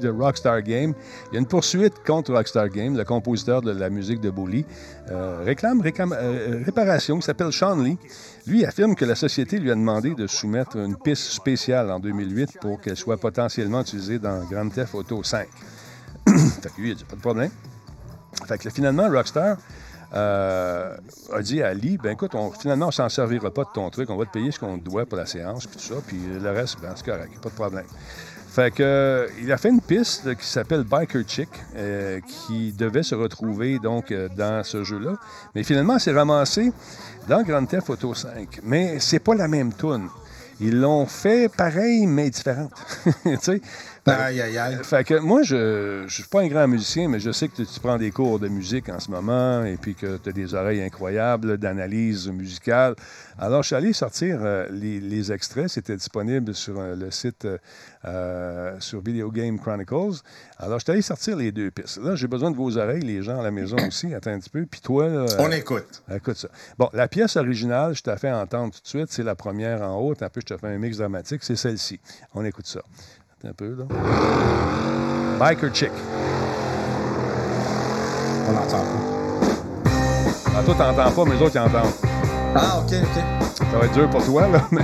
de 0.00 0.08
Rockstar 0.08 0.62
Game. 0.62 0.94
Il 1.30 1.34
y 1.34 1.36
a 1.36 1.40
une 1.40 1.48
poursuite 1.48 1.94
contre 2.06 2.32
Rockstar 2.32 2.68
Game. 2.68 2.96
Le 2.96 3.04
compositeur 3.04 3.60
de 3.60 3.72
la 3.72 3.90
musique 3.90 4.20
de 4.20 4.30
Bully 4.30 4.64
euh, 5.10 5.42
réclame, 5.44 5.82
euh, 5.82 6.62
réparation. 6.64 7.16
Il 7.16 7.22
s'appelle 7.22 7.52
Sean 7.52 7.74
Lee. 7.82 7.98
Lui 8.46 8.64
affirme 8.64 8.94
que 8.94 9.04
la 9.04 9.16
société 9.16 9.58
lui 9.58 9.72
a 9.72 9.74
demandé 9.74 10.14
de 10.14 10.28
soumettre 10.28 10.76
une 10.76 10.96
piste 10.96 11.24
spéciale 11.24 11.90
en 11.90 11.98
2008 11.98 12.58
pour 12.60 12.80
qu'elle 12.80 12.96
soit 12.96 13.16
potentiellement 13.16 13.80
utilisée 13.80 14.20
dans 14.20 14.44
Grand 14.44 14.68
Theft 14.68 14.94
Auto 14.94 15.24
5. 15.24 15.48
fait 16.28 16.68
que 16.70 16.80
lui, 16.80 16.90
il 16.90 16.92
a 16.92 16.94
dit 16.94 17.04
pas 17.04 17.16
de 17.16 17.20
problème. 17.20 17.50
Fait 18.46 18.58
que 18.58 18.70
finalement, 18.70 19.08
Rockstar 19.10 19.56
euh, 20.14 20.96
a 21.32 21.42
dit 21.42 21.62
à 21.62 21.72
Lee, 21.74 21.98
ben 22.02 22.12
écoute, 22.12 22.34
on, 22.34 22.50
finalement, 22.52 22.88
on 22.88 22.90
s'en 22.90 23.08
servira 23.08 23.50
pas 23.50 23.64
de 23.64 23.70
ton 23.74 23.88
truc, 23.90 24.10
on 24.10 24.16
va 24.16 24.26
te 24.26 24.32
payer 24.32 24.50
ce 24.50 24.58
qu'on 24.58 24.78
te 24.78 24.84
doit 24.84 25.06
pour 25.06 25.18
la 25.18 25.26
séance, 25.26 25.66
puis 25.66 25.76
tout 25.78 25.94
ça, 25.94 26.00
puis 26.06 26.18
le 26.40 26.50
reste, 26.50 26.80
ben 26.80 26.92
c'est 26.94 27.06
correct, 27.06 27.32
pas 27.40 27.48
de 27.48 27.54
problème. 27.54 27.86
Fait 28.52 28.70
que, 28.70 29.28
il 29.40 29.50
a 29.50 29.56
fait 29.56 29.70
une 29.70 29.80
piste 29.80 30.36
qui 30.36 30.46
s'appelle 30.46 30.84
Biker 30.84 31.22
Chick, 31.26 31.48
euh, 31.74 32.20
qui 32.20 32.70
devait 32.72 33.02
se 33.02 33.14
retrouver 33.14 33.78
donc 33.78 34.12
euh, 34.12 34.28
dans 34.36 34.62
ce 34.62 34.84
jeu-là. 34.84 35.14
Mais 35.54 35.62
finalement, 35.62 35.98
c'est 35.98 36.12
ramassé 36.12 36.70
dans 37.28 37.42
Grand 37.44 37.64
Theft 37.64 37.88
Auto 37.88 38.12
5. 38.12 38.60
Mais 38.62 39.00
c'est 39.00 39.20
pas 39.20 39.34
la 39.34 39.48
même 39.48 39.72
tune. 39.72 40.06
Ils 40.60 40.78
l'ont 40.78 41.06
fait 41.06 41.50
pareil, 41.50 42.06
mais 42.06 42.28
différente. 42.28 42.72
tu 43.24 43.38
sais? 43.40 43.62
Aïe, 44.04 44.40
aïe, 44.40 44.58
aïe. 44.58 44.78
Fait 44.82 45.04
que 45.04 45.14
moi, 45.14 45.42
je 45.44 46.02
ne 46.02 46.08
suis 46.08 46.24
pas 46.24 46.40
un 46.40 46.48
grand 46.48 46.66
musicien, 46.66 47.08
mais 47.08 47.20
je 47.20 47.30
sais 47.30 47.46
que 47.46 47.54
tu, 47.54 47.66
tu 47.66 47.78
prends 47.78 47.98
des 47.98 48.10
cours 48.10 48.40
de 48.40 48.48
musique 48.48 48.88
en 48.88 48.98
ce 48.98 49.08
moment 49.10 49.64
et 49.64 49.76
puis 49.76 49.94
que 49.94 50.16
tu 50.16 50.28
as 50.28 50.32
des 50.32 50.54
oreilles 50.54 50.82
incroyables 50.82 51.56
d'analyse 51.56 52.28
musicale. 52.28 52.96
Alors, 53.38 53.62
je 53.62 53.68
suis 53.68 53.76
allé 53.76 53.92
sortir 53.92 54.38
euh, 54.42 54.66
les, 54.70 54.98
les 54.98 55.30
extraits. 55.30 55.68
C'était 55.68 55.96
disponible 55.96 56.52
sur 56.52 56.80
euh, 56.80 56.96
le 56.96 57.12
site 57.12 57.44
euh, 57.44 57.58
euh, 58.04 58.74
sur 58.80 59.00
Video 59.00 59.30
Game 59.30 59.60
Chronicles. 59.60 60.22
Alors, 60.58 60.80
je 60.80 60.84
suis 60.84 60.92
allé 60.92 61.02
sortir 61.02 61.36
les 61.36 61.52
deux 61.52 61.70
pistes. 61.70 61.98
Là, 61.98 62.16
j'ai 62.16 62.26
besoin 62.26 62.50
de 62.50 62.56
vos 62.56 62.76
oreilles, 62.76 63.02
les 63.02 63.22
gens 63.22 63.38
à 63.38 63.42
la 63.44 63.52
maison 63.52 63.76
aussi. 63.86 64.12
Attends 64.12 64.32
un 64.32 64.40
petit 64.40 64.50
peu. 64.50 64.66
Puis 64.66 64.80
toi, 64.80 65.08
là, 65.08 65.26
On 65.38 65.50
euh, 65.50 65.54
écoute. 65.54 66.02
Écoute 66.12 66.36
ça. 66.36 66.48
Bon, 66.78 66.88
la 66.92 67.06
pièce 67.06 67.36
originale, 67.36 67.94
je 67.94 68.02
t'ai 68.02 68.16
fait 68.16 68.32
entendre 68.32 68.72
tout 68.74 68.82
de 68.82 68.88
suite, 68.88 69.12
c'est 69.12 69.22
la 69.22 69.36
première 69.36 69.82
en 69.82 70.00
haut. 70.00 70.14
Un 70.20 70.28
peu, 70.28 70.40
je 70.40 70.54
te 70.54 70.56
fais 70.56 70.66
un 70.66 70.78
mix 70.78 70.96
dramatique, 70.98 71.44
c'est 71.44 71.56
celle-ci. 71.56 72.00
On 72.34 72.44
écoute 72.44 72.66
ça. 72.66 72.82
Un 73.44 73.52
peu, 73.54 73.74
là. 73.74 73.84
Biker 75.38 75.74
Chick? 75.74 75.90
On 78.48 78.52
n'entend 78.52 78.78
pas. 78.78 79.90
Ah, 80.56 80.62
toi, 80.64 80.74
t'entends 80.78 81.10
pas, 81.10 81.24
mais 81.24 81.34
les 81.36 81.42
autres, 81.42 81.56
ils 81.56 81.58
entendent. 81.58 81.92
Ah, 82.54 82.78
OK, 82.78 82.92
OK. 82.92 83.56
Ça 83.72 83.78
va 83.78 83.84
être 83.86 83.94
dur 83.94 84.08
pour 84.10 84.24
toi, 84.24 84.46
là, 84.48 84.62
mais 84.70 84.82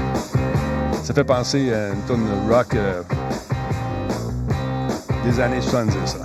ça 1.05 1.15
fait 1.15 1.25
penser 1.25 1.73
à 1.73 1.89
une 1.91 2.01
tonne 2.07 2.27
rock 2.51 2.75
euh, 2.75 3.03
des 5.25 5.39
années 5.41 5.61
70, 5.61 5.95
ça. 6.07 6.19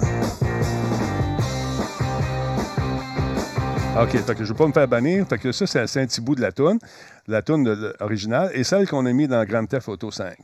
OK, 4.02 4.10
fait 4.10 4.34
que 4.34 4.40
je 4.40 4.44
ne 4.44 4.48
veux 4.48 4.54
pas 4.56 4.66
me 4.68 4.74
faire 4.74 4.88
bannir. 4.88 5.26
Fait 5.28 5.38
que 5.38 5.52
ça, 5.52 5.68
c'est 5.68 6.02
un 6.02 6.06
petit 6.08 6.22
bout 6.22 6.34
de 6.36 6.42
la 6.42 6.52
toune, 6.52 6.80
la 7.28 7.44
toune 7.44 7.64
de- 7.64 7.76
de- 7.76 7.96
originale, 8.00 8.50
et 8.56 8.64
celle 8.64 8.88
qu'on 8.90 9.06
a 9.06 9.12
mis 9.14 9.28
dans 9.28 9.44
Grand 9.46 9.66
Theft 9.68 9.88
Auto 9.90 10.10
5. 10.10 10.36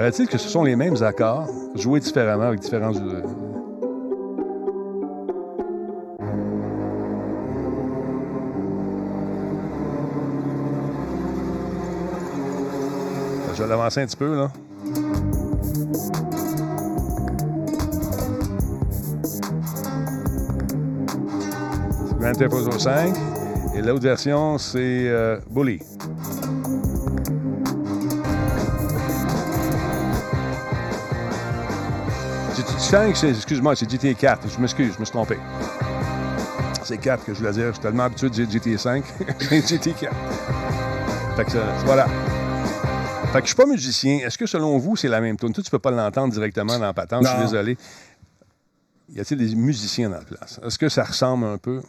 Paraît-il 0.00 0.28
que 0.28 0.38
ce 0.38 0.48
sont 0.48 0.64
les 0.64 0.76
mêmes 0.76 1.02
accords, 1.02 1.46
joués 1.74 2.00
différemment 2.00 2.44
avec 2.44 2.60
différents... 2.60 2.94
euh, 2.96 3.20
Je 13.54 13.62
vais 13.62 13.68
l'avancer 13.68 14.00
un 14.00 14.06
petit 14.06 14.16
peu, 14.16 14.36
là. 14.36 14.50
Grand 22.18 22.32
Theft 22.32 22.54
Auto 22.54 22.78
5. 22.78 23.14
Et 23.76 23.82
l'autre 23.82 24.00
version, 24.00 24.56
c'est 24.56 25.08
euh, 25.10 25.38
Bully. 25.50 25.80
GT5, 32.90 33.14
c'est, 33.14 33.30
excuse-moi, 33.30 33.76
c'est 33.76 33.88
GTA 33.90 34.14
4. 34.14 34.48
Je 34.48 34.58
m'excuse, 34.60 34.92
je 34.94 35.00
me 35.00 35.04
suis 35.04 35.12
trompé. 35.12 35.38
C'est 36.82 36.98
4 36.98 37.24
que 37.24 37.34
je 37.34 37.38
voulais 37.38 37.52
dire. 37.52 37.66
Je 37.68 37.72
suis 37.72 37.80
tellement 37.80 38.04
habitué 38.04 38.28
de 38.28 38.34
dire 38.34 38.50
GTA 38.50 38.78
5. 38.78 39.04
J'ai 39.50 39.60
GTA 39.62 39.92
4. 39.92 40.14
Fait 41.36 41.44
que 41.44 41.50
ça- 41.52 41.72
voilà. 41.84 42.06
Fait 43.32 43.38
que 43.40 43.42
je 43.42 43.46
suis 43.48 43.54
pas 43.56 43.66
musicien. 43.66 44.18
Est-ce 44.26 44.36
que 44.36 44.46
selon 44.46 44.76
vous, 44.78 44.96
c'est 44.96 45.08
la 45.08 45.20
même 45.20 45.36
tune? 45.36 45.52
Toi, 45.52 45.62
tu 45.62 45.70
peux 45.70 45.78
pas 45.78 45.92
l'entendre 45.92 46.32
directement 46.32 46.78
dans 46.78 46.86
la 46.86 46.92
patente. 46.92 47.22
Je 47.24 47.28
suis 47.28 47.38
désolé. 47.38 47.78
Y 49.10 49.20
a-t-il 49.20 49.38
des 49.38 49.54
musiciens 49.54 50.10
dans 50.10 50.16
la 50.18 50.24
place? 50.24 50.58
Est-ce 50.64 50.78
que 50.78 50.88
ça 50.88 51.04
ressemble 51.04 51.44
un 51.46 51.58
peu? 51.58 51.82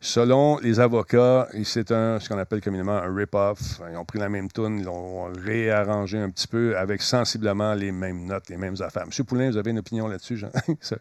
Selon 0.00 0.58
les 0.58 0.80
avocats, 0.80 1.48
c'est 1.64 1.88
ce 1.88 2.28
qu'on 2.28 2.38
appelle 2.38 2.60
communément 2.60 2.96
un 2.96 3.14
rip-off. 3.14 3.80
Ils 3.90 3.96
ont 3.96 4.04
pris 4.04 4.18
la 4.18 4.28
même 4.28 4.50
tune, 4.50 4.78
ils 4.78 4.84
l'ont 4.84 5.32
réarrangé 5.32 6.18
un 6.18 6.30
petit 6.30 6.46
peu 6.46 6.76
avec 6.76 7.02
sensiblement 7.02 7.74
les 7.74 7.92
mêmes 7.92 8.24
notes, 8.24 8.48
les 8.48 8.56
mêmes 8.56 8.76
affaires. 8.80 9.06
Monsieur 9.06 9.24
Poulain, 9.24 9.50
vous 9.50 9.56
avez 9.56 9.70
une 9.70 9.78
opinion 9.78 10.08
là-dessus, 10.08 10.36
Jean? 10.36 10.50
Sorry. 10.80 11.00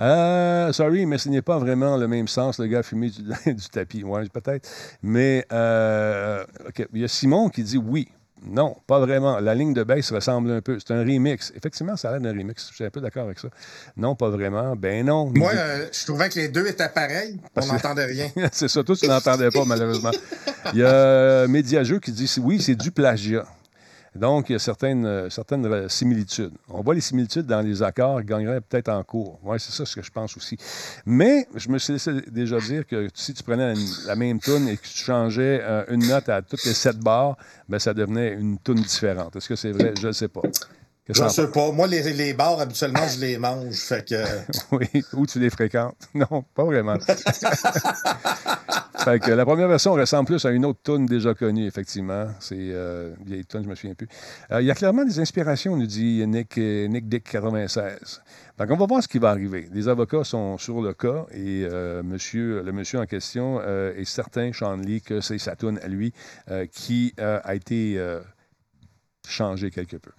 Euh, 0.00 0.72
sorry, 0.72 1.06
mais 1.06 1.18
ce 1.18 1.28
n'est 1.28 1.42
pas 1.42 1.58
vraiment 1.58 1.96
le 1.96 2.08
même 2.08 2.28
sens, 2.28 2.58
le 2.58 2.66
gars 2.66 2.82
fumé 2.82 3.10
du, 3.10 3.22
tapis. 3.72 4.02
Oui, 4.04 4.28
peut-être. 4.28 4.68
Mais 5.02 5.46
euh, 5.52 6.44
il 6.92 7.00
y 7.00 7.04
a 7.04 7.08
Simon 7.08 7.48
qui 7.48 7.62
dit 7.62 7.78
oui. 7.78 8.08
Non, 8.46 8.76
pas 8.86 9.00
vraiment. 9.00 9.40
La 9.40 9.54
ligne 9.54 9.72
de 9.72 9.82
bass 9.82 10.12
ressemble 10.12 10.50
un 10.50 10.60
peu. 10.60 10.78
C'est 10.78 10.92
un 10.92 11.00
remix. 11.00 11.52
Effectivement, 11.56 11.96
ça 11.96 12.08
a 12.08 12.12
l'air 12.12 12.20
d'un 12.20 12.36
remix. 12.36 12.68
Je 12.70 12.74
suis 12.74 12.84
un 12.84 12.90
peu 12.90 13.00
d'accord 13.00 13.24
avec 13.24 13.38
ça. 13.38 13.48
Non, 13.96 14.14
pas 14.14 14.28
vraiment. 14.28 14.76
Ben 14.76 15.06
non. 15.06 15.32
Moi, 15.34 15.50
euh, 15.54 15.86
je 15.90 16.04
trouvais 16.04 16.28
que 16.28 16.38
les 16.38 16.48
deux 16.48 16.66
étaient 16.66 16.88
pareils. 16.88 17.38
On 17.42 17.48
Parce 17.54 17.72
n'entendait 17.72 18.04
rien. 18.04 18.30
c'est 18.52 18.68
ça, 18.68 18.82
toi, 18.82 18.94
tu 18.96 19.06
l'entendais 19.06 19.50
pas, 19.50 19.64
malheureusement. 19.64 20.10
Il 20.72 20.80
y 20.80 20.84
a 20.84 21.46
Mediajeux 21.46 22.00
qui 22.00 22.12
dit 22.12 22.30
oui, 22.42 22.60
c'est 22.60 22.74
du 22.74 22.90
plagiat. 22.90 23.46
Donc, 24.14 24.48
il 24.48 24.52
y 24.52 24.56
a 24.56 24.58
certaines, 24.58 25.04
euh, 25.06 25.28
certaines 25.28 25.88
similitudes. 25.88 26.52
On 26.68 26.82
voit 26.82 26.94
les 26.94 27.00
similitudes 27.00 27.46
dans 27.46 27.60
les 27.60 27.82
accords 27.82 28.22
gagneraient 28.22 28.60
peut-être 28.60 28.88
en 28.88 29.02
cours. 29.02 29.40
Oui, 29.42 29.58
c'est 29.58 29.72
ça 29.72 29.84
ce 29.84 29.96
que 29.96 30.02
je 30.02 30.10
pense 30.10 30.36
aussi. 30.36 30.56
Mais 31.04 31.48
je 31.54 31.68
me 31.68 31.78
suis 31.78 31.94
laissé 31.94 32.12
déjà 32.30 32.58
dire 32.60 32.86
que 32.86 33.08
si 33.14 33.34
tu 33.34 33.42
prenais 33.42 33.74
la 34.06 34.16
même 34.16 34.38
tune 34.38 34.68
et 34.68 34.76
que 34.76 34.82
tu 34.82 35.04
changeais 35.04 35.60
euh, 35.62 35.84
une 35.88 36.06
note 36.06 36.28
à 36.28 36.42
toutes 36.42 36.64
les 36.64 36.74
sept 36.74 36.98
barres, 36.98 37.36
ben, 37.68 37.78
ça 37.78 37.92
devenait 37.92 38.34
une 38.34 38.58
tune 38.58 38.76
différente. 38.76 39.34
Est-ce 39.36 39.48
que 39.48 39.56
c'est 39.56 39.72
vrai? 39.72 39.94
Je 40.00 40.08
ne 40.08 40.12
sais 40.12 40.28
pas. 40.28 40.42
Je 41.06 41.12
que 41.12 41.28
sais 41.28 41.48
pas. 41.48 41.70
Moi, 41.70 41.86
les, 41.86 42.14
les 42.14 42.32
bars, 42.32 42.58
habituellement, 42.58 43.06
je 43.06 43.20
les 43.20 43.36
mange. 43.36 43.74
Fait 43.74 44.08
que. 44.08 44.24
Oui, 44.72 44.88
où 45.12 45.26
tu 45.26 45.38
les 45.38 45.50
fréquentes. 45.50 45.96
Non, 46.14 46.42
pas 46.54 46.64
vraiment. 46.64 46.98
fait 46.98 47.14
que 49.18 49.30
la 49.32 49.44
première 49.44 49.68
version 49.68 49.92
ressemble 49.92 50.28
plus 50.28 50.42
à 50.46 50.50
une 50.50 50.64
autre 50.64 50.80
tune 50.82 51.04
déjà 51.04 51.34
connue, 51.34 51.66
effectivement. 51.66 52.28
C'est 52.40 52.56
euh, 52.58 53.14
une 53.18 53.24
vieille 53.26 53.44
tune, 53.44 53.64
je 53.64 53.68
me 53.68 53.74
souviens 53.74 53.94
plus. 53.94 54.08
Euh, 54.50 54.62
Il 54.62 54.66
y 54.66 54.70
a 54.70 54.74
clairement 54.74 55.04
des 55.04 55.20
inspirations, 55.20 55.76
nous 55.76 55.86
dit 55.86 56.26
Nick, 56.26 56.56
euh, 56.56 56.88
Nick 56.88 57.06
Dick 57.06 57.24
96. 57.24 58.22
Donc, 58.56 58.70
on 58.70 58.76
va 58.76 58.86
voir 58.86 59.02
ce 59.02 59.08
qui 59.08 59.18
va 59.18 59.28
arriver. 59.28 59.68
Les 59.72 59.88
avocats 59.88 60.24
sont 60.24 60.56
sur 60.56 60.80
le 60.80 60.94
cas 60.94 61.26
et 61.32 61.68
euh, 61.70 62.02
monsieur, 62.02 62.62
le 62.62 62.72
monsieur 62.72 63.00
en 63.00 63.06
question 63.06 63.60
est 63.62 64.06
certain, 64.06 64.52
Sean 64.54 64.76
Lee, 64.76 65.02
que 65.02 65.20
c'est 65.20 65.36
sa 65.38 65.54
tune 65.54 65.78
à 65.82 65.88
lui 65.88 66.14
qui 66.72 67.12
a 67.18 67.54
été 67.54 68.00
changée 69.28 69.70
quelque 69.70 69.96
peu. 69.96 70.10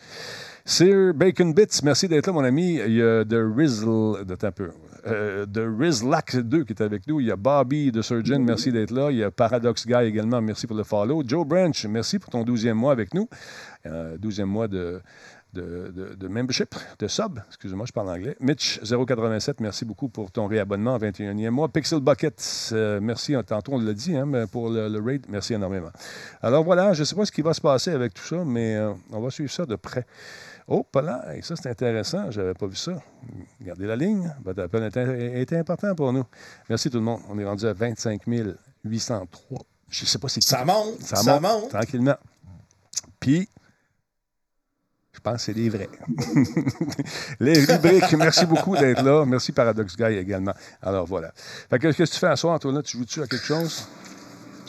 Sir 0.68 1.14
Bacon 1.14 1.54
Bits, 1.54 1.82
merci 1.84 2.08
d'être 2.08 2.26
là, 2.26 2.34
mon 2.34 2.44
ami. 2.44 2.80
Il 2.88 2.96
y 2.96 3.02
a 3.02 3.24
The 3.24 3.38
Rizzle, 3.56 4.26
de 4.26 4.36
un 4.42 4.52
peu. 4.52 4.72
Euh, 5.06 5.46
The 5.46 5.62
Rizlac 5.80 6.38
2 6.38 6.64
qui 6.64 6.74
est 6.74 6.82
avec 6.82 7.06
nous. 7.08 7.20
Il 7.20 7.28
y 7.28 7.32
a 7.32 7.36
Bobby 7.36 7.92
de 7.92 8.02
Surgeon, 8.02 8.40
merci 8.40 8.72
d'être 8.72 8.90
là. 8.90 9.12
Il 9.12 9.18
y 9.18 9.24
a 9.24 9.30
Paradox 9.30 9.86
Guy 9.86 9.94
également, 10.06 10.42
merci 10.42 10.66
pour 10.66 10.76
le 10.76 10.84
follow. 10.84 11.22
Joe 11.24 11.46
Branch, 11.46 11.86
merci 11.86 12.18
pour 12.18 12.32
ton 12.32 12.44
12e 12.44 12.74
mois 12.74 12.94
avec 12.94 13.14
nous. 13.14 13.30
Euh, 13.86 14.18
12e 14.18 14.46
mois 14.46 14.68
de, 14.68 15.04
de, 15.54 16.28
membership, 16.28 16.74
de 16.98 17.08
sub. 17.08 17.40
Excusez-moi, 17.48 17.86
je 17.86 17.94
parle 17.94 18.10
anglais. 18.10 18.36
Mitch, 18.40 18.80
087, 18.82 19.60
merci 19.60 19.86
beaucoup 19.86 20.10
pour 20.10 20.32
ton 20.32 20.48
réabonnement, 20.48 20.98
21e 20.98 21.52
mois. 21.52 21.70
Pixel 21.70 22.00
Bucket, 22.00 22.72
euh, 22.72 23.00
merci. 23.00 23.36
Tantôt, 23.46 23.74
on 23.74 23.80
l'a 23.80 23.94
dit, 23.94 24.18
hein, 24.18 24.28
pour 24.52 24.72
le, 24.72 24.90
le 24.90 25.00
raid, 25.00 25.28
merci 25.30 25.54
énormément. 25.54 25.92
Alors 26.42 26.64
voilà, 26.64 26.94
je 26.94 27.02
ne 27.02 27.06
sais 27.06 27.16
pas 27.16 27.26
ce 27.26 27.32
qui 27.32 27.44
va 27.44 27.54
se 27.54 27.62
passer 27.62 27.92
avec 27.92 28.16
tout 28.16 28.24
ça, 28.24 28.44
mais 28.44 28.76
euh, 28.76 28.94
on 29.12 29.20
va 29.22 29.30
suivre 29.30 29.52
ça 29.52 29.68
de 29.68 29.76
près. 29.76 30.08
Oh, 30.68 30.84
pas 30.84 31.02
là, 31.04 31.36
et 31.36 31.44
ça 31.44 31.56
c'est 31.56 31.70
intéressant, 31.70 32.32
je 32.32 32.42
n'avais 32.42 32.56
pas 32.56 32.66
vu 32.66 32.76
ça. 32.76 32.94
Gardez 33.62 33.86
la 33.86 33.96
ligne, 33.96 34.34
votre 34.44 34.64
appel 34.64 34.90
est 34.96 35.54
important 35.54 35.94
pour 35.94 36.12
nous. 36.12 36.24
Merci 36.70 36.90
tout 36.90 36.98
le 36.98 37.04
monde. 37.04 37.22
On 37.30 37.38
est 37.38 37.46
rendu 37.46 37.68
à 37.68 37.74
25 37.74 38.24
803. 38.84 39.60
Je 39.90 40.04
ne 40.04 40.08
sais 40.08 40.18
pas 40.18 40.28
si 40.28 40.42
Ça 40.42 40.66
monte, 40.66 41.02
ça, 41.02 41.18
ça 41.18 41.40
monte, 41.40 41.62
monte. 41.62 41.70
tranquillement. 41.70 42.18
Puis, 43.20 43.48
je 45.14 45.20
pense 45.20 45.36
que 45.36 45.42
c'est 45.42 45.54
des 45.54 45.70
vrais. 45.70 45.90
les 47.40 47.64
rubriques, 47.64 48.14
merci 48.14 48.46
beaucoup 48.48 48.76
d'être 48.76 49.04
là. 49.04 49.24
Merci 49.26 49.52
Paradox 49.52 49.96
Guy 49.96 50.16
également. 50.18 50.54
Alors 50.82 51.06
voilà. 51.06 51.32
Fait 51.70 51.78
que, 51.78 51.88
qu'est-ce 51.92 52.10
que 52.12 52.16
tu 52.16 52.20
fais 52.20 52.28
à 52.28 52.36
soir, 52.36 52.60
toi, 52.60 52.72
là? 52.72 52.82
Tu 52.82 52.98
joues-tu 52.98 53.22
à 53.22 53.28
quelque 53.28 53.46
chose? 53.46 53.88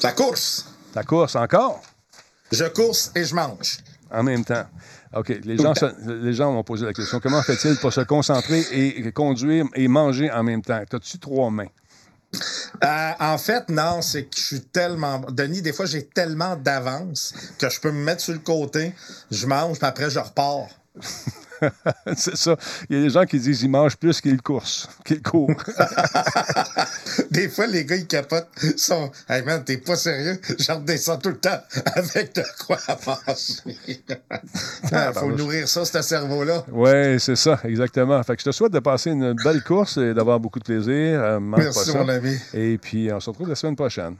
La 0.02 0.12
course. 0.12 0.66
La 0.94 1.02
course 1.04 1.36
encore? 1.36 1.82
Je 2.52 2.64
course 2.66 3.10
et 3.14 3.24
je 3.24 3.34
mange. 3.34 3.78
En 4.16 4.22
même 4.22 4.44
temps. 4.44 4.64
OK. 5.14 5.28
Les 5.44 5.56
gens, 5.58 5.74
se- 5.74 6.10
les 6.24 6.32
gens 6.32 6.52
m'ont 6.52 6.64
posé 6.64 6.86
la 6.86 6.92
question. 6.92 7.20
Comment 7.20 7.42
fait-il 7.42 7.76
pour 7.76 7.92
se 7.92 8.00
concentrer 8.00 8.64
et 8.72 9.12
conduire 9.12 9.66
et 9.74 9.88
manger 9.88 10.30
en 10.30 10.42
même 10.42 10.62
temps? 10.62 10.80
As-tu 10.92 11.18
trois 11.18 11.50
mains? 11.50 11.68
Euh, 12.84 13.10
en 13.20 13.38
fait, 13.38 13.68
non, 13.68 14.02
c'est 14.02 14.24
que 14.24 14.36
je 14.36 14.42
suis 14.44 14.60
tellement. 14.60 15.20
Denis, 15.30 15.62
des 15.62 15.72
fois, 15.72 15.86
j'ai 15.86 16.06
tellement 16.06 16.56
d'avance 16.56 17.32
que 17.58 17.68
je 17.70 17.80
peux 17.80 17.90
me 17.92 18.02
mettre 18.02 18.20
sur 18.20 18.32
le 18.32 18.40
côté, 18.40 18.92
je 19.30 19.46
mange, 19.46 19.78
puis 19.78 19.86
après, 19.86 20.10
je 20.10 20.18
repars. 20.18 20.66
c'est 22.16 22.36
ça. 22.36 22.56
Il 22.88 22.96
y 22.96 23.00
a 23.00 23.02
des 23.02 23.10
gens 23.10 23.24
qui 23.24 23.38
disent 23.38 23.60
qu'ils 23.60 23.70
mangent 23.70 23.96
plus 23.96 24.20
qu'ils 24.20 24.42
courent. 24.42 24.62
Qu'ils 25.04 25.22
courent. 25.22 25.50
Des 27.30 27.48
fois, 27.48 27.66
les 27.66 27.84
gars, 27.84 27.96
ils 27.96 28.06
capotent. 28.06 28.48
Ils 28.62 28.78
sont. 28.78 29.10
Hey 29.28 29.42
man, 29.42 29.62
t'es 29.64 29.76
pas 29.76 29.96
sérieux? 29.96 30.40
Je 30.58 30.72
redescends 30.72 31.18
tout 31.18 31.30
le 31.30 31.38
temps 31.38 31.58
avec 31.94 32.34
de 32.34 32.42
quoi 32.66 32.78
manger. 33.06 34.02
Ah, 34.92 35.12
faut 35.12 35.30
nourrir 35.30 35.68
ça, 35.68 35.84
ce 35.84 36.02
cerveau-là. 36.02 36.64
Oui, 36.72 37.20
c'est 37.20 37.36
ça, 37.36 37.60
exactement. 37.64 38.22
Fait 38.22 38.34
que 38.34 38.40
je 38.40 38.46
te 38.46 38.52
souhaite 38.52 38.72
de 38.72 38.80
passer 38.80 39.10
une 39.10 39.34
belle 39.44 39.62
course 39.62 39.96
et 39.98 40.14
d'avoir 40.14 40.40
beaucoup 40.40 40.58
de 40.58 40.64
plaisir. 40.64 41.20
Euh, 41.22 41.40
Merci, 41.40 41.96
mon 41.96 42.08
ami. 42.08 42.36
Et 42.54 42.78
puis, 42.78 43.10
on 43.12 43.20
se 43.20 43.30
retrouve 43.30 43.48
la 43.48 43.54
semaine 43.54 43.76
prochaine. 43.76 44.16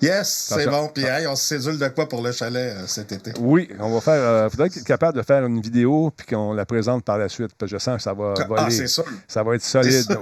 Yes, 0.00 0.52
c'est 0.54 0.66
bon. 0.66 0.88
Puis, 0.88 1.04
hey, 1.04 1.26
on 1.26 1.36
se 1.36 1.44
cédule 1.44 1.78
de 1.78 1.88
quoi 1.88 2.08
pour 2.08 2.22
le 2.22 2.32
chalet 2.32 2.74
euh, 2.76 2.86
cet 2.86 3.12
été? 3.12 3.32
Oui, 3.38 3.68
on 3.78 3.90
va 3.90 4.00
faire. 4.00 4.46
Il 4.46 4.50
faudrait 4.50 4.68
être 4.68 4.84
capable 4.84 5.18
de 5.18 5.22
faire 5.22 5.44
une 5.44 5.60
vidéo 5.60 6.10
puis 6.16 6.26
qu'on 6.26 6.54
la 6.54 6.64
présente 6.64 7.04
par 7.04 7.18
la 7.18 7.28
suite. 7.28 7.52
Parce 7.58 7.70
que 7.70 7.78
je 7.78 7.82
sens 7.82 7.96
que 7.96 8.02
ça 8.02 8.14
va 8.14 8.34
voler. 8.48 8.62
Ah, 8.66 8.70
c'est 8.70 8.86
sûr. 8.86 9.04
Ça 9.28 9.42
va 9.42 9.54
être 9.54 9.62
solide. 9.62 10.06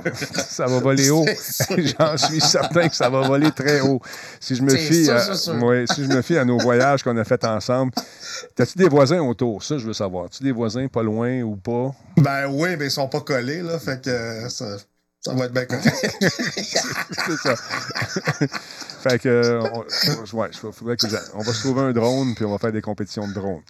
Ça 0.49 0.67
va 0.67 0.79
voler 0.79 1.11
haut. 1.11 1.25
J'en 1.99 2.17
suis 2.17 2.41
certain 2.41 2.89
que 2.89 2.95
ça 2.95 3.09
va 3.09 3.23
voler 3.23 3.51
très 3.51 3.81
haut. 3.81 4.01
Si 4.41 4.55
je 4.55 4.63
me 4.63 4.75
fie, 4.75 5.05
sûr, 5.05 5.15
à, 5.15 5.21
c'est 5.21 5.37
sûr. 5.37 5.63
ouais, 5.63 5.85
si 5.93 6.05
je 6.05 6.09
me 6.09 6.23
fie 6.23 6.37
à 6.37 6.45
nos 6.45 6.59
voyages 6.59 7.03
qu'on 7.03 7.17
a 7.17 7.25
fait 7.25 7.45
ensemble, 7.45 7.93
as-tu 8.59 8.79
des 8.79 8.89
voisins 8.89 9.21
autour? 9.21 9.63
Ça, 9.63 9.79
je 9.79 9.87
veux 9.87 9.93
savoir. 9.93 10.27
As-tu 10.27 10.43
des 10.43 10.53
voisins 10.53 10.87
pas 10.89 11.03
loin 11.03 11.43
ou 11.43 11.57
pas? 11.57 11.93
Ben 12.17 12.47
oui, 12.49 12.77
mais 12.79 12.87
ils 12.87 12.91
sont 12.91 13.09
pas 13.09 13.21
collés, 13.21 13.63
là. 13.63 13.79
Fait 13.79 14.01
que 14.01 14.11
euh, 14.11 14.49
ça, 14.49 14.77
ça 15.25 15.33
va 15.35 15.47
être 15.47 15.53
bien 15.53 15.65
correct. 15.65 16.17
c'est 16.21 17.37
ça. 17.37 17.57
fait 19.09 19.19
que, 19.19 19.61
on, 19.73 20.37
ouais, 20.39 20.51
faudrait 20.73 20.97
que 20.97 21.07
on 21.35 21.43
va 21.43 21.53
se 21.53 21.61
trouver 21.61 21.81
un 21.83 21.93
drone 21.93 22.35
puis 22.35 22.45
on 22.45 22.51
va 22.51 22.59
faire 22.59 22.73
des 22.73 22.83
compétitions 22.83 23.27
de 23.27 23.33
drones. 23.33 23.63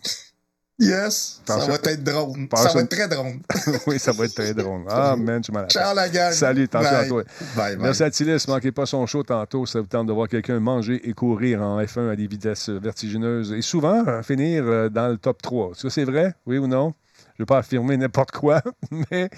yes, 0.80 1.40
ça 1.46 1.58
va 1.58 1.74
être 1.74 2.02
pense- 2.48 2.62
Ça 2.64 2.72
va 2.72 2.80
être 2.80 2.88
très 2.88 3.06
drôle. 3.06 3.34
oui, 3.86 4.00
ça 4.00 4.10
va 4.10 4.24
être 4.24 4.34
très 4.34 4.52
drôle. 4.52 4.82
Ah, 4.88 5.14
man, 5.16 5.38
je 5.38 5.44
suis 5.44 5.52
malade. 5.52 5.70
Ciao, 5.70 5.94
la 5.94 6.08
gang. 6.08 6.32
Salut, 6.32 6.64
attention 6.64 6.88
à 6.90 7.00
Bye. 7.00 7.08
toi. 7.08 7.22
Bye, 7.54 7.76
bye. 7.76 7.84
Merci 7.84 8.02
à 8.02 8.10
Tilis. 8.10 8.44
Manquez 8.48 8.72
pas 8.72 8.86
son 8.86 9.06
show 9.06 9.22
tantôt. 9.22 9.64
Ça 9.66 9.80
vous 9.80 9.86
tente 9.86 10.08
de 10.08 10.12
voir 10.12 10.28
quelqu'un 10.28 10.58
manger 10.58 11.08
et 11.08 11.12
courir 11.12 11.62
en 11.62 11.80
F1 11.80 12.10
à 12.10 12.16
des 12.16 12.26
vitesses 12.26 12.68
vertigineuses 12.68 13.52
et 13.52 13.62
souvent 13.62 14.04
euh, 14.08 14.22
finir 14.22 14.64
euh, 14.66 14.88
dans 14.88 15.06
le 15.06 15.18
top 15.18 15.40
3. 15.40 15.70
Est-ce 15.70 15.84
que 15.84 15.88
c'est 15.88 16.04
vrai? 16.04 16.34
Oui 16.46 16.58
ou 16.58 16.66
non? 16.66 16.92
Je 17.36 17.42
ne 17.42 17.42
veux 17.42 17.46
pas 17.46 17.58
affirmer 17.58 17.96
n'importe 17.96 18.30
quoi, 18.30 18.62
mais 19.10 19.28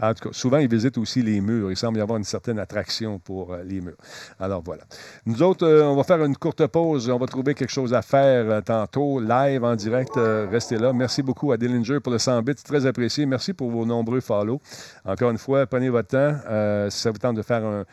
en 0.00 0.12
tout 0.14 0.28
cas, 0.28 0.32
souvent, 0.32 0.58
ils 0.58 0.68
visitent 0.68 0.98
aussi 0.98 1.22
les 1.22 1.40
murs. 1.40 1.70
Il 1.70 1.76
semble 1.76 1.98
y 1.98 2.00
avoir 2.00 2.18
une 2.18 2.24
certaine 2.24 2.58
attraction 2.58 3.20
pour 3.20 3.52
euh, 3.52 3.62
les 3.62 3.80
murs. 3.80 3.96
Alors 4.40 4.62
voilà. 4.64 4.82
Nous 5.26 5.44
autres, 5.44 5.64
euh, 5.64 5.84
on 5.84 5.94
va 5.94 6.02
faire 6.02 6.24
une 6.24 6.36
courte 6.36 6.66
pause. 6.66 7.08
On 7.08 7.18
va 7.18 7.26
trouver 7.26 7.54
quelque 7.54 7.70
chose 7.70 7.94
à 7.94 8.02
faire 8.02 8.50
euh, 8.50 8.60
tantôt, 8.62 9.20
live, 9.20 9.62
en 9.62 9.76
direct. 9.76 10.14
Restez 10.16 10.76
là. 10.76 10.92
Merci 10.92 11.22
beaucoup 11.22 11.52
à 11.52 11.56
Dillinger 11.56 12.00
pour 12.00 12.12
le 12.12 12.18
100 12.18 12.42
bits. 12.42 12.56
Très 12.56 12.84
apprécié. 12.84 13.26
Merci 13.26 13.52
pour 13.52 13.70
vos 13.70 13.86
nombreux 13.86 14.20
follow. 14.20 14.60
Encore 15.04 15.30
une 15.30 15.38
fois, 15.38 15.66
prenez 15.66 15.88
votre 15.88 16.08
temps. 16.08 16.90
Si 16.90 16.98
ça 16.98 17.12
vous 17.12 17.18
tente 17.18 17.36
de 17.36 17.42
faire 17.42 17.64
un, 17.64 17.84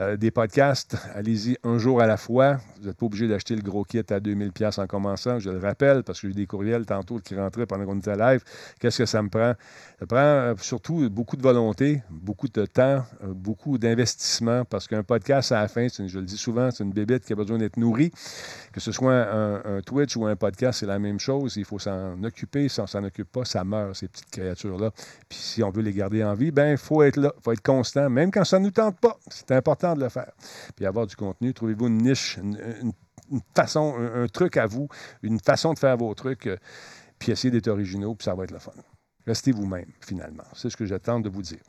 euh, 0.00 0.16
des 0.16 0.30
podcasts, 0.30 0.96
allez-y 1.14 1.56
un 1.62 1.78
jour 1.78 2.00
à 2.00 2.06
la 2.06 2.16
fois. 2.16 2.58
Vous 2.80 2.88
n'êtes 2.88 2.96
pas 2.96 3.06
obligé 3.06 3.28
d'acheter 3.28 3.54
le 3.54 3.62
gros 3.62 3.84
kit 3.84 4.02
à 4.10 4.18
2000 4.18 4.50
pièces 4.52 4.78
en 4.78 4.86
commençant. 4.86 5.38
Je 5.38 5.50
le 5.50 5.58
rappelle 5.58 6.02
parce 6.02 6.20
que 6.20 6.28
j'ai 6.28 6.34
des 6.34 6.46
courriels 6.46 6.84
tantôt 6.84 7.18
qui 7.18 7.36
rentraient 7.36 7.66
pendant 7.66 7.84
qu'on 7.84 7.98
était 7.98 8.16
live. 8.16 8.42
Qu'est-ce 8.80 8.98
que 8.98 9.06
ça 9.06 9.22
me 9.22 9.28
prend? 9.28 9.54
Ça 10.00 10.06
prend 10.06 10.18
euh, 10.18 10.54
surtout 10.58 11.08
beaucoup 11.10 11.36
de 11.36 11.42
volonté, 11.42 12.02
beaucoup 12.10 12.48
de 12.48 12.66
temps, 12.66 13.04
euh, 13.22 13.32
beaucoup 13.34 13.78
d'investissement 13.78 14.64
parce 14.64 14.88
qu'un 14.88 15.04
podcast 15.04 15.52
à 15.52 15.62
la 15.62 15.68
fin, 15.68 15.86
je 15.88 16.18
le 16.18 16.24
dis 16.24 16.36
souvent, 16.36 16.70
c'est 16.72 16.82
une 16.82 16.92
bébête 16.92 17.24
qui 17.24 17.32
a 17.32 17.36
besoin 17.36 17.58
d'être 17.58 17.76
nourrie. 17.76 18.10
Que 18.72 18.80
ce 18.80 18.90
soit 18.90 19.14
un, 19.14 19.80
Twitch 19.86 20.16
ou 20.16 20.26
un 20.26 20.34
podcast, 20.34 20.80
c'est 20.80 20.86
la 20.86 20.98
même 20.98 21.20
chose. 21.20 21.56
Il 21.56 21.64
faut 21.64 21.78
s'en 21.78 22.22
occuper. 22.24 22.68
Si 22.68 22.80
on 22.80 22.86
s'en 22.86 23.04
occupe 23.04 23.30
pas, 23.30 23.44
ça 23.44 23.62
meurt, 23.62 23.94
ces 23.94 24.08
petites 24.08 24.30
créatures-là. 24.30 24.90
Puis 25.28 25.38
si 25.38 25.62
on 25.62 25.70
veut 25.70 25.82
les 25.82 25.92
garder 25.92 26.24
en 26.24 26.34
vie, 26.34 26.50
ben 26.50 26.72
il 26.72 26.78
faut 26.78 27.02
être 27.02 27.16
là, 27.16 27.32
il 27.36 27.42
faut 27.42 27.52
être 27.52 27.62
constant, 27.62 28.10
même 28.10 28.30
quand 28.32 28.44
ça 28.44 28.58
ne 28.58 28.64
nous 28.64 28.70
tente 28.72 28.98
pas. 28.98 29.16
C'est 29.30 29.52
de 29.92 30.00
le 30.00 30.08
faire. 30.08 30.32
Puis 30.74 30.86
avoir 30.86 31.06
du 31.06 31.16
contenu. 31.16 31.52
Trouvez-vous 31.52 31.88
une 31.88 31.98
niche, 31.98 32.38
une, 32.38 32.92
façon, 33.54 33.94
un, 33.98 34.24
un 34.24 34.26
truc 34.28 34.56
à 34.56 34.66
vous, 34.66 34.88
une 35.22 35.38
façon 35.40 35.74
de 35.74 35.78
faire 35.78 35.96
vos 35.96 36.14
trucs, 36.14 36.46
euh, 36.46 36.56
puis 37.18 37.32
essayez 37.32 37.50
d'être 37.50 37.68
originaux, 37.68 38.14
puis 38.14 38.24
ça 38.24 38.34
va 38.34 38.44
être 38.44 38.50
le 38.50 38.58
fun. 38.58 38.72
Restez 39.26 39.52
vous-même, 39.52 39.86
finalement. 40.06 40.44
C'est 40.54 40.68
ce 40.68 40.76
que 40.76 40.84
j'attends 40.84 41.18
de 41.18 41.30
vous 41.30 41.40
dire. 41.40 41.60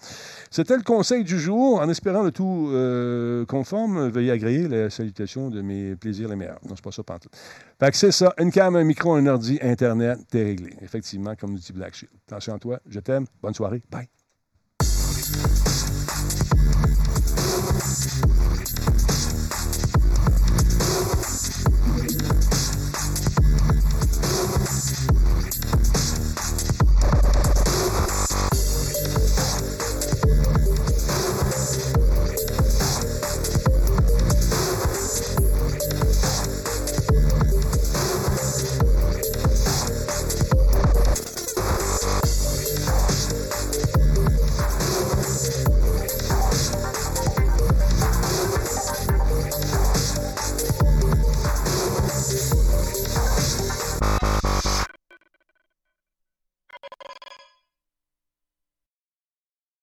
C'était 0.51 0.76
le 0.76 0.84
conseil 0.84 1.24
du 1.24 1.39
jour. 1.39 1.80
En 1.80 1.88
espérant 1.89 2.22
le 2.22 2.32
tout 2.32 2.70
euh, 2.72 3.45
conforme, 3.45 4.09
veuillez 4.09 4.32
agréer 4.32 4.68
la 4.68 4.89
salutation 4.89 5.49
de 5.49 5.61
mes 5.61 5.95
plaisirs 5.95 6.28
les 6.28 6.36
meilleurs. 6.36 6.59
Non, 6.68 6.76
c'est 6.76 6.84
pas 6.84 6.91
ça, 6.91 7.03
pantoute. 7.03 7.34
Fait 7.80 7.91
que 7.91 7.97
c'est 7.97 8.11
ça. 8.11 8.34
Une 8.39 8.51
cam, 8.51 8.76
un 8.76 8.84
micro, 8.84 9.13
un 9.13 9.26
ordi, 9.28 9.57
Internet, 9.61 10.20
t'es 10.30 10.43
réglé. 10.43 10.76
Effectivement, 10.82 11.36
comme 11.36 11.51
nous 11.51 11.59
dit 11.59 11.72
Black 11.72 11.95
Shield. 11.95 12.13
Attention 12.28 12.55
à 12.55 12.59
toi. 12.59 12.80
Je 12.88 12.99
t'aime. 12.99 13.26
Bonne 13.41 13.53
soirée. 13.53 13.82
Bye. 13.89 14.14